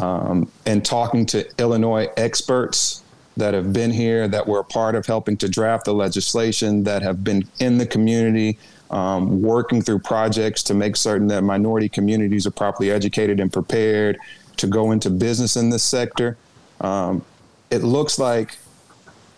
Um, 0.00 0.50
and 0.66 0.84
talking 0.84 1.24
to 1.26 1.48
Illinois 1.58 2.08
experts 2.16 3.02
that 3.36 3.54
have 3.54 3.72
been 3.72 3.90
here, 3.90 4.28
that 4.28 4.46
were 4.46 4.60
a 4.60 4.64
part 4.64 4.94
of 4.94 5.06
helping 5.06 5.36
to 5.38 5.48
draft 5.48 5.84
the 5.84 5.94
legislation, 5.94 6.84
that 6.84 7.02
have 7.02 7.24
been 7.24 7.46
in 7.58 7.78
the 7.78 7.86
community, 7.86 8.58
um, 8.90 9.42
working 9.42 9.82
through 9.82 9.98
projects 10.00 10.62
to 10.64 10.74
make 10.74 10.96
certain 10.96 11.26
that 11.28 11.42
minority 11.42 11.88
communities 11.88 12.46
are 12.46 12.52
properly 12.52 12.90
educated 12.90 13.40
and 13.40 13.52
prepared 13.52 14.18
to 14.56 14.66
go 14.66 14.92
into 14.92 15.10
business 15.10 15.56
in 15.56 15.70
this 15.70 15.82
sector. 15.82 16.36
Um, 16.80 17.24
it 17.70 17.82
looks 17.82 18.18
like 18.18 18.56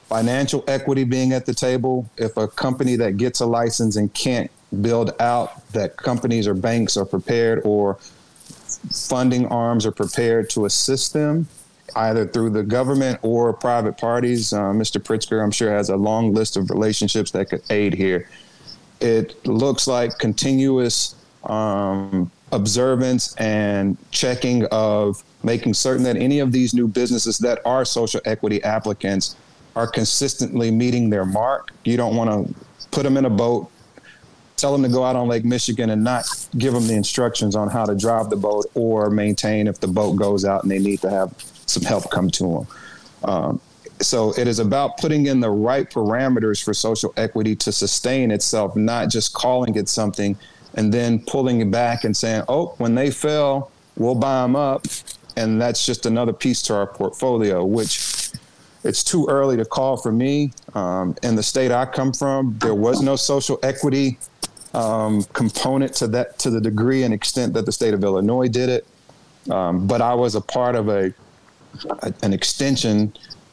financial 0.08 0.62
equity 0.68 1.04
being 1.04 1.32
at 1.32 1.46
the 1.46 1.54
table. 1.54 2.10
If 2.16 2.36
a 2.36 2.46
company 2.46 2.96
that 2.96 3.16
gets 3.16 3.40
a 3.40 3.46
license 3.46 3.96
and 3.96 4.12
can't 4.12 4.50
build 4.82 5.14
out, 5.20 5.66
that 5.72 5.96
companies 5.96 6.46
or 6.46 6.54
banks 6.54 6.96
are 6.96 7.04
prepared 7.04 7.62
or 7.64 7.98
funding 8.90 9.46
arms 9.46 9.86
are 9.86 9.92
prepared 9.92 10.50
to 10.50 10.64
assist 10.64 11.12
them 11.12 11.46
either 11.94 12.26
through 12.26 12.50
the 12.50 12.62
government 12.62 13.18
or 13.22 13.52
private 13.52 13.96
parties. 13.96 14.52
Uh, 14.52 14.72
Mr. 14.72 15.00
Pritzker, 15.00 15.42
I'm 15.42 15.50
sure, 15.50 15.72
has 15.72 15.88
a 15.88 15.96
long 15.96 16.34
list 16.34 16.56
of 16.56 16.68
relationships 16.68 17.30
that 17.30 17.48
could 17.48 17.62
aid 17.70 17.94
here 17.94 18.28
it 19.00 19.44
looks 19.46 19.86
like 19.86 20.18
continuous 20.18 21.14
um, 21.44 22.30
observance 22.52 23.34
and 23.36 23.96
checking 24.10 24.64
of 24.66 25.22
making 25.42 25.74
certain 25.74 26.02
that 26.04 26.16
any 26.16 26.38
of 26.38 26.52
these 26.52 26.74
new 26.74 26.88
businesses 26.88 27.38
that 27.38 27.60
are 27.64 27.84
social 27.84 28.20
equity 28.24 28.62
applicants 28.64 29.36
are 29.74 29.86
consistently 29.86 30.70
meeting 30.70 31.10
their 31.10 31.24
mark. 31.24 31.70
You 31.84 31.96
don't 31.96 32.16
want 32.16 32.30
to 32.30 32.54
put 32.90 33.02
them 33.02 33.16
in 33.16 33.26
a 33.26 33.30
boat, 33.30 33.70
tell 34.56 34.72
them 34.72 34.82
to 34.82 34.88
go 34.88 35.04
out 35.04 35.16
on 35.16 35.28
Lake 35.28 35.44
Michigan 35.44 35.90
and 35.90 36.02
not 36.02 36.24
give 36.58 36.72
them 36.72 36.86
the 36.86 36.94
instructions 36.94 37.54
on 37.54 37.68
how 37.68 37.84
to 37.84 37.94
drive 37.94 38.30
the 38.30 38.36
boat 38.36 38.66
or 38.74 39.10
maintain 39.10 39.66
if 39.66 39.80
the 39.80 39.88
boat 39.88 40.16
goes 40.16 40.44
out 40.44 40.62
and 40.62 40.70
they 40.70 40.78
need 40.78 41.00
to 41.00 41.10
have 41.10 41.32
some 41.66 41.82
help 41.82 42.10
come 42.10 42.30
to 42.30 42.44
them. 42.44 42.66
Um, 43.24 43.60
so 44.00 44.32
it 44.38 44.46
is 44.46 44.58
about 44.58 44.98
putting 44.98 45.26
in 45.26 45.40
the 45.40 45.50
right 45.50 45.88
parameters 45.88 46.62
for 46.62 46.74
social 46.74 47.12
equity 47.16 47.54
to 47.56 47.72
sustain 47.72 48.30
itself, 48.30 48.76
not 48.76 49.10
just 49.10 49.32
calling 49.32 49.76
it 49.76 49.88
something 49.88 50.36
and 50.74 50.92
then 50.92 51.18
pulling 51.20 51.60
it 51.60 51.70
back 51.70 52.04
and 52.04 52.16
saying, 52.16 52.42
oh, 52.48 52.74
when 52.78 52.94
they 52.94 53.10
fail, 53.10 53.70
we'll 53.96 54.14
buy 54.14 54.42
them 54.42 54.56
up. 54.56 54.86
And 55.36 55.60
that's 55.60 55.84
just 55.84 56.06
another 56.06 56.32
piece 56.32 56.62
to 56.62 56.74
our 56.74 56.86
portfolio, 56.86 57.64
which 57.64 58.30
it's 58.84 59.02
too 59.02 59.26
early 59.28 59.56
to 59.56 59.64
call 59.64 59.96
for 59.96 60.12
me. 60.12 60.52
Um, 60.74 61.16
in 61.22 61.34
the 61.34 61.42
state 61.42 61.72
I 61.72 61.86
come 61.86 62.12
from, 62.12 62.56
there 62.58 62.74
was 62.74 63.02
no 63.02 63.16
social 63.16 63.58
equity 63.62 64.18
um, 64.76 65.22
component 65.32 65.94
to 65.94 66.06
that 66.08 66.38
to 66.40 66.50
the 66.50 66.60
degree 66.60 67.02
and 67.02 67.12
extent 67.14 67.54
that 67.54 67.66
the 67.66 67.72
state 67.72 67.94
of 67.94 68.04
Illinois 68.04 68.48
did 68.48 68.68
it. 68.68 68.86
Um, 69.50 69.86
but 69.86 70.02
I 70.02 70.14
was 70.14 70.34
a 70.34 70.40
part 70.40 70.76
of 70.76 70.88
a, 70.88 71.12
a 72.00 72.12
an 72.22 72.32
extension 72.32 73.12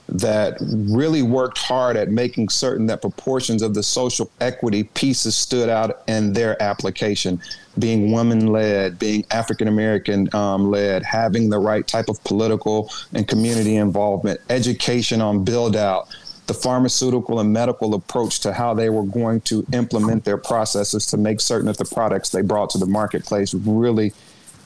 that 0.09 0.57
really 0.59 1.23
worked 1.23 1.57
hard 1.57 1.95
at 1.95 2.09
making 2.09 2.49
certain 2.49 2.85
that 2.87 3.01
proportions 3.01 3.61
of 3.61 3.73
the 3.73 3.81
social 3.81 4.29
equity 4.41 4.83
pieces 4.83 5.35
stood 5.35 5.69
out 5.69 6.03
in 6.07 6.33
their 6.33 6.61
application 6.61 7.41
being 7.79 8.11
women 8.11 8.47
led, 8.47 8.99
being 8.99 9.25
African 9.31 9.67
American 9.67 10.33
um, 10.35 10.69
led, 10.69 11.03
having 11.03 11.49
the 11.49 11.57
right 11.57 11.87
type 11.87 12.09
of 12.09 12.23
political 12.23 12.91
and 13.13 13.27
community 13.27 13.77
involvement, 13.77 14.39
education 14.49 15.21
on 15.21 15.43
build 15.43 15.75
out, 15.75 16.07
the 16.47 16.53
pharmaceutical 16.53 17.39
and 17.39 17.53
medical 17.53 17.93
approach 17.93 18.41
to 18.41 18.53
how 18.53 18.73
they 18.73 18.89
were 18.89 19.03
going 19.03 19.39
to 19.41 19.65
implement 19.71 20.25
their 20.25 20.37
processes 20.37 21.05
to 21.07 21.17
make 21.17 21.39
certain 21.39 21.67
that 21.67 21.77
the 21.77 21.85
products 21.85 22.29
they 22.29 22.41
brought 22.41 22.69
to 22.71 22.77
the 22.77 22.85
marketplace 22.85 23.53
really 23.53 24.13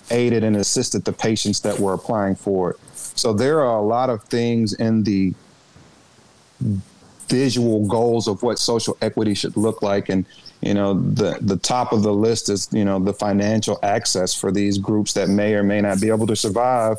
aided 0.10 0.44
and 0.44 0.56
assisted 0.56 1.06
the 1.06 1.14
patients 1.14 1.60
that 1.62 1.80
were 1.80 1.94
applying 1.94 2.36
for 2.36 2.72
it. 2.72 2.78
So 2.94 3.34
there 3.34 3.62
are 3.62 3.78
a 3.78 3.82
lot 3.82 4.10
of 4.10 4.24
things 4.24 4.74
in 4.74 5.04
the 5.04 5.34
visual 7.30 7.86
goals 7.88 8.28
of 8.28 8.42
what 8.42 8.58
social 8.58 8.98
equity 9.02 9.34
should 9.34 9.56
look 9.58 9.82
like 9.82 10.10
and 10.10 10.26
you 10.62 10.74
know 10.74 10.94
the 10.94 11.38
the 11.42 11.58
top 11.58 11.92
of 11.92 12.02
the 12.02 12.14
list 12.14 12.50
is 12.50 12.70
you 12.72 12.86
know 12.86 13.00
the 13.00 13.14
financial 13.14 13.78
access 13.84 14.34
for 14.34 14.52
these 14.52 14.78
groups 14.78 15.14
that 15.14 15.28
may 15.28 15.54
or 15.54 15.62
may 15.62 15.82
not 15.82 16.00
be 16.00 16.08
able 16.08 16.26
to 16.26 16.36
survive 16.36 16.98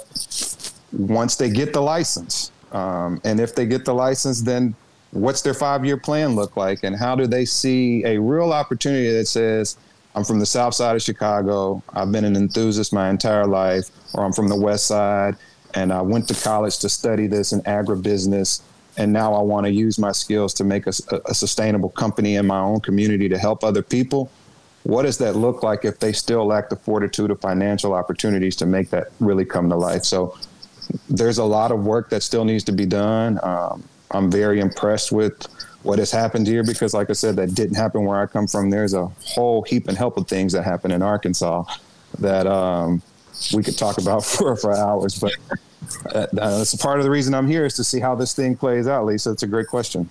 once 0.93 1.37
they 1.37 1.49
get 1.51 1.73
the 1.73 1.81
license 1.81 2.53
um, 2.73 3.21
and 3.25 3.41
if 3.41 3.55
they 3.55 3.67
get 3.67 3.85
the 3.85 3.95
license 3.95 4.43
then 4.43 4.75
what's 5.13 5.43
their 5.43 5.55
five 5.55 5.85
year 5.85 5.97
plan 5.97 6.35
look 6.35 6.57
like 6.57 6.85
and 6.85 6.95
how 6.97 7.15
do 7.15 7.27
they 7.27 7.45
see 7.45 8.05
a 8.05 8.19
real 8.21 8.53
opportunity 8.53 9.11
that 9.11 9.27
says 9.27 9.77
i'm 10.15 10.25
from 10.25 10.39
the 10.39 10.47
south 10.47 10.75
side 10.75 10.95
of 10.95 11.03
chicago 11.03 11.83
i've 11.95 12.13
been 12.13 12.25
an 12.25 12.37
enthusiast 12.37 12.93
my 12.93 13.09
entire 13.09 13.47
life 13.47 13.91
or 14.15 14.25
i'm 14.25 14.33
from 14.33 14.49
the 14.49 14.57
west 14.57 14.87
side 14.87 15.37
and 15.75 15.93
I 15.93 16.03
went 16.03 16.29
to 16.29 16.35
college 16.35 16.79
to 16.79 16.89
study 16.89 17.27
this 17.27 17.53
in 17.53 17.61
agribusiness. 17.63 18.63
And 18.97 19.13
now 19.13 19.35
I 19.35 19.43
want 19.43 19.67
to 19.67 19.73
use 19.73 19.99
my 19.99 20.13
skills 20.13 20.53
to 20.55 20.65
make 20.65 20.87
a, 20.87 20.93
a 21.27 21.35
sustainable 21.35 21.91
company 21.91 22.37
in 22.37 22.47
my 22.47 22.59
own 22.59 22.81
community 22.81 23.29
to 23.29 23.39
help 23.39 23.63
other 23.63 23.83
people. 23.83 24.31
what 24.85 25.03
does 25.03 25.19
that 25.19 25.37
look 25.37 25.63
like 25.63 25.85
if 25.85 25.99
they 25.99 26.13
still 26.13 26.47
lack 26.47 26.71
the 26.71 26.77
fortitude 26.77 27.31
of 27.31 27.41
financial 27.41 27.93
opportunities 27.93 28.57
to 28.57 28.65
make 28.65 28.89
that 28.91 29.09
really 29.21 29.45
come 29.45 29.69
to 29.69 29.77
life? 29.77 30.05
So 30.05 30.37
there's 31.09 31.39
a 31.39 31.45
lot 31.45 31.73
of 31.73 31.85
work 31.85 32.11
that 32.11 32.23
still 32.23 32.45
needs 32.45 32.65
to 32.65 32.73
be 32.73 32.87
done. 32.87 33.39
Um, 33.43 33.85
I'm 34.11 34.31
very 34.31 34.61
impressed 34.61 35.13
with 35.13 35.47
what 35.83 35.99
has 35.99 36.11
happened 36.11 36.47
here 36.47 36.65
because, 36.65 36.95
like 36.95 37.11
I 37.11 37.13
said, 37.13 37.37
that 37.37 37.55
didn't 37.55 37.77
happen 37.77 38.05
where 38.05 38.21
I 38.21 38.27
come 38.27 38.47
from. 38.47 38.71
There's 38.71 38.95
a 38.95 39.07
whole 39.25 39.63
heap 39.63 39.89
and 39.89 39.97
help 39.97 40.17
of 40.17 40.27
things 40.27 40.53
that 40.53 40.63
happen 40.65 40.91
in 40.91 41.03
Arkansas 41.03 41.65
that 42.19 42.47
um, 42.47 43.03
we 43.55 43.63
could 43.63 43.77
talk 43.77 43.99
about 43.99 44.25
for 44.25 44.57
for 44.57 44.75
hours. 44.75 45.19
But 45.19 45.35
uh, 46.15 46.27
that's 46.33 46.75
part 46.77 46.99
of 46.99 47.05
the 47.05 47.11
reason 47.11 47.35
I'm 47.35 47.49
here 47.49 47.65
is 47.65 47.75
to 47.75 47.85
see 47.85 48.01
how 48.01 48.15
this 48.15 48.35
thing 48.35 48.57
plays 48.57 48.89
out. 48.89 49.07
Lisa, 49.07 49.33
it's 49.33 49.43
a 49.43 49.47
great 49.47 49.69
question. 49.69 50.09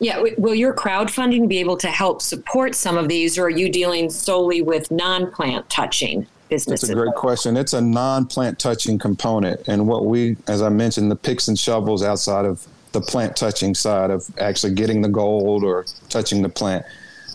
Yeah, 0.00 0.22
will 0.38 0.54
your 0.54 0.72
crowdfunding 0.72 1.48
be 1.48 1.58
able 1.58 1.76
to 1.78 1.88
help 1.88 2.22
support 2.22 2.76
some 2.76 2.96
of 2.96 3.08
these, 3.08 3.36
or 3.36 3.46
are 3.46 3.50
you 3.50 3.68
dealing 3.68 4.10
solely 4.10 4.62
with 4.62 4.88
non-plant 4.92 5.68
touching 5.68 6.24
businesses? 6.48 6.88
It's 6.88 6.98
a 6.98 7.00
great 7.00 7.14
question. 7.14 7.56
It's 7.56 7.72
a 7.72 7.80
non-plant 7.80 8.58
touching 8.58 8.98
component, 8.98 9.68
and 9.68 9.86
what 9.86 10.06
we, 10.06 10.36
as 10.46 10.62
I 10.62 10.68
mentioned, 10.68 11.10
the 11.10 11.16
picks 11.16 11.48
and 11.48 11.58
shovels 11.58 12.02
outside 12.02 12.44
of 12.44 12.66
the 12.92 13.00
plant 13.00 13.36
touching 13.36 13.74
side 13.74 14.10
of 14.10 14.26
actually 14.38 14.74
getting 14.74 15.02
the 15.02 15.08
gold 15.08 15.62
or 15.62 15.84
touching 16.08 16.42
the 16.42 16.48
plant. 16.48 16.84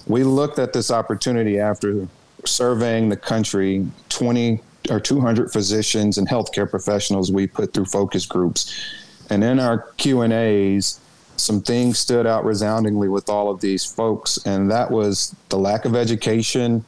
We 0.08 0.24
looked 0.24 0.60
at 0.60 0.74
this 0.74 0.92
opportunity 0.92 1.60
after 1.60 2.08
surveying 2.46 3.10
the 3.10 3.18
country, 3.18 3.88
20 4.10 4.62
or 4.90 5.00
200 5.00 5.52
physicians 5.52 6.18
and 6.18 6.28
healthcare 6.28 6.70
professionals 6.70 7.32
we 7.32 7.48
put 7.48 7.74
through 7.74 7.86
focus 7.86 8.26
groups. 8.26 8.74
And 9.30 9.44
in 9.44 9.60
our 9.60 9.80
Q&As, 9.98 11.00
some 11.38 11.62
things 11.62 12.00
stood 12.00 12.28
out 12.28 12.46
resoundingly 12.46 13.08
with 13.08 13.30
all 13.30 13.50
of 13.50 13.62
these 13.62 13.86
folks, 13.86 14.38
and 14.46 14.70
that 14.72 14.92
was 14.92 15.36
the 15.50 15.58
lack 15.58 15.86
of 15.86 15.96
education, 15.96 16.84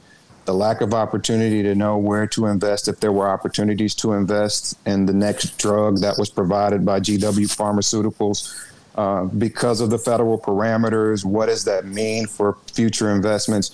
the 0.46 0.54
lack 0.54 0.82
of 0.82 0.94
opportunity 0.94 1.64
to 1.64 1.76
know 1.76 1.98
where 1.98 2.28
to 2.28 2.46
invest 2.46 2.88
if 2.88 3.00
there 3.00 3.12
were 3.12 3.28
opportunities 3.28 3.96
to 3.96 4.14
invest 4.14 4.78
in 4.86 5.06
the 5.06 5.14
next 5.14 5.58
drug 5.58 6.00
that 6.00 6.18
was 6.18 6.30
provided 6.30 6.86
by 6.86 7.00
GW 7.00 7.48
Pharmaceuticals. 7.48 8.72
Uh, 8.96 9.26
because 9.26 9.82
of 9.82 9.90
the 9.90 9.98
federal 9.98 10.40
parameters, 10.40 11.26
what 11.26 11.48
does 11.48 11.66
that 11.66 11.86
mean 11.86 12.28
for 12.28 12.58
future 12.74 13.12
investments? 13.12 13.72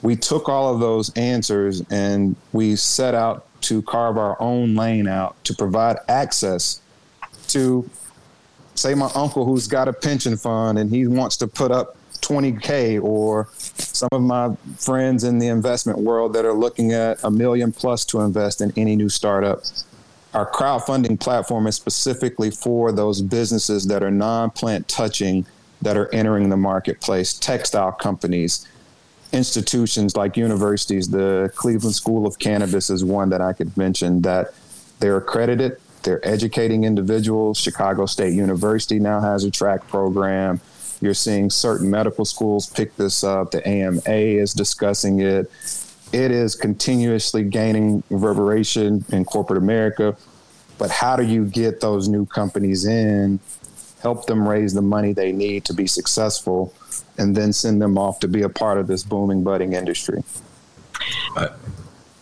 We 0.00 0.16
took 0.16 0.48
all 0.48 0.72
of 0.72 0.80
those 0.80 1.14
answers 1.14 1.82
and 1.90 2.36
we 2.52 2.76
set 2.76 3.14
out 3.14 3.46
to 3.62 3.82
carve 3.82 4.16
our 4.16 4.40
own 4.40 4.74
lane 4.74 5.08
out 5.08 5.42
to 5.44 5.54
provide 5.54 5.96
access 6.08 6.80
to 7.48 7.88
say 8.74 8.94
my 8.94 9.10
uncle 9.14 9.44
who's 9.44 9.66
got 9.66 9.88
a 9.88 9.92
pension 9.92 10.36
fund 10.36 10.78
and 10.78 10.90
he 10.90 11.06
wants 11.06 11.36
to 11.38 11.46
put 11.46 11.70
up 11.70 11.96
20k 12.16 13.02
or 13.02 13.48
some 13.56 14.08
of 14.12 14.22
my 14.22 14.54
friends 14.78 15.24
in 15.24 15.38
the 15.38 15.48
investment 15.48 15.98
world 15.98 16.32
that 16.32 16.44
are 16.44 16.52
looking 16.52 16.92
at 16.92 17.22
a 17.24 17.30
million 17.30 17.72
plus 17.72 18.04
to 18.04 18.20
invest 18.20 18.60
in 18.60 18.72
any 18.76 18.96
new 18.96 19.08
startup 19.08 19.62
our 20.34 20.50
crowdfunding 20.50 21.18
platform 21.18 21.66
is 21.66 21.76
specifically 21.76 22.50
for 22.50 22.92
those 22.92 23.22
businesses 23.22 23.86
that 23.86 24.02
are 24.02 24.10
non-plant 24.10 24.86
touching 24.88 25.46
that 25.80 25.96
are 25.96 26.12
entering 26.14 26.48
the 26.48 26.56
marketplace 26.56 27.32
textile 27.34 27.92
companies 27.92 28.66
institutions 29.32 30.16
like 30.16 30.36
universities 30.36 31.08
the 31.10 31.50
cleveland 31.54 31.94
school 31.94 32.26
of 32.26 32.38
cannabis 32.38 32.90
is 32.90 33.04
one 33.04 33.28
that 33.30 33.40
i 33.40 33.52
could 33.52 33.76
mention 33.76 34.22
that 34.22 34.52
they're 35.00 35.16
accredited 35.16 35.78
they're 36.06 36.26
educating 36.26 36.84
individuals. 36.84 37.58
Chicago 37.58 38.06
State 38.06 38.32
University 38.32 38.98
now 38.98 39.20
has 39.20 39.44
a 39.44 39.50
track 39.50 39.86
program. 39.88 40.60
You're 41.00 41.14
seeing 41.14 41.50
certain 41.50 41.90
medical 41.90 42.24
schools 42.24 42.66
pick 42.66 42.96
this 42.96 43.22
up. 43.22 43.50
The 43.50 43.66
AMA 43.66 44.00
is 44.06 44.52
discussing 44.52 45.20
it. 45.20 45.50
It 46.12 46.30
is 46.30 46.54
continuously 46.54 47.42
gaining 47.42 48.02
reverberation 48.10 49.04
in 49.10 49.24
corporate 49.24 49.58
America. 49.62 50.16
But 50.78 50.90
how 50.90 51.16
do 51.16 51.24
you 51.24 51.44
get 51.46 51.80
those 51.80 52.08
new 52.08 52.26
companies 52.26 52.86
in, 52.86 53.40
help 54.02 54.26
them 54.26 54.46
raise 54.46 54.74
the 54.74 54.82
money 54.82 55.12
they 55.12 55.32
need 55.32 55.64
to 55.66 55.74
be 55.74 55.86
successful, 55.86 56.74
and 57.18 57.34
then 57.34 57.52
send 57.52 57.80
them 57.80 57.98
off 57.98 58.20
to 58.20 58.28
be 58.28 58.42
a 58.42 58.48
part 58.48 58.78
of 58.78 58.86
this 58.86 59.02
booming, 59.02 59.42
budding 59.42 59.72
industry? 59.72 60.22
Uh, 61.36 61.48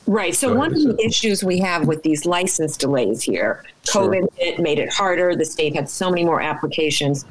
right. 0.06 0.34
So 0.34 0.54
one 0.54 0.72
of 0.72 0.82
the 0.82 0.96
issues 1.04 1.42
we 1.42 1.58
have 1.58 1.86
with 1.86 2.02
these 2.02 2.26
license 2.26 2.76
delays 2.76 3.22
here, 3.22 3.64
COVID 3.86 4.28
it 4.38 4.60
made 4.60 4.78
it 4.78 4.92
harder. 4.92 5.34
The 5.34 5.44
state 5.44 5.74
had 5.74 5.88
so 5.88 6.10
many 6.10 6.24
more 6.24 6.40
applications 6.40 7.24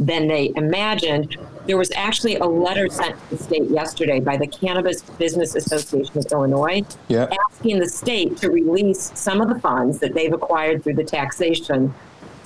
than 0.00 0.26
they 0.26 0.50
imagined. 0.56 1.36
There 1.66 1.76
was 1.76 1.92
actually 1.94 2.36
a 2.36 2.46
letter 2.46 2.88
sent 2.88 3.14
to 3.28 3.36
the 3.36 3.42
state 3.44 3.70
yesterday 3.70 4.18
by 4.18 4.36
the 4.38 4.46
Cannabis 4.46 5.02
Business 5.02 5.54
Association 5.54 6.18
of 6.18 6.26
Illinois 6.32 6.82
Yeah. 7.08 7.28
asking 7.50 7.78
the 7.78 7.88
state 7.88 8.38
to 8.38 8.50
release 8.50 9.12
some 9.14 9.40
of 9.42 9.48
the 9.48 9.60
funds 9.60 9.98
that 10.00 10.14
they've 10.14 10.32
acquired 10.32 10.82
through 10.82 10.94
the 10.94 11.04
taxation 11.04 11.92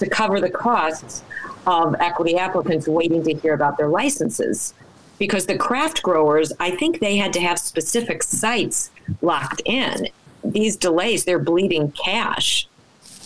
to 0.00 0.08
cover 0.08 0.40
the 0.40 0.50
costs 0.50 1.22
of 1.66 1.94
equity 2.00 2.36
applicants 2.36 2.88
waiting 2.88 3.22
to 3.22 3.32
hear 3.34 3.54
about 3.54 3.78
their 3.78 3.88
licenses. 3.88 4.74
Because 5.18 5.46
the 5.46 5.56
craft 5.56 6.02
growers, 6.02 6.52
I 6.58 6.72
think 6.72 6.98
they 6.98 7.16
had 7.16 7.32
to 7.34 7.40
have 7.40 7.58
specific 7.60 8.24
sites 8.24 8.90
locked 9.22 9.62
in. 9.64 10.08
These 10.44 10.76
delays, 10.76 11.24
they're 11.24 11.38
bleeding 11.38 11.92
cash. 11.92 12.66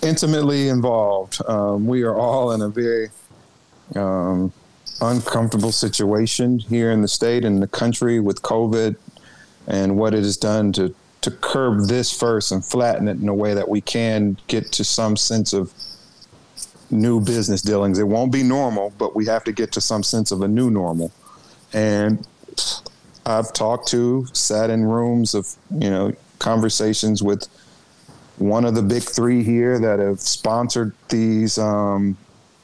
intimately 0.01 0.69
involved. 0.69 1.41
Um, 1.49 1.87
we 1.89 2.03
are 2.05 2.15
all 2.15 2.53
in 2.53 2.61
a 2.63 2.69
very 2.69 3.11
um, 3.97 4.53
uncomfortable 5.01 5.73
situation 5.73 6.59
here 6.59 6.91
in 6.91 7.03
the 7.03 7.09
state 7.09 7.45
and 7.45 7.63
the 7.63 7.69
country 7.69 8.21
with 8.21 8.43
COVID 8.43 8.97
and 9.67 9.97
what 9.97 10.15
it 10.15 10.25
has 10.25 10.37
done 10.37 10.73
to, 10.73 10.95
to 11.21 11.31
curb 11.31 11.89
this 11.89 12.13
first 12.13 12.53
and 12.53 12.65
flatten 12.65 13.09
it 13.09 13.19
in 13.19 13.29
a 13.29 13.35
way 13.35 13.55
that 13.55 13.69
we 13.69 13.81
can 13.81 14.37
get 14.47 14.73
to 14.73 14.85
some 14.85 15.17
sense 15.17 15.53
of 15.53 15.73
new 16.91 17.21
business 17.21 17.63
dealings. 17.63 17.99
It 17.99 18.09
won't 18.09 18.33
be 18.33 18.43
normal, 18.43 18.93
but 18.99 19.15
we 19.15 19.27
have 19.27 19.45
to 19.45 19.53
get 19.53 19.73
to 19.73 19.81
some 19.81 20.03
sense 20.03 20.31
of 20.31 20.43
a 20.43 20.49
new 20.49 20.71
normal. 20.71 21.13
And 21.73 22.27
I've 23.27 23.53
talked 23.53 23.89
to, 23.89 24.27
sat 24.33 24.71
in 24.71 24.85
rooms 24.85 25.35
of, 25.35 25.55
you 25.71 25.91
know, 25.91 26.15
conversations 26.39 27.23
with 27.23 27.47
one 28.39 28.65
of 28.65 28.75
the 28.75 28.83
big 28.83 29.03
three 29.03 29.43
here 29.43 29.79
that 29.79 29.99
have 29.99 30.21
sponsored 30.21 30.95
these 31.09 31.59
um, 31.59 32.17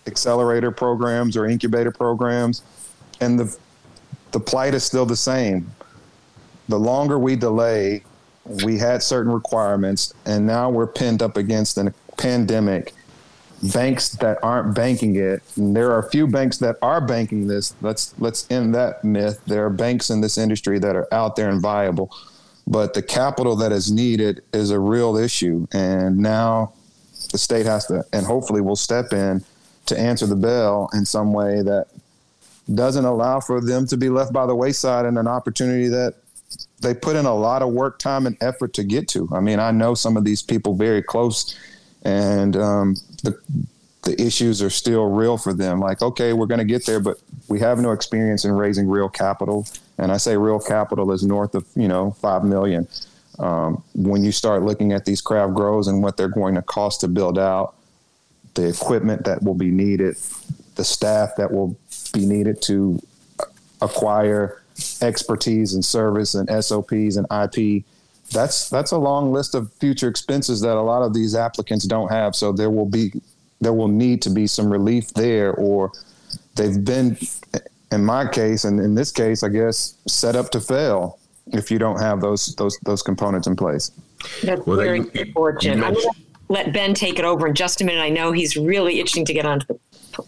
accelerator 0.07 0.71
programs 0.71 1.37
or 1.37 1.47
incubator 1.47 1.91
programs, 1.91 2.63
and 3.21 3.39
the 3.39 3.57
the 4.33 4.41
plight 4.41 4.75
is 4.75 4.85
still 4.85 5.07
the 5.07 5.17
same. 5.17 5.71
The 6.69 6.79
longer 6.79 7.19
we 7.19 7.37
delay, 7.37 8.03
we 8.65 8.79
had 8.79 9.03
certain 9.03 9.33
requirements, 9.33 10.13
and 10.27 10.47
now 10.47 10.71
we're 10.71 10.87
pinned 10.87 11.23
up 11.23 11.37
against 11.37 11.79
a 11.79 11.95
pandemic. 12.17 12.93
Banks 13.73 14.11
that 14.17 14.39
aren't 14.43 14.75
banking 14.75 15.17
it, 15.17 15.43
and 15.57 15.75
there 15.75 15.91
are 15.93 16.01
a 16.01 16.11
few 16.11 16.27
banks 16.27 16.59
that 16.59 16.77
are 16.83 17.01
banking 17.01 17.47
this. 17.47 17.75
Let's 17.81 18.15
let's 18.19 18.51
end 18.51 18.75
that 18.75 19.05
myth. 19.05 19.41
There 19.47 19.65
are 19.65 19.71
banks 19.71 20.11
in 20.11 20.21
this 20.21 20.37
industry 20.37 20.79
that 20.81 20.97
are 20.97 21.09
out 21.13 21.37
there 21.37 21.49
and 21.49 21.63
viable 21.63 22.11
but 22.67 22.95
the 22.95 23.03
capital 23.03 23.57
that 23.57 23.73
is 23.73 23.93
needed 23.93 24.43
is 24.53 24.71
a 24.71 24.79
real 24.79 25.17
issue 25.17 25.67
and 25.73 26.19
now 26.19 26.73
the 27.33 27.39
state 27.39 27.67
has 27.67 27.87
to 27.87 28.05
and 28.13 28.27
hopefully 28.27 28.61
will 28.61 28.77
step 28.77 29.13
in 29.13 29.45
to 29.87 29.99
answer 29.99 30.27
the 30.27 30.37
bell 30.37 30.89
in 30.93 31.05
some 31.05 31.33
way 31.33 31.63
that 31.63 31.87
doesn't 32.73 33.05
allow 33.05 33.41
for 33.41 33.61
them 33.61 33.87
to 33.87 33.97
be 33.97 34.09
left 34.09 34.33
by 34.33 34.47
the 34.47 34.55
wayside 34.55 35.05
and 35.05 35.19
an 35.19 35.27
opportunity 35.27 35.89
that 35.89 36.15
they 36.81 36.95
put 36.95 37.17
in 37.17 37.27
a 37.27 37.35
lot 37.35 37.63
of 37.63 37.73
work 37.73 37.99
time 37.99 38.27
and 38.27 38.37
effort 38.41 38.73
to 38.75 38.85
get 38.85 39.09
to. 39.09 39.29
I 39.33 39.41
mean 39.41 39.59
i 39.59 39.71
know 39.71 39.95
some 39.95 40.17
of 40.17 40.25
these 40.25 40.43
people 40.43 40.75
very 40.75 41.03
close 41.03 41.59
and 42.05 42.57
um, 42.57 42.97
the 43.23 43.39
the 44.03 44.21
issues 44.21 44.61
are 44.61 44.69
still 44.69 45.07
real 45.07 45.39
for 45.39 45.53
them. 45.53 45.81
Like 45.81 46.03
okay 46.03 46.33
we're 46.33 46.47
going 46.47 46.59
to 46.59 46.65
get 46.65 46.87
there 46.87 47.01
but 47.01 47.19
we 47.49 47.59
have 47.61 47.79
no 47.79 47.93
experience 47.93 48.45
in 48.45 48.53
raising 48.53 48.89
real 48.89 49.09
capital. 49.09 49.67
And 49.99 50.11
I 50.11 50.17
say 50.17 50.37
real 50.37 50.59
capital 50.59 51.13
is 51.13 51.23
north 51.23 51.55
of 51.55 51.67
you 51.75 51.89
know 51.89 52.13
five 52.21 52.45
million. 52.45 52.89
Um, 53.39 53.83
when 53.95 54.23
you 54.23 54.33
start 54.33 54.63
looking 54.63 54.93
at 54.93 55.05
these 55.05 55.21
craft 55.21 55.55
grows 55.55 55.89
and 55.89 56.03
what 56.03 56.17
they're 56.17 56.29
going 56.29 56.55
to 56.55 56.63
cost 56.63 57.01
to 57.01 57.09
build 57.09 57.39
out, 57.39 57.75
the 58.55 58.69
equipment 58.69 59.25
that 59.25 59.43
will 59.43 59.55
be 59.55 59.71
needed, 59.71 60.17
the 60.77 60.85
staff 60.85 61.31
that 61.37 61.53
will 61.53 61.77
be 62.13 62.25
needed 62.25 62.63
to 62.63 63.01
acquire 63.83 64.63
expertise 65.03 65.75
and 65.75 65.85
service 65.85 66.35
and 66.35 66.49
SOPs 66.65 67.17
and 67.17 67.27
IP, 67.31 67.85
that's 68.33 68.71
that's 68.71 68.93
a 68.93 68.99
long 68.99 69.33
list 69.33 69.55
of 69.55 69.73
future 69.75 70.09
expenses 70.09 70.61
that 70.63 70.77
a 70.77 70.81
lot 70.81 71.03
of 71.03 71.13
these 71.13 71.35
applicants 71.35 71.85
don't 71.85 72.11
have. 72.11 72.35
So 72.35 72.53
there 72.53 72.71
will 72.71 72.87
be 72.87 73.13
there 73.61 73.73
will 73.73 73.89
need 73.89 74.23
to 74.23 74.31
be 74.31 74.47
some 74.47 74.71
relief 74.71 75.13
there, 75.15 75.53
or 75.55 75.93
they've 76.57 76.83
been 76.85 77.19
in 77.93 78.05
my 78.05 78.27
case, 78.27 78.65
and 78.65 78.81
in 78.81 78.95
this 78.95 79.13
case, 79.13 79.43
I 79.43 79.49
guess, 79.49 79.95
set 80.09 80.37
up 80.37 80.51
to 80.53 80.61
fail 80.61 81.19
if 81.53 81.71
you 81.71 81.79
don't 81.79 82.01
have 82.01 82.21
those 82.21 82.55
those 82.57 82.79
those 82.85 83.03
components 83.03 83.47
in 83.47 83.57
place. 83.57 83.91
That's 84.43 84.65
Well, 84.67 84.79
very 84.79 85.01
they- 85.01 85.23
unfortunate. 85.23 85.97
Let 86.49 86.73
Ben 86.73 86.95
take 86.95 87.19
it 87.19 87.25
over 87.25 87.47
in 87.47 87.55
just 87.55 87.81
a 87.81 87.85
minute. 87.85 88.01
I 88.01 88.11
know 88.11 88.33
he's 88.33 88.57
really 88.57 89.01
itching 89.01 89.25
to 89.27 89.33
get 89.33 89.47
onto 89.47 89.67
the 89.67 89.79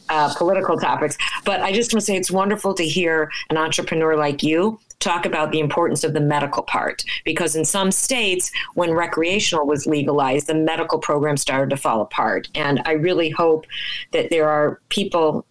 uh, 0.09 0.35
political 0.35 0.77
topics. 0.79 1.17
But 1.45 1.61
I 1.61 1.73
just 1.73 1.93
want 1.93 2.01
to 2.01 2.07
say 2.07 2.17
it's 2.17 2.31
wonderful 2.31 2.75
to 2.75 2.85
hear 2.85 3.31
an 3.51 3.57
entrepreneur 3.57 4.17
like 4.17 4.43
you 4.43 4.81
talk 4.99 5.27
about 5.27 5.53
the 5.53 5.61
importance 5.61 6.05
of 6.05 6.15
the 6.15 6.21
medical 6.21 6.63
part 6.63 7.05
because 7.25 7.55
in 7.55 7.65
some 7.65 7.91
states 7.91 8.51
when 8.75 8.91
recreational 8.93 9.67
was 9.67 9.87
legalized 9.87 10.47
the 10.47 10.55
medical 10.55 10.99
program 10.99 11.37
started 11.37 11.69
to 11.69 11.77
fall 11.77 12.01
apart 12.01 12.49
and 12.55 12.81
i 12.87 12.93
really 12.93 13.29
hope 13.29 13.67
that 14.13 14.31
there 14.31 14.49
are 14.49 14.81
people 14.89 15.45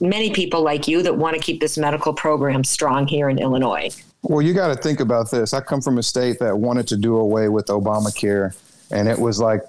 many 0.00 0.30
people 0.30 0.60
like 0.62 0.86
you 0.86 1.02
that 1.02 1.16
want 1.16 1.34
to 1.34 1.40
keep 1.40 1.60
this 1.60 1.78
medical 1.78 2.12
program 2.12 2.62
strong 2.62 3.06
here 3.06 3.30
in 3.30 3.38
illinois 3.38 3.88
Well, 4.22 4.42
you 4.42 4.52
got 4.52 4.68
to 4.68 4.74
think 4.74 5.00
about 5.00 5.30
this. 5.30 5.54
I 5.54 5.62
come 5.62 5.80
from 5.80 5.96
a 5.96 6.02
state 6.02 6.38
that 6.40 6.58
wanted 6.58 6.86
to 6.88 6.96
do 6.96 7.16
away 7.16 7.48
with 7.48 7.66
Obamacare, 7.68 8.54
and 8.90 9.08
it 9.08 9.18
was 9.18 9.40
like 9.40 9.62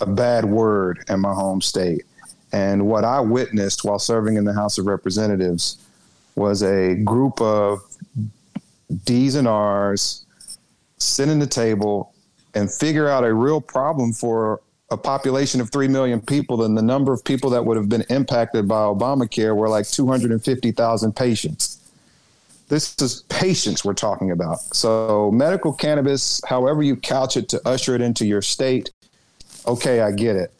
a 0.00 0.06
bad 0.06 0.44
word 0.44 1.04
in 1.08 1.20
my 1.20 1.32
home 1.32 1.60
state. 1.60 2.04
And 2.52 2.86
what 2.86 3.04
I 3.04 3.20
witnessed 3.20 3.84
while 3.84 3.98
serving 3.98 4.36
in 4.36 4.44
the 4.44 4.52
House 4.52 4.78
of 4.78 4.86
Representatives 4.86 5.78
was 6.34 6.62
a 6.62 6.96
group 6.96 7.40
of 7.40 7.80
D's 9.04 9.36
and 9.36 9.46
R's 9.46 10.24
sitting 10.98 11.32
in 11.32 11.38
the 11.38 11.46
table 11.46 12.12
and 12.54 12.72
figure 12.72 13.08
out 13.08 13.24
a 13.24 13.32
real 13.32 13.60
problem 13.60 14.12
for 14.12 14.60
a 14.90 14.96
population 14.96 15.60
of 15.60 15.70
3 15.70 15.86
million 15.88 16.20
people. 16.20 16.64
And 16.64 16.76
the 16.76 16.82
number 16.82 17.12
of 17.12 17.24
people 17.24 17.50
that 17.50 17.64
would 17.64 17.76
have 17.76 17.88
been 17.88 18.04
impacted 18.10 18.66
by 18.66 18.82
Obamacare 18.82 19.54
were 19.54 19.68
like 19.68 19.88
250,000 19.88 21.14
patients. 21.14 21.76
This 22.68 22.94
is 23.00 23.22
patients 23.28 23.84
we're 23.84 23.94
talking 23.94 24.30
about. 24.30 24.60
So, 24.74 25.30
medical 25.32 25.72
cannabis, 25.72 26.40
however 26.46 26.82
you 26.82 26.94
couch 26.94 27.36
it 27.36 27.48
to 27.48 27.60
usher 27.68 27.96
it 27.96 28.00
into 28.00 28.24
your 28.24 28.42
state, 28.42 28.90
okay, 29.66 30.00
I 30.00 30.12
get 30.12 30.36
it. 30.36 30.52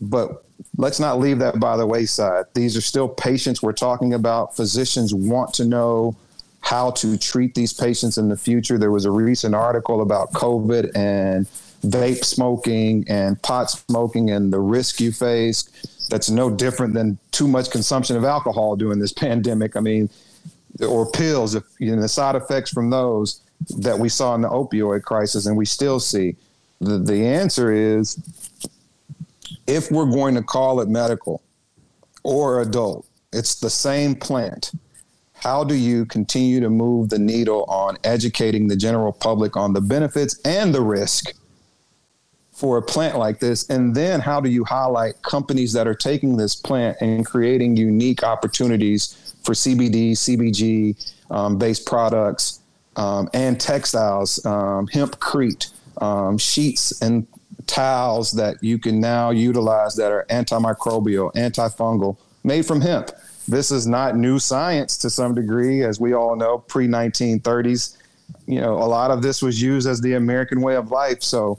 But 0.00 0.44
let's 0.76 1.00
not 1.00 1.18
leave 1.18 1.38
that 1.38 1.60
by 1.60 1.76
the 1.76 1.86
wayside. 1.86 2.46
These 2.54 2.76
are 2.76 2.80
still 2.80 3.08
patients 3.08 3.62
we're 3.62 3.72
talking 3.72 4.14
about. 4.14 4.56
Physicians 4.56 5.14
want 5.14 5.54
to 5.54 5.64
know 5.64 6.16
how 6.60 6.90
to 6.90 7.18
treat 7.18 7.54
these 7.54 7.72
patients 7.72 8.16
in 8.16 8.28
the 8.28 8.36
future. 8.36 8.78
There 8.78 8.90
was 8.90 9.04
a 9.04 9.10
recent 9.10 9.54
article 9.54 10.00
about 10.00 10.32
COVID 10.32 10.96
and 10.96 11.46
vape 11.82 12.24
smoking 12.24 13.04
and 13.08 13.40
pot 13.42 13.70
smoking 13.70 14.30
and 14.30 14.52
the 14.52 14.58
risk 14.58 15.00
you 15.00 15.12
face. 15.12 15.64
That's 16.10 16.30
no 16.30 16.50
different 16.50 16.94
than 16.94 17.18
too 17.32 17.46
much 17.46 17.70
consumption 17.70 18.16
of 18.16 18.24
alcohol 18.24 18.76
during 18.76 18.98
this 18.98 19.12
pandemic. 19.24 19.76
I 19.76 19.80
mean, 19.80 20.08
or 20.86 21.10
pills, 21.10 21.54
if 21.54 21.64
you 21.78 21.94
know, 21.94 22.00
the 22.00 22.08
side 22.08 22.34
effects 22.34 22.70
from 22.70 22.90
those 22.90 23.40
that 23.78 23.98
we 23.98 24.08
saw 24.08 24.34
in 24.34 24.40
the 24.40 24.48
opioid 24.48 25.02
crisis 25.02 25.46
and 25.46 25.56
we 25.56 25.66
still 25.66 26.00
see. 26.00 26.36
The, 26.80 26.98
the 26.98 27.26
answer 27.26 27.72
is 27.72 28.18
if 29.66 29.90
we're 29.90 30.10
going 30.10 30.34
to 30.34 30.42
call 30.42 30.80
it 30.80 30.88
medical 30.88 31.42
or 32.22 32.60
adult, 32.60 33.06
it's 33.32 33.56
the 33.56 33.70
same 33.70 34.14
plant. 34.14 34.72
How 35.34 35.64
do 35.64 35.74
you 35.74 36.06
continue 36.06 36.60
to 36.60 36.70
move 36.70 37.10
the 37.10 37.18
needle 37.18 37.64
on 37.64 37.98
educating 38.04 38.68
the 38.68 38.76
general 38.76 39.12
public 39.12 39.56
on 39.56 39.72
the 39.72 39.80
benefits 39.80 40.40
and 40.44 40.74
the 40.74 40.80
risk 40.80 41.34
for 42.52 42.78
a 42.78 42.82
plant 42.82 43.18
like 43.18 43.40
this? 43.40 43.68
And 43.68 43.94
then 43.94 44.20
how 44.20 44.40
do 44.40 44.48
you 44.48 44.64
highlight 44.64 45.20
companies 45.22 45.72
that 45.74 45.86
are 45.86 45.94
taking 45.94 46.36
this 46.36 46.54
plant 46.54 46.96
and 47.00 47.26
creating 47.26 47.76
unique 47.76 48.22
opportunities 48.22 49.34
for 49.42 49.52
CBD, 49.52 50.12
CBG 50.12 51.14
um, 51.30 51.58
based 51.58 51.84
products 51.84 52.60
um, 52.96 53.28
and 53.34 53.60
textiles, 53.60 54.44
um, 54.46 54.86
hempcrete, 54.86 55.73
um, 55.98 56.38
sheets 56.38 57.00
and 57.00 57.26
towels 57.66 58.32
that 58.32 58.62
you 58.62 58.78
can 58.78 59.00
now 59.00 59.30
utilize 59.30 59.94
that 59.96 60.12
are 60.12 60.26
antimicrobial, 60.30 61.32
antifungal, 61.34 62.16
made 62.42 62.66
from 62.66 62.80
hemp. 62.80 63.10
This 63.46 63.70
is 63.70 63.86
not 63.86 64.16
new 64.16 64.38
science 64.38 64.96
to 64.98 65.10
some 65.10 65.34
degree, 65.34 65.82
as 65.82 66.00
we 66.00 66.14
all 66.14 66.36
know, 66.36 66.58
pre 66.58 66.86
1930s. 66.88 67.96
You 68.46 68.60
know, 68.60 68.74
a 68.74 68.86
lot 68.86 69.10
of 69.10 69.22
this 69.22 69.42
was 69.42 69.60
used 69.60 69.86
as 69.86 70.00
the 70.00 70.14
American 70.14 70.62
way 70.62 70.76
of 70.76 70.90
life. 70.90 71.22
So 71.22 71.56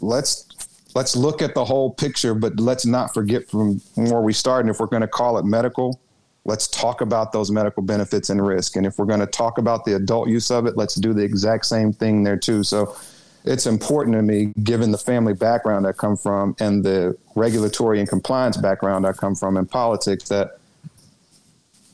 let's 0.00 0.46
let's 0.94 1.16
look 1.16 1.42
at 1.42 1.54
the 1.54 1.64
whole 1.64 1.90
picture, 1.90 2.34
but 2.34 2.60
let's 2.60 2.86
not 2.86 3.12
forget 3.12 3.48
from 3.48 3.80
where 3.96 4.20
we 4.20 4.32
started. 4.32 4.70
If 4.70 4.78
we're 4.78 4.86
going 4.86 5.02
to 5.02 5.08
call 5.08 5.38
it 5.38 5.44
medical, 5.44 6.00
let's 6.44 6.68
talk 6.68 7.00
about 7.00 7.32
those 7.32 7.50
medical 7.50 7.82
benefits 7.82 8.30
and 8.30 8.44
risk. 8.44 8.76
And 8.76 8.86
if 8.86 8.98
we're 8.98 9.06
going 9.06 9.20
to 9.20 9.26
talk 9.26 9.58
about 9.58 9.84
the 9.84 9.96
adult 9.96 10.28
use 10.28 10.50
of 10.50 10.66
it, 10.66 10.76
let's 10.76 10.94
do 10.94 11.12
the 11.12 11.22
exact 11.22 11.66
same 11.66 11.92
thing 11.92 12.22
there 12.22 12.36
too. 12.36 12.62
So 12.62 12.96
it's 13.44 13.66
important 13.66 14.16
to 14.16 14.22
me, 14.22 14.52
given 14.62 14.90
the 14.90 14.98
family 14.98 15.34
background 15.34 15.86
I 15.86 15.92
come 15.92 16.16
from 16.16 16.56
and 16.60 16.82
the 16.82 17.16
regulatory 17.34 18.00
and 18.00 18.08
compliance 18.08 18.56
background 18.56 19.06
I 19.06 19.12
come 19.12 19.34
from 19.34 19.56
in 19.58 19.66
politics, 19.66 20.28
that 20.30 20.58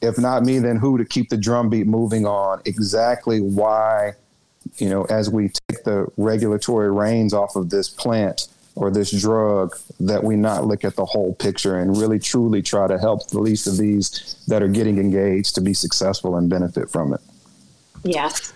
if 0.00 0.16
not 0.16 0.44
me, 0.44 0.60
then 0.60 0.76
who 0.76 0.96
to 0.96 1.04
keep 1.04 1.28
the 1.28 1.36
drumbeat 1.36 1.86
moving 1.86 2.24
on 2.24 2.62
exactly 2.64 3.40
why, 3.40 4.12
you 4.78 4.88
know, 4.88 5.04
as 5.04 5.28
we 5.28 5.50
take 5.68 5.82
the 5.84 6.06
regulatory 6.16 6.90
reins 6.90 7.34
off 7.34 7.56
of 7.56 7.68
this 7.68 7.88
plant 7.88 8.46
or 8.76 8.90
this 8.90 9.10
drug, 9.10 9.76
that 9.98 10.22
we 10.22 10.36
not 10.36 10.66
look 10.66 10.84
at 10.84 10.94
the 10.94 11.04
whole 11.04 11.34
picture 11.34 11.80
and 11.80 11.96
really 11.96 12.20
truly 12.20 12.62
try 12.62 12.86
to 12.86 12.96
help 12.96 13.28
the 13.28 13.40
least 13.40 13.66
of 13.66 13.76
these 13.76 14.36
that 14.46 14.62
are 14.62 14.68
getting 14.68 14.98
engaged 14.98 15.56
to 15.56 15.60
be 15.60 15.74
successful 15.74 16.36
and 16.36 16.48
benefit 16.48 16.88
from 16.88 17.12
it. 17.12 17.20
yes 18.04 18.52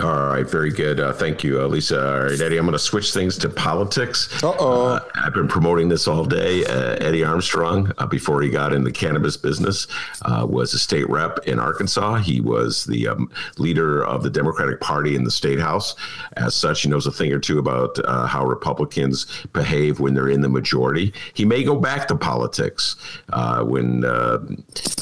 All 0.00 0.26
right, 0.26 0.48
very 0.48 0.72
good. 0.72 0.98
Uh, 0.98 1.12
thank 1.12 1.44
you, 1.44 1.60
uh, 1.60 1.66
Lisa. 1.68 2.14
All 2.14 2.24
right, 2.24 2.40
Eddie, 2.40 2.56
I'm 2.56 2.64
going 2.64 2.72
to 2.72 2.80
switch 2.80 3.14
things 3.14 3.38
to 3.38 3.48
politics. 3.48 4.42
Uh-oh. 4.42 4.98
I've 5.14 5.34
been 5.34 5.46
promoting 5.46 5.88
this 5.88 6.08
all 6.08 6.24
day. 6.24 6.64
Uh, 6.64 6.96
Eddie 6.96 7.22
Armstrong, 7.22 7.92
uh, 7.98 8.06
before 8.06 8.42
he 8.42 8.50
got 8.50 8.72
in 8.72 8.82
the 8.82 8.90
cannabis 8.90 9.36
business, 9.36 9.86
uh, 10.22 10.44
was 10.50 10.74
a 10.74 10.80
state 10.80 11.08
rep 11.08 11.38
in 11.46 11.60
Arkansas. 11.60 12.16
He 12.16 12.40
was 12.40 12.84
the 12.86 13.06
um, 13.06 13.30
leader 13.56 14.04
of 14.04 14.24
the 14.24 14.30
Democratic 14.30 14.80
Party 14.80 15.14
in 15.14 15.22
the 15.22 15.30
state 15.30 15.60
house. 15.60 15.94
As 16.36 16.56
such, 16.56 16.82
he 16.82 16.88
knows 16.88 17.06
a 17.06 17.12
thing 17.12 17.32
or 17.32 17.38
two 17.38 17.60
about 17.60 17.96
uh, 18.04 18.26
how 18.26 18.44
Republicans 18.44 19.26
behave 19.52 20.00
when 20.00 20.14
they're 20.14 20.28
in 20.28 20.40
the 20.40 20.48
majority. 20.48 21.14
He 21.34 21.44
may 21.44 21.62
go 21.62 21.76
back 21.78 22.08
to 22.08 22.16
politics 22.16 22.96
uh, 23.32 23.62
when 23.62 24.04
uh, 24.04 24.40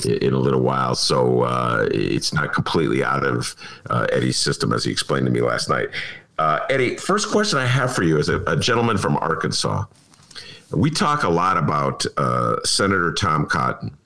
in 0.05 0.35
a 0.35 0.39
little 0.39 0.61
while, 0.61 0.95
so 0.95 1.43
uh, 1.45 1.89
it's 1.91 2.35
not 2.35 2.53
completely 2.53 3.03
out 3.03 3.25
of 3.25 3.57
uh, 3.89 4.07
Eddie's 4.13 4.37
system, 4.37 4.73
as 4.73 4.82
he 4.85 4.91
explained 4.91 5.27
to 5.27 5.33
me 5.33 5.41
last 5.41 5.69
night. 5.69 5.89
Uh, 6.39 6.61
Eddie, 6.71 6.97
first 6.97 7.31
question 7.31 7.59
I 7.59 7.67
have 7.67 7.95
for 7.95 8.03
you 8.03 8.19
is 8.19 8.29
a, 8.29 8.43
a 8.45 8.57
gentleman 8.57 8.99
from 8.99 9.17
Arkansas. 9.17 9.85
We 10.71 10.91
talk 10.91 11.23
a 11.23 11.29
lot 11.29 11.59
about 11.59 12.05
uh, 12.17 12.57
Senator 12.65 13.13
Tom 13.13 13.47
Cotton, 13.47 13.97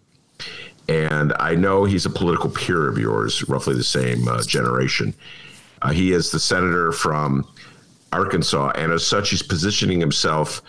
and 0.88 1.32
I 1.38 1.54
know 1.54 1.84
he's 1.84 2.06
a 2.06 2.10
political 2.10 2.50
peer 2.50 2.88
of 2.88 2.98
yours, 2.98 3.48
roughly 3.48 3.74
the 3.74 3.84
same 3.84 4.26
uh, 4.26 4.42
generation. 4.42 5.14
Uh, 5.82 5.92
he 5.92 6.12
is 6.12 6.30
the 6.30 6.40
senator 6.40 6.90
from 6.92 7.46
Arkansas, 8.12 8.72
and 8.74 8.92
as 8.92 9.06
such, 9.06 9.30
he's 9.30 9.42
positioning 9.42 10.00
himself 10.00 10.62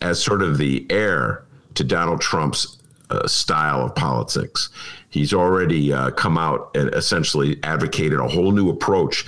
as 0.00 0.22
sort 0.22 0.42
of 0.42 0.58
the 0.58 0.86
heir 0.90 1.44
to 1.74 1.84
Donald 1.84 2.20
Trump's 2.20 2.78
uh, 3.10 3.26
style 3.26 3.84
of 3.84 3.94
politics. 3.94 4.70
He's 5.10 5.34
already 5.34 5.92
uh, 5.92 6.10
come 6.12 6.38
out 6.38 6.70
and 6.74 6.92
essentially 6.94 7.58
advocated 7.62 8.18
a 8.18 8.28
whole 8.28 8.52
new 8.52 8.70
approach 8.70 9.24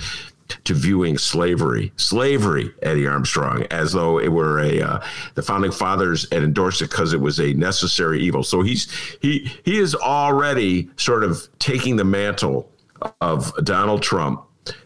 to 0.65 0.73
viewing 0.73 1.17
slavery, 1.17 1.91
slavery, 1.97 2.71
Eddie 2.81 3.07
Armstrong, 3.07 3.65
as 3.71 3.91
though 3.91 4.19
it 4.19 4.29
were 4.29 4.59
a 4.59 4.81
uh, 4.81 4.99
the 5.35 5.41
founding 5.41 5.71
fathers 5.71 6.27
had 6.31 6.43
endorsed 6.43 6.81
it 6.81 6.89
because 6.89 7.13
it 7.13 7.19
was 7.19 7.39
a 7.39 7.53
necessary 7.53 8.21
evil. 8.21 8.43
So 8.43 8.61
he's 8.61 8.91
he 9.21 9.51
he 9.65 9.79
is 9.79 9.95
already 9.95 10.89
sort 10.97 11.23
of 11.23 11.47
taking 11.59 11.95
the 11.95 12.05
mantle 12.05 12.71
of 13.21 13.53
Donald 13.65 14.01
Trump 14.01 14.43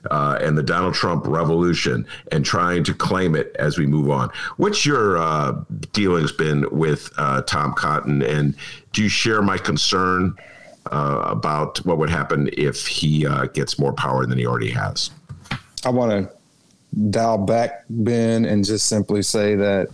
uh, 0.10 0.40
and 0.42 0.58
the 0.58 0.64
Donald 0.64 0.96
Trump 0.96 1.26
revolution 1.28 2.08
and 2.32 2.44
trying 2.44 2.84
to 2.84 2.94
claim 2.94 3.36
it 3.36 3.56
as 3.60 3.78
we 3.78 3.86
move 3.86 4.10
on. 4.10 4.30
What's 4.58 4.86
your 4.86 5.18
uh, 5.18 5.54
dealings 5.94 6.32
been 6.32 6.66
with 6.72 7.12
uh, 7.18 7.44
Tom 7.44 7.74
Cotton, 7.74 8.24
and 8.24 8.56
do 8.94 9.04
you 9.04 9.10
share 9.10 9.42
my 9.42 9.58
concern 9.58 10.36
uh, 10.92 11.24
about 11.28 11.86
what 11.86 11.98
would 11.98 12.10
happen 12.10 12.50
if 12.54 12.88
he 12.88 13.26
uh, 13.26 13.46
gets 13.48 13.80
more 13.80 13.94
power 13.94 14.26
than 14.26 14.38
he 14.38 14.46
already 14.46 14.72
has? 14.72 15.12
I 15.86 15.90
want 15.90 16.12
to 16.12 17.10
dial 17.10 17.38
back, 17.38 17.86
Ben, 17.90 18.46
and 18.46 18.66
just 18.66 18.88
simply 18.88 19.22
say 19.22 19.56
that 19.56 19.90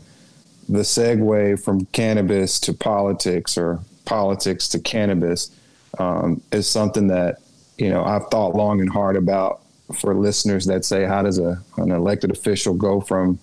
the 0.70 0.80
segue 0.80 1.64
from 1.64 1.86
cannabis 1.88 2.60
to 2.62 2.74
politics 2.74 3.58
or 3.58 3.80
politics 4.06 4.68
to 4.70 4.80
cannabis 4.80 5.52
um, 6.00 6.42
is 6.52 6.70
something 6.70 7.08
that 7.08 7.40
you 7.78 7.90
know 7.90 8.04
I've 8.04 8.28
thought 8.28 8.56
long 8.56 8.82
and 8.82 8.90
hard 8.90 9.16
about. 9.16 9.60
For 10.00 10.16
listeners 10.16 10.66
that 10.66 10.86
say, 10.86 11.04
"How 11.06 11.22
does 11.22 11.38
a 11.38 11.62
an 11.78 11.92
elected 11.92 12.32
official 12.32 12.74
go 12.74 13.02
from 13.02 13.38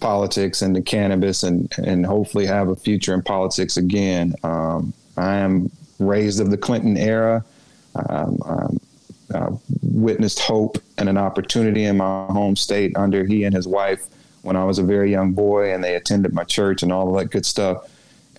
politics 0.00 0.62
into 0.62 0.82
cannabis 0.82 1.42
and 1.42 1.72
and 1.78 2.04
hopefully 2.04 2.46
have 2.46 2.68
a 2.68 2.76
future 2.76 3.14
in 3.14 3.22
politics 3.22 3.76
again?" 3.76 4.34
Um, 4.42 4.92
I 5.16 5.36
am 5.36 5.70
raised 6.00 6.40
of 6.40 6.50
the 6.50 6.58
Clinton 6.58 6.96
era. 6.96 7.44
Um, 7.94 8.38
um, 8.44 8.80
uh, 9.34 9.50
witnessed 9.82 10.40
hope 10.40 10.78
and 10.98 11.08
an 11.08 11.16
opportunity 11.16 11.84
in 11.84 11.96
my 11.96 12.26
home 12.26 12.56
state 12.56 12.96
under 12.96 13.24
he 13.24 13.44
and 13.44 13.54
his 13.54 13.66
wife 13.66 14.06
when 14.42 14.56
I 14.56 14.64
was 14.64 14.78
a 14.78 14.82
very 14.82 15.10
young 15.10 15.32
boy, 15.32 15.72
and 15.72 15.84
they 15.84 15.94
attended 15.94 16.32
my 16.32 16.44
church 16.44 16.82
and 16.82 16.90
all 16.90 17.14
of 17.14 17.20
that 17.20 17.30
good 17.30 17.46
stuff. 17.46 17.88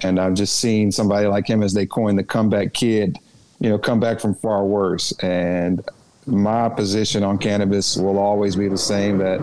And 0.03 0.19
I've 0.19 0.33
just 0.33 0.57
seen 0.57 0.91
somebody 0.91 1.27
like 1.27 1.47
him, 1.47 1.61
as 1.61 1.73
they 1.73 1.85
coin 1.85 2.15
the 2.15 2.23
comeback 2.23 2.73
kid, 2.73 3.19
you 3.59 3.69
know, 3.69 3.77
come 3.77 3.99
back 3.99 4.19
from 4.19 4.33
far 4.33 4.65
worse. 4.65 5.11
And 5.19 5.87
my 6.25 6.69
position 6.69 7.23
on 7.23 7.37
cannabis 7.37 7.97
will 7.97 8.17
always 8.17 8.55
be 8.55 8.67
the 8.67 8.77
same 8.77 9.19
that 9.19 9.39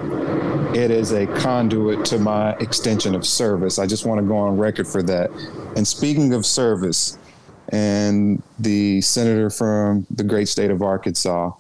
it 0.74 0.90
is 0.90 1.12
a 1.12 1.26
conduit 1.38 2.04
to 2.06 2.18
my 2.18 2.52
extension 2.56 3.14
of 3.14 3.24
service. 3.24 3.78
I 3.78 3.86
just 3.86 4.04
want 4.04 4.20
to 4.20 4.26
go 4.26 4.36
on 4.36 4.58
record 4.58 4.88
for 4.88 5.02
that. 5.04 5.30
And 5.76 5.86
speaking 5.86 6.34
of 6.34 6.44
service, 6.44 7.18
and 7.70 8.42
the 8.58 9.00
senator 9.00 9.50
from 9.50 10.06
the 10.10 10.24
great 10.24 10.48
state 10.48 10.70
of 10.70 10.82
Arkansas, 10.82 11.52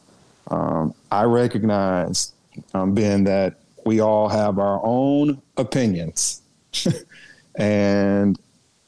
um, 0.50 0.94
I 1.10 1.24
recognize, 1.24 2.32
um, 2.74 2.94
Ben, 2.94 3.24
that 3.24 3.56
we 3.84 4.00
all 4.00 4.28
have 4.28 4.58
our 4.58 4.80
own 4.82 5.40
opinions. 5.56 6.42
and 7.56 8.38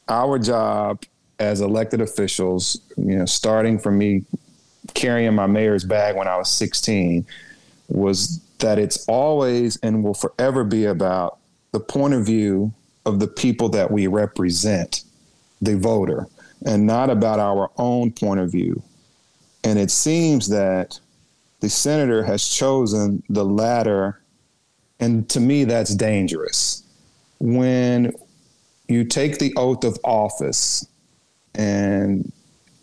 our 0.09 0.39
job 0.39 1.03
as 1.39 1.61
elected 1.61 2.01
officials, 2.01 2.81
you 2.97 3.17
know, 3.17 3.27
starting 3.27 3.79
from 3.79 3.99
me 3.99 4.25
carrying 4.95 5.35
my 5.35 5.47
mayor's 5.47 5.85
bag 5.85 6.17
when 6.17 6.29
I 6.29 6.37
was 6.37 6.51
16, 6.51 7.25
was 7.89 8.41
that 8.59 8.79
it's 8.79 9.07
always 9.07 9.77
and 9.83 10.05
will 10.05 10.15
forever 10.15 10.65
be 10.65 10.85
about 10.85 11.39
the 11.73 11.81
point 11.81 12.15
of 12.15 12.27
view 12.27 12.73
of 13.07 13.21
the 13.21 13.27
people 13.27 13.69
that 13.71 13.91
we 13.91 14.07
represent, 14.07 15.05
the 15.63 15.77
voter, 15.77 16.27
and 16.67 16.87
not 16.87 17.11
about 17.11 17.39
our 17.39 17.71
own 17.77 18.13
point 18.13 18.41
of 18.41 18.51
view. 18.51 18.83
And 19.65 19.79
it 19.79 19.91
seems 19.91 20.49
that 20.49 20.99
the 21.61 21.69
senator 21.69 22.23
has 22.25 22.47
chosen 22.49 23.23
the 23.29 23.45
latter. 23.45 24.21
And 24.99 25.29
to 25.31 25.41
me, 25.41 25.65
that's 25.65 25.95
dangerous. 25.95 26.83
When 27.39 28.13
you 28.89 29.05
take 29.05 29.39
the 29.39 29.55
oath 29.57 29.85
of 29.85 29.99
office 30.05 30.87
and 31.55 32.33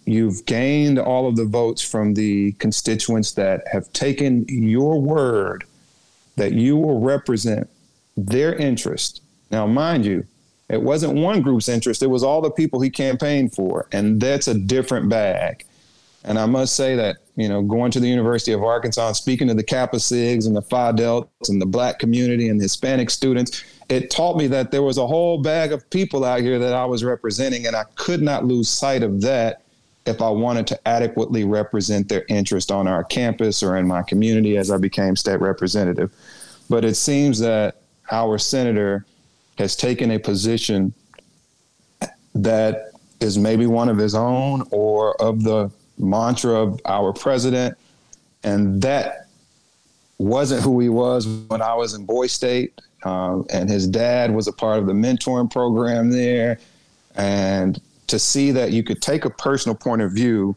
you've 0.05 0.45
gained 0.45 0.99
all 0.99 1.27
of 1.27 1.35
the 1.35 1.45
votes 1.45 1.81
from 1.81 2.13
the 2.13 2.53
constituents 2.53 3.33
that 3.33 3.67
have 3.71 3.91
taken 3.93 4.45
your 4.47 5.01
word 5.01 5.65
that 6.37 6.53
you 6.53 6.77
will 6.77 7.01
represent 7.01 7.67
their 8.15 8.55
interest. 8.55 9.21
Now, 9.51 9.67
mind 9.67 10.05
you, 10.05 10.25
it 10.69 10.81
wasn't 10.81 11.13
one 11.13 11.41
group's 11.41 11.69
interest, 11.69 12.03
it 12.03 12.07
was 12.07 12.23
all 12.23 12.41
the 12.41 12.51
people 12.51 12.81
he 12.81 12.89
campaigned 12.89 13.53
for. 13.53 13.87
And 13.91 14.19
that's 14.19 14.47
a 14.47 14.53
different 14.53 15.09
bag. 15.09 15.65
And 16.23 16.37
I 16.37 16.45
must 16.45 16.75
say 16.75 16.95
that, 16.97 17.17
you 17.37 17.47
know, 17.47 17.61
going 17.61 17.89
to 17.91 18.01
the 18.01 18.07
University 18.07 18.51
of 18.51 18.61
Arkansas 18.61 19.13
speaking 19.13 19.47
to 19.47 19.53
the 19.53 19.63
Kappa 19.63 19.95
Sigs 19.97 20.45
and 20.45 20.55
the 20.55 20.61
Phi 20.61 20.91
Deltas 20.91 21.49
and 21.49 21.61
the 21.61 21.65
black 21.65 21.99
community 21.99 22.49
and 22.49 22.59
the 22.59 22.65
Hispanic 22.65 23.09
students, 23.09 23.63
it 23.87 24.11
taught 24.11 24.35
me 24.35 24.47
that 24.47 24.71
there 24.71 24.83
was 24.83 24.97
a 24.97 25.07
whole 25.07 25.41
bag 25.41 25.71
of 25.71 25.89
people 25.89 26.25
out 26.25 26.41
here 26.41 26.59
that 26.59 26.73
I 26.73 26.83
was 26.83 27.03
representing, 27.03 27.65
and 27.65 27.75
I 27.75 27.85
could 27.95 28.21
not 28.21 28.43
lose 28.43 28.67
sight 28.67 29.03
of 29.03 29.21
that 29.21 29.61
if 30.05 30.21
I 30.21 30.29
wanted 30.29 30.67
to 30.67 30.87
adequately 30.87 31.45
represent 31.45 32.09
their 32.09 32.25
interest 32.27 32.71
on 32.71 32.87
our 32.87 33.05
campus 33.05 33.63
or 33.63 33.77
in 33.77 33.87
my 33.87 34.01
community 34.03 34.57
as 34.57 34.69
I 34.69 34.77
became 34.77 35.15
state 35.15 35.39
representative. 35.39 36.11
But 36.69 36.83
it 36.83 36.95
seems 36.95 37.39
that 37.39 37.77
our 38.11 38.37
senator 38.37 39.05
has 39.57 39.75
taken 39.75 40.11
a 40.11 40.19
position 40.19 40.93
that 42.35 42.91
is 43.19 43.37
maybe 43.37 43.65
one 43.65 43.89
of 43.89 43.97
his 43.97 44.13
own 44.13 44.63
or 44.71 45.19
of 45.21 45.43
the 45.43 45.71
mantra 45.97 46.53
of 46.53 46.79
our 46.85 47.11
president. 47.11 47.77
And 48.43 48.81
that 48.83 49.27
wasn't 50.19 50.61
who 50.61 50.79
he 50.79 50.89
was 50.89 51.27
when 51.27 51.61
I 51.61 51.73
was 51.73 51.93
in 51.93 52.05
Boy 52.05 52.27
State. 52.27 52.79
Um, 53.03 53.45
and 53.51 53.69
his 53.69 53.87
dad 53.87 54.33
was 54.33 54.47
a 54.47 54.53
part 54.53 54.79
of 54.79 54.85
the 54.85 54.93
mentoring 54.93 55.51
program 55.51 56.11
there. 56.11 56.59
And 57.15 57.79
to 58.07 58.19
see 58.19 58.51
that 58.51 58.71
you 58.71 58.83
could 58.83 59.01
take 59.01 59.25
a 59.25 59.29
personal 59.29 59.75
point 59.75 60.01
of 60.01 60.11
view, 60.11 60.55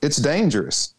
it's 0.00 0.16
dangerous. 0.16 0.94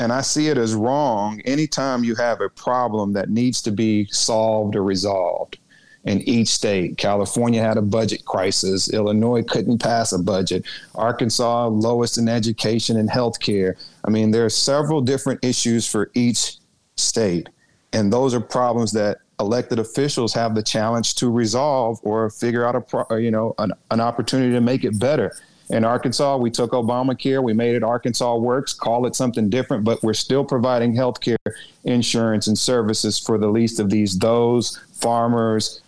And 0.00 0.12
I 0.12 0.22
see 0.22 0.48
it 0.48 0.58
as 0.58 0.74
wrong 0.74 1.40
anytime 1.44 2.02
you 2.02 2.16
have 2.16 2.40
a 2.40 2.48
problem 2.48 3.12
that 3.12 3.30
needs 3.30 3.62
to 3.62 3.70
be 3.70 4.06
solved 4.06 4.74
or 4.74 4.82
resolved 4.82 5.58
in 6.04 6.20
each 6.22 6.48
state. 6.48 6.98
California 6.98 7.62
had 7.62 7.76
a 7.76 7.82
budget 7.82 8.24
crisis. 8.24 8.92
Illinois 8.92 9.42
couldn't 9.42 9.78
pass 9.78 10.12
a 10.12 10.18
budget. 10.18 10.64
Arkansas, 10.94 11.68
lowest 11.68 12.18
in 12.18 12.28
education 12.28 12.96
and 12.96 13.08
healthcare. 13.08 13.74
I 14.04 14.10
mean, 14.10 14.30
there 14.30 14.44
are 14.44 14.50
several 14.50 15.00
different 15.00 15.44
issues 15.44 15.86
for 15.86 16.10
each 16.14 16.56
state. 16.96 17.48
And 17.92 18.12
those 18.12 18.34
are 18.34 18.40
problems 18.40 18.92
that 18.92 19.18
elected 19.38 19.78
officials 19.78 20.32
have 20.34 20.54
the 20.54 20.62
challenge 20.62 21.14
to 21.16 21.30
resolve 21.30 21.98
or 22.02 22.30
figure 22.30 22.64
out 22.64 22.76
a 22.76 22.80
pro, 22.80 23.16
you 23.16 23.30
know 23.30 23.54
an, 23.58 23.72
an 23.90 24.00
opportunity 24.00 24.52
to 24.52 24.60
make 24.60 24.84
it 24.84 24.98
better. 24.98 25.32
In 25.70 25.84
Arkansas, 25.84 26.36
we 26.36 26.50
took 26.50 26.72
Obamacare, 26.72 27.42
we 27.42 27.52
made 27.52 27.74
it 27.74 27.82
Arkansas 27.82 28.36
Works, 28.36 28.72
call 28.74 29.06
it 29.06 29.16
something 29.16 29.48
different, 29.48 29.84
but 29.84 30.02
we're 30.02 30.12
still 30.12 30.44
providing 30.44 30.94
health 30.94 31.20
care 31.20 31.38
insurance 31.84 32.46
and 32.46 32.58
services 32.58 33.18
for 33.18 33.38
the 33.38 33.48
least 33.48 33.80
of 33.80 33.88
these 33.88 34.18
those 34.18 34.78
farmers, 34.92 35.81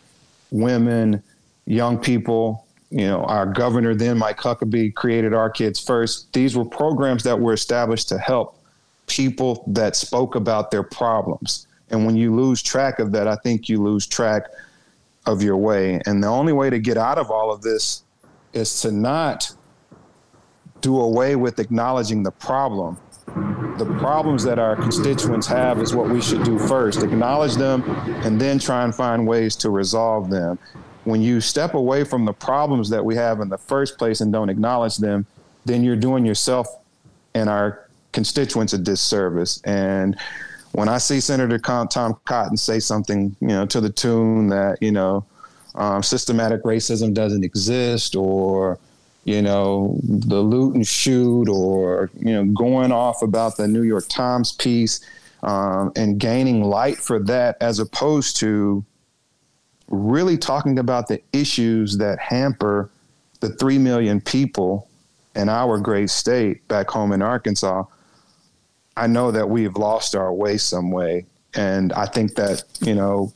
women, 0.50 1.22
young 1.66 1.98
people. 1.98 2.66
You 2.90 3.06
know, 3.08 3.24
our 3.24 3.46
governor 3.46 3.94
then, 3.94 4.18
Mike 4.18 4.38
Huckabee, 4.38 4.94
created 4.94 5.32
ARKids 5.32 5.84
First. 5.84 6.32
These 6.32 6.56
were 6.56 6.64
programs 6.64 7.24
that 7.24 7.38
were 7.38 7.52
established 7.52 8.08
to 8.10 8.18
help 8.18 8.58
people 9.06 9.64
that 9.66 9.96
spoke 9.96 10.34
about 10.34 10.70
their 10.70 10.82
problems. 10.82 11.66
And 11.90 12.06
when 12.06 12.16
you 12.16 12.34
lose 12.34 12.62
track 12.62 12.98
of 12.98 13.12
that, 13.12 13.26
I 13.26 13.36
think 13.36 13.68
you 13.68 13.82
lose 13.82 14.06
track 14.06 14.44
of 15.26 15.42
your 15.42 15.56
way. 15.56 16.00
And 16.06 16.22
the 16.22 16.28
only 16.28 16.52
way 16.52 16.70
to 16.70 16.78
get 16.78 16.96
out 16.96 17.18
of 17.18 17.30
all 17.30 17.52
of 17.52 17.62
this 17.62 18.02
is 18.52 18.80
to 18.82 18.92
not 18.92 19.50
do 20.80 21.00
away 21.00 21.34
with 21.34 21.58
acknowledging 21.58 22.22
the 22.22 22.30
problem. 22.30 22.98
The 23.78 23.96
problems 23.98 24.44
that 24.44 24.58
our 24.58 24.76
constituents 24.76 25.46
have 25.48 25.80
is 25.80 25.94
what 25.94 26.08
we 26.08 26.22
should 26.22 26.44
do 26.44 26.58
first 26.58 27.02
acknowledge 27.02 27.54
them 27.54 27.82
and 28.24 28.40
then 28.40 28.58
try 28.58 28.84
and 28.84 28.94
find 28.94 29.26
ways 29.26 29.56
to 29.56 29.70
resolve 29.70 30.30
them. 30.30 30.58
When 31.02 31.20
you 31.20 31.40
step 31.40 31.74
away 31.74 32.04
from 32.04 32.24
the 32.24 32.32
problems 32.32 32.88
that 32.90 33.04
we 33.04 33.16
have 33.16 33.40
in 33.40 33.48
the 33.48 33.58
first 33.58 33.98
place 33.98 34.20
and 34.20 34.32
don't 34.32 34.48
acknowledge 34.48 34.98
them, 34.98 35.26
then 35.64 35.82
you're 35.82 35.96
doing 35.96 36.24
yourself 36.24 36.68
and 37.34 37.50
our 37.50 37.88
constituents 38.12 38.72
a 38.72 38.78
disservice. 38.78 39.60
And 39.64 40.16
when 40.72 40.88
I 40.88 40.98
see 40.98 41.20
Senator 41.20 41.58
Tom 41.58 42.16
Cotton 42.24 42.56
say 42.56 42.80
something, 42.80 43.34
you 43.40 43.48
know, 43.48 43.66
to 43.66 43.80
the 43.80 43.90
tune 43.90 44.48
that 44.48 44.78
you 44.80 44.92
know, 44.92 45.24
um, 45.74 46.02
systematic 46.02 46.62
racism 46.62 47.12
doesn't 47.12 47.44
exist, 47.44 48.14
or 48.14 48.78
you 49.24 49.42
know, 49.42 49.98
the 50.02 50.40
loot 50.40 50.74
and 50.74 50.86
shoot, 50.86 51.48
or 51.48 52.10
you 52.18 52.32
know, 52.32 52.44
going 52.44 52.92
off 52.92 53.22
about 53.22 53.56
the 53.56 53.68
New 53.68 53.82
York 53.82 54.06
Times 54.08 54.52
piece 54.52 55.00
um, 55.42 55.92
and 55.96 56.18
gaining 56.18 56.64
light 56.64 56.96
for 56.96 57.18
that, 57.24 57.56
as 57.60 57.78
opposed 57.78 58.36
to 58.38 58.84
really 59.88 60.38
talking 60.38 60.78
about 60.78 61.08
the 61.08 61.20
issues 61.32 61.98
that 61.98 62.18
hamper 62.18 62.90
the 63.40 63.50
three 63.50 63.78
million 63.78 64.20
people 64.20 64.88
in 65.34 65.48
our 65.48 65.78
great 65.78 66.08
state 66.08 66.66
back 66.68 66.88
home 66.88 67.12
in 67.12 67.20
Arkansas 67.20 67.84
I 68.96 69.06
know 69.06 69.30
that 69.30 69.48
we've 69.48 69.76
lost 69.76 70.14
our 70.14 70.32
way 70.32 70.56
some 70.56 70.90
way. 70.90 71.26
And 71.54 71.92
I 71.92 72.06
think 72.06 72.34
that, 72.36 72.62
you 72.80 72.94
know, 72.94 73.32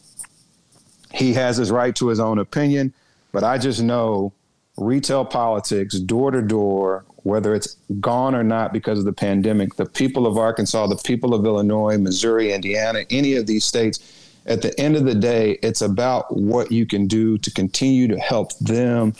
he 1.12 1.32
has 1.34 1.56
his 1.56 1.70
right 1.70 1.94
to 1.96 2.08
his 2.08 2.20
own 2.20 2.38
opinion, 2.38 2.92
but 3.32 3.44
I 3.44 3.58
just 3.58 3.82
know 3.82 4.32
retail 4.78 5.24
politics, 5.24 5.98
door 5.98 6.30
to 6.30 6.42
door, 6.42 7.04
whether 7.24 7.54
it's 7.54 7.76
gone 8.00 8.34
or 8.34 8.44
not 8.44 8.72
because 8.72 8.98
of 8.98 9.04
the 9.04 9.12
pandemic, 9.12 9.74
the 9.74 9.86
people 9.86 10.26
of 10.26 10.38
Arkansas, 10.38 10.86
the 10.86 10.96
people 10.96 11.34
of 11.34 11.44
Illinois, 11.44 11.98
Missouri, 11.98 12.52
Indiana, 12.52 13.04
any 13.10 13.34
of 13.34 13.46
these 13.46 13.64
states, 13.64 14.00
at 14.46 14.62
the 14.62 14.78
end 14.80 14.96
of 14.96 15.04
the 15.04 15.14
day, 15.14 15.58
it's 15.62 15.82
about 15.82 16.34
what 16.34 16.72
you 16.72 16.86
can 16.86 17.06
do 17.06 17.36
to 17.38 17.50
continue 17.50 18.08
to 18.08 18.18
help 18.18 18.56
them 18.58 19.12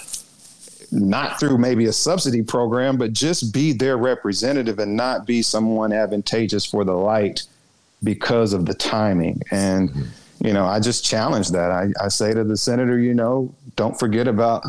not 0.91 1.39
through 1.39 1.59
maybe 1.59 1.85
a 1.85 1.93
subsidy 1.93 2.43
program, 2.43 2.97
but 2.97 3.13
just 3.13 3.53
be 3.53 3.73
their 3.73 3.99
representative 3.99 4.79
and 4.79 4.97
not 4.97 5.27
be 5.27 5.43
someone 5.43 5.93
advantageous 5.93 6.65
for 6.65 6.83
the 6.83 6.95
light 6.95 7.43
because 8.03 8.55
of 8.55 8.65
the 8.65 8.73
timing. 8.73 9.43
And, 9.51 9.91
mm-hmm. 9.91 10.47
you 10.47 10.55
know, 10.55 10.65
I 10.65 10.81
just 10.81 11.05
challenge 11.05 11.51
that. 11.51 11.71
I, 11.71 11.93
I 12.01 12.09
say 12.09 12.33
to 12.33 12.43
the 12.43 12.57
senator, 12.57 12.99
you 12.99 13.13
know, 13.13 13.55
don't 13.77 13.99
forget 13.99 14.29
about 14.29 14.65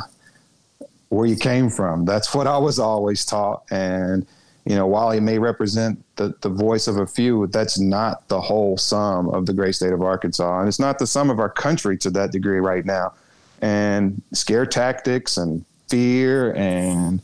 where 1.09 1.27
you 1.27 1.35
came 1.35 1.69
from. 1.69 2.05
That's 2.05 2.33
what 2.33 2.47
I 2.47 2.57
was 2.57 2.79
always 2.79 3.25
taught. 3.25 3.63
And, 3.71 4.25
you 4.65 4.75
know, 4.75 4.87
while 4.87 5.11
he 5.11 5.19
may 5.19 5.39
represent 5.39 6.03
the, 6.15 6.35
the 6.41 6.49
voice 6.49 6.87
of 6.87 6.97
a 6.97 7.07
few, 7.07 7.47
that's 7.47 7.79
not 7.79 8.27
the 8.27 8.39
whole 8.39 8.77
sum 8.77 9.29
of 9.29 9.45
the 9.45 9.53
great 9.53 9.75
state 9.75 9.93
of 9.93 10.01
Arkansas. 10.01 10.59
And 10.59 10.67
it's 10.67 10.79
not 10.79 10.99
the 10.99 11.07
sum 11.07 11.29
of 11.29 11.39
our 11.39 11.49
country 11.49 11.97
to 11.99 12.09
that 12.11 12.31
degree 12.31 12.59
right 12.59 12.85
now. 12.85 13.13
And 13.61 14.21
scare 14.33 14.65
tactics 14.65 15.37
and 15.37 15.65
fear 15.89 16.53
and 16.53 17.19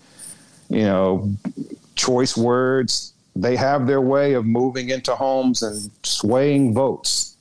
you 0.69 0.83
know 0.83 1.31
choice 1.95 2.35
words 2.35 3.13
they 3.35 3.55
have 3.55 3.85
their 3.85 4.01
way 4.01 4.33
of 4.33 4.45
moving 4.45 4.89
into 4.89 5.15
homes 5.15 5.61
and 5.61 5.89
swaying 6.03 6.73
votes 6.73 7.37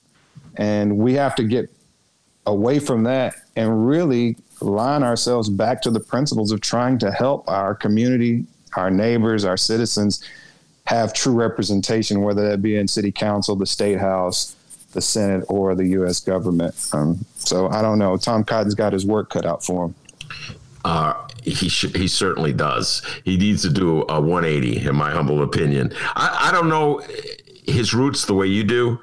and 0.56 0.96
we 0.96 1.14
have 1.14 1.34
to 1.34 1.42
get 1.42 1.70
away 2.46 2.78
from 2.78 3.02
that 3.04 3.34
and 3.56 3.88
really 3.88 4.36
line 4.60 5.02
ourselves 5.02 5.48
back 5.48 5.82
to 5.82 5.90
the 5.90 6.00
principles 6.00 6.52
of 6.52 6.60
trying 6.60 6.98
to 6.98 7.10
help 7.10 7.48
our 7.48 7.74
community, 7.74 8.46
our 8.76 8.90
neighbors, 8.90 9.44
our 9.44 9.56
citizens 9.56 10.24
have 10.86 11.12
true 11.12 11.32
representation, 11.32 12.20
whether 12.22 12.48
that 12.50 12.62
be 12.62 12.76
in 12.76 12.86
city 12.86 13.10
council, 13.10 13.56
the 13.56 13.66
state 13.66 13.98
house, 13.98 14.54
the 14.92 15.00
Senate, 15.00 15.44
or 15.48 15.74
the 15.74 15.86
U.S. 15.88 16.20
government. 16.20 16.74
Um, 16.92 17.24
so 17.36 17.68
I 17.68 17.82
don't 17.82 17.98
know. 17.98 18.16
Tom 18.16 18.44
Cotton's 18.44 18.74
got 18.74 18.92
his 18.92 19.06
work 19.06 19.30
cut 19.30 19.46
out 19.46 19.64
for 19.64 19.86
him. 19.86 19.94
Uh, 20.84 21.14
he 21.42 21.68
sh- 21.68 21.94
he 21.94 22.06
certainly 22.06 22.52
does. 22.52 23.02
He 23.24 23.36
needs 23.36 23.62
to 23.62 23.70
do 23.70 24.02
a 24.08 24.20
180, 24.20 24.86
in 24.86 24.94
my 24.94 25.10
humble 25.10 25.42
opinion. 25.42 25.92
I, 26.14 26.48
I 26.48 26.52
don't 26.52 26.68
know 26.68 27.02
his 27.66 27.94
roots 27.94 28.26
the 28.26 28.34
way 28.34 28.46
you 28.46 28.64
do. 28.64 29.00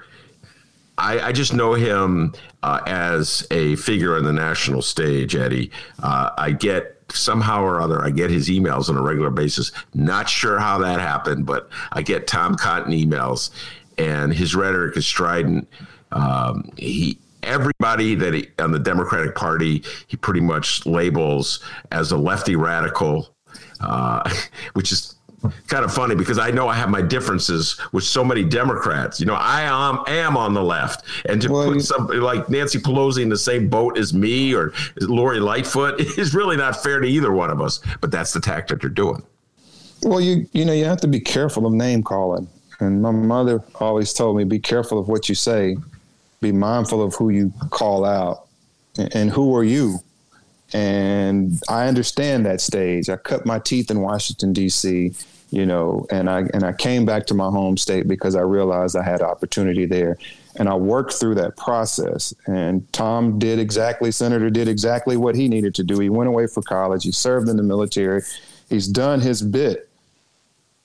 I, 0.97 1.19
I 1.19 1.31
just 1.31 1.53
know 1.53 1.73
him 1.73 2.33
uh, 2.63 2.81
as 2.85 3.45
a 3.51 3.75
figure 3.77 4.15
on 4.15 4.23
the 4.23 4.33
national 4.33 4.81
stage, 4.81 5.35
Eddie. 5.35 5.71
Uh, 6.01 6.31
I 6.37 6.51
get 6.51 6.97
somehow 7.09 7.63
or 7.63 7.81
other, 7.81 8.03
I 8.03 8.09
get 8.09 8.29
his 8.29 8.49
emails 8.49 8.89
on 8.89 8.97
a 8.97 9.01
regular 9.01 9.29
basis. 9.29 9.71
Not 9.93 10.29
sure 10.29 10.59
how 10.59 10.77
that 10.79 10.99
happened, 10.99 11.45
but 11.45 11.69
I 11.91 12.01
get 12.01 12.27
Tom 12.27 12.55
Cotton 12.55 12.93
emails, 12.93 13.49
and 13.97 14.33
his 14.33 14.55
rhetoric 14.55 14.95
is 14.97 15.05
strident. 15.05 15.67
Um, 16.11 16.71
he 16.77 17.17
everybody 17.43 18.13
that 18.15 18.33
he, 18.33 18.47
on 18.59 18.71
the 18.71 18.79
Democratic 18.79 19.33
Party 19.33 19.83
he 20.07 20.15
pretty 20.15 20.41
much 20.41 20.85
labels 20.85 21.63
as 21.91 22.11
a 22.11 22.17
lefty 22.17 22.55
radical, 22.55 23.35
uh, 23.79 24.29
which 24.73 24.91
is 24.91 25.15
kind 25.67 25.83
of 25.83 25.93
funny 25.93 26.15
because 26.15 26.37
I 26.37 26.51
know 26.51 26.67
I 26.67 26.75
have 26.75 26.89
my 26.89 27.01
differences 27.01 27.79
with 27.91 28.03
so 28.03 28.23
many 28.23 28.43
Democrats. 28.43 29.19
You 29.19 29.25
know, 29.25 29.35
I 29.35 29.61
am 29.61 30.03
am 30.07 30.37
on 30.37 30.53
the 30.53 30.63
left, 30.63 31.05
and 31.25 31.41
to 31.41 31.49
put 31.49 31.81
somebody 31.81 32.19
like 32.19 32.49
Nancy 32.49 32.79
Pelosi 32.79 33.21
in 33.21 33.29
the 33.29 33.37
same 33.37 33.67
boat 33.67 33.97
as 33.97 34.13
me 34.13 34.53
or 34.53 34.73
Lori 34.99 35.39
Lightfoot 35.39 35.99
is 36.17 36.33
really 36.33 36.57
not 36.57 36.81
fair 36.81 36.99
to 36.99 37.07
either 37.07 37.31
one 37.31 37.49
of 37.49 37.61
us. 37.61 37.79
But 38.01 38.11
that's 38.11 38.33
the 38.33 38.39
tactic 38.39 38.81
they're 38.81 38.89
doing. 38.89 39.23
Well, 40.03 40.21
you 40.21 40.47
you 40.53 40.65
know 40.65 40.73
you 40.73 40.85
have 40.85 41.01
to 41.01 41.07
be 41.07 41.19
careful 41.19 41.65
of 41.65 41.73
name 41.73 42.03
calling, 42.03 42.47
and 42.79 43.01
my 43.01 43.11
mother 43.11 43.63
always 43.75 44.13
told 44.13 44.37
me 44.37 44.43
be 44.43 44.59
careful 44.59 44.99
of 44.99 45.07
what 45.07 45.29
you 45.29 45.35
say, 45.35 45.77
be 46.41 46.51
mindful 46.51 47.01
of 47.03 47.15
who 47.15 47.29
you 47.29 47.53
call 47.69 48.05
out, 48.05 48.47
and 49.13 49.29
who 49.29 49.55
are 49.55 49.63
you. 49.63 49.99
And 50.73 51.61
I 51.69 51.87
understand 51.87 52.45
that 52.45 52.61
stage. 52.61 53.09
I 53.09 53.17
cut 53.17 53.45
my 53.45 53.59
teeth 53.59 53.91
in 53.91 54.01
Washington 54.01 54.53
D.C 54.53 55.13
you 55.51 55.65
know, 55.65 56.07
and 56.09 56.29
I 56.29 56.45
and 56.53 56.63
I 56.63 56.71
came 56.71 57.05
back 57.05 57.25
to 57.27 57.33
my 57.33 57.49
home 57.49 57.75
state 57.75 58.07
because 58.07 58.35
I 58.35 58.41
realized 58.41 58.95
I 58.95 59.03
had 59.03 59.21
opportunity 59.21 59.85
there, 59.85 60.17
and 60.55 60.69
I 60.69 60.75
worked 60.75 61.13
through 61.13 61.35
that 61.35 61.57
process. 61.57 62.33
And 62.47 62.91
Tom 62.93 63.37
did 63.37 63.59
exactly, 63.59 64.11
Senator 64.11 64.49
did 64.49 64.69
exactly 64.69 65.17
what 65.17 65.35
he 65.35 65.49
needed 65.49 65.75
to 65.75 65.83
do. 65.83 65.99
He 65.99 66.09
went 66.09 66.29
away 66.29 66.47
for 66.47 66.63
college. 66.63 67.03
He 67.03 67.11
served 67.11 67.49
in 67.49 67.57
the 67.57 67.63
military. 67.63 68.21
He's 68.69 68.87
done 68.87 69.19
his 69.19 69.41
bit. 69.41 69.89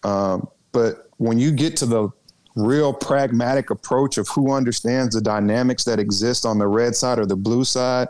Um, 0.02 0.48
but 0.72 1.10
when 1.18 1.38
you 1.38 1.52
get 1.52 1.76
to 1.78 1.86
the 1.86 2.08
real 2.56 2.92
pragmatic 2.92 3.70
approach 3.70 4.18
of 4.18 4.26
who 4.28 4.52
understands 4.52 5.14
the 5.14 5.20
dynamics 5.20 5.84
that 5.84 6.00
exist 6.00 6.44
on 6.44 6.58
the 6.58 6.66
red 6.66 6.96
side 6.96 7.20
or 7.20 7.26
the 7.26 7.36
blue 7.36 7.64
side, 7.64 8.08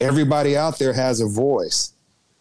everybody 0.00 0.56
out 0.56 0.78
there 0.78 0.92
has 0.92 1.20
a 1.20 1.26
voice 1.26 1.92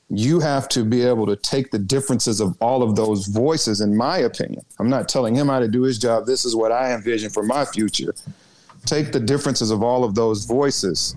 you 0.09 0.39
have 0.39 0.69
to 0.69 0.83
be 0.83 1.03
able 1.03 1.25
to 1.25 1.35
take 1.35 1.71
the 1.71 1.79
differences 1.79 2.39
of 2.39 2.55
all 2.61 2.83
of 2.83 2.95
those 2.95 3.25
voices, 3.27 3.81
in 3.81 3.95
my 3.95 4.19
opinion. 4.19 4.63
I'm 4.79 4.89
not 4.89 5.09
telling 5.09 5.35
him 5.35 5.47
how 5.47 5.59
to 5.59 5.67
do 5.67 5.81
his 5.81 5.97
job. 5.97 6.25
This 6.25 6.45
is 6.45 6.55
what 6.55 6.71
I 6.71 6.93
envision 6.93 7.31
for 7.31 7.43
my 7.43 7.65
future. 7.65 8.13
Take 8.85 9.11
the 9.11 9.19
differences 9.19 9.71
of 9.71 9.81
all 9.81 10.03
of 10.03 10.13
those 10.13 10.45
voices 10.45 11.15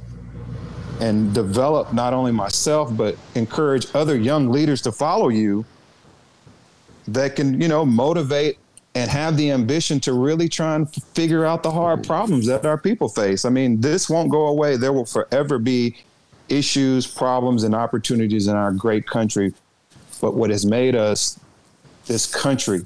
and 1.01 1.35
develop 1.35 1.93
not 1.93 2.15
only 2.15 2.33
myself, 2.33 2.97
but 2.97 3.17
encourage 3.35 3.87
other 3.95 4.17
young 4.17 4.49
leaders 4.49 4.81
to 4.83 4.93
follow 4.93 5.29
you 5.29 5.67
that 7.07 7.37
can, 7.37 7.61
you 7.61 7.69
know, 7.69 7.85
motivate 7.85 8.59
and 8.95 9.11
have 9.11 9.37
the 9.37 9.51
ambition 9.51 10.01
to 10.01 10.15
really 10.15 10.49
try 10.49 10.75
and 10.75 10.91
figure 11.15 11.45
out 11.45 11.63
the 11.63 11.71
hard 11.71 12.05
problems 12.05 12.47
that 12.47 12.65
our 12.65 12.79
people 12.79 13.09
face. 13.09 13.45
I 13.45 13.51
mean, 13.51 13.81
this 13.81 14.09
won't 14.09 14.31
go 14.31 14.47
away. 14.47 14.77
There 14.77 14.95
will 14.95 15.07
forever 15.07 15.59
be 15.59 15.95
issues, 16.49 17.07
problems, 17.07 17.65
and 17.65 17.75
opportunities 17.75 18.49
in 18.49 18.57
our 18.57 18.73
great 18.73 19.07
country. 19.07 19.53
But 20.21 20.35
what 20.35 20.51
has 20.51 20.67
made 20.67 20.95
us 20.95 21.39
this 22.07 22.27
country 22.27 22.85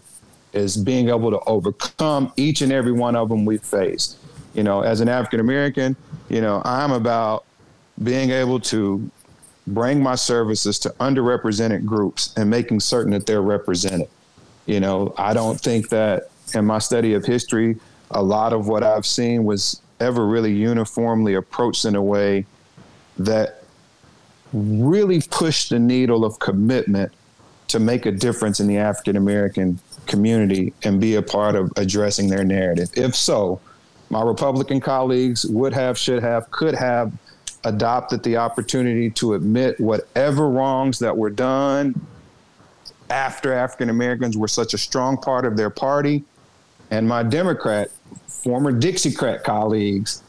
is 0.53 0.77
being 0.77 1.09
able 1.09 1.31
to 1.31 1.41
overcome 1.47 2.33
each 2.37 2.61
and 2.61 2.73
every 2.73 2.93
one 2.93 3.17
of 3.17 3.29
them 3.29 3.45
we 3.45 3.57
face. 3.57 4.17
You 4.55 4.63
know, 4.63 4.83
as 4.83 5.01
an 5.01 5.09
African 5.09 5.41
American, 5.41 5.97
you 6.29 6.41
know, 6.41 6.61
I'm 6.65 6.93
about 6.93 7.45
being 8.03 8.31
able 8.31 8.61
to 8.61 9.11
bring 9.67 10.03
my 10.03 10.15
services 10.15 10.79
to 10.81 10.91
underrepresented 11.01 11.85
groups 11.85 12.35
and 12.37 12.51
making 12.51 12.81
certain 12.81 13.13
that 13.13 13.27
they're 13.27 13.43
represented. 13.43 14.09
You 14.67 14.81
know, 14.81 15.15
I 15.17 15.33
don't 15.33 15.59
think 15.59 15.89
that 15.89 16.25
in 16.55 16.67
my 16.67 16.79
study 16.79 17.15
of 17.15 17.25
history, 17.25 17.77
a 18.11 18.23
lot 18.23 18.53
of 18.53 18.69
what 18.69 18.83
I've 18.83 19.07
seen 19.07 19.45
was 19.45 19.81
ever 20.01 20.27
really 20.27 20.53
uniformly 20.53 21.35
approached 21.35 21.85
in 21.85 21.95
a 21.95 22.03
way 22.03 22.45
that 23.19 23.63
really 24.53 25.21
push 25.31 25.69
the 25.69 25.79
needle 25.79 26.25
of 26.25 26.39
commitment 26.39 27.13
to 27.69 27.81
make 27.81 28.05
a 28.05 28.13
difference 28.13 28.61
in 28.61 28.67
the 28.67 28.77
African 28.77 29.17
American 29.17 29.79
community 30.07 30.75
and 30.83 31.01
be 31.01 31.15
a 31.15 31.23
part 31.23 31.55
of 31.55 31.73
addressing 31.77 32.29
their 32.29 32.45
narrative. 32.45 32.91
If 32.95 33.15
so, 33.15 33.61
my 34.11 34.23
Republican 34.23 34.81
colleagues 34.81 35.47
would 35.47 35.73
have, 35.73 35.97
should 35.97 36.23
have, 36.23 36.51
could 36.51 36.75
have 36.75 37.13
adopted 37.65 38.23
the 38.23 38.37
opportunity 38.37 39.09
to 39.11 39.35
admit 39.35 39.81
whatever 39.81 40.49
wrongs 40.51 40.99
that 40.99 41.17
were 41.17 41.31
done 41.31 41.95
after 43.09 43.53
African 43.53 43.89
Americans 43.89 44.37
were 44.37 44.49
such 44.49 44.75
a 44.75 44.79
strong 44.79 45.17
part 45.17 45.45
of 45.45 45.57
their 45.57 45.71
party. 45.71 46.25
And 46.91 47.09
my 47.09 47.23
Democrat, 47.23 47.91
former 48.27 48.73
Dixiecrat 48.73 49.45
colleagues 49.45 50.23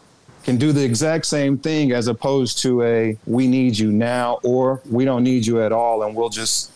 can 0.43 0.57
do 0.57 0.71
the 0.71 0.83
exact 0.83 1.25
same 1.25 1.57
thing 1.57 1.91
as 1.91 2.07
opposed 2.07 2.59
to 2.59 2.81
a 2.83 3.17
we 3.25 3.47
need 3.47 3.77
you 3.77 3.91
now 3.91 4.39
or 4.43 4.81
we 4.89 5.05
don't 5.05 5.23
need 5.23 5.45
you 5.45 5.61
at 5.61 5.71
all 5.71 6.03
and 6.03 6.15
we'll 6.15 6.29
just 6.29 6.71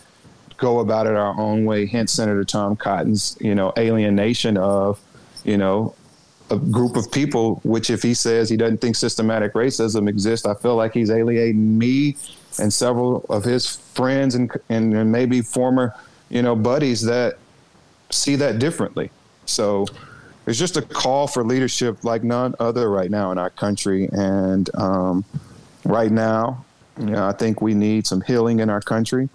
go 0.58 0.80
about 0.80 1.06
it 1.06 1.14
our 1.14 1.40
own 1.40 1.66
way. 1.66 1.86
Hence 1.86 2.12
senator 2.12 2.44
tom 2.44 2.76
cotton's 2.76 3.38
you 3.40 3.56
know 3.56 3.74
alienation 3.78 4.58
of 4.58 5.00
you 5.44 5.58
know 5.58 5.94
a 6.50 6.58
group 6.58 6.96
of 6.96 7.12
people 7.12 7.60
which 7.64 7.90
if 7.90 8.02
he 8.02 8.14
says 8.14 8.50
he 8.50 8.56
doesn't 8.56 8.78
think 8.78 8.96
systematic 8.96 9.52
racism 9.52 10.08
exists 10.08 10.46
i 10.46 10.54
feel 10.54 10.78
like 10.78 10.94
he's 10.94 11.12
alienating 11.12 11.78
me 11.78 12.16
and 12.58 12.72
several 12.72 13.26
of 13.30 13.44
his 13.44 13.76
friends 13.76 14.34
and 14.34 14.50
and, 14.70 14.94
and 14.94 15.12
maybe 15.12 15.42
former 15.42 15.94
you 16.30 16.42
know 16.42 16.56
buddies 16.56 17.02
that 17.02 17.38
see 18.10 18.36
that 18.36 18.60
differently. 18.60 19.12
So 19.46 19.88
there's 20.48 20.58
just 20.58 20.78
a 20.78 20.82
call 20.82 21.28
for 21.28 21.44
leadership 21.44 22.06
like 22.06 22.24
none 22.24 22.56
other 22.58 22.90
right 22.90 23.12
now 23.12 23.34
in 23.34 23.38
our 23.38 23.50
country. 23.50 24.08
And 24.14 24.74
um, 24.76 25.26
right 25.84 26.10
now, 26.10 26.64
you 26.98 27.08
know, 27.08 27.28
I 27.28 27.34
think 27.34 27.62
we 27.62 27.74
need 27.74 28.08
some 28.08 28.22
healing 28.22 28.62
in 28.62 28.70
our 28.70 28.80
country. 28.80 29.28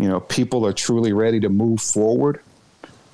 You 0.00 0.08
know, 0.08 0.18
people 0.18 0.66
are 0.66 0.72
truly 0.72 1.12
ready 1.12 1.38
to 1.38 1.48
move 1.48 1.80
forward. 1.80 2.40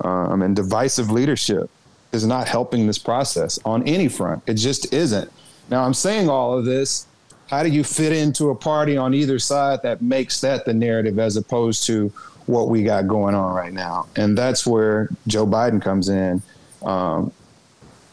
Um, 0.01 0.41
and 0.41 0.55
divisive 0.55 1.11
leadership 1.11 1.69
is 2.11 2.25
not 2.25 2.47
helping 2.47 2.87
this 2.87 2.97
process 2.97 3.59
on 3.65 3.83
any 3.83 4.07
front. 4.07 4.41
It 4.47 4.55
just 4.55 4.91
isn't. 4.91 5.31
Now, 5.69 5.83
I'm 5.83 5.93
saying 5.93 6.29
all 6.29 6.57
of 6.57 6.65
this. 6.65 7.05
How 7.51 7.61
do 7.61 7.69
you 7.69 7.83
fit 7.83 8.13
into 8.13 8.49
a 8.49 8.55
party 8.55 8.97
on 8.97 9.13
either 9.13 9.37
side 9.37 9.83
that 9.83 10.01
makes 10.01 10.41
that 10.41 10.65
the 10.65 10.73
narrative 10.73 11.19
as 11.19 11.37
opposed 11.37 11.85
to 11.85 12.11
what 12.47 12.69
we 12.69 12.81
got 12.81 13.07
going 13.07 13.35
on 13.35 13.53
right 13.53 13.73
now? 13.73 14.07
And 14.15 14.35
that's 14.35 14.65
where 14.65 15.07
Joe 15.27 15.45
Biden 15.45 15.79
comes 15.79 16.09
in. 16.09 16.41
Um, 16.81 17.31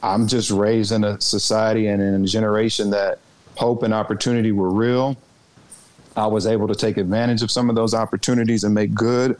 I'm 0.03 0.27
just 0.27 0.51
raised 0.51 0.93
in 0.93 1.05
a 1.05 1.21
society 1.21 1.87
and 1.89 2.03
in 2.03 2.25
a 2.25 2.27
generation 2.27 2.91
that 2.91 3.19
hope 3.57 3.83
and 3.83 3.93
opportunity 3.93 4.53
were 4.53 4.71
real. 4.71 5.17
I 6.17 6.27
was 6.27 6.47
able 6.47 6.69
to 6.69 6.75
take 6.75 6.97
advantage 6.97 7.43
of 7.43 7.51
some 7.51 7.69
of 7.69 7.77
those 7.77 7.95
opportunities 7.95 8.65
and 8.65 8.75
make 8.75 8.95
good 8.95 9.39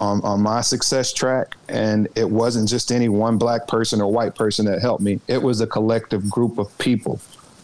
on, 0.00 0.22
on 0.22 0.40
my 0.40 0.60
success 0.60 1.12
track. 1.12 1.56
And 1.68 2.08
it 2.16 2.28
wasn't 2.28 2.68
just 2.68 2.90
any 2.90 3.08
one 3.08 3.38
black 3.38 3.68
person 3.68 4.00
or 4.00 4.10
white 4.12 4.34
person 4.34 4.66
that 4.66 4.80
helped 4.80 5.02
me, 5.02 5.20
it 5.28 5.42
was 5.42 5.60
a 5.60 5.66
collective 5.66 6.28
group 6.28 6.58
of 6.58 6.76
people. 6.78 7.20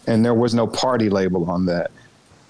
And 0.06 0.24
there 0.24 0.34
was 0.34 0.54
no 0.54 0.66
party 0.66 1.10
label 1.10 1.50
on 1.50 1.66
that. 1.66 1.90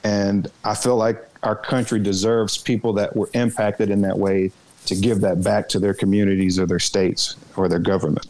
And 0.05 0.48
I 0.64 0.74
feel 0.74 0.97
like 0.97 1.27
our 1.43 1.56
country 1.56 2.01
deserves 2.01 2.59
people 2.59 2.93
that 2.94 3.16
were 3.16 3.31
impacted 3.32 3.90
in 3.90 4.02
that 4.02 4.18
way 4.18 4.52
to 4.86 4.94
give 4.94 5.20
that 5.23 5.43
back 5.43 5.68
to 5.70 5.81
their 5.81 5.94
communities 5.94 6.59
or 6.59 6.66
their 6.66 6.78
states 6.78 7.36
or 7.56 7.68
their 7.68 7.78
government. 7.78 8.27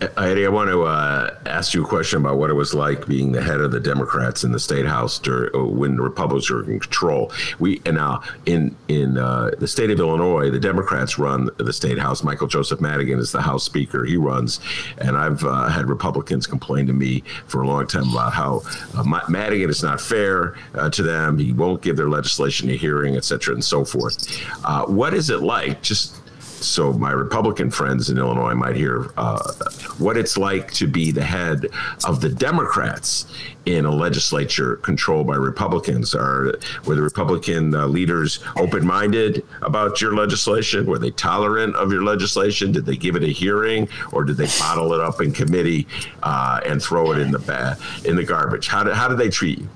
Eddie, 0.00 0.46
I 0.46 0.48
want 0.48 0.70
to 0.70 0.84
uh, 0.84 1.34
ask 1.46 1.74
you 1.74 1.82
a 1.82 1.86
question 1.86 2.20
about 2.20 2.38
what 2.38 2.50
it 2.50 2.54
was 2.54 2.72
like 2.72 3.06
being 3.06 3.32
the 3.32 3.42
head 3.42 3.60
of 3.60 3.72
the 3.72 3.80
Democrats 3.80 4.44
in 4.44 4.52
the 4.52 4.60
state 4.60 4.86
house 4.86 5.18
during, 5.18 5.54
uh, 5.54 5.64
when 5.64 5.96
the 5.96 6.02
Republicans 6.02 6.48
were 6.50 6.62
in 6.70 6.78
control. 6.78 7.32
We 7.58 7.82
and 7.84 7.96
now 7.96 8.22
in 8.46 8.76
in 8.86 9.18
uh, 9.18 9.50
the 9.58 9.66
state 9.66 9.90
of 9.90 9.98
Illinois, 9.98 10.50
the 10.50 10.60
Democrats 10.60 11.18
run 11.18 11.50
the 11.56 11.72
state 11.72 11.98
house. 11.98 12.22
Michael 12.22 12.46
Joseph 12.46 12.80
Madigan 12.80 13.18
is 13.18 13.32
the 13.32 13.42
House 13.42 13.64
Speaker. 13.64 14.04
He 14.04 14.16
runs, 14.16 14.60
and 14.98 15.16
I've 15.16 15.42
uh, 15.42 15.68
had 15.68 15.88
Republicans 15.88 16.46
complain 16.46 16.86
to 16.86 16.92
me 16.92 17.24
for 17.46 17.62
a 17.62 17.66
long 17.66 17.88
time 17.88 18.08
about 18.10 18.32
how 18.32 18.62
uh, 18.96 19.02
Madigan 19.28 19.68
is 19.68 19.82
not 19.82 20.00
fair 20.00 20.54
uh, 20.74 20.90
to 20.90 21.02
them. 21.02 21.38
He 21.38 21.52
won't 21.52 21.82
give 21.82 21.96
their 21.96 22.08
legislation 22.08 22.70
a 22.70 22.74
hearing, 22.74 23.16
et 23.16 23.24
cetera, 23.24 23.52
and 23.52 23.64
so 23.64 23.84
forth. 23.84 24.38
what 24.86 25.12
is 25.12 25.28
it 25.28 25.40
like? 25.40 25.82
Just 25.82 26.14
so 26.60 26.92
my 26.92 27.12
Republican 27.12 27.70
friends 27.70 28.10
in 28.10 28.18
Illinois 28.18 28.54
might 28.54 28.76
hear 28.76 29.10
uh, 29.16 29.52
what 29.98 30.16
it's 30.16 30.36
like 30.36 30.72
to 30.72 30.86
be 30.86 31.10
the 31.10 31.24
head 31.24 31.66
of 32.04 32.20
the 32.20 32.28
Democrats 32.28 33.26
in 33.66 33.84
a 33.84 33.90
legislature 33.90 34.76
controlled 34.76 35.26
by 35.26 35.36
Republicans. 35.36 36.14
Are 36.14 36.58
were 36.84 36.94
the 36.94 37.02
Republican 37.02 37.74
uh, 37.74 37.86
leaders 37.86 38.40
open-minded 38.56 39.44
about 39.62 40.00
your 40.00 40.14
legislation? 40.14 40.86
Were 40.86 40.98
they 40.98 41.10
tolerant 41.10 41.76
of 41.76 41.92
your 41.92 42.02
legislation? 42.02 42.72
Did 42.72 42.86
they 42.86 42.96
give 42.96 43.16
it 43.16 43.22
a 43.22 43.28
hearing, 43.28 43.88
or 44.12 44.24
did 44.24 44.36
they 44.36 44.48
bottle 44.58 44.92
it 44.94 45.00
up 45.00 45.20
in 45.20 45.32
committee 45.32 45.86
uh, 46.22 46.60
and 46.66 46.82
throw 46.82 47.12
it 47.12 47.18
in 47.18 47.30
the 47.30 47.38
ba- 47.38 47.76
in 48.04 48.16
the 48.16 48.24
garbage? 48.24 48.68
How 48.68 48.82
did 48.84 48.94
how 48.94 49.08
did 49.08 49.18
they 49.18 49.28
treat 49.28 49.58
you? 49.58 49.68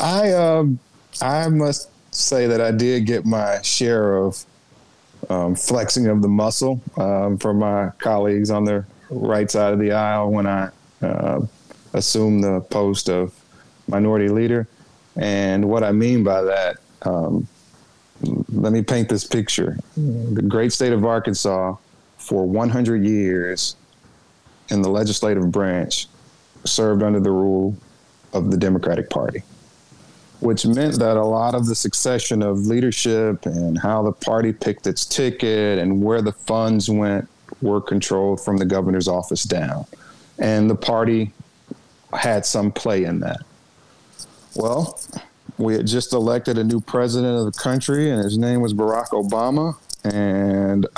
I 0.00 0.32
um, 0.32 0.78
I 1.20 1.48
must 1.48 1.90
say 2.14 2.46
that 2.46 2.60
I 2.60 2.70
did 2.70 3.06
get 3.06 3.24
my 3.24 3.60
share 3.62 4.16
of 4.16 4.44
um, 5.28 5.54
flexing 5.54 6.06
of 6.06 6.22
the 6.22 6.28
muscle 6.28 6.80
um, 6.96 7.38
for 7.38 7.54
my 7.54 7.90
colleagues 7.98 8.50
on 8.50 8.64
the 8.64 8.84
right 9.10 9.50
side 9.50 9.72
of 9.72 9.78
the 9.78 9.92
aisle 9.92 10.30
when 10.30 10.46
I 10.46 10.70
uh, 11.02 11.40
assumed 11.92 12.42
the 12.44 12.60
post 12.60 13.08
of 13.08 13.32
minority 13.88 14.28
leader. 14.28 14.66
And 15.16 15.68
what 15.68 15.84
I 15.84 15.92
mean 15.92 16.24
by 16.24 16.42
that, 16.42 16.76
um, 17.02 17.46
let 18.50 18.72
me 18.72 18.82
paint 18.82 19.08
this 19.08 19.24
picture. 19.24 19.76
The 19.96 20.42
great 20.42 20.72
state 20.72 20.92
of 20.92 21.04
Arkansas, 21.04 21.76
for 22.18 22.46
100 22.46 23.04
years 23.04 23.76
in 24.68 24.80
the 24.80 24.88
legislative 24.88 25.50
branch, 25.50 26.06
served 26.64 27.02
under 27.02 27.18
the 27.18 27.32
rule 27.32 27.76
of 28.32 28.50
the 28.50 28.56
Democratic 28.56 29.10
Party 29.10 29.42
which 30.42 30.66
meant 30.66 30.98
that 30.98 31.16
a 31.16 31.24
lot 31.24 31.54
of 31.54 31.66
the 31.66 31.74
succession 31.74 32.42
of 32.42 32.66
leadership 32.66 33.46
and 33.46 33.78
how 33.78 34.02
the 34.02 34.10
party 34.10 34.52
picked 34.52 34.88
its 34.88 35.06
ticket 35.06 35.78
and 35.78 36.02
where 36.02 36.20
the 36.20 36.32
funds 36.32 36.90
went 36.90 37.28
were 37.60 37.80
controlled 37.80 38.40
from 38.40 38.56
the 38.56 38.64
governor's 38.64 39.06
office 39.06 39.44
down. 39.44 39.86
And 40.40 40.68
the 40.68 40.74
party 40.74 41.32
had 42.12 42.44
some 42.44 42.72
play 42.72 43.04
in 43.04 43.20
that. 43.20 43.42
Well, 44.56 44.98
we 45.58 45.74
had 45.74 45.86
just 45.86 46.12
elected 46.12 46.58
a 46.58 46.64
new 46.64 46.80
president 46.80 47.38
of 47.38 47.44
the 47.44 47.58
country, 47.58 48.10
and 48.10 48.22
his 48.24 48.36
name 48.36 48.60
was 48.60 48.74
Barack 48.74 49.10
Obama. 49.10 49.76
And 50.04 50.88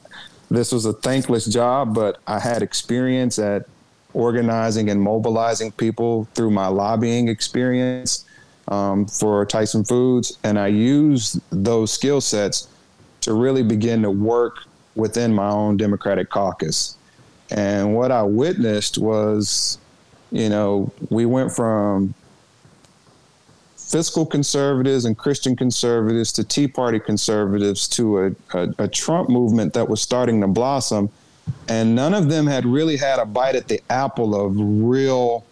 this 0.50 0.72
was 0.72 0.86
a 0.86 0.92
thankless 0.92 1.46
job, 1.46 1.94
but 1.94 2.18
I 2.26 2.40
had 2.40 2.62
experience 2.62 3.38
at 3.38 3.66
organizing 4.12 4.90
and 4.90 5.00
mobilizing 5.00 5.70
people 5.70 6.26
through 6.34 6.50
my 6.50 6.66
lobbying 6.66 7.28
experience 7.28 8.24
um, 8.68 9.06
for 9.06 9.44
Tyson 9.46 9.84
Foods, 9.84 10.38
and 10.44 10.58
I 10.58 10.68
used 10.68 11.40
those 11.50 11.92
skill 11.92 12.20
sets 12.20 12.68
to 13.22 13.34
really 13.34 13.62
begin 13.62 14.02
to 14.02 14.10
work 14.10 14.58
within 14.94 15.34
my 15.34 15.48
own 15.48 15.76
Democratic 15.76 16.28
caucus. 16.28 16.96
And 17.50 17.94
what 17.94 18.12
I 18.12 18.22
witnessed 18.22 18.98
was, 18.98 19.78
you 20.30 20.48
know, 20.48 20.92
we 21.08 21.24
went 21.24 21.52
from 21.52 22.14
fiscal 23.76 24.26
conservatives 24.26 25.06
and 25.06 25.16
Christian 25.16 25.56
conservatives 25.56 26.30
to 26.32 26.44
Tea 26.44 26.68
Party 26.68 27.00
conservatives 27.00 27.88
to 27.88 28.18
a, 28.18 28.30
a, 28.52 28.74
a, 28.80 28.88
Trump 28.88 29.30
movement 29.30 29.72
that 29.72 29.88
was 29.88 30.02
starting 30.02 30.42
to 30.42 30.46
blossom. 30.46 31.08
And 31.68 31.94
none 31.94 32.12
of 32.12 32.28
them 32.28 32.46
had 32.46 32.66
really 32.66 32.98
had 32.98 33.18
a 33.18 33.24
bite 33.24 33.56
at 33.56 33.68
the 33.68 33.80
apple 33.88 34.34
of 34.34 34.52
real 34.58 35.46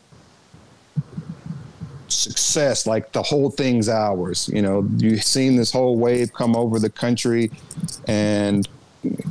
success, 2.27 2.87
like 2.87 3.13
the 3.13 3.23
whole 3.23 3.51
thing's 3.51 3.89
ours. 3.89 4.51
You 4.53 4.63
know, 4.63 4.89
you've 4.99 5.23
seen 5.23 5.57
this 5.57 5.71
whole 5.71 5.97
wave 5.97 6.33
come 6.33 6.57
over 6.57 6.79
the 6.79 6.91
country, 6.91 7.51
and 8.09 8.69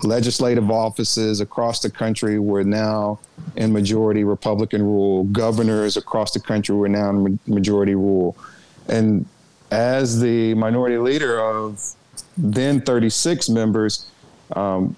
legislative 0.03 0.71
offices 0.71 1.41
across 1.41 1.81
the 1.81 1.89
country 1.89 2.39
were 2.39 2.63
now 2.63 3.19
in 3.55 3.73
majority 3.73 4.23
Republican 4.23 4.81
rule. 4.81 5.25
Governors 5.25 5.97
across 5.97 6.31
the 6.31 6.39
country 6.39 6.75
were 6.75 6.89
now 6.89 7.09
in 7.09 7.39
majority 7.45 7.95
rule. 7.95 8.37
And 8.87 9.25
as 9.71 10.21
the 10.21 10.53
minority 10.53 10.97
leader 10.97 11.39
of 11.39 11.83
then 12.37 12.81
36 12.81 13.49
members, 13.49 14.09
um, 14.55 14.95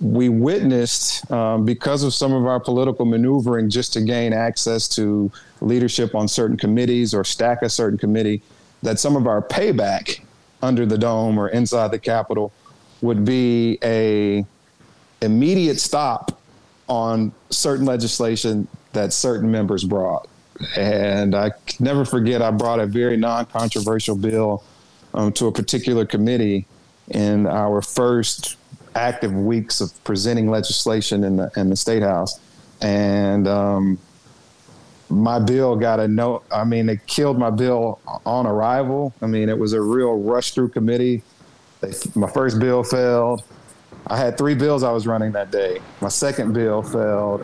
we 0.00 0.28
witnessed 0.28 1.30
um, 1.30 1.64
because 1.64 2.02
of 2.02 2.12
some 2.12 2.32
of 2.32 2.46
our 2.46 2.58
political 2.58 3.04
maneuvering 3.04 3.70
just 3.70 3.92
to 3.92 4.00
gain 4.00 4.32
access 4.32 4.88
to 4.88 5.30
leadership 5.60 6.14
on 6.14 6.26
certain 6.26 6.56
committees 6.56 7.14
or 7.14 7.24
stack 7.24 7.62
a 7.62 7.68
certain 7.68 7.98
committee 7.98 8.42
that 8.82 8.98
some 8.98 9.16
of 9.16 9.26
our 9.26 9.40
payback 9.40 10.20
under 10.62 10.84
the 10.84 10.98
dome 10.98 11.38
or 11.38 11.48
inside 11.48 11.90
the 11.90 11.98
capitol 11.98 12.52
would 13.02 13.24
be 13.24 13.78
a 13.82 14.44
immediate 15.20 15.78
stop 15.78 16.40
on 16.88 17.32
certain 17.50 17.86
legislation 17.86 18.66
that 18.92 19.12
certain 19.12 19.50
members 19.50 19.84
brought. 19.84 20.28
And 20.76 21.34
i 21.34 21.50
never 21.80 22.04
forget 22.04 22.40
i 22.40 22.50
brought 22.50 22.78
a 22.78 22.86
very 22.86 23.16
non-controversial 23.16 24.16
bill 24.16 24.62
um, 25.12 25.32
to 25.32 25.46
a 25.46 25.52
particular 25.52 26.06
committee 26.06 26.66
in 27.08 27.46
our 27.46 27.82
first 27.82 28.56
active 28.94 29.32
weeks 29.32 29.80
of 29.80 29.92
presenting 30.04 30.50
legislation 30.50 31.24
in 31.24 31.36
the 31.36 31.50
in 31.56 31.70
the 31.70 31.76
state 31.76 32.02
house, 32.02 32.38
and 32.80 33.48
um, 33.48 33.98
my 35.08 35.38
bill 35.38 35.76
got 35.76 36.00
a 36.00 36.08
no. 36.08 36.42
I 36.50 36.64
mean, 36.64 36.88
it 36.88 37.06
killed 37.06 37.38
my 37.38 37.50
bill 37.50 38.00
on 38.26 38.46
arrival. 38.46 39.14
I 39.22 39.26
mean, 39.26 39.48
it 39.48 39.58
was 39.58 39.72
a 39.72 39.80
real 39.80 40.18
rush 40.18 40.52
through 40.52 40.70
committee. 40.70 41.22
They, 41.80 41.92
my 42.14 42.30
first 42.30 42.58
bill 42.58 42.82
failed. 42.82 43.42
I 44.06 44.18
had 44.18 44.36
three 44.36 44.54
bills 44.54 44.82
I 44.82 44.92
was 44.92 45.06
running 45.06 45.32
that 45.32 45.50
day. 45.50 45.80
My 46.02 46.08
second 46.08 46.52
bill 46.52 46.82
failed. 46.82 47.40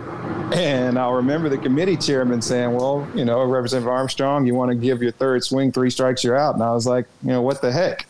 And 0.53 0.99
I 0.99 1.11
remember 1.11 1.49
the 1.49 1.57
committee 1.57 1.97
chairman 1.97 2.43
saying, 2.43 2.73
Well, 2.73 3.09
you 3.15 3.25
know, 3.25 3.43
Representative 3.45 3.89
Armstrong, 3.89 4.47
you 4.47 4.55
want 4.55 4.71
to 4.71 4.75
give 4.75 5.01
your 5.01 5.13
third 5.13 5.43
swing, 5.43 5.73
three 5.73 5.91
strikes, 5.91 6.23
you're 6.23 6.37
out. 6.37 6.55
And 6.55 6.63
I 6.63 6.73
was 6.73 6.87
like, 6.87 7.07
You 7.23 7.31
know, 7.31 7.43
what 7.43 7.63
the 7.63 7.73
heck? 7.73 8.07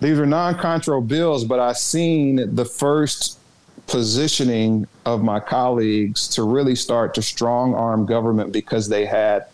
These 0.00 0.18
are 0.18 0.26
non-contro 0.26 1.00
bills, 1.00 1.44
but 1.44 1.60
I've 1.60 1.78
seen 1.78 2.54
the 2.54 2.64
first 2.64 3.38
positioning 3.86 4.86
of 5.04 5.22
my 5.22 5.40
colleagues 5.40 6.28
to 6.28 6.42
really 6.42 6.74
start 6.74 7.14
to 7.14 7.22
strong 7.22 7.74
arm 7.74 8.06
government 8.06 8.52
because 8.52 8.88
they 8.88 9.04
had 9.04 9.46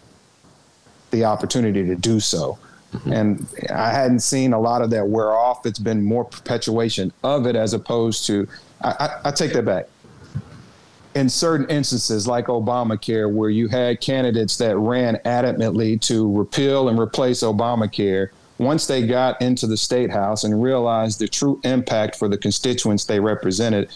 the 1.10 1.24
opportunity 1.24 1.84
to 1.86 1.96
do 1.96 2.20
so. 2.20 2.58
Mm-hmm. 2.92 3.12
And 3.12 3.46
I 3.72 3.90
hadn't 3.90 4.20
seen 4.20 4.52
a 4.52 4.60
lot 4.60 4.82
of 4.82 4.90
that 4.90 5.06
wear 5.06 5.32
off. 5.32 5.66
It's 5.66 5.78
been 5.78 6.02
more 6.02 6.24
perpetuation 6.24 7.12
of 7.22 7.46
it 7.46 7.56
as 7.56 7.72
opposed 7.72 8.26
to, 8.26 8.48
I, 8.82 8.90
I, 9.24 9.28
I 9.28 9.30
take 9.30 9.52
that 9.52 9.64
back. 9.64 9.88
In 11.14 11.28
certain 11.28 11.68
instances, 11.68 12.28
like 12.28 12.46
Obamacare, 12.46 13.32
where 13.32 13.50
you 13.50 13.66
had 13.66 14.00
candidates 14.00 14.56
that 14.58 14.76
ran 14.76 15.16
adamantly 15.24 16.00
to 16.02 16.36
repeal 16.36 16.88
and 16.88 16.98
replace 16.98 17.42
Obamacare, 17.42 18.28
once 18.60 18.86
they 18.86 19.06
got 19.06 19.40
into 19.40 19.66
the 19.66 19.76
state 19.76 20.10
house 20.10 20.44
and 20.44 20.62
realized 20.62 21.18
the 21.18 21.26
true 21.26 21.58
impact 21.64 22.14
for 22.14 22.28
the 22.28 22.36
constituents 22.36 23.06
they 23.06 23.18
represented, 23.18 23.90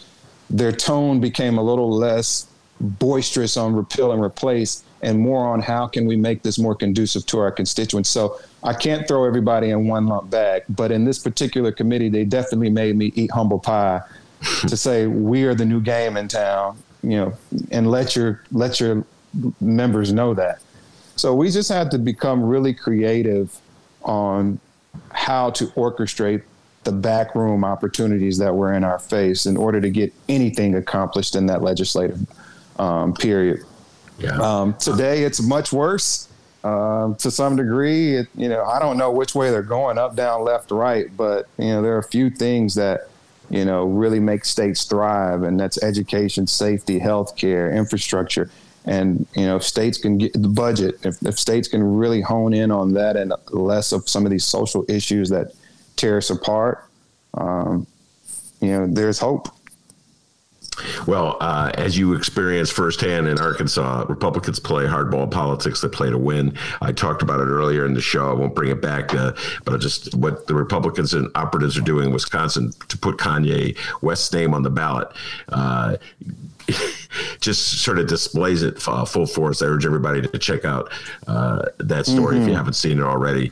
their 0.48 0.72
tone 0.72 1.20
became 1.20 1.58
a 1.58 1.62
little 1.62 1.90
less 1.90 2.46
boisterous 2.80 3.58
on 3.58 3.74
repeal 3.74 4.10
and 4.10 4.24
replace 4.24 4.82
and 5.02 5.18
more 5.18 5.46
on 5.46 5.60
how 5.60 5.86
can 5.86 6.06
we 6.06 6.16
make 6.16 6.42
this 6.42 6.58
more 6.58 6.74
conducive 6.74 7.26
to 7.26 7.38
our 7.38 7.52
constituents. 7.52 8.08
So 8.08 8.40
I 8.62 8.72
can't 8.72 9.06
throw 9.06 9.26
everybody 9.26 9.68
in 9.68 9.86
one 9.86 10.06
lump 10.06 10.30
bag, 10.30 10.62
but 10.70 10.90
in 10.90 11.04
this 11.04 11.18
particular 11.18 11.70
committee, 11.70 12.08
they 12.08 12.24
definitely 12.24 12.70
made 12.70 12.96
me 12.96 13.12
eat 13.14 13.30
humble 13.32 13.58
pie 13.58 14.00
to 14.66 14.78
say 14.78 15.06
we 15.06 15.44
are 15.44 15.54
the 15.54 15.66
new 15.66 15.82
game 15.82 16.16
in 16.16 16.26
town, 16.26 16.78
you 17.02 17.18
know, 17.18 17.34
and 17.70 17.90
let 17.90 18.16
your 18.16 18.42
let 18.50 18.80
your 18.80 19.04
members 19.60 20.10
know 20.10 20.32
that. 20.32 20.60
So 21.16 21.34
we 21.34 21.50
just 21.50 21.68
had 21.68 21.90
to 21.90 21.98
become 21.98 22.42
really 22.42 22.72
creative 22.72 23.60
on 24.04 24.60
how 25.10 25.50
to 25.50 25.66
orchestrate 25.68 26.42
the 26.84 26.92
backroom 26.92 27.64
opportunities 27.64 28.38
that 28.38 28.54
were 28.54 28.72
in 28.72 28.84
our 28.84 28.98
face 28.98 29.46
in 29.46 29.56
order 29.56 29.80
to 29.80 29.90
get 29.90 30.12
anything 30.28 30.74
accomplished 30.74 31.34
in 31.34 31.46
that 31.46 31.62
legislative 31.62 32.20
um, 32.78 33.14
period. 33.14 33.60
Yeah. 34.18 34.36
Um, 34.36 34.74
today, 34.74 35.24
it's 35.24 35.42
much 35.42 35.72
worse. 35.72 36.28
Um, 36.62 37.14
to 37.16 37.30
some 37.30 37.56
degree, 37.56 38.16
it, 38.16 38.28
you 38.34 38.48
know, 38.48 38.64
I 38.64 38.78
don't 38.78 38.96
know 38.96 39.10
which 39.10 39.34
way 39.34 39.50
they're 39.50 39.62
going, 39.62 39.98
up, 39.98 40.16
down, 40.16 40.44
left, 40.44 40.70
right, 40.70 41.14
but 41.14 41.46
you 41.58 41.66
know, 41.66 41.82
there 41.82 41.94
are 41.94 41.98
a 41.98 42.04
few 42.04 42.30
things 42.30 42.74
that 42.76 43.08
you 43.50 43.64
know, 43.64 43.84
really 43.84 44.20
make 44.20 44.44
states 44.44 44.84
thrive, 44.84 45.42
and 45.42 45.58
that's 45.58 45.82
education, 45.82 46.46
safety, 46.46 46.98
healthcare, 46.98 47.74
infrastructure. 47.74 48.50
And 48.84 49.26
you 49.34 49.46
know, 49.46 49.56
if 49.56 49.64
states 49.64 49.98
can 49.98 50.18
get 50.18 50.32
the 50.34 50.48
budget. 50.48 50.98
If, 51.04 51.22
if 51.22 51.38
states 51.38 51.68
can 51.68 51.82
really 51.82 52.20
hone 52.20 52.52
in 52.52 52.70
on 52.70 52.92
that 52.94 53.16
and 53.16 53.32
less 53.50 53.92
of 53.92 54.08
some 54.08 54.24
of 54.26 54.30
these 54.30 54.44
social 54.44 54.84
issues 54.88 55.30
that 55.30 55.52
tear 55.96 56.18
us 56.18 56.30
apart, 56.30 56.84
um, 57.34 57.86
you 58.60 58.68
know, 58.68 58.86
there's 58.86 59.18
hope. 59.18 59.48
Well, 61.06 61.36
uh, 61.40 61.70
as 61.74 61.96
you 61.96 62.14
experienced 62.14 62.72
firsthand 62.72 63.28
in 63.28 63.38
Arkansas, 63.38 64.06
Republicans 64.08 64.58
play 64.58 64.84
hardball 64.84 65.30
politics. 65.30 65.80
They 65.80 65.88
play 65.88 66.10
to 66.10 66.18
win. 66.18 66.56
I 66.80 66.92
talked 66.92 67.22
about 67.22 67.40
it 67.40 67.44
earlier 67.44 67.86
in 67.86 67.94
the 67.94 68.00
show. 68.00 68.30
I 68.30 68.32
won't 68.32 68.54
bring 68.54 68.70
it 68.70 68.80
back, 68.80 69.14
uh, 69.14 69.32
but 69.64 69.80
just 69.80 70.14
what 70.14 70.46
the 70.46 70.54
Republicans 70.54 71.14
and 71.14 71.30
operatives 71.36 71.78
are 71.78 71.82
doing 71.82 72.06
in 72.06 72.12
Wisconsin 72.12 72.72
to 72.88 72.98
put 72.98 73.18
Kanye 73.18 73.76
West's 74.02 74.32
name 74.32 74.52
on 74.52 74.62
the 74.62 74.70
ballot. 74.70 75.08
Uh, 75.48 75.96
just 77.40 77.82
sort 77.82 77.98
of 77.98 78.06
displays 78.06 78.62
it 78.62 78.86
uh, 78.88 79.04
full 79.04 79.26
force. 79.26 79.62
I 79.62 79.66
urge 79.66 79.86
everybody 79.86 80.22
to 80.22 80.38
check 80.38 80.64
out 80.64 80.92
uh, 81.26 81.66
that 81.78 82.06
story 82.06 82.36
mm-hmm. 82.36 82.42
if 82.42 82.48
you 82.48 82.54
haven't 82.54 82.74
seen 82.74 82.98
it 82.98 83.04
already 83.04 83.50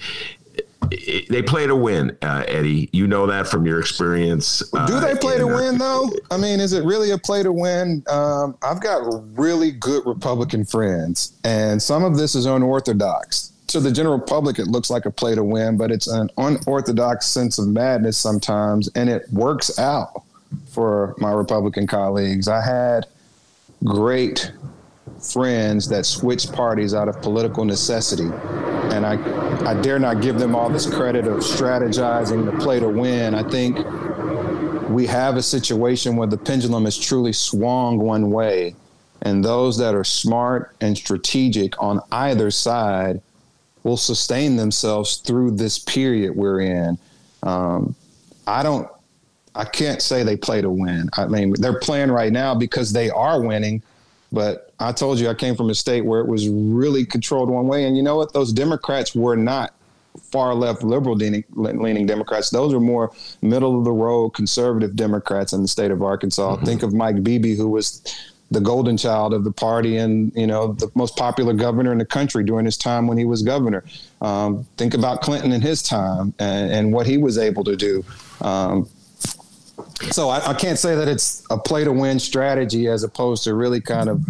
they 1.28 1.42
play 1.42 1.66
to 1.66 1.76
win, 1.76 2.16
uh, 2.22 2.44
Eddie. 2.48 2.88
You 2.92 3.06
know 3.06 3.26
that 3.26 3.46
from 3.46 3.66
your 3.66 3.80
experience. 3.80 4.62
Uh, 4.74 4.86
Do 4.86 5.00
they 5.00 5.14
play 5.14 5.38
to 5.38 5.46
win, 5.46 5.78
though? 5.78 6.10
I 6.30 6.36
mean, 6.36 6.60
is 6.60 6.72
it 6.72 6.84
really 6.84 7.10
a 7.12 7.18
play 7.18 7.42
to 7.42 7.52
win? 7.52 8.02
Um, 8.08 8.56
I've 8.62 8.80
got 8.80 9.02
really 9.38 9.70
good 9.70 10.04
Republican 10.06 10.64
friends, 10.64 11.38
and 11.44 11.80
some 11.80 12.04
of 12.04 12.16
this 12.16 12.34
is 12.34 12.46
unorthodox. 12.46 13.52
To 13.68 13.80
the 13.80 13.90
general 13.90 14.20
public, 14.20 14.58
it 14.58 14.66
looks 14.66 14.90
like 14.90 15.06
a 15.06 15.10
play 15.10 15.34
to 15.34 15.44
win, 15.44 15.76
but 15.78 15.90
it's 15.90 16.06
an 16.06 16.28
unorthodox 16.36 17.26
sense 17.26 17.58
of 17.58 17.68
madness 17.68 18.18
sometimes, 18.18 18.90
and 18.94 19.08
it 19.08 19.24
works 19.32 19.78
out 19.78 20.22
for 20.70 21.14
my 21.16 21.32
Republican 21.32 21.86
colleagues. 21.86 22.48
I 22.48 22.62
had 22.62 23.06
great 23.84 24.52
friends 25.32 25.88
that 25.88 26.06
switched 26.06 26.52
parties 26.52 26.94
out 26.94 27.08
of 27.08 27.20
political 27.22 27.64
necessity. 27.64 28.30
And 28.94 29.06
I, 29.06 29.14
I 29.68 29.80
dare 29.80 29.98
not 29.98 30.20
give 30.20 30.38
them 30.38 30.54
all 30.54 30.68
this 30.68 30.92
credit 30.92 31.26
of 31.26 31.38
strategizing 31.38 32.50
to 32.50 32.58
play 32.58 32.80
to 32.80 32.88
win. 32.88 33.34
I 33.34 33.42
think 33.48 33.78
we 34.90 35.06
have 35.06 35.36
a 35.36 35.42
situation 35.42 36.16
where 36.16 36.26
the 36.26 36.36
pendulum 36.36 36.84
has 36.84 36.98
truly 36.98 37.32
swung 37.32 37.98
one 37.98 38.30
way. 38.30 38.74
And 39.22 39.44
those 39.44 39.78
that 39.78 39.94
are 39.94 40.04
smart 40.04 40.74
and 40.80 40.96
strategic 40.96 41.80
on 41.80 42.00
either 42.10 42.50
side 42.50 43.22
will 43.84 43.96
sustain 43.96 44.56
themselves 44.56 45.16
through 45.16 45.52
this 45.52 45.78
period 45.78 46.34
we're 46.34 46.60
in. 46.60 46.98
Um, 47.42 47.94
I 48.46 48.62
don't, 48.62 48.88
I 49.54 49.64
can't 49.64 50.00
say 50.00 50.22
they 50.22 50.36
play 50.36 50.62
to 50.62 50.70
win. 50.70 51.10
I 51.16 51.26
mean, 51.26 51.54
they're 51.58 51.78
playing 51.78 52.10
right 52.10 52.32
now 52.32 52.54
because 52.54 52.92
they 52.92 53.10
are 53.10 53.40
winning 53.40 53.82
but 54.32 54.72
I 54.80 54.92
told 54.92 55.20
you 55.20 55.28
I 55.28 55.34
came 55.34 55.54
from 55.54 55.68
a 55.68 55.74
state 55.74 56.04
where 56.04 56.20
it 56.20 56.26
was 56.26 56.48
really 56.48 57.04
controlled 57.04 57.50
one 57.50 57.68
way. 57.68 57.84
And 57.84 57.96
you 57.96 58.02
know 58.02 58.16
what? 58.16 58.32
Those 58.32 58.52
Democrats 58.52 59.14
were 59.14 59.36
not 59.36 59.74
far 60.30 60.54
left 60.54 60.82
liberal 60.82 61.16
leaning 61.16 62.06
Democrats. 62.06 62.50
Those 62.50 62.72
are 62.72 62.80
more 62.80 63.12
middle 63.42 63.78
of 63.78 63.84
the 63.84 63.92
road 63.92 64.30
conservative 64.30 64.96
Democrats 64.96 65.52
in 65.52 65.62
the 65.62 65.68
state 65.68 65.90
of 65.90 66.02
Arkansas. 66.02 66.56
Mm-hmm. 66.56 66.64
Think 66.64 66.82
of 66.82 66.94
Mike 66.94 67.22
Beebe, 67.22 67.54
who 67.54 67.68
was 67.68 68.02
the 68.50 68.60
golden 68.60 68.98
child 68.98 69.32
of 69.32 69.44
the 69.44 69.52
party 69.52 69.96
and 69.96 70.30
you 70.34 70.46
know 70.46 70.74
the 70.74 70.90
most 70.94 71.16
popular 71.16 71.54
governor 71.54 71.90
in 71.90 71.96
the 71.96 72.04
country 72.04 72.44
during 72.44 72.66
his 72.66 72.76
time 72.76 73.06
when 73.06 73.16
he 73.16 73.24
was 73.24 73.42
governor. 73.42 73.84
Um, 74.20 74.66
think 74.76 74.92
about 74.92 75.22
Clinton 75.22 75.52
in 75.52 75.62
his 75.62 75.82
time 75.82 76.34
and, 76.38 76.70
and 76.70 76.92
what 76.92 77.06
he 77.06 77.16
was 77.16 77.38
able 77.38 77.64
to 77.64 77.76
do. 77.76 78.04
Um, 78.42 78.88
so 80.10 80.28
I, 80.28 80.50
I, 80.50 80.54
can't 80.54 80.78
say 80.78 80.94
that 80.94 81.08
it's 81.08 81.44
a 81.50 81.58
play 81.58 81.84
to 81.84 81.92
win 81.92 82.18
strategy 82.18 82.88
as 82.88 83.04
opposed 83.04 83.44
to 83.44 83.54
really 83.54 83.80
kind 83.80 84.08
of, 84.08 84.24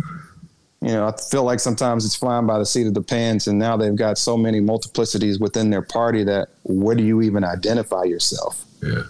you 0.80 0.88
know, 0.88 1.06
I 1.06 1.12
feel 1.30 1.44
like 1.44 1.60
sometimes 1.60 2.04
it's 2.04 2.16
flying 2.16 2.46
by 2.46 2.58
the 2.58 2.66
seat 2.66 2.86
of 2.86 2.94
the 2.94 3.02
pants, 3.02 3.46
and 3.46 3.58
now 3.58 3.76
they've 3.76 3.94
got 3.94 4.18
so 4.18 4.36
many 4.36 4.60
multiplicities 4.60 5.40
within 5.40 5.70
their 5.70 5.82
party 5.82 6.24
that 6.24 6.48
where 6.64 6.94
do 6.94 7.04
you 7.04 7.22
even 7.22 7.44
identify 7.44 8.04
yourself? 8.04 8.64
Yeah. 8.82 9.02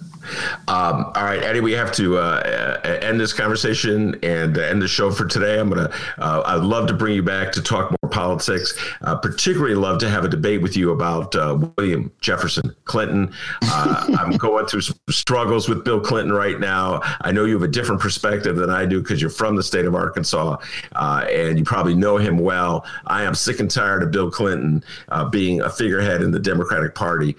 Um, 0.68 1.12
all 1.14 1.24
right, 1.24 1.42
Eddie, 1.42 1.60
we 1.60 1.72
have 1.72 1.92
to 1.92 2.18
uh, 2.18 2.80
end 2.84 3.18
this 3.18 3.32
conversation 3.32 4.14
and 4.22 4.56
end 4.56 4.80
the 4.80 4.88
show 4.88 5.10
for 5.10 5.24
today. 5.24 5.58
I'm 5.58 5.68
gonna. 5.68 5.90
Uh, 6.18 6.42
I'd 6.46 6.62
love 6.62 6.86
to 6.88 6.94
bring 6.94 7.14
you 7.14 7.22
back 7.22 7.52
to 7.52 7.62
talk 7.62 7.90
more 7.90 8.10
politics. 8.10 8.78
Uh, 9.00 9.16
particularly, 9.16 9.74
love 9.74 9.98
to 10.00 10.10
have 10.10 10.24
a 10.24 10.28
debate 10.28 10.62
with 10.62 10.76
you 10.76 10.92
about 10.92 11.34
uh, 11.34 11.58
William 11.76 12.12
Jefferson 12.20 12.74
Clinton. 12.84 13.32
Uh, 13.62 14.14
I'm 14.18 14.36
going 14.36 14.66
through 14.66 14.82
some 14.82 14.96
struggles 15.10 15.68
with 15.68 15.84
Bill 15.84 16.00
Clinton 16.00 16.32
right 16.32 16.60
now. 16.60 17.00
I 17.22 17.32
know 17.32 17.44
you 17.44 17.54
have 17.54 17.62
a 17.62 17.68
different 17.68 18.00
perspective 18.00 18.56
than 18.56 18.70
I 18.70 18.86
do 18.86 19.00
because 19.00 19.20
you're 19.20 19.30
from 19.30 19.56
the 19.56 19.62
state 19.62 19.86
of 19.86 19.94
Arkansas 19.94 20.56
uh, 20.94 21.26
and 21.30 21.58
you 21.58 21.64
probably 21.64 21.94
know 21.94 22.16
him 22.16 22.38
well. 22.38 22.84
I 23.06 23.24
am 23.24 23.34
sick 23.34 23.58
and 23.58 23.70
tired 23.70 24.02
of 24.02 24.10
Bill 24.10 24.30
Clinton 24.30 24.84
being 25.30 25.60
a 25.62 25.70
figurehead 25.70 26.22
in 26.22 26.30
the 26.30 26.38
Democratic 26.38 26.94
Party. 26.94 27.36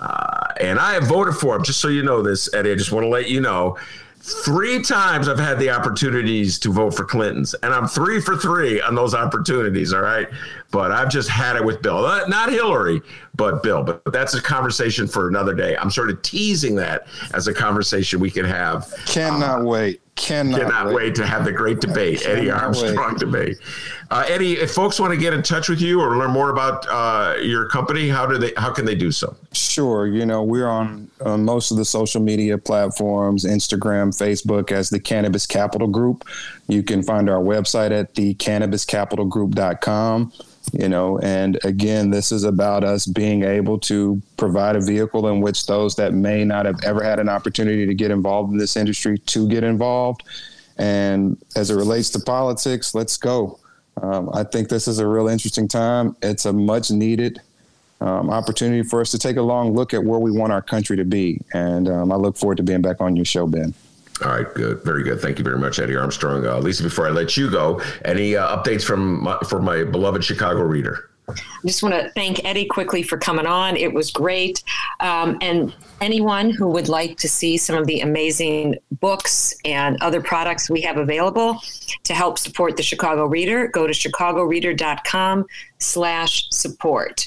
Uh, 0.00 0.48
and 0.60 0.78
I 0.78 0.94
have 0.94 1.04
voted 1.04 1.34
for 1.34 1.56
him, 1.56 1.64
just 1.64 1.80
so 1.80 1.88
you 1.88 2.02
know 2.02 2.22
this, 2.22 2.52
Eddie. 2.54 2.72
I 2.72 2.74
just 2.74 2.92
want 2.92 3.04
to 3.04 3.08
let 3.08 3.28
you 3.28 3.40
know. 3.40 3.78
Three 4.20 4.82
times 4.82 5.28
I've 5.28 5.38
had 5.38 5.60
the 5.60 5.70
opportunities 5.70 6.58
to 6.60 6.72
vote 6.72 6.96
for 6.96 7.04
Clinton's, 7.04 7.54
and 7.54 7.72
I'm 7.72 7.86
three 7.86 8.20
for 8.20 8.36
three 8.36 8.80
on 8.80 8.96
those 8.96 9.14
opportunities. 9.14 9.92
All 9.92 10.00
right. 10.00 10.26
But 10.72 10.90
I've 10.90 11.08
just 11.08 11.28
had 11.28 11.54
it 11.54 11.64
with 11.64 11.80
Bill, 11.80 12.02
not 12.26 12.50
Hillary, 12.50 13.02
but 13.36 13.62
Bill. 13.62 13.84
But 13.84 14.02
that's 14.12 14.34
a 14.34 14.42
conversation 14.42 15.06
for 15.06 15.28
another 15.28 15.54
day. 15.54 15.76
I'm 15.76 15.92
sort 15.92 16.10
of 16.10 16.20
teasing 16.22 16.74
that 16.74 17.06
as 17.34 17.46
a 17.46 17.54
conversation 17.54 18.18
we 18.18 18.32
can 18.32 18.44
have. 18.44 18.92
Cannot 19.06 19.60
uh, 19.60 19.64
wait. 19.64 20.00
Cannot, 20.16 20.60
cannot 20.60 20.86
wait. 20.86 20.94
wait. 20.94 21.14
to 21.16 21.26
have 21.26 21.44
the 21.44 21.52
great 21.52 21.80
debate, 21.80 22.22
cannot 22.22 22.38
Eddie 22.38 22.50
Armstrong 22.50 23.12
wait. 23.12 23.18
debate. 23.18 23.58
Uh, 24.10 24.24
Eddie, 24.26 24.54
if 24.54 24.72
folks 24.72 24.98
want 24.98 25.12
to 25.12 25.16
get 25.18 25.34
in 25.34 25.42
touch 25.42 25.68
with 25.68 25.80
you 25.80 26.00
or 26.00 26.16
learn 26.16 26.30
more 26.30 26.48
about 26.48 26.86
uh, 26.88 27.36
your 27.42 27.68
company, 27.68 28.08
how 28.08 28.24
do 28.24 28.38
they? 28.38 28.52
How 28.56 28.72
can 28.72 28.86
they 28.86 28.94
do 28.94 29.12
so? 29.12 29.36
Sure. 29.52 30.06
You 30.06 30.24
know, 30.24 30.42
we're 30.42 30.68
on 30.68 31.10
uh, 31.20 31.36
most 31.36 31.70
of 31.70 31.76
the 31.76 31.84
social 31.84 32.22
media 32.22 32.56
platforms: 32.56 33.44
Instagram, 33.44 34.08
Facebook, 34.16 34.72
as 34.72 34.88
the 34.88 34.98
Cannabis 34.98 35.46
Capital 35.46 35.86
Group. 35.86 36.26
You 36.66 36.82
can 36.82 37.02
find 37.02 37.28
our 37.28 37.42
website 37.42 37.90
at 37.90 38.14
the 38.14 38.34
cannabiscapitalgroup.com 38.36 40.32
you 40.72 40.88
know 40.88 41.18
and 41.20 41.58
again 41.64 42.10
this 42.10 42.32
is 42.32 42.44
about 42.44 42.84
us 42.84 43.06
being 43.06 43.42
able 43.42 43.78
to 43.78 44.20
provide 44.36 44.76
a 44.76 44.80
vehicle 44.80 45.28
in 45.28 45.40
which 45.40 45.66
those 45.66 45.94
that 45.96 46.12
may 46.12 46.44
not 46.44 46.66
have 46.66 46.82
ever 46.84 47.02
had 47.02 47.20
an 47.20 47.28
opportunity 47.28 47.86
to 47.86 47.94
get 47.94 48.10
involved 48.10 48.52
in 48.52 48.58
this 48.58 48.76
industry 48.76 49.18
to 49.18 49.48
get 49.48 49.64
involved. 49.64 50.22
And 50.78 51.38
as 51.56 51.70
it 51.70 51.74
relates 51.76 52.10
to 52.10 52.20
politics 52.20 52.94
let's 52.94 53.16
go. 53.16 53.58
Um, 54.02 54.28
i 54.34 54.44
think 54.44 54.68
this 54.68 54.88
is 54.88 54.98
a 54.98 55.06
real 55.06 55.28
interesting 55.28 55.68
time. 55.68 56.16
It's 56.22 56.44
a 56.44 56.52
much 56.52 56.90
needed 56.90 57.40
um, 58.00 58.28
opportunity 58.28 58.82
for 58.82 59.00
us 59.00 59.10
to 59.12 59.18
take 59.18 59.36
a 59.36 59.42
long 59.42 59.74
look 59.74 59.94
at 59.94 60.04
where 60.04 60.18
we 60.18 60.30
want 60.30 60.52
our 60.52 60.60
country 60.60 60.96
to 60.96 61.04
be. 61.04 61.40
And 61.54 61.88
um, 61.88 62.12
i 62.12 62.16
look 62.16 62.36
forward 62.36 62.56
to 62.58 62.62
being 62.62 62.82
back 62.82 63.00
on 63.00 63.16
your 63.16 63.24
show 63.24 63.46
ben 63.46 63.74
all 64.24 64.32
right, 64.32 64.54
good, 64.54 64.82
very 64.82 65.02
good. 65.02 65.20
Thank 65.20 65.38
you 65.38 65.44
very 65.44 65.58
much, 65.58 65.78
Eddie 65.78 65.96
Armstrong. 65.96 66.46
Uh, 66.46 66.58
Lisa, 66.58 66.82
before 66.82 67.06
I 67.06 67.10
let 67.10 67.36
you 67.36 67.50
go, 67.50 67.80
any 68.04 68.36
uh, 68.36 68.56
updates 68.56 68.82
from 68.82 69.22
my, 69.22 69.38
for 69.48 69.60
my 69.60 69.84
beloved 69.84 70.24
Chicago 70.24 70.60
reader? 70.62 71.10
I 71.28 71.34
just 71.66 71.82
want 71.82 71.94
to 71.94 72.08
thank 72.10 72.44
Eddie 72.44 72.66
quickly 72.66 73.02
for 73.02 73.18
coming 73.18 73.46
on. 73.46 73.76
It 73.76 73.92
was 73.92 74.10
great. 74.10 74.62
Um, 75.00 75.38
and 75.40 75.74
anyone 76.00 76.50
who 76.50 76.68
would 76.68 76.88
like 76.88 77.18
to 77.18 77.28
see 77.28 77.56
some 77.56 77.76
of 77.76 77.86
the 77.86 78.00
amazing 78.00 78.76
books 79.00 79.54
and 79.64 80.00
other 80.02 80.20
products 80.20 80.70
we 80.70 80.80
have 80.82 80.98
available 80.98 81.58
to 82.04 82.14
help 82.14 82.38
support 82.38 82.76
the 82.76 82.82
Chicago 82.82 83.26
Reader, 83.26 83.68
go 83.68 83.86
to 83.86 83.92
chicagoreader.com 83.92 85.46
slash 85.78 86.48
support. 86.50 87.26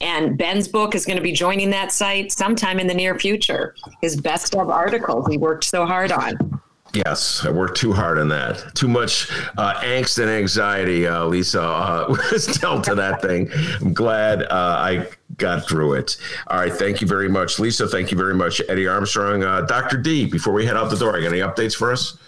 And 0.00 0.36
Ben's 0.36 0.68
book 0.68 0.94
is 0.94 1.04
going 1.04 1.16
to 1.16 1.22
be 1.22 1.32
joining 1.32 1.70
that 1.70 1.92
site 1.92 2.32
sometime 2.32 2.80
in 2.80 2.86
the 2.86 2.94
near 2.94 3.18
future. 3.18 3.74
His 4.00 4.20
best 4.20 4.54
of 4.54 4.70
articles 4.70 5.26
he 5.28 5.36
worked 5.36 5.64
so 5.64 5.86
hard 5.86 6.12
on. 6.12 6.60
Yes, 6.92 7.46
I 7.46 7.50
worked 7.50 7.76
too 7.76 7.92
hard 7.92 8.18
on 8.18 8.28
that. 8.28 8.74
Too 8.74 8.88
much 8.88 9.30
uh, 9.56 9.74
angst 9.80 10.18
and 10.18 10.28
anxiety, 10.28 11.06
uh, 11.06 11.24
Lisa, 11.24 11.62
uh, 11.62 12.06
was 12.32 12.46
dealt 12.46 12.82
to 12.84 12.96
that 12.96 13.22
thing. 13.22 13.48
I'm 13.80 13.92
glad 13.92 14.42
uh, 14.42 14.48
I 14.50 15.08
got 15.36 15.68
through 15.68 15.94
it. 15.94 16.16
All 16.48 16.58
right, 16.58 16.72
thank 16.72 17.00
you 17.00 17.06
very 17.06 17.28
much, 17.28 17.60
Lisa. 17.60 17.86
Thank 17.86 18.10
you 18.10 18.16
very 18.16 18.34
much, 18.34 18.60
Eddie 18.68 18.88
Armstrong. 18.88 19.44
Uh, 19.44 19.60
Dr. 19.62 19.98
D, 19.98 20.26
before 20.26 20.52
we 20.52 20.66
head 20.66 20.76
out 20.76 20.90
the 20.90 20.96
door, 20.96 21.16
I 21.16 21.20
got 21.20 21.28
any 21.28 21.38
updates 21.40 21.76
for 21.76 21.92
us? 21.92 22.18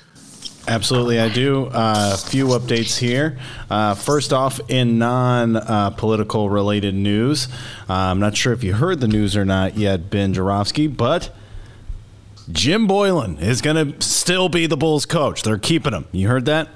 Absolutely, 0.69 1.19
I 1.19 1.29
do. 1.29 1.67
A 1.67 1.71
uh, 1.71 2.17
few 2.17 2.47
updates 2.49 2.97
here. 2.97 3.39
Uh, 3.69 3.95
first 3.95 4.33
off, 4.33 4.61
in 4.71 4.97
non 4.99 5.57
uh, 5.57 5.91
political 5.91 6.49
related 6.49 6.95
news, 6.95 7.49
uh, 7.89 7.95
I'm 7.95 8.21
not 8.21 8.37
sure 8.37 8.53
if 8.53 8.63
you 8.63 8.75
heard 8.75 9.01
the 9.01 9.09
news 9.09 9.37
or 9.37 9.45
not 9.45 9.77
yet, 9.77 10.09
Ben 10.09 10.33
Joravsky, 10.33 10.87
but 10.87 11.35
Jim 12.51 12.87
Boylan 12.87 13.39
is 13.39 13.61
going 13.61 13.93
to 13.93 14.01
still 14.07 14.49
be 14.49 14.67
the 14.67 14.77
Bulls 14.77 15.05
coach. 15.05 15.43
They're 15.43 15.59
keeping 15.59 15.93
him. 15.93 16.07
You 16.13 16.29
heard 16.29 16.45
that? 16.45 16.69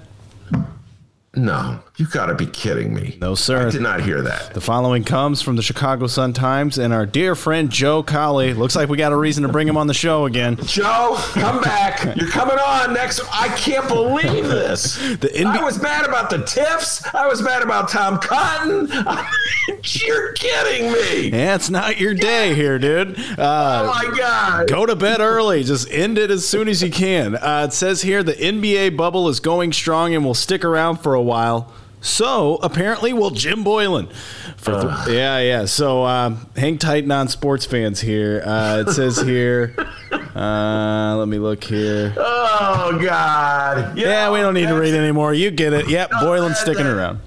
No, 1.35 1.81
you 1.97 2.06
got 2.06 2.27
to 2.27 2.35
be 2.35 2.44
kidding 2.44 2.93
me. 2.93 3.16
No, 3.23 3.35
sir. 3.35 3.68
I 3.68 3.70
did 3.70 3.81
not 3.81 4.02
hear 4.02 4.20
that. 4.20 4.52
The 4.52 4.60
following 4.60 5.02
comes 5.02 5.40
from 5.40 5.56
the 5.56 5.62
Chicago 5.62 6.06
Sun 6.06 6.35
Times 6.35 6.77
and 6.77 6.93
our 6.93 7.06
dear 7.06 7.35
friend 7.35 7.70
Joe 7.70 8.02
Cowley. 8.02 8.52
Looks 8.52 8.77
like 8.77 8.90
we 8.90 8.98
got 8.98 9.12
a 9.12 9.16
reason 9.16 9.44
to 9.44 9.48
bring 9.48 9.66
him 9.66 9.78
on 9.78 9.86
the 9.86 9.94
show 9.94 10.27
again. 10.27 10.56
Joe, 10.56 11.16
come 11.32 11.62
back. 11.62 12.05
You're 12.16 12.28
coming 12.28 12.59
on 12.59 12.93
next. 12.93 13.23
I 13.32 13.48
can't 13.56 13.89
believe 13.89 14.44
this. 14.47 14.97
The 14.97 15.47
I 15.47 15.62
was 15.62 15.81
mad 15.81 16.05
about 16.05 16.28
the 16.28 16.39
TIFs. 16.39 17.14
I 17.14 17.27
was 17.27 17.40
mad 17.40 17.62
about 17.62 17.89
Tom 17.89 18.18
Cotton. 18.18 18.89
You're 19.82 20.32
kidding 20.32 20.93
me. 20.93 21.31
Yeah, 21.31 21.55
it's 21.55 21.70
not 21.70 21.98
your 21.98 22.12
day 22.12 22.55
here, 22.55 22.78
dude. 22.78 23.18
Uh, 23.39 23.86
oh 23.86 23.86
my 23.86 24.18
God. 24.18 24.68
Go 24.68 24.85
to 24.85 24.97
bed 24.97 25.20
early. 25.20 25.64
Just 25.64 25.90
end 25.90 26.18
it 26.18 26.31
as 26.31 26.47
soon 26.47 26.68
as 26.68 26.82
you 26.82 26.90
can. 26.90 27.36
Uh, 27.36 27.64
it 27.68 27.73
says 27.73 28.02
here 28.02 28.23
the 28.23 28.35
NBA 28.35 28.98
bubble 28.98 29.28
is 29.28 29.40
going 29.40 29.73
strong 29.73 30.14
and 30.14 30.27
will 30.27 30.35
stick 30.35 30.62
around 30.62 30.98
for 30.98 31.14
a 31.14 31.23
while. 31.23 31.73
So 32.07 32.57
apparently, 32.62 33.12
will 33.12 33.31
Jim 33.31 33.65
Boylan. 33.65 34.09
For 34.57 34.81
th- 34.81 35.09
yeah, 35.16 35.39
yeah. 35.41 35.65
So 35.65 36.05
um, 36.05 36.49
hang 36.57 36.78
tight, 36.78 37.07
non-sports 37.07 37.66
fans 37.66 38.01
here. 38.01 38.43
Uh, 38.45 38.85
it 38.87 38.91
says 38.93 39.19
here. 39.20 39.74
Uh, 40.37 41.16
let 41.16 41.28
me 41.28 41.39
look 41.39 41.65
here. 41.65 42.12
Oh 42.19 42.99
God. 43.03 43.97
You 43.97 44.05
Yeah, 44.05 44.27
know, 44.27 44.33
we 44.33 44.41
don't 44.41 44.53
need 44.53 44.69
to 44.69 44.78
read 44.78 44.93
anymore. 44.93 45.33
You 45.33 45.51
get 45.51 45.73
it. 45.73 45.89
Yep, 45.89 46.11
Boylan's 46.20 46.59
sticking 46.59 46.87
around. 46.87 47.20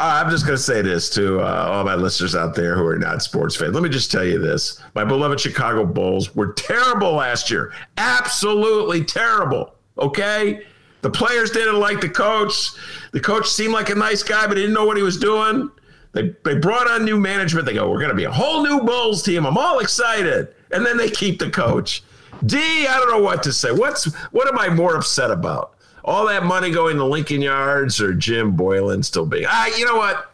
Uh, 0.00 0.20
I'm 0.24 0.30
just 0.30 0.44
going 0.46 0.56
to 0.56 0.62
say 0.62 0.82
this 0.82 1.08
to 1.10 1.38
uh, 1.40 1.68
all 1.70 1.84
my 1.84 1.94
listeners 1.94 2.34
out 2.34 2.56
there 2.56 2.74
who 2.74 2.84
are 2.86 2.98
not 2.98 3.22
sports 3.22 3.54
fans. 3.54 3.72
Let 3.72 3.84
me 3.84 3.88
just 3.88 4.10
tell 4.10 4.24
you 4.24 4.40
this. 4.40 4.82
My 4.96 5.04
beloved 5.04 5.38
Chicago 5.38 5.84
Bulls 5.86 6.34
were 6.34 6.52
terrible 6.54 7.12
last 7.12 7.52
year. 7.52 7.72
Absolutely 7.98 9.04
terrible. 9.04 9.74
Okay? 9.98 10.66
The 11.02 11.10
players 11.10 11.50
didn't 11.50 11.78
like 11.78 12.00
the 12.00 12.08
coach. 12.08 12.70
The 13.12 13.20
coach 13.20 13.48
seemed 13.48 13.72
like 13.72 13.90
a 13.90 13.94
nice 13.94 14.22
guy, 14.22 14.46
but 14.46 14.56
he 14.56 14.62
didn't 14.64 14.74
know 14.74 14.84
what 14.84 14.96
he 14.96 15.02
was 15.02 15.16
doing. 15.16 15.70
They, 16.12 16.34
they 16.44 16.56
brought 16.56 16.90
on 16.90 17.04
new 17.04 17.18
management. 17.18 17.66
They 17.66 17.74
go, 17.74 17.88
we're 17.90 17.98
going 17.98 18.10
to 18.10 18.16
be 18.16 18.24
a 18.24 18.32
whole 18.32 18.62
new 18.62 18.80
Bulls 18.80 19.22
team. 19.22 19.46
I'm 19.46 19.56
all 19.56 19.78
excited. 19.78 20.54
And 20.72 20.84
then 20.84 20.96
they 20.96 21.08
keep 21.08 21.38
the 21.38 21.50
coach. 21.50 22.02
D, 22.44 22.58
I 22.58 22.98
don't 22.98 23.10
know 23.10 23.22
what 23.22 23.42
to 23.44 23.52
say. 23.52 23.70
What's 23.70 24.12
what 24.30 24.48
am 24.48 24.58
I 24.58 24.68
more 24.68 24.96
upset 24.96 25.30
about? 25.30 25.74
All 26.04 26.26
that 26.26 26.44
money 26.44 26.70
going 26.70 26.96
to 26.96 27.04
Lincoln 27.04 27.42
Yards 27.42 28.00
or 28.00 28.14
Jim 28.14 28.52
Boylan 28.52 29.02
still 29.02 29.26
being? 29.26 29.44
Ah, 29.46 29.66
you 29.76 29.84
know 29.84 29.96
what? 29.96 30.29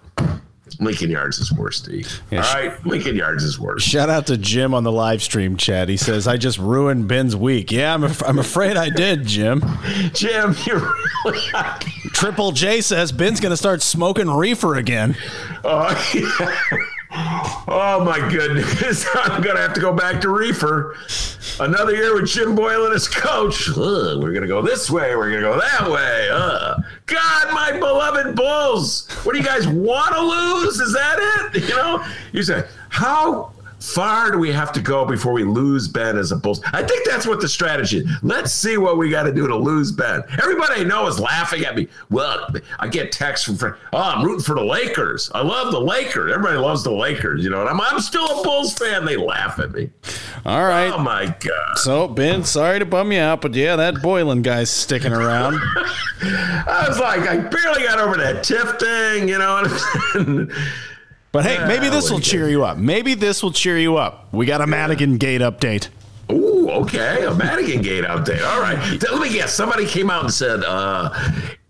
Lincoln 0.79 1.11
Yards 1.11 1.39
is 1.39 1.53
worse, 1.53 1.81
D. 1.81 2.05
Yeah, 2.31 2.45
all 2.47 2.55
right, 2.55 2.87
Lincoln 2.87 3.17
Yards 3.17 3.43
is 3.45 3.59
worse. 3.59 3.83
Shout 3.83 4.11
out 4.11 4.27
to 4.27 4.37
Jim 4.37 4.75
on 4.75 4.85
the 4.85 4.93
live 4.93 5.23
stream 5.23 5.57
chat. 5.57 5.89
He 5.89 5.97
says, 5.97 6.29
I 6.29 6.37
just 6.37 6.59
ruined 6.59 7.09
Ben's 7.09 7.35
week. 7.35 7.73
Yeah, 7.73 7.95
I'm, 7.95 8.05
af- 8.05 8.23
I'm 8.27 8.39
afraid 8.39 8.77
I 8.77 8.91
did, 8.91 9.27
Jim. 9.27 9.63
Jim, 10.13 10.55
you're 10.67 10.95
really. 11.25 11.41
Triple 12.13 12.53
J 12.53 12.81
says 12.81 13.13
Ben's 13.13 13.41
going 13.41 13.51
to 13.51 13.57
start 13.57 13.83
smoking 13.83 14.29
reefer 14.31 14.75
again. 14.77 15.17
Oh, 15.65 15.89
yeah. 16.15 16.79
Oh 17.19 18.03
my 18.05 18.19
goodness. 18.31 19.07
I'm 19.15 19.43
to 19.57 19.63
have 19.63 19.75
to 19.75 19.81
go 19.81 19.93
back 19.93 20.21
to 20.23 20.29
Reefer. 20.29 20.97
Another 21.59 21.95
year 21.95 22.15
with 22.15 22.27
Jim 22.27 22.55
Boylan 22.55 22.93
as 22.93 23.09
coach. 23.09 23.71
Ugh, 23.71 23.77
we're 24.23 24.31
to 24.43 24.47
go 24.47 24.61
this 24.61 24.91
way. 24.91 25.17
We're 25.17 25.31
to 25.43 25.49
go 25.49 25.59
that 25.59 25.91
way. 25.91 26.29
God, 27.07 27.55
my 27.55 27.73
beloved 27.73 28.37
Bulls. 28.37 29.09
What 29.23 29.33
do 29.33 29.39
you 29.39 29.45
guys 29.45 29.67
want 29.67 30.15
to 30.15 30.21
lose? 30.21 30.79
Is 30.81 30.93
that 30.93 31.55
it? 31.55 31.63
You 31.63 31.77
know, 31.77 32.05
you 32.33 32.43
say, 32.43 32.65
how 32.91 33.53
far 33.87 34.33
do 34.33 34.39
we 34.39 34.51
have 34.53 34.73
to 34.73 34.81
go 34.81 35.05
before 35.05 35.33
we 35.33 35.45
lose 35.45 35.87
Ben 35.87 36.19
as 36.19 36.33
a 36.33 36.37
Bulls? 36.37 36.61
I 36.73 36.83
think 36.83 37.07
that's 37.07 37.27
what 37.27 37.41
the 37.41 37.49
strategy 37.49 37.99
is. 37.99 38.11
Let's 38.23 38.53
see 38.53 38.77
what 38.77 38.99
we 38.99 39.11
got 39.11 39.23
to 39.23 39.33
do 39.33 39.47
to 39.47 39.57
lose 39.57 39.93
Ben. 39.93 40.23
Everybody 40.43 40.81
I 40.81 40.85
know 40.85 41.07
is 41.07 41.21
laughing 41.21 41.65
at 41.65 41.77
me. 41.77 41.89
Well, 42.11 42.49
I 42.79 42.89
get 42.89 43.13
texts 43.13 43.47
from 43.47 43.57
friends. 43.57 43.77
Oh, 43.93 43.99
I'm 43.99 44.25
rooting 44.25 44.43
for 44.43 44.55
the 44.55 44.65
Lakers. 44.65 45.31
I 45.35 45.43
love 45.43 45.73
the 45.73 45.81
Lakers. 45.81 46.33
Everybody 46.33 46.59
loves 46.59 46.83
the 46.83 46.93
Lakers, 46.93 47.45
you 47.45 47.51
know, 47.51 47.61
and 47.61 47.71
I'm, 47.71 47.81
I'm 47.81 48.01
still 48.01 48.41
a 48.41 48.43
Bulls 48.43 48.75
fan. 48.75 49.05
They 49.05 49.17
laugh 49.17 49.59
at 49.61 49.71
me. 49.73 49.91
All 50.45 50.65
right. 50.65 50.93
Oh, 50.93 50.99
my 50.99 51.27
God. 51.39 51.79
So, 51.79 52.09
Ben, 52.09 52.45
sorry 52.45 52.81
to 52.81 52.85
bum 52.87 53.13
you 53.13 53.21
out, 53.21 53.41
but 53.41 53.55
yeah, 53.55 53.77
that 53.77 54.03
Boylan 54.03 54.43
guy's 54.43 54.71
sticking 54.71 55.13
around. 55.13 55.61
I 56.23 56.87
was 56.89 56.99
like, 56.99 57.21
I 57.21 57.37
barely 57.37 57.83
got 57.83 57.99
over 57.99 58.17
that 58.17 58.45
TIF 58.45 58.81
thing, 58.81 59.29
you 59.29 59.39
know. 59.39 60.49
But 61.37 61.45
hey, 61.45 61.69
maybe 61.69 61.91
this 61.91 62.11
will 62.11 62.19
cheer 62.19 62.49
you 62.49 62.65
up. 62.65 62.79
Maybe 62.79 63.13
this 63.13 63.43
will 63.43 63.53
cheer 63.53 63.77
you 63.77 63.99
up. 63.99 64.33
We 64.33 64.47
got 64.47 64.63
a 64.63 64.67
Madigan 64.67 65.19
Gate 65.19 65.43
update. 65.43 65.91
Ooh, 66.33 66.71
okay, 66.71 67.27
a 67.27 67.35
Madigan 67.35 67.83
Gate 67.83 68.05
update. 68.05 68.43
All 68.43 68.59
right, 68.59 68.79
let 69.03 69.21
me 69.21 69.29
guess. 69.29 69.53
Somebody 69.53 69.85
came 69.85 70.09
out 70.09 70.25
and 70.25 70.33
said, 70.33 70.65
uh, 70.65 71.11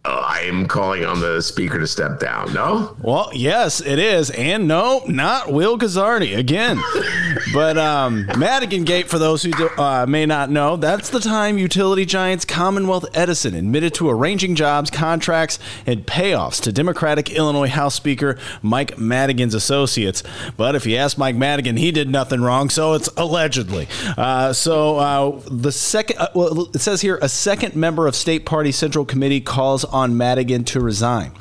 "I 0.07 0.41
am 0.43 0.67
calling 0.67 1.05
on 1.05 1.21
the 1.21 1.41
speaker 1.43 1.79
to 1.79 1.87
step 1.87 2.21
down." 2.21 2.53
No, 2.53 2.97
Well, 3.01 3.31
yes, 3.35 3.81
it 3.81 3.99
is. 3.99 4.31
And 4.31 4.69
no, 4.69 5.03
not 5.07 5.53
Will 5.53 5.79
Guzzardi 5.79 6.37
again. 6.37 6.81
but 7.53 7.77
um, 7.79 8.27
Madigan 8.39 8.85
Gate, 8.85 9.09
for 9.09 9.19
those 9.19 9.43
who 9.43 9.51
do, 9.53 9.69
uh, 9.79 10.07
may 10.09 10.27
not 10.27 10.51
know, 10.51 10.77
that's 10.77 11.11
the 11.11 11.21
time 11.21 11.59
utility 11.59 12.05
giants 12.05 12.45
Commonwealth 12.45 13.07
Edison 13.15 13.55
admitted 13.55 13.95
to 13.95 14.09
arranging 14.09 14.55
jobs, 14.55 14.91
contracts, 14.91 15.59
and 15.87 16.07
payoffs 16.07 16.61
to 16.63 16.73
Democratic 16.73 17.31
Illinois 17.31 17.69
House 17.69 17.95
Speaker 17.95 18.39
Mike 18.63 18.99
Madigan's 18.99 19.55
associates. 19.55 20.23
But 20.57 20.75
if 20.75 20.87
you 20.87 20.97
ask 20.97 21.19
Mike 21.19 21.37
Madigan, 21.37 21.77
he 21.77 21.91
did 21.91 22.09
nothing 22.09 22.41
wrong, 22.41 22.71
so 22.71 22.95
it's 22.95 23.09
allegedly. 23.17 23.89
Uh, 24.17 24.53
so 24.53 24.97
uh, 24.97 25.41
the 25.51 25.73
second, 25.73 26.19
uh, 26.19 26.29
well, 26.35 26.69
it 26.75 26.81
says 26.81 27.01
here, 27.01 27.19
a 27.23 27.29
second 27.29 27.75
member 27.75 28.07
of 28.07 28.15
State 28.15 28.47
Party 28.47 28.73
Central 28.73 29.05
Committee 29.05 29.41
calls 29.41 29.85
on 29.85 29.96
Madigan 30.05 30.65
to 30.65 30.81
resign. 30.81 31.33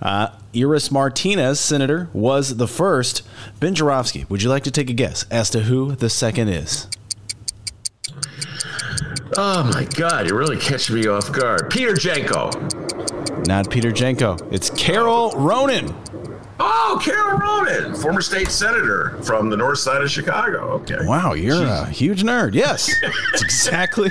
Uh, 0.00 0.28
Iris 0.54 0.90
Martinez, 0.90 1.58
senator, 1.58 2.08
was 2.12 2.56
the 2.56 2.68
first. 2.68 3.22
Ben 3.58 3.74
Joravsky, 3.74 4.26
would 4.28 4.42
you 4.42 4.48
like 4.50 4.64
to 4.64 4.70
take 4.70 4.90
a 4.90 4.92
guess 4.92 5.24
as 5.30 5.48
to 5.50 5.60
who 5.60 5.94
the 5.96 6.10
second 6.10 6.48
is? 6.48 6.88
oh 9.38 9.64
my 9.64 9.84
God, 9.96 10.28
you're 10.28 10.38
really 10.38 10.58
catch 10.58 10.90
me 10.90 11.06
off 11.06 11.32
guard. 11.32 11.70
Peter 11.70 11.92
Jenko. 11.92 13.46
Not 13.46 13.70
Peter 13.70 13.90
Jenko. 13.90 14.52
It's 14.52 14.70
Carol 14.70 15.30
Ronen. 15.32 15.94
Oh, 16.64 17.00
Carol 17.02 17.40
Ronen, 17.40 18.00
former 18.00 18.20
state 18.20 18.48
senator 18.48 19.18
from 19.22 19.50
the 19.50 19.56
north 19.56 19.78
side 19.78 20.00
of 20.00 20.08
Chicago. 20.10 20.70
Okay. 20.74 20.98
Wow, 21.00 21.32
you're 21.32 21.60
a 21.64 21.86
huge 21.86 22.22
nerd. 22.22 22.54
Yes, 22.54 22.88
that's 23.02 23.42
exactly 23.42 24.10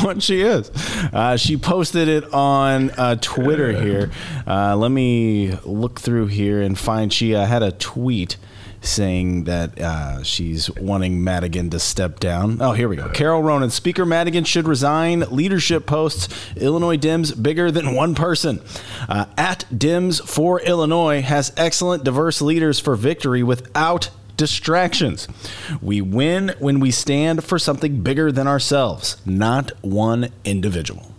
what 0.00 0.22
she 0.22 0.40
is. 0.40 0.70
Uh, 1.12 1.36
she 1.36 1.58
posted 1.58 2.08
it 2.08 2.32
on 2.32 2.90
uh, 2.92 3.16
Twitter 3.20 3.72
here. 3.72 4.10
Uh, 4.46 4.74
let 4.74 4.90
me 4.90 5.52
look 5.64 6.00
through 6.00 6.28
here 6.28 6.62
and 6.62 6.78
find. 6.78 7.12
She 7.12 7.34
uh, 7.34 7.44
had 7.44 7.62
a 7.62 7.72
tweet 7.72 8.38
saying 8.80 9.44
that 9.44 9.78
uh, 9.80 10.22
she's 10.22 10.70
wanting 10.76 11.22
Madigan 11.22 11.70
to 11.70 11.78
step 11.78 12.20
down. 12.20 12.60
Oh, 12.60 12.72
here 12.72 12.88
we 12.88 12.96
go. 12.96 13.08
Carol 13.10 13.42
Ronen, 13.42 13.70
Speaker 13.70 14.06
Madigan 14.06 14.44
should 14.44 14.66
resign 14.66 15.20
leadership 15.30 15.86
posts. 15.86 16.28
Illinois 16.56 16.96
Dems 16.96 17.40
bigger 17.40 17.70
than 17.70 17.94
one 17.94 18.14
person. 18.14 18.60
Uh, 19.08 19.26
at 19.36 19.64
Dems 19.72 20.26
for 20.26 20.60
Illinois 20.60 21.20
has 21.20 21.52
excellent 21.56 22.04
diverse 22.04 22.40
leaders 22.40 22.80
for 22.80 22.96
victory 22.96 23.42
without 23.42 24.10
distractions. 24.36 25.28
We 25.82 26.00
win 26.00 26.54
when 26.58 26.80
we 26.80 26.90
stand 26.90 27.44
for 27.44 27.58
something 27.58 28.02
bigger 28.02 28.32
than 28.32 28.46
ourselves, 28.46 29.18
not 29.26 29.72
one 29.82 30.30
individual. 30.44 31.09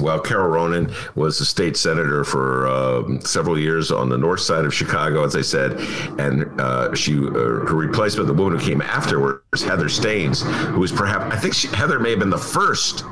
Well, 0.00 0.18
Carol 0.20 0.50
Ronen 0.50 0.90
was 1.14 1.40
a 1.40 1.44
state 1.44 1.76
senator 1.76 2.24
for 2.24 2.66
uh, 2.66 3.20
several 3.20 3.58
years 3.58 3.90
on 3.90 4.08
the 4.08 4.16
north 4.16 4.40
side 4.40 4.64
of 4.64 4.72
Chicago, 4.72 5.24
as 5.24 5.36
I 5.36 5.42
said, 5.42 5.72
and 6.18 6.60
uh, 6.60 6.94
she 6.94 7.16
uh, 7.18 7.30
her 7.30 7.74
replacement, 7.74 8.28
the 8.28 8.34
woman 8.34 8.58
who 8.58 8.64
came 8.64 8.80
afterwards, 8.80 9.62
Heather 9.62 9.88
Steans, 9.90 10.42
who 10.42 10.80
was 10.80 10.90
perhaps 10.90 11.34
I 11.34 11.38
think 11.38 11.54
she, 11.54 11.68
Heather 11.68 11.98
may 11.98 12.10
have 12.10 12.18
been 12.18 12.30
the 12.30 12.38
first 12.38 13.04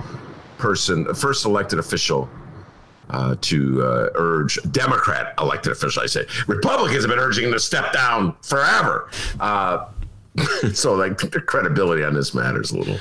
person, 0.59 1.13
first 1.15 1.45
elected 1.45 1.79
official. 1.79 2.29
Uh, 3.09 3.37
to 3.41 3.85
uh, 3.85 4.09
urge 4.17 4.59
Democrat 4.73 5.33
elected 5.39 5.71
officials. 5.71 5.97
I 5.97 6.07
say 6.07 6.27
Republicans 6.49 7.05
have 7.05 7.09
been 7.09 7.21
urging 7.21 7.45
him 7.45 7.53
to 7.53 7.61
step 7.61 7.93
down 7.93 8.35
forever. 8.43 9.09
Uh, 9.39 9.87
so 10.75 10.95
like 10.95 11.19
the 11.19 11.41
credibility 11.41 12.03
on 12.05 12.15
this 12.15 12.35
matters 12.35 12.71
a 12.71 12.79
little 12.79 12.99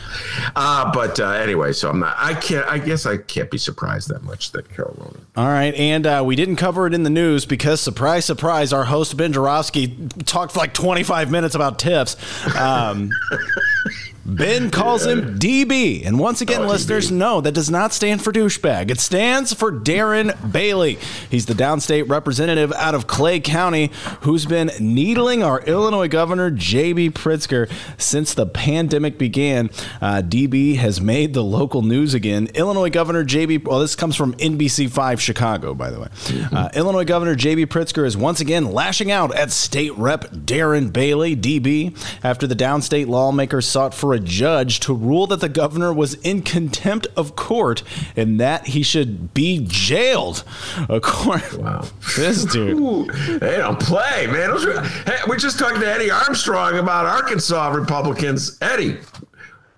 uh 0.56 0.90
but 0.94 1.20
uh 1.20 1.32
anyway 1.32 1.74
so 1.74 1.90
i'm 1.90 2.00
not 2.00 2.16
i 2.18 2.34
can't 2.34 2.66
i 2.68 2.78
guess 2.78 3.06
i 3.06 3.18
can't 3.18 3.52
be 3.52 3.58
surprised 3.58 4.10
that 4.10 4.24
much 4.24 4.52
that 4.52 4.70
carol 4.70 4.96
All 5.36 5.48
right, 5.48 5.74
and 5.76 6.08
uh, 6.08 6.24
we 6.26 6.36
didn't 6.36 6.56
cover 6.56 6.88
it 6.88 6.94
in 6.94 7.04
the 7.04 7.10
news 7.10 7.46
because, 7.46 7.82
surprise, 7.82 8.26
surprise, 8.26 8.72
our 8.72 8.86
host 8.86 9.18
Ben 9.18 9.34
Joravsky 9.34 9.96
talked 10.26 10.54
for 10.54 10.60
like 10.60 10.74
25 10.74 11.30
minutes 11.30 11.56
about 11.56 11.80
TIFs. 11.80 12.16
Um, 12.56 13.12
Ben 14.28 14.72
calls 14.72 15.06
him 15.06 15.38
DB, 15.38 16.04
and 16.06 16.18
once 16.18 16.42
again, 16.42 16.64
Oh, 16.64 16.68
listeners 16.68 17.12
DB. 17.12 17.16
know 17.18 17.42
that 17.42 17.52
does 17.52 17.70
not 17.70 17.94
stand 17.94 18.24
for 18.24 18.32
douchebag. 18.34 18.90
It 18.90 19.00
stands 19.00 19.54
for 19.54 19.72
Darren 19.72 20.52
Bailey. 20.52 20.98
He's 21.30 21.46
the 21.46 21.54
downstate 21.54 22.10
representative 22.10 22.74
out 22.74 22.96
of 22.96 23.06
Clay 23.06 23.40
County 23.40 23.92
who's 24.22 24.48
been 24.48 24.72
needling 24.80 25.44
our 25.44 25.60
Illinois 25.62 26.08
governor 26.08 26.50
J.B. 26.50 27.12
Pritzker 27.12 27.72
since 28.00 28.34
the 28.34 28.48
pandemic 28.48 29.20
began. 29.20 29.70
Uh, 30.02 30.24
DB 30.26 30.78
has 30.78 31.00
made 31.00 31.36
the 31.36 31.44
local 31.44 31.84
news 31.84 32.16
again. 32.16 32.48
Illinois 32.56 32.90
Governor 32.90 33.24
J.B. 33.24 33.60
Well, 33.60 33.80
this 33.80 33.96
comes 33.96 34.16
from 34.16 34.34
NBC5 34.36 35.20
Chicago, 35.20 35.76
by 35.76 35.92
the 35.92 36.00
way. 36.00 36.08
Uh, 36.52 36.70
Illinois 36.74 37.06
Governor 37.06 37.36
J.B. 37.36 37.68
Pritzker 37.68 38.06
is 38.08 38.18
once 38.18 38.40
again 38.40 38.72
lashing 38.72 39.12
out 39.12 39.36
at 39.36 39.52
State 39.52 39.96
Rep 39.98 40.32
Darren 40.32 40.92
Bailey, 40.92 41.36
DB, 41.36 41.96
after 42.24 42.48
the 42.48 42.56
downstate 42.56 43.06
lawmaker 43.08 43.62
sought 43.62 43.94
for 43.94 44.15
a 44.16 44.20
judge 44.20 44.80
to 44.80 44.94
rule 44.94 45.28
that 45.28 45.42
the 45.42 45.50
governor 45.50 45.94
was 45.94 46.16
in 46.16 46.42
contempt 46.42 47.08
of 47.16 47.36
court 47.36 47.84
and 48.16 48.40
that 48.40 48.68
he 48.68 48.82
should 48.82 49.34
be 49.34 49.64
jailed. 49.68 50.44
According, 50.90 51.62
wow. 51.62 51.86
this 52.16 52.46
dude. 52.46 52.80
Ooh, 52.80 53.06
they 53.40 53.58
don't 53.58 53.80
play, 53.80 54.28
man. 54.28 54.58
Hey, 55.06 55.18
we're 55.28 55.38
just 55.38 55.60
talked 55.60 55.80
to 55.80 55.88
Eddie 55.88 56.10
Armstrong 56.10 56.78
about 56.78 57.06
Arkansas 57.06 57.68
Republicans. 57.70 58.58
Eddie, 58.62 58.98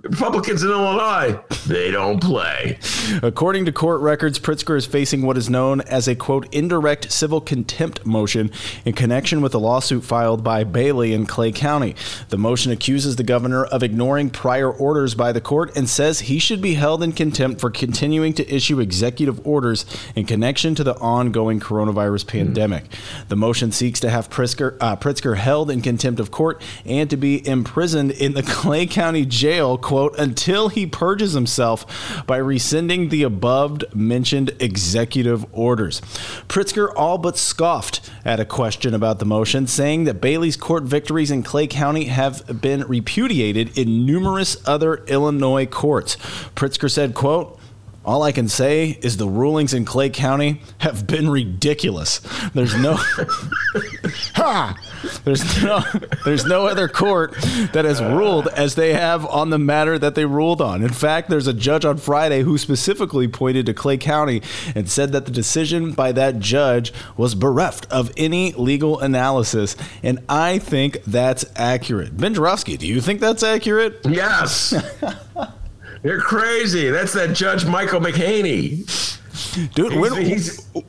Republicans 0.09 0.63
in 0.63 0.69
Illinois, 0.69 1.37
they 1.67 1.91
don't 1.91 2.21
play. 2.21 2.79
According 3.21 3.65
to 3.65 3.73
court 3.73 3.99
records, 3.99 4.39
Pritzker 4.39 4.77
is 4.77 4.85
facing 4.85 5.21
what 5.21 5.37
is 5.37 5.49
known 5.49 5.81
as 5.81 6.07
a 6.07 6.15
quote 6.15 6.47
indirect 6.53 7.11
civil 7.11 7.41
contempt 7.41 8.05
motion 8.05 8.49
in 8.85 8.93
connection 8.93 9.41
with 9.41 9.53
a 9.53 9.57
lawsuit 9.57 10.05
filed 10.05 10.45
by 10.45 10.63
Bailey 10.63 11.13
in 11.13 11.25
Clay 11.25 11.51
County. 11.51 11.93
The 12.29 12.37
motion 12.37 12.71
accuses 12.71 13.17
the 13.17 13.23
governor 13.23 13.65
of 13.65 13.83
ignoring 13.83 14.29
prior 14.29 14.71
orders 14.71 15.13
by 15.13 15.33
the 15.33 15.41
court 15.41 15.75
and 15.75 15.89
says 15.89 16.21
he 16.21 16.39
should 16.39 16.61
be 16.61 16.75
held 16.75 17.03
in 17.03 17.11
contempt 17.11 17.59
for 17.59 17.69
continuing 17.69 18.33
to 18.35 18.53
issue 18.53 18.79
executive 18.79 19.45
orders 19.45 19.85
in 20.15 20.25
connection 20.25 20.73
to 20.75 20.85
the 20.85 20.95
ongoing 20.99 21.59
coronavirus 21.59 22.27
pandemic. 22.27 22.85
The 23.27 23.35
motion 23.35 23.73
seeks 23.73 23.99
to 23.99 24.09
have 24.09 24.29
Pritzker, 24.29 24.77
uh, 24.79 24.95
Pritzker 24.95 25.35
held 25.35 25.69
in 25.69 25.81
contempt 25.81 26.21
of 26.21 26.31
court 26.31 26.61
and 26.85 27.09
to 27.09 27.17
be 27.17 27.45
imprisoned 27.45 28.11
in 28.11 28.33
the 28.33 28.43
Clay 28.47 28.87
County 28.87 29.25
jail, 29.25 29.77
quote, 29.77 29.96
until 30.05 30.69
he 30.69 30.85
purges 30.85 31.33
himself 31.33 32.23
by 32.25 32.37
rescinding 32.37 33.09
the 33.09 33.23
above 33.23 33.83
mentioned 33.93 34.51
executive 34.59 35.45
orders. 35.51 36.01
Pritzker 36.47 36.91
all 36.95 37.17
but 37.17 37.37
scoffed 37.37 38.09
at 38.23 38.39
a 38.39 38.45
question 38.45 38.93
about 38.93 39.19
the 39.19 39.25
motion, 39.25 39.67
saying 39.67 40.03
that 40.05 40.21
Bailey's 40.21 40.57
court 40.57 40.83
victories 40.83 41.31
in 41.31 41.43
Clay 41.43 41.67
County 41.67 42.05
have 42.05 42.61
been 42.61 42.81
repudiated 42.87 43.77
in 43.77 44.05
numerous 44.05 44.57
other 44.67 45.03
Illinois 45.05 45.65
courts. 45.65 46.15
Pritzker 46.55 46.89
said, 46.89 47.13
quote, 47.13 47.59
all 48.07 48.23
I 48.23 48.31
can 48.31 48.47
say 48.47 48.97
is 49.01 49.17
the 49.17 49.27
rulings 49.27 49.73
in 49.73 49.83
Clay 49.83 50.09
County 50.09 50.61
have 50.77 51.05
been 51.05 51.29
ridiculous. 51.29 52.21
There's 52.53 52.73
no 52.73 52.93
ha! 54.33 54.79
There's 55.25 55.61
no 55.61 55.83
there's 56.23 56.45
no 56.45 56.67
other 56.67 56.87
court 56.87 57.33
that 57.73 57.83
has 57.83 58.01
ruled 58.01 58.47
as 58.47 58.75
they 58.75 58.93
have 58.93 59.25
on 59.25 59.49
the 59.49 59.59
matter 59.59 59.99
that 59.99 60.15
they 60.15 60.25
ruled 60.25 60.61
on. 60.61 60.81
In 60.83 60.93
fact, 60.93 61.29
there's 61.29 61.47
a 61.47 61.53
judge 61.53 61.83
on 61.83 61.97
Friday 61.97 62.43
who 62.43 62.57
specifically 62.57 63.27
pointed 63.27 63.65
to 63.65 63.73
Clay 63.73 63.97
County 63.97 64.41
and 64.73 64.89
said 64.89 65.11
that 65.11 65.25
the 65.25 65.31
decision 65.31 65.91
by 65.91 66.13
that 66.13 66.39
judge 66.39 66.93
was 67.17 67.35
bereft 67.35 67.91
of 67.91 68.13
any 68.15 68.53
legal 68.53 69.01
analysis, 69.01 69.75
and 70.01 70.23
I 70.29 70.59
think 70.59 71.03
that's 71.03 71.43
accurate. 71.57 72.15
Ben 72.15 72.33
Joravsky, 72.33 72.77
do 72.77 72.87
you 72.87 73.01
think 73.01 73.19
that's 73.19 73.43
accurate? 73.43 73.99
Yes. 74.05 74.73
You're 76.07 76.21
crazy. 76.21 76.89
That's 76.89 77.11
that 77.13 77.35
Judge 77.35 77.65
Michael 77.65 77.99
McHaney. 77.99 78.85
Dude, 79.73 79.93
when, 79.93 80.13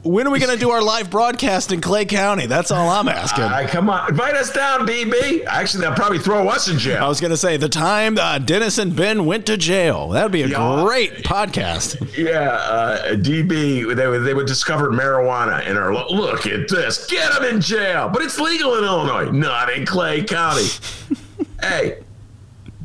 when 0.05 0.27
are 0.27 0.31
we 0.31 0.39
going 0.39 0.53
to 0.55 0.59
do 0.59 0.71
our 0.71 0.81
live 0.81 1.11
broadcast 1.11 1.73
in 1.73 1.81
Clay 1.81 2.05
County? 2.05 2.47
That's 2.47 2.71
all 2.71 2.89
I'm 2.89 3.09
asking. 3.09 3.45
Uh, 3.45 3.67
come 3.69 3.91
on, 3.91 4.11
invite 4.11 4.35
us 4.37 4.53
down, 4.53 4.87
DB. 4.87 5.45
Actually, 5.45 5.81
they'll 5.83 5.95
probably 5.95 6.19
throw 6.21 6.49
us 6.49 6.69
in 6.69 6.79
jail. 6.79 7.03
I 7.05 7.09
was 7.09 7.21
going 7.21 7.31
to 7.33 7.37
say 7.37 7.57
the 7.57 7.69
time 7.69 8.17
uh, 8.17 8.39
Dennis 8.39 8.79
and 8.79 8.95
Ben 8.95 9.27
went 9.27 9.47
to 9.47 9.57
jail. 9.57 10.11
That 10.11 10.23
would 10.23 10.33
be 10.33 10.43
a 10.43 10.47
Yeah. 10.47 10.83
great 10.87 11.25
podcast. 11.25 12.17
Yeah, 12.17 12.51
uh, 12.53 13.15
DB. 13.17 13.95
They 13.97 14.07
would 14.07 14.21
they 14.21 14.35
would 14.35 14.47
discover 14.47 14.91
marijuana 14.93 15.67
in 15.67 15.77
our 15.77 15.93
look 15.93 16.47
at 16.47 16.69
this. 16.69 17.07
Get 17.07 17.33
them 17.35 17.45
in 17.45 17.61
jail, 17.61 18.09
but 18.09 18.23
it's 18.23 18.39
legal 18.39 18.77
in 18.79 18.85
Illinois, 18.85 19.31
not 19.33 19.69
in 19.73 19.85
Clay 19.85 20.23
County. 20.23 20.69
hey, 21.61 21.99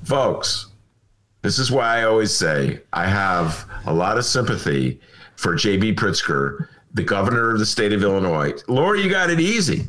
folks, 0.03 0.67
this 1.43 1.59
is 1.59 1.71
why 1.71 1.99
I 1.99 2.03
always 2.03 2.35
say 2.35 2.81
I 2.93 3.05
have 3.05 3.69
a 3.85 3.93
lot 3.93 4.17
of 4.17 4.25
sympathy 4.25 4.99
for 5.35 5.55
J.B. 5.55 5.93
Pritzker, 5.93 6.69
the 6.93 7.03
governor 7.03 7.51
of 7.51 7.59
the 7.59 7.65
state 7.65 7.93
of 7.93 8.01
Illinois. 8.01 8.53
Lori, 8.67 9.03
you 9.03 9.09
got 9.09 9.29
it 9.29 9.39
easy. 9.39 9.85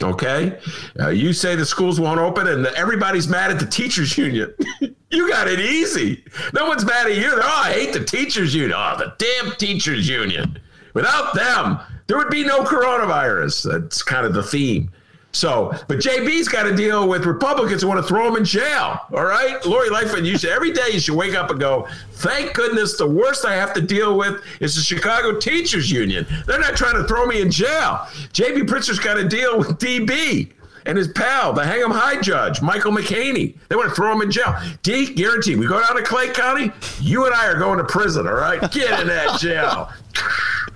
Okay, 0.00 0.58
uh, 0.98 1.10
you 1.10 1.32
say 1.32 1.54
the 1.54 1.66
schools 1.66 2.00
won't 2.00 2.18
open, 2.18 2.48
and 2.48 2.66
everybody's 2.68 3.28
mad 3.28 3.50
at 3.50 3.58
the 3.58 3.66
teachers 3.66 4.16
union. 4.16 4.52
you 5.10 5.28
got 5.28 5.48
it 5.48 5.60
easy. 5.60 6.24
No 6.54 6.66
one's 6.66 6.84
mad 6.84 7.06
at 7.06 7.16
you. 7.16 7.30
Oh, 7.32 7.62
I 7.64 7.72
hate 7.72 7.92
the 7.92 8.04
teachers 8.04 8.54
union. 8.54 8.72
Oh, 8.74 8.96
the 8.96 9.14
damn 9.18 9.54
teachers 9.56 10.08
union. 10.08 10.58
Without 10.94 11.34
them, 11.34 11.78
there 12.06 12.16
would 12.16 12.30
be 12.30 12.44
no 12.44 12.62
coronavirus. 12.64 13.70
That's 13.70 14.02
kind 14.02 14.26
of 14.26 14.34
the 14.34 14.42
theme. 14.42 14.90
So, 15.32 15.72
but 15.88 15.98
JB's 15.98 16.46
got 16.46 16.64
to 16.64 16.76
deal 16.76 17.08
with 17.08 17.24
Republicans 17.24 17.80
who 17.82 17.88
want 17.88 18.00
to 18.00 18.06
throw 18.06 18.28
him 18.28 18.36
in 18.36 18.44
jail. 18.44 19.00
All 19.12 19.24
right, 19.24 19.64
Lori 19.64 19.88
Lightfoot, 19.88 20.24
you 20.24 20.36
should 20.36 20.50
every 20.50 20.72
day 20.72 20.90
you 20.92 21.00
should 21.00 21.14
wake 21.14 21.34
up 21.34 21.50
and 21.50 21.58
go, 21.58 21.88
"Thank 22.12 22.52
goodness 22.52 22.98
the 22.98 23.06
worst 23.06 23.46
I 23.46 23.54
have 23.54 23.72
to 23.74 23.80
deal 23.80 24.18
with 24.18 24.42
is 24.60 24.74
the 24.76 24.82
Chicago 24.82 25.38
Teachers 25.38 25.90
Union. 25.90 26.26
They're 26.46 26.60
not 26.60 26.76
trying 26.76 26.96
to 26.96 27.04
throw 27.04 27.24
me 27.26 27.40
in 27.40 27.50
jail." 27.50 28.06
JB 28.34 28.62
Pritzker's 28.68 28.98
got 28.98 29.14
to 29.14 29.26
deal 29.26 29.58
with 29.58 29.78
DB 29.78 30.52
and 30.84 30.98
his 30.98 31.08
pal, 31.08 31.52
the 31.52 31.62
Hang'em 31.62 31.92
High 31.92 32.20
judge, 32.20 32.60
Michael 32.60 32.92
McHaney. 32.92 33.54
They 33.68 33.76
want 33.76 33.88
to 33.88 33.94
throw 33.94 34.12
him 34.12 34.20
in 34.22 34.30
jail. 34.30 34.54
D, 34.82 35.14
guaranteed. 35.14 35.58
We 35.58 35.66
go 35.66 35.80
down 35.80 35.96
to 35.96 36.02
Clay 36.02 36.28
County, 36.30 36.72
you 37.00 37.24
and 37.24 37.34
I 37.34 37.46
are 37.46 37.58
going 37.58 37.78
to 37.78 37.84
prison. 37.84 38.26
All 38.26 38.34
right, 38.34 38.60
get 38.72 39.00
in 39.00 39.06
that 39.06 39.38
jail. 39.40 39.90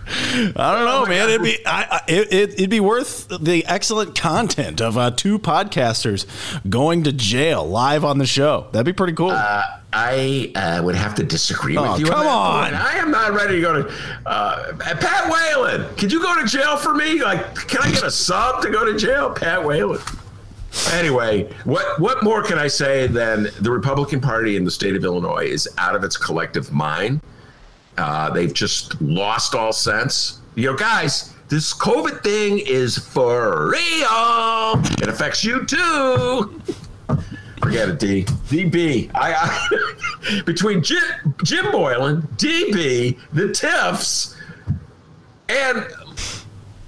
I 0.08 0.52
don't 0.74 0.84
know, 0.84 1.04
man. 1.06 1.28
It'd 1.28 1.42
be 1.42 1.58
I, 1.66 1.86
I, 1.90 2.00
it, 2.08 2.32
it'd 2.54 2.70
be 2.70 2.80
worth 2.80 3.28
the 3.40 3.64
excellent 3.66 4.14
content 4.18 4.80
of 4.80 4.96
uh, 4.96 5.10
two 5.10 5.38
podcasters 5.38 6.26
going 6.70 7.02
to 7.04 7.12
jail 7.12 7.64
live 7.68 8.04
on 8.04 8.18
the 8.18 8.26
show. 8.26 8.68
That'd 8.72 8.86
be 8.86 8.92
pretty 8.92 9.14
cool. 9.14 9.30
Uh, 9.30 9.62
I 9.92 10.52
uh, 10.54 10.82
would 10.84 10.94
have 10.94 11.14
to 11.16 11.24
disagree 11.24 11.76
Oh, 11.76 11.92
with 11.92 12.00
you. 12.00 12.06
come 12.06 12.26
on. 12.26 12.64
point. 12.70 12.74
I 12.76 12.96
am 12.98 13.10
not 13.10 13.32
ready 13.32 13.56
to 13.56 13.60
go 13.60 13.82
to 13.82 13.94
uh, 14.26 14.72
Pat 14.78 15.30
Whalen. 15.30 15.86
Could 15.96 16.12
you 16.12 16.20
go 16.22 16.40
to 16.40 16.46
jail 16.46 16.76
for 16.76 16.94
me? 16.94 17.22
Like, 17.22 17.54
can 17.68 17.80
I 17.82 17.90
get 17.90 18.02
a 18.02 18.10
sub 18.10 18.62
to 18.62 18.70
go 18.70 18.84
to 18.84 18.96
jail? 18.98 19.30
Pat 19.30 19.64
Whalen. 19.64 20.00
Anyway, 20.92 21.50
what 21.64 21.98
what 21.98 22.22
more 22.22 22.42
can 22.42 22.58
I 22.58 22.66
say 22.68 23.06
than 23.06 23.48
the 23.60 23.70
Republican 23.70 24.20
Party 24.20 24.56
in 24.56 24.64
the 24.64 24.70
state 24.70 24.94
of 24.94 25.04
Illinois 25.04 25.46
is 25.46 25.66
out 25.78 25.96
of 25.96 26.04
its 26.04 26.16
collective 26.18 26.70
mind. 26.70 27.20
Uh, 27.98 28.30
they've 28.30 28.52
just 28.52 29.00
lost 29.00 29.54
all 29.54 29.72
sense. 29.72 30.40
You 30.54 30.72
know, 30.72 30.76
guys, 30.76 31.32
this 31.48 31.72
COVID 31.74 32.22
thing 32.22 32.58
is 32.58 32.98
for 32.98 33.70
real. 33.70 34.80
It 35.00 35.08
affects 35.08 35.44
you 35.44 35.64
too. 35.64 36.60
Forget 37.62 37.88
it, 37.88 37.98
D. 37.98 38.24
DB. 38.24 39.10
I, 39.14 39.32
I 39.34 40.42
between 40.46 40.82
Jim, 40.82 41.02
Jim 41.42 41.70
Boylan, 41.72 42.22
DB, 42.36 43.18
the 43.32 43.48
TIFs, 43.48 44.36
and 45.48 45.86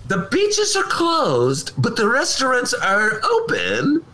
the 0.09 0.29
beaches 0.31 0.77
are 0.77 0.85
closed, 0.85 1.73
but 1.79 1.97
the 1.97 2.09
restaurants 2.09 2.75
are 2.75 3.21
open. 3.25 4.05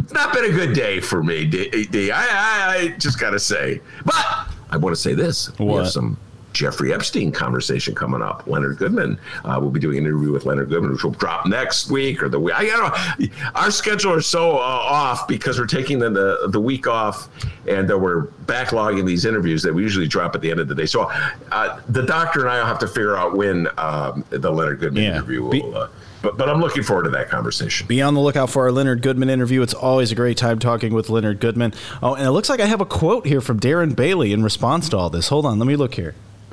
It's 0.00 0.12
not 0.12 0.32
been 0.32 0.44
a 0.44 0.52
good 0.52 0.72
day 0.72 1.00
for 1.00 1.22
me, 1.22 1.44
D. 1.44 1.86
D. 1.86 2.10
I, 2.10 2.22
I, 2.22 2.76
I 2.76 2.88
just 2.98 3.18
gotta 3.18 3.38
say, 3.38 3.80
but 4.04 4.48
I 4.70 4.76
want 4.76 4.94
to 4.94 5.00
say 5.00 5.14
this: 5.14 5.56
we 5.58 5.66
have 5.74 5.88
some 5.90 6.16
Jeffrey 6.52 6.92
Epstein 6.94 7.30
conversation 7.32 7.94
coming 7.94 8.22
up. 8.22 8.46
Leonard 8.46 8.78
Goodman. 8.78 9.18
Uh, 9.44 9.58
we'll 9.60 9.70
be 9.70 9.78
doing 9.78 9.98
an 9.98 10.06
interview 10.06 10.32
with 10.32 10.46
Leonard 10.46 10.70
Goodman, 10.70 10.90
which 10.92 11.04
will 11.04 11.10
drop 11.10 11.44
next 11.46 11.90
week 11.90 12.22
or 12.22 12.30
the 12.30 12.40
week. 12.40 12.54
I 12.54 12.64
don't 12.64 13.20
know. 13.20 13.26
Our 13.54 13.70
schedule 13.70 14.14
is 14.14 14.26
so 14.26 14.52
uh, 14.56 14.60
off 14.60 15.28
because 15.28 15.58
we're 15.60 15.66
taking 15.66 15.98
the, 15.98 16.08
the 16.10 16.48
the 16.48 16.60
week 16.60 16.86
off, 16.86 17.28
and 17.68 17.90
uh, 17.90 17.98
we're 17.98 18.28
backlogging 18.46 19.04
these 19.06 19.24
interviews 19.26 19.62
that 19.64 19.74
we 19.74 19.82
usually 19.82 20.08
drop 20.08 20.34
at 20.34 20.40
the 20.40 20.50
end 20.50 20.60
of 20.60 20.68
the 20.68 20.74
day. 20.74 20.86
So 20.86 21.10
uh, 21.52 21.80
the 21.90 22.02
doctor 22.02 22.40
and 22.40 22.48
I 22.48 22.58
will 22.60 22.66
have 22.66 22.78
to 22.78 22.88
figure 22.88 23.16
out 23.16 23.36
when 23.36 23.68
um, 23.78 24.24
the 24.30 24.50
Leonard 24.50 24.80
Goodman 24.80 25.02
Yeah. 25.02 25.16
interview 25.16 25.42
will. 25.42 25.50
Be- 25.50 25.62
uh, 25.74 25.88
but 26.22 26.36
but 26.36 26.48
I'm 26.48 26.60
looking 26.60 26.82
forward 26.82 27.04
to 27.04 27.10
that 27.10 27.28
conversation. 27.28 27.86
Be 27.86 28.02
on 28.02 28.14
the 28.14 28.20
lookout 28.20 28.50
for 28.50 28.62
our 28.62 28.72
Leonard 28.72 29.02
Goodman 29.02 29.30
interview. 29.30 29.62
It's 29.62 29.74
always 29.74 30.12
a 30.12 30.14
great 30.14 30.36
time 30.36 30.58
talking 30.58 30.94
with 30.94 31.10
Leonard 31.10 31.40
Goodman. 31.40 31.74
Oh, 32.02 32.14
and 32.14 32.26
it 32.26 32.30
looks 32.30 32.48
like 32.48 32.60
I 32.60 32.66
have 32.66 32.80
a 32.80 32.86
quote 32.86 33.26
here 33.26 33.40
from 33.40 33.60
Darren 33.60 33.94
Bailey 33.94 34.32
in 34.32 34.42
response 34.42 34.88
to 34.90 34.96
all 34.96 35.10
this. 35.10 35.28
Hold 35.28 35.46
on, 35.46 35.58
let 35.58 35.66
me 35.66 35.76
look 35.76 35.94
here. 35.94 36.14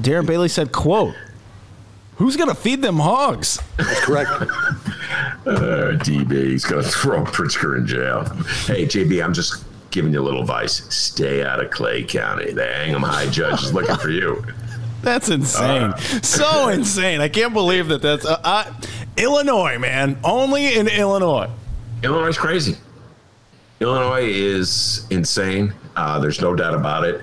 Darren 0.00 0.26
Bailey 0.26 0.48
said, 0.48 0.72
"quote 0.72 1.14
Who's 2.16 2.36
gonna 2.36 2.54
feed 2.54 2.82
them 2.82 2.98
hogs?" 2.98 3.60
That's 3.76 4.00
correct. 4.00 4.30
Uh, 5.46 5.92
DB's 5.98 6.64
going 6.64 6.82
to 6.82 6.88
throw 6.88 7.22
Pritzker 7.22 7.76
in 7.76 7.86
jail. 7.86 8.24
Hey, 8.64 8.86
JB, 8.86 9.22
I'm 9.22 9.34
just 9.34 9.62
giving 9.90 10.10
you 10.12 10.20
a 10.20 10.22
little 10.22 10.40
advice. 10.40 10.82
Stay 10.92 11.44
out 11.44 11.62
of 11.62 11.70
Clay 11.70 12.02
County. 12.02 12.50
The 12.50 12.62
Hang'em 12.62 13.04
High 13.04 13.28
judge 13.28 13.62
is 13.62 13.74
looking 13.74 13.96
for 13.96 14.08
you. 14.08 14.42
That's 15.04 15.28
insane. 15.28 15.92
Uh. 15.92 15.96
so 16.22 16.68
insane. 16.68 17.20
I 17.20 17.28
can't 17.28 17.52
believe 17.52 17.88
that. 17.88 18.02
That's 18.02 18.24
uh, 18.26 18.40
uh, 18.42 18.72
Illinois, 19.16 19.78
man. 19.78 20.18
Only 20.24 20.76
in 20.76 20.88
Illinois. 20.88 21.50
Illinois 22.02 22.28
is 22.28 22.38
crazy. 22.38 22.76
Illinois 23.80 24.24
is 24.24 25.06
insane. 25.10 25.72
Uh, 25.96 26.18
there's 26.18 26.40
no 26.40 26.54
doubt 26.54 26.74
about 26.74 27.04
it. 27.04 27.22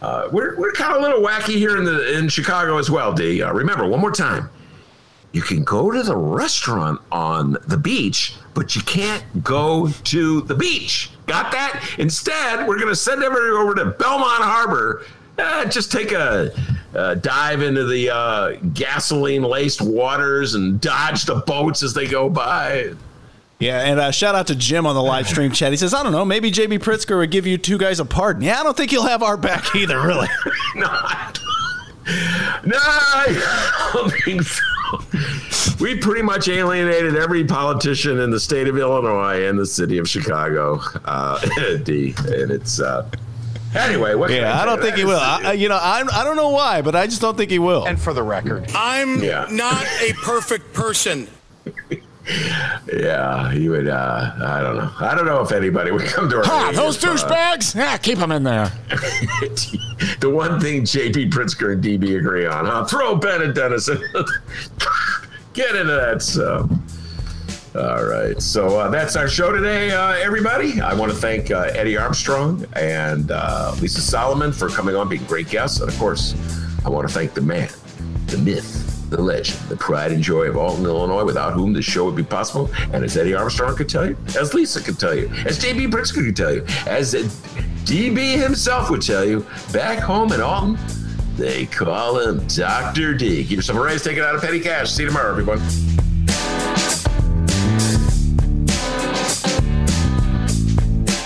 Uh, 0.00 0.28
we're 0.32 0.56
we're 0.58 0.72
kind 0.72 0.92
of 0.92 0.98
a 0.98 1.02
little 1.02 1.20
wacky 1.20 1.56
here 1.56 1.76
in 1.76 1.84
the 1.84 2.16
in 2.16 2.28
Chicago 2.28 2.78
as 2.78 2.90
well, 2.90 3.12
D. 3.12 3.42
Uh, 3.42 3.52
remember, 3.52 3.86
one 3.86 4.00
more 4.00 4.12
time, 4.12 4.48
you 5.32 5.42
can 5.42 5.64
go 5.64 5.90
to 5.90 6.02
the 6.02 6.16
restaurant 6.16 7.00
on 7.10 7.56
the 7.66 7.76
beach, 7.76 8.34
but 8.54 8.76
you 8.76 8.82
can't 8.82 9.24
go 9.42 9.88
to 10.04 10.40
the 10.42 10.54
beach. 10.54 11.10
Got 11.26 11.50
that? 11.52 11.84
Instead, 11.98 12.66
we're 12.66 12.76
going 12.76 12.88
to 12.88 12.96
send 12.96 13.22
everybody 13.22 13.50
over 13.50 13.74
to 13.74 13.86
Belmont 13.98 14.42
Harbor. 14.42 15.04
Uh, 15.38 15.64
just 15.66 15.92
take 15.92 16.12
a, 16.12 16.52
a 16.94 17.16
dive 17.16 17.62
into 17.62 17.84
the 17.86 18.10
uh, 18.10 18.52
gasoline 18.74 19.42
laced 19.42 19.80
waters 19.80 20.54
and 20.54 20.80
dodge 20.80 21.24
the 21.24 21.36
boats 21.36 21.82
as 21.82 21.94
they 21.94 22.06
go 22.06 22.28
by. 22.28 22.92
Yeah, 23.60 23.80
and 23.80 23.98
uh, 23.98 24.10
shout 24.12 24.34
out 24.34 24.46
to 24.48 24.54
Jim 24.54 24.86
on 24.86 24.94
the 24.94 25.02
live 25.02 25.28
stream 25.28 25.50
chat. 25.52 25.72
He 25.72 25.76
says, 25.76 25.94
I 25.94 26.02
don't 26.02 26.12
know, 26.12 26.24
maybe 26.24 26.50
JB 26.50 26.78
Pritzker 26.78 27.18
would 27.18 27.30
give 27.30 27.46
you 27.46 27.58
two 27.58 27.78
guys 27.78 28.00
a 28.00 28.04
pardon. 28.04 28.42
Yeah, 28.42 28.60
I 28.60 28.62
don't 28.62 28.76
think 28.76 28.90
he'll 28.90 29.06
have 29.06 29.22
our 29.22 29.36
back 29.36 29.74
either, 29.76 30.00
really. 30.00 30.28
no, 30.74 30.86
I 30.88 31.32
no, 32.64 32.76
I 32.78 33.90
don't 33.92 34.10
think 34.24 34.42
so. 34.42 34.62
We 35.80 35.98
pretty 35.98 36.22
much 36.22 36.48
alienated 36.48 37.16
every 37.16 37.44
politician 37.44 38.18
in 38.18 38.30
the 38.30 38.40
state 38.40 38.66
of 38.66 38.78
Illinois 38.78 39.44
and 39.46 39.58
the 39.58 39.66
city 39.66 39.98
of 39.98 40.08
Chicago, 40.08 40.80
uh, 41.04 41.38
D. 41.82 42.14
And 42.26 42.50
it's 42.50 42.80
uh, 42.80 43.08
anyway. 43.74 44.14
What 44.14 44.30
Yeah, 44.30 44.60
I 44.60 44.64
don't 44.64 44.78
say? 44.78 44.86
think 44.86 44.96
he 44.96 45.04
will. 45.04 45.18
I, 45.20 45.40
I- 45.46 45.52
you 45.52 45.68
know, 45.68 45.78
I'm, 45.80 46.08
I 46.10 46.24
don't 46.24 46.36
know 46.36 46.50
why, 46.50 46.82
but 46.82 46.94
I 46.96 47.06
just 47.06 47.20
don't 47.20 47.36
think 47.36 47.50
he 47.50 47.58
will. 47.58 47.86
And 47.86 48.00
for 48.00 48.12
the 48.12 48.22
record, 48.22 48.70
I'm 48.74 49.22
Yeah. 49.22 49.46
not 49.50 49.84
a 50.02 50.12
perfect 50.22 50.72
person. 50.72 51.28
Yeah, 52.92 53.50
he 53.52 53.70
would. 53.70 53.88
Uh, 53.88 54.32
I 54.44 54.60
don't 54.60 54.76
know. 54.76 54.90
I 55.00 55.14
don't 55.14 55.24
know 55.24 55.40
if 55.40 55.50
anybody 55.50 55.90
would 55.92 56.04
come 56.04 56.28
to 56.28 56.36
our. 56.36 56.44
ha, 56.44 56.72
those 56.74 56.98
for, 56.98 57.08
uh, 57.08 57.14
douchebags. 57.16 57.74
Yeah, 57.74 57.96
keep 57.96 58.18
them 58.18 58.32
in 58.32 58.42
there. 58.42 58.66
the 60.20 60.28
one 60.30 60.60
thing 60.60 60.82
JP 60.82 61.30
Pritzker 61.30 61.72
and 61.72 61.82
DB 61.82 62.18
agree 62.18 62.44
on, 62.44 62.66
huh? 62.66 62.84
Throw 62.84 63.14
Ben 63.16 63.40
and 63.40 63.54
Dennison. 63.54 64.02
Get 65.54 65.74
into 65.74 65.92
that 65.94 66.20
stuff. 66.20 66.70
All 67.78 68.04
right. 68.04 68.40
So 68.42 68.80
uh, 68.80 68.90
that's 68.90 69.14
our 69.14 69.28
show 69.28 69.52
today, 69.52 69.92
uh, 69.92 70.14
everybody. 70.14 70.80
I 70.80 70.94
want 70.94 71.12
to 71.12 71.16
thank 71.16 71.52
uh, 71.52 71.70
Eddie 71.74 71.96
Armstrong 71.96 72.66
and 72.72 73.30
uh, 73.30 73.72
Lisa 73.80 74.00
Solomon 74.00 74.50
for 74.50 74.68
coming 74.68 74.96
on, 74.96 75.08
being 75.08 75.22
great 75.26 75.48
guests. 75.48 75.80
And 75.80 75.88
of 75.88 75.96
course, 75.96 76.34
I 76.84 76.88
want 76.88 77.06
to 77.06 77.14
thank 77.14 77.34
the 77.34 77.40
man, 77.40 77.68
the 78.26 78.38
myth, 78.38 79.08
the 79.10 79.22
legend, 79.22 79.60
the 79.68 79.76
pride 79.76 80.10
and 80.10 80.20
joy 80.20 80.46
of 80.46 80.56
Alton, 80.56 80.86
Illinois, 80.86 81.24
without 81.24 81.52
whom 81.52 81.72
this 81.72 81.84
show 81.84 82.04
would 82.04 82.16
be 82.16 82.24
possible. 82.24 82.68
And 82.92 83.04
as 83.04 83.16
Eddie 83.16 83.34
Armstrong 83.34 83.76
could 83.76 83.88
tell 83.88 84.08
you, 84.08 84.16
as 84.36 84.54
Lisa 84.54 84.82
could 84.82 84.98
tell 84.98 85.14
you, 85.14 85.28
as 85.46 85.62
JB 85.62 85.92
Pritzker 85.92 86.24
could 86.24 86.36
tell 86.36 86.52
you, 86.52 86.64
as 86.88 87.14
DB 87.14 88.42
himself 88.42 88.90
would 88.90 89.02
tell 89.02 89.24
you, 89.24 89.46
back 89.72 90.00
home 90.00 90.32
in 90.32 90.40
Alton, 90.40 90.76
they 91.36 91.66
call 91.66 92.18
him 92.18 92.44
Dr. 92.48 93.14
D. 93.14 93.44
Give 93.44 93.58
yourself 93.58 93.78
a 93.78 93.82
raise, 93.82 94.02
take 94.02 94.16
it 94.16 94.24
out 94.24 94.34
of 94.34 94.40
petty 94.40 94.58
cash. 94.58 94.90
See 94.90 95.04
you 95.04 95.08
tomorrow, 95.10 95.30
everyone. 95.30 95.60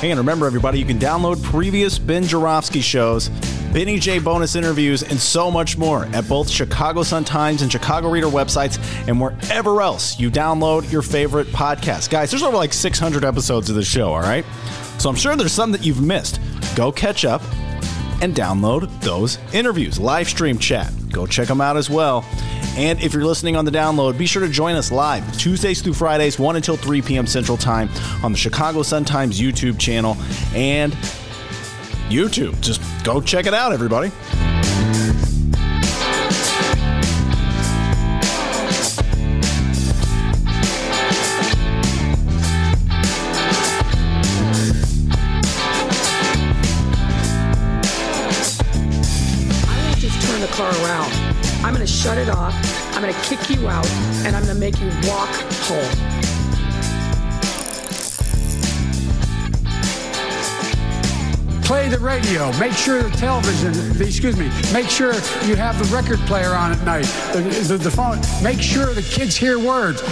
Hey, 0.03 0.11
and 0.11 0.19
remember, 0.19 0.47
everybody, 0.47 0.81
you 0.81 0.85
can 0.85 0.99
download 0.99 1.41
previous 1.45 1.97
Ben 1.97 2.25
Joravsky 2.25 2.81
shows, 2.81 3.29
Benny 3.73 4.01
J 4.01 4.19
bonus 4.19 4.57
interviews, 4.57 5.05
and 5.05 5.17
so 5.17 5.49
much 5.49 5.79
more 5.79 6.07
at 6.07 6.29
both 6.29 6.51
Chicago 6.51 7.05
Sun-Times 7.05 7.63
and 7.63 7.71
Chicago 7.71 8.11
Reader 8.11 8.27
websites 8.27 8.81
and 9.07 9.21
wherever 9.21 9.81
else 9.81 10.19
you 10.19 10.29
download 10.29 10.91
your 10.91 11.03
favorite 11.03 11.47
podcast. 11.47 12.11
Guys, 12.11 12.33
there's 12.33 12.43
over 12.43 12.57
like 12.57 12.73
600 12.73 13.25
episodes 13.25 13.71
of 13.71 13.77
the 13.77 13.85
show, 13.85 14.13
all 14.13 14.23
right? 14.23 14.45
So 14.99 15.09
I'm 15.09 15.15
sure 15.15 15.37
there's 15.37 15.53
some 15.53 15.71
that 15.71 15.87
you've 15.87 16.03
missed. 16.03 16.41
Go 16.75 16.91
catch 16.91 17.25
up 17.25 17.41
and 18.21 18.35
download 18.35 18.91
those 19.03 19.39
interviews. 19.53 20.01
Live 20.01 20.29
stream 20.29 20.59
chat. 20.59 20.93
Go 21.13 21.29
check 21.29 21.47
them 21.47 21.61
out 21.61 21.77
as 21.77 21.89
well. 21.89 22.25
And 22.77 23.01
if 23.03 23.13
you're 23.13 23.25
listening 23.25 23.57
on 23.57 23.65
the 23.65 23.71
download, 23.71 24.17
be 24.17 24.27
sure 24.27 24.43
to 24.43 24.49
join 24.49 24.77
us 24.77 24.91
live 24.91 25.37
Tuesdays 25.37 25.83
through 25.83 25.93
Fridays, 25.95 26.39
1 26.39 26.57
until 26.57 26.77
3 26.77 27.03
p.m. 27.03 27.27
Central 27.27 27.59
Time 27.59 27.91
on 28.23 28.33
the 28.33 28.39
Chicago 28.39 28.83
Sun-Times 28.83 29.41
YouTube 29.41 29.79
channel 29.79 30.17
and 30.55 30.93
YouTube. 32.09 32.59
Just 32.61 32.81
go 33.05 33.21
check 33.21 33.47
it 33.47 33.55
out, 33.55 33.73
everybody. 33.73 34.11
I'm 51.73 51.79
going 51.79 51.87
to 51.87 51.91
shut 51.91 52.19
it 52.19 52.29
off. 52.29 52.55
I'm 52.95 53.01
going 53.01 53.15
to 53.15 53.21
kick 53.23 53.49
you 53.49 53.67
out, 53.67 53.89
and 54.27 54.37
I'm 54.37 54.45
going 54.45 54.55
to 54.55 54.61
make 54.61 54.79
you 54.79 54.89
walk 55.09 55.31
home. 55.65 55.91
Play 61.63 61.89
the 61.89 61.99
radio. 61.99 62.53
Make 62.59 62.75
sure 62.75 63.03
the 63.03 63.09
television, 63.17 63.73
excuse 64.03 64.37
me, 64.37 64.51
make 64.71 64.91
sure 64.91 65.15
you 65.47 65.57
have 65.57 65.79
the 65.79 65.89
record 65.97 66.19
player 66.27 66.53
on 66.53 66.73
at 66.73 66.85
night. 66.85 67.07
The, 67.33 67.41
the, 67.67 67.79
the 67.79 67.91
phone. 67.91 68.21
Make 68.43 68.61
sure 68.61 68.93
the 68.93 69.01
kids 69.01 69.35
hear 69.35 69.59
words. 69.59 70.12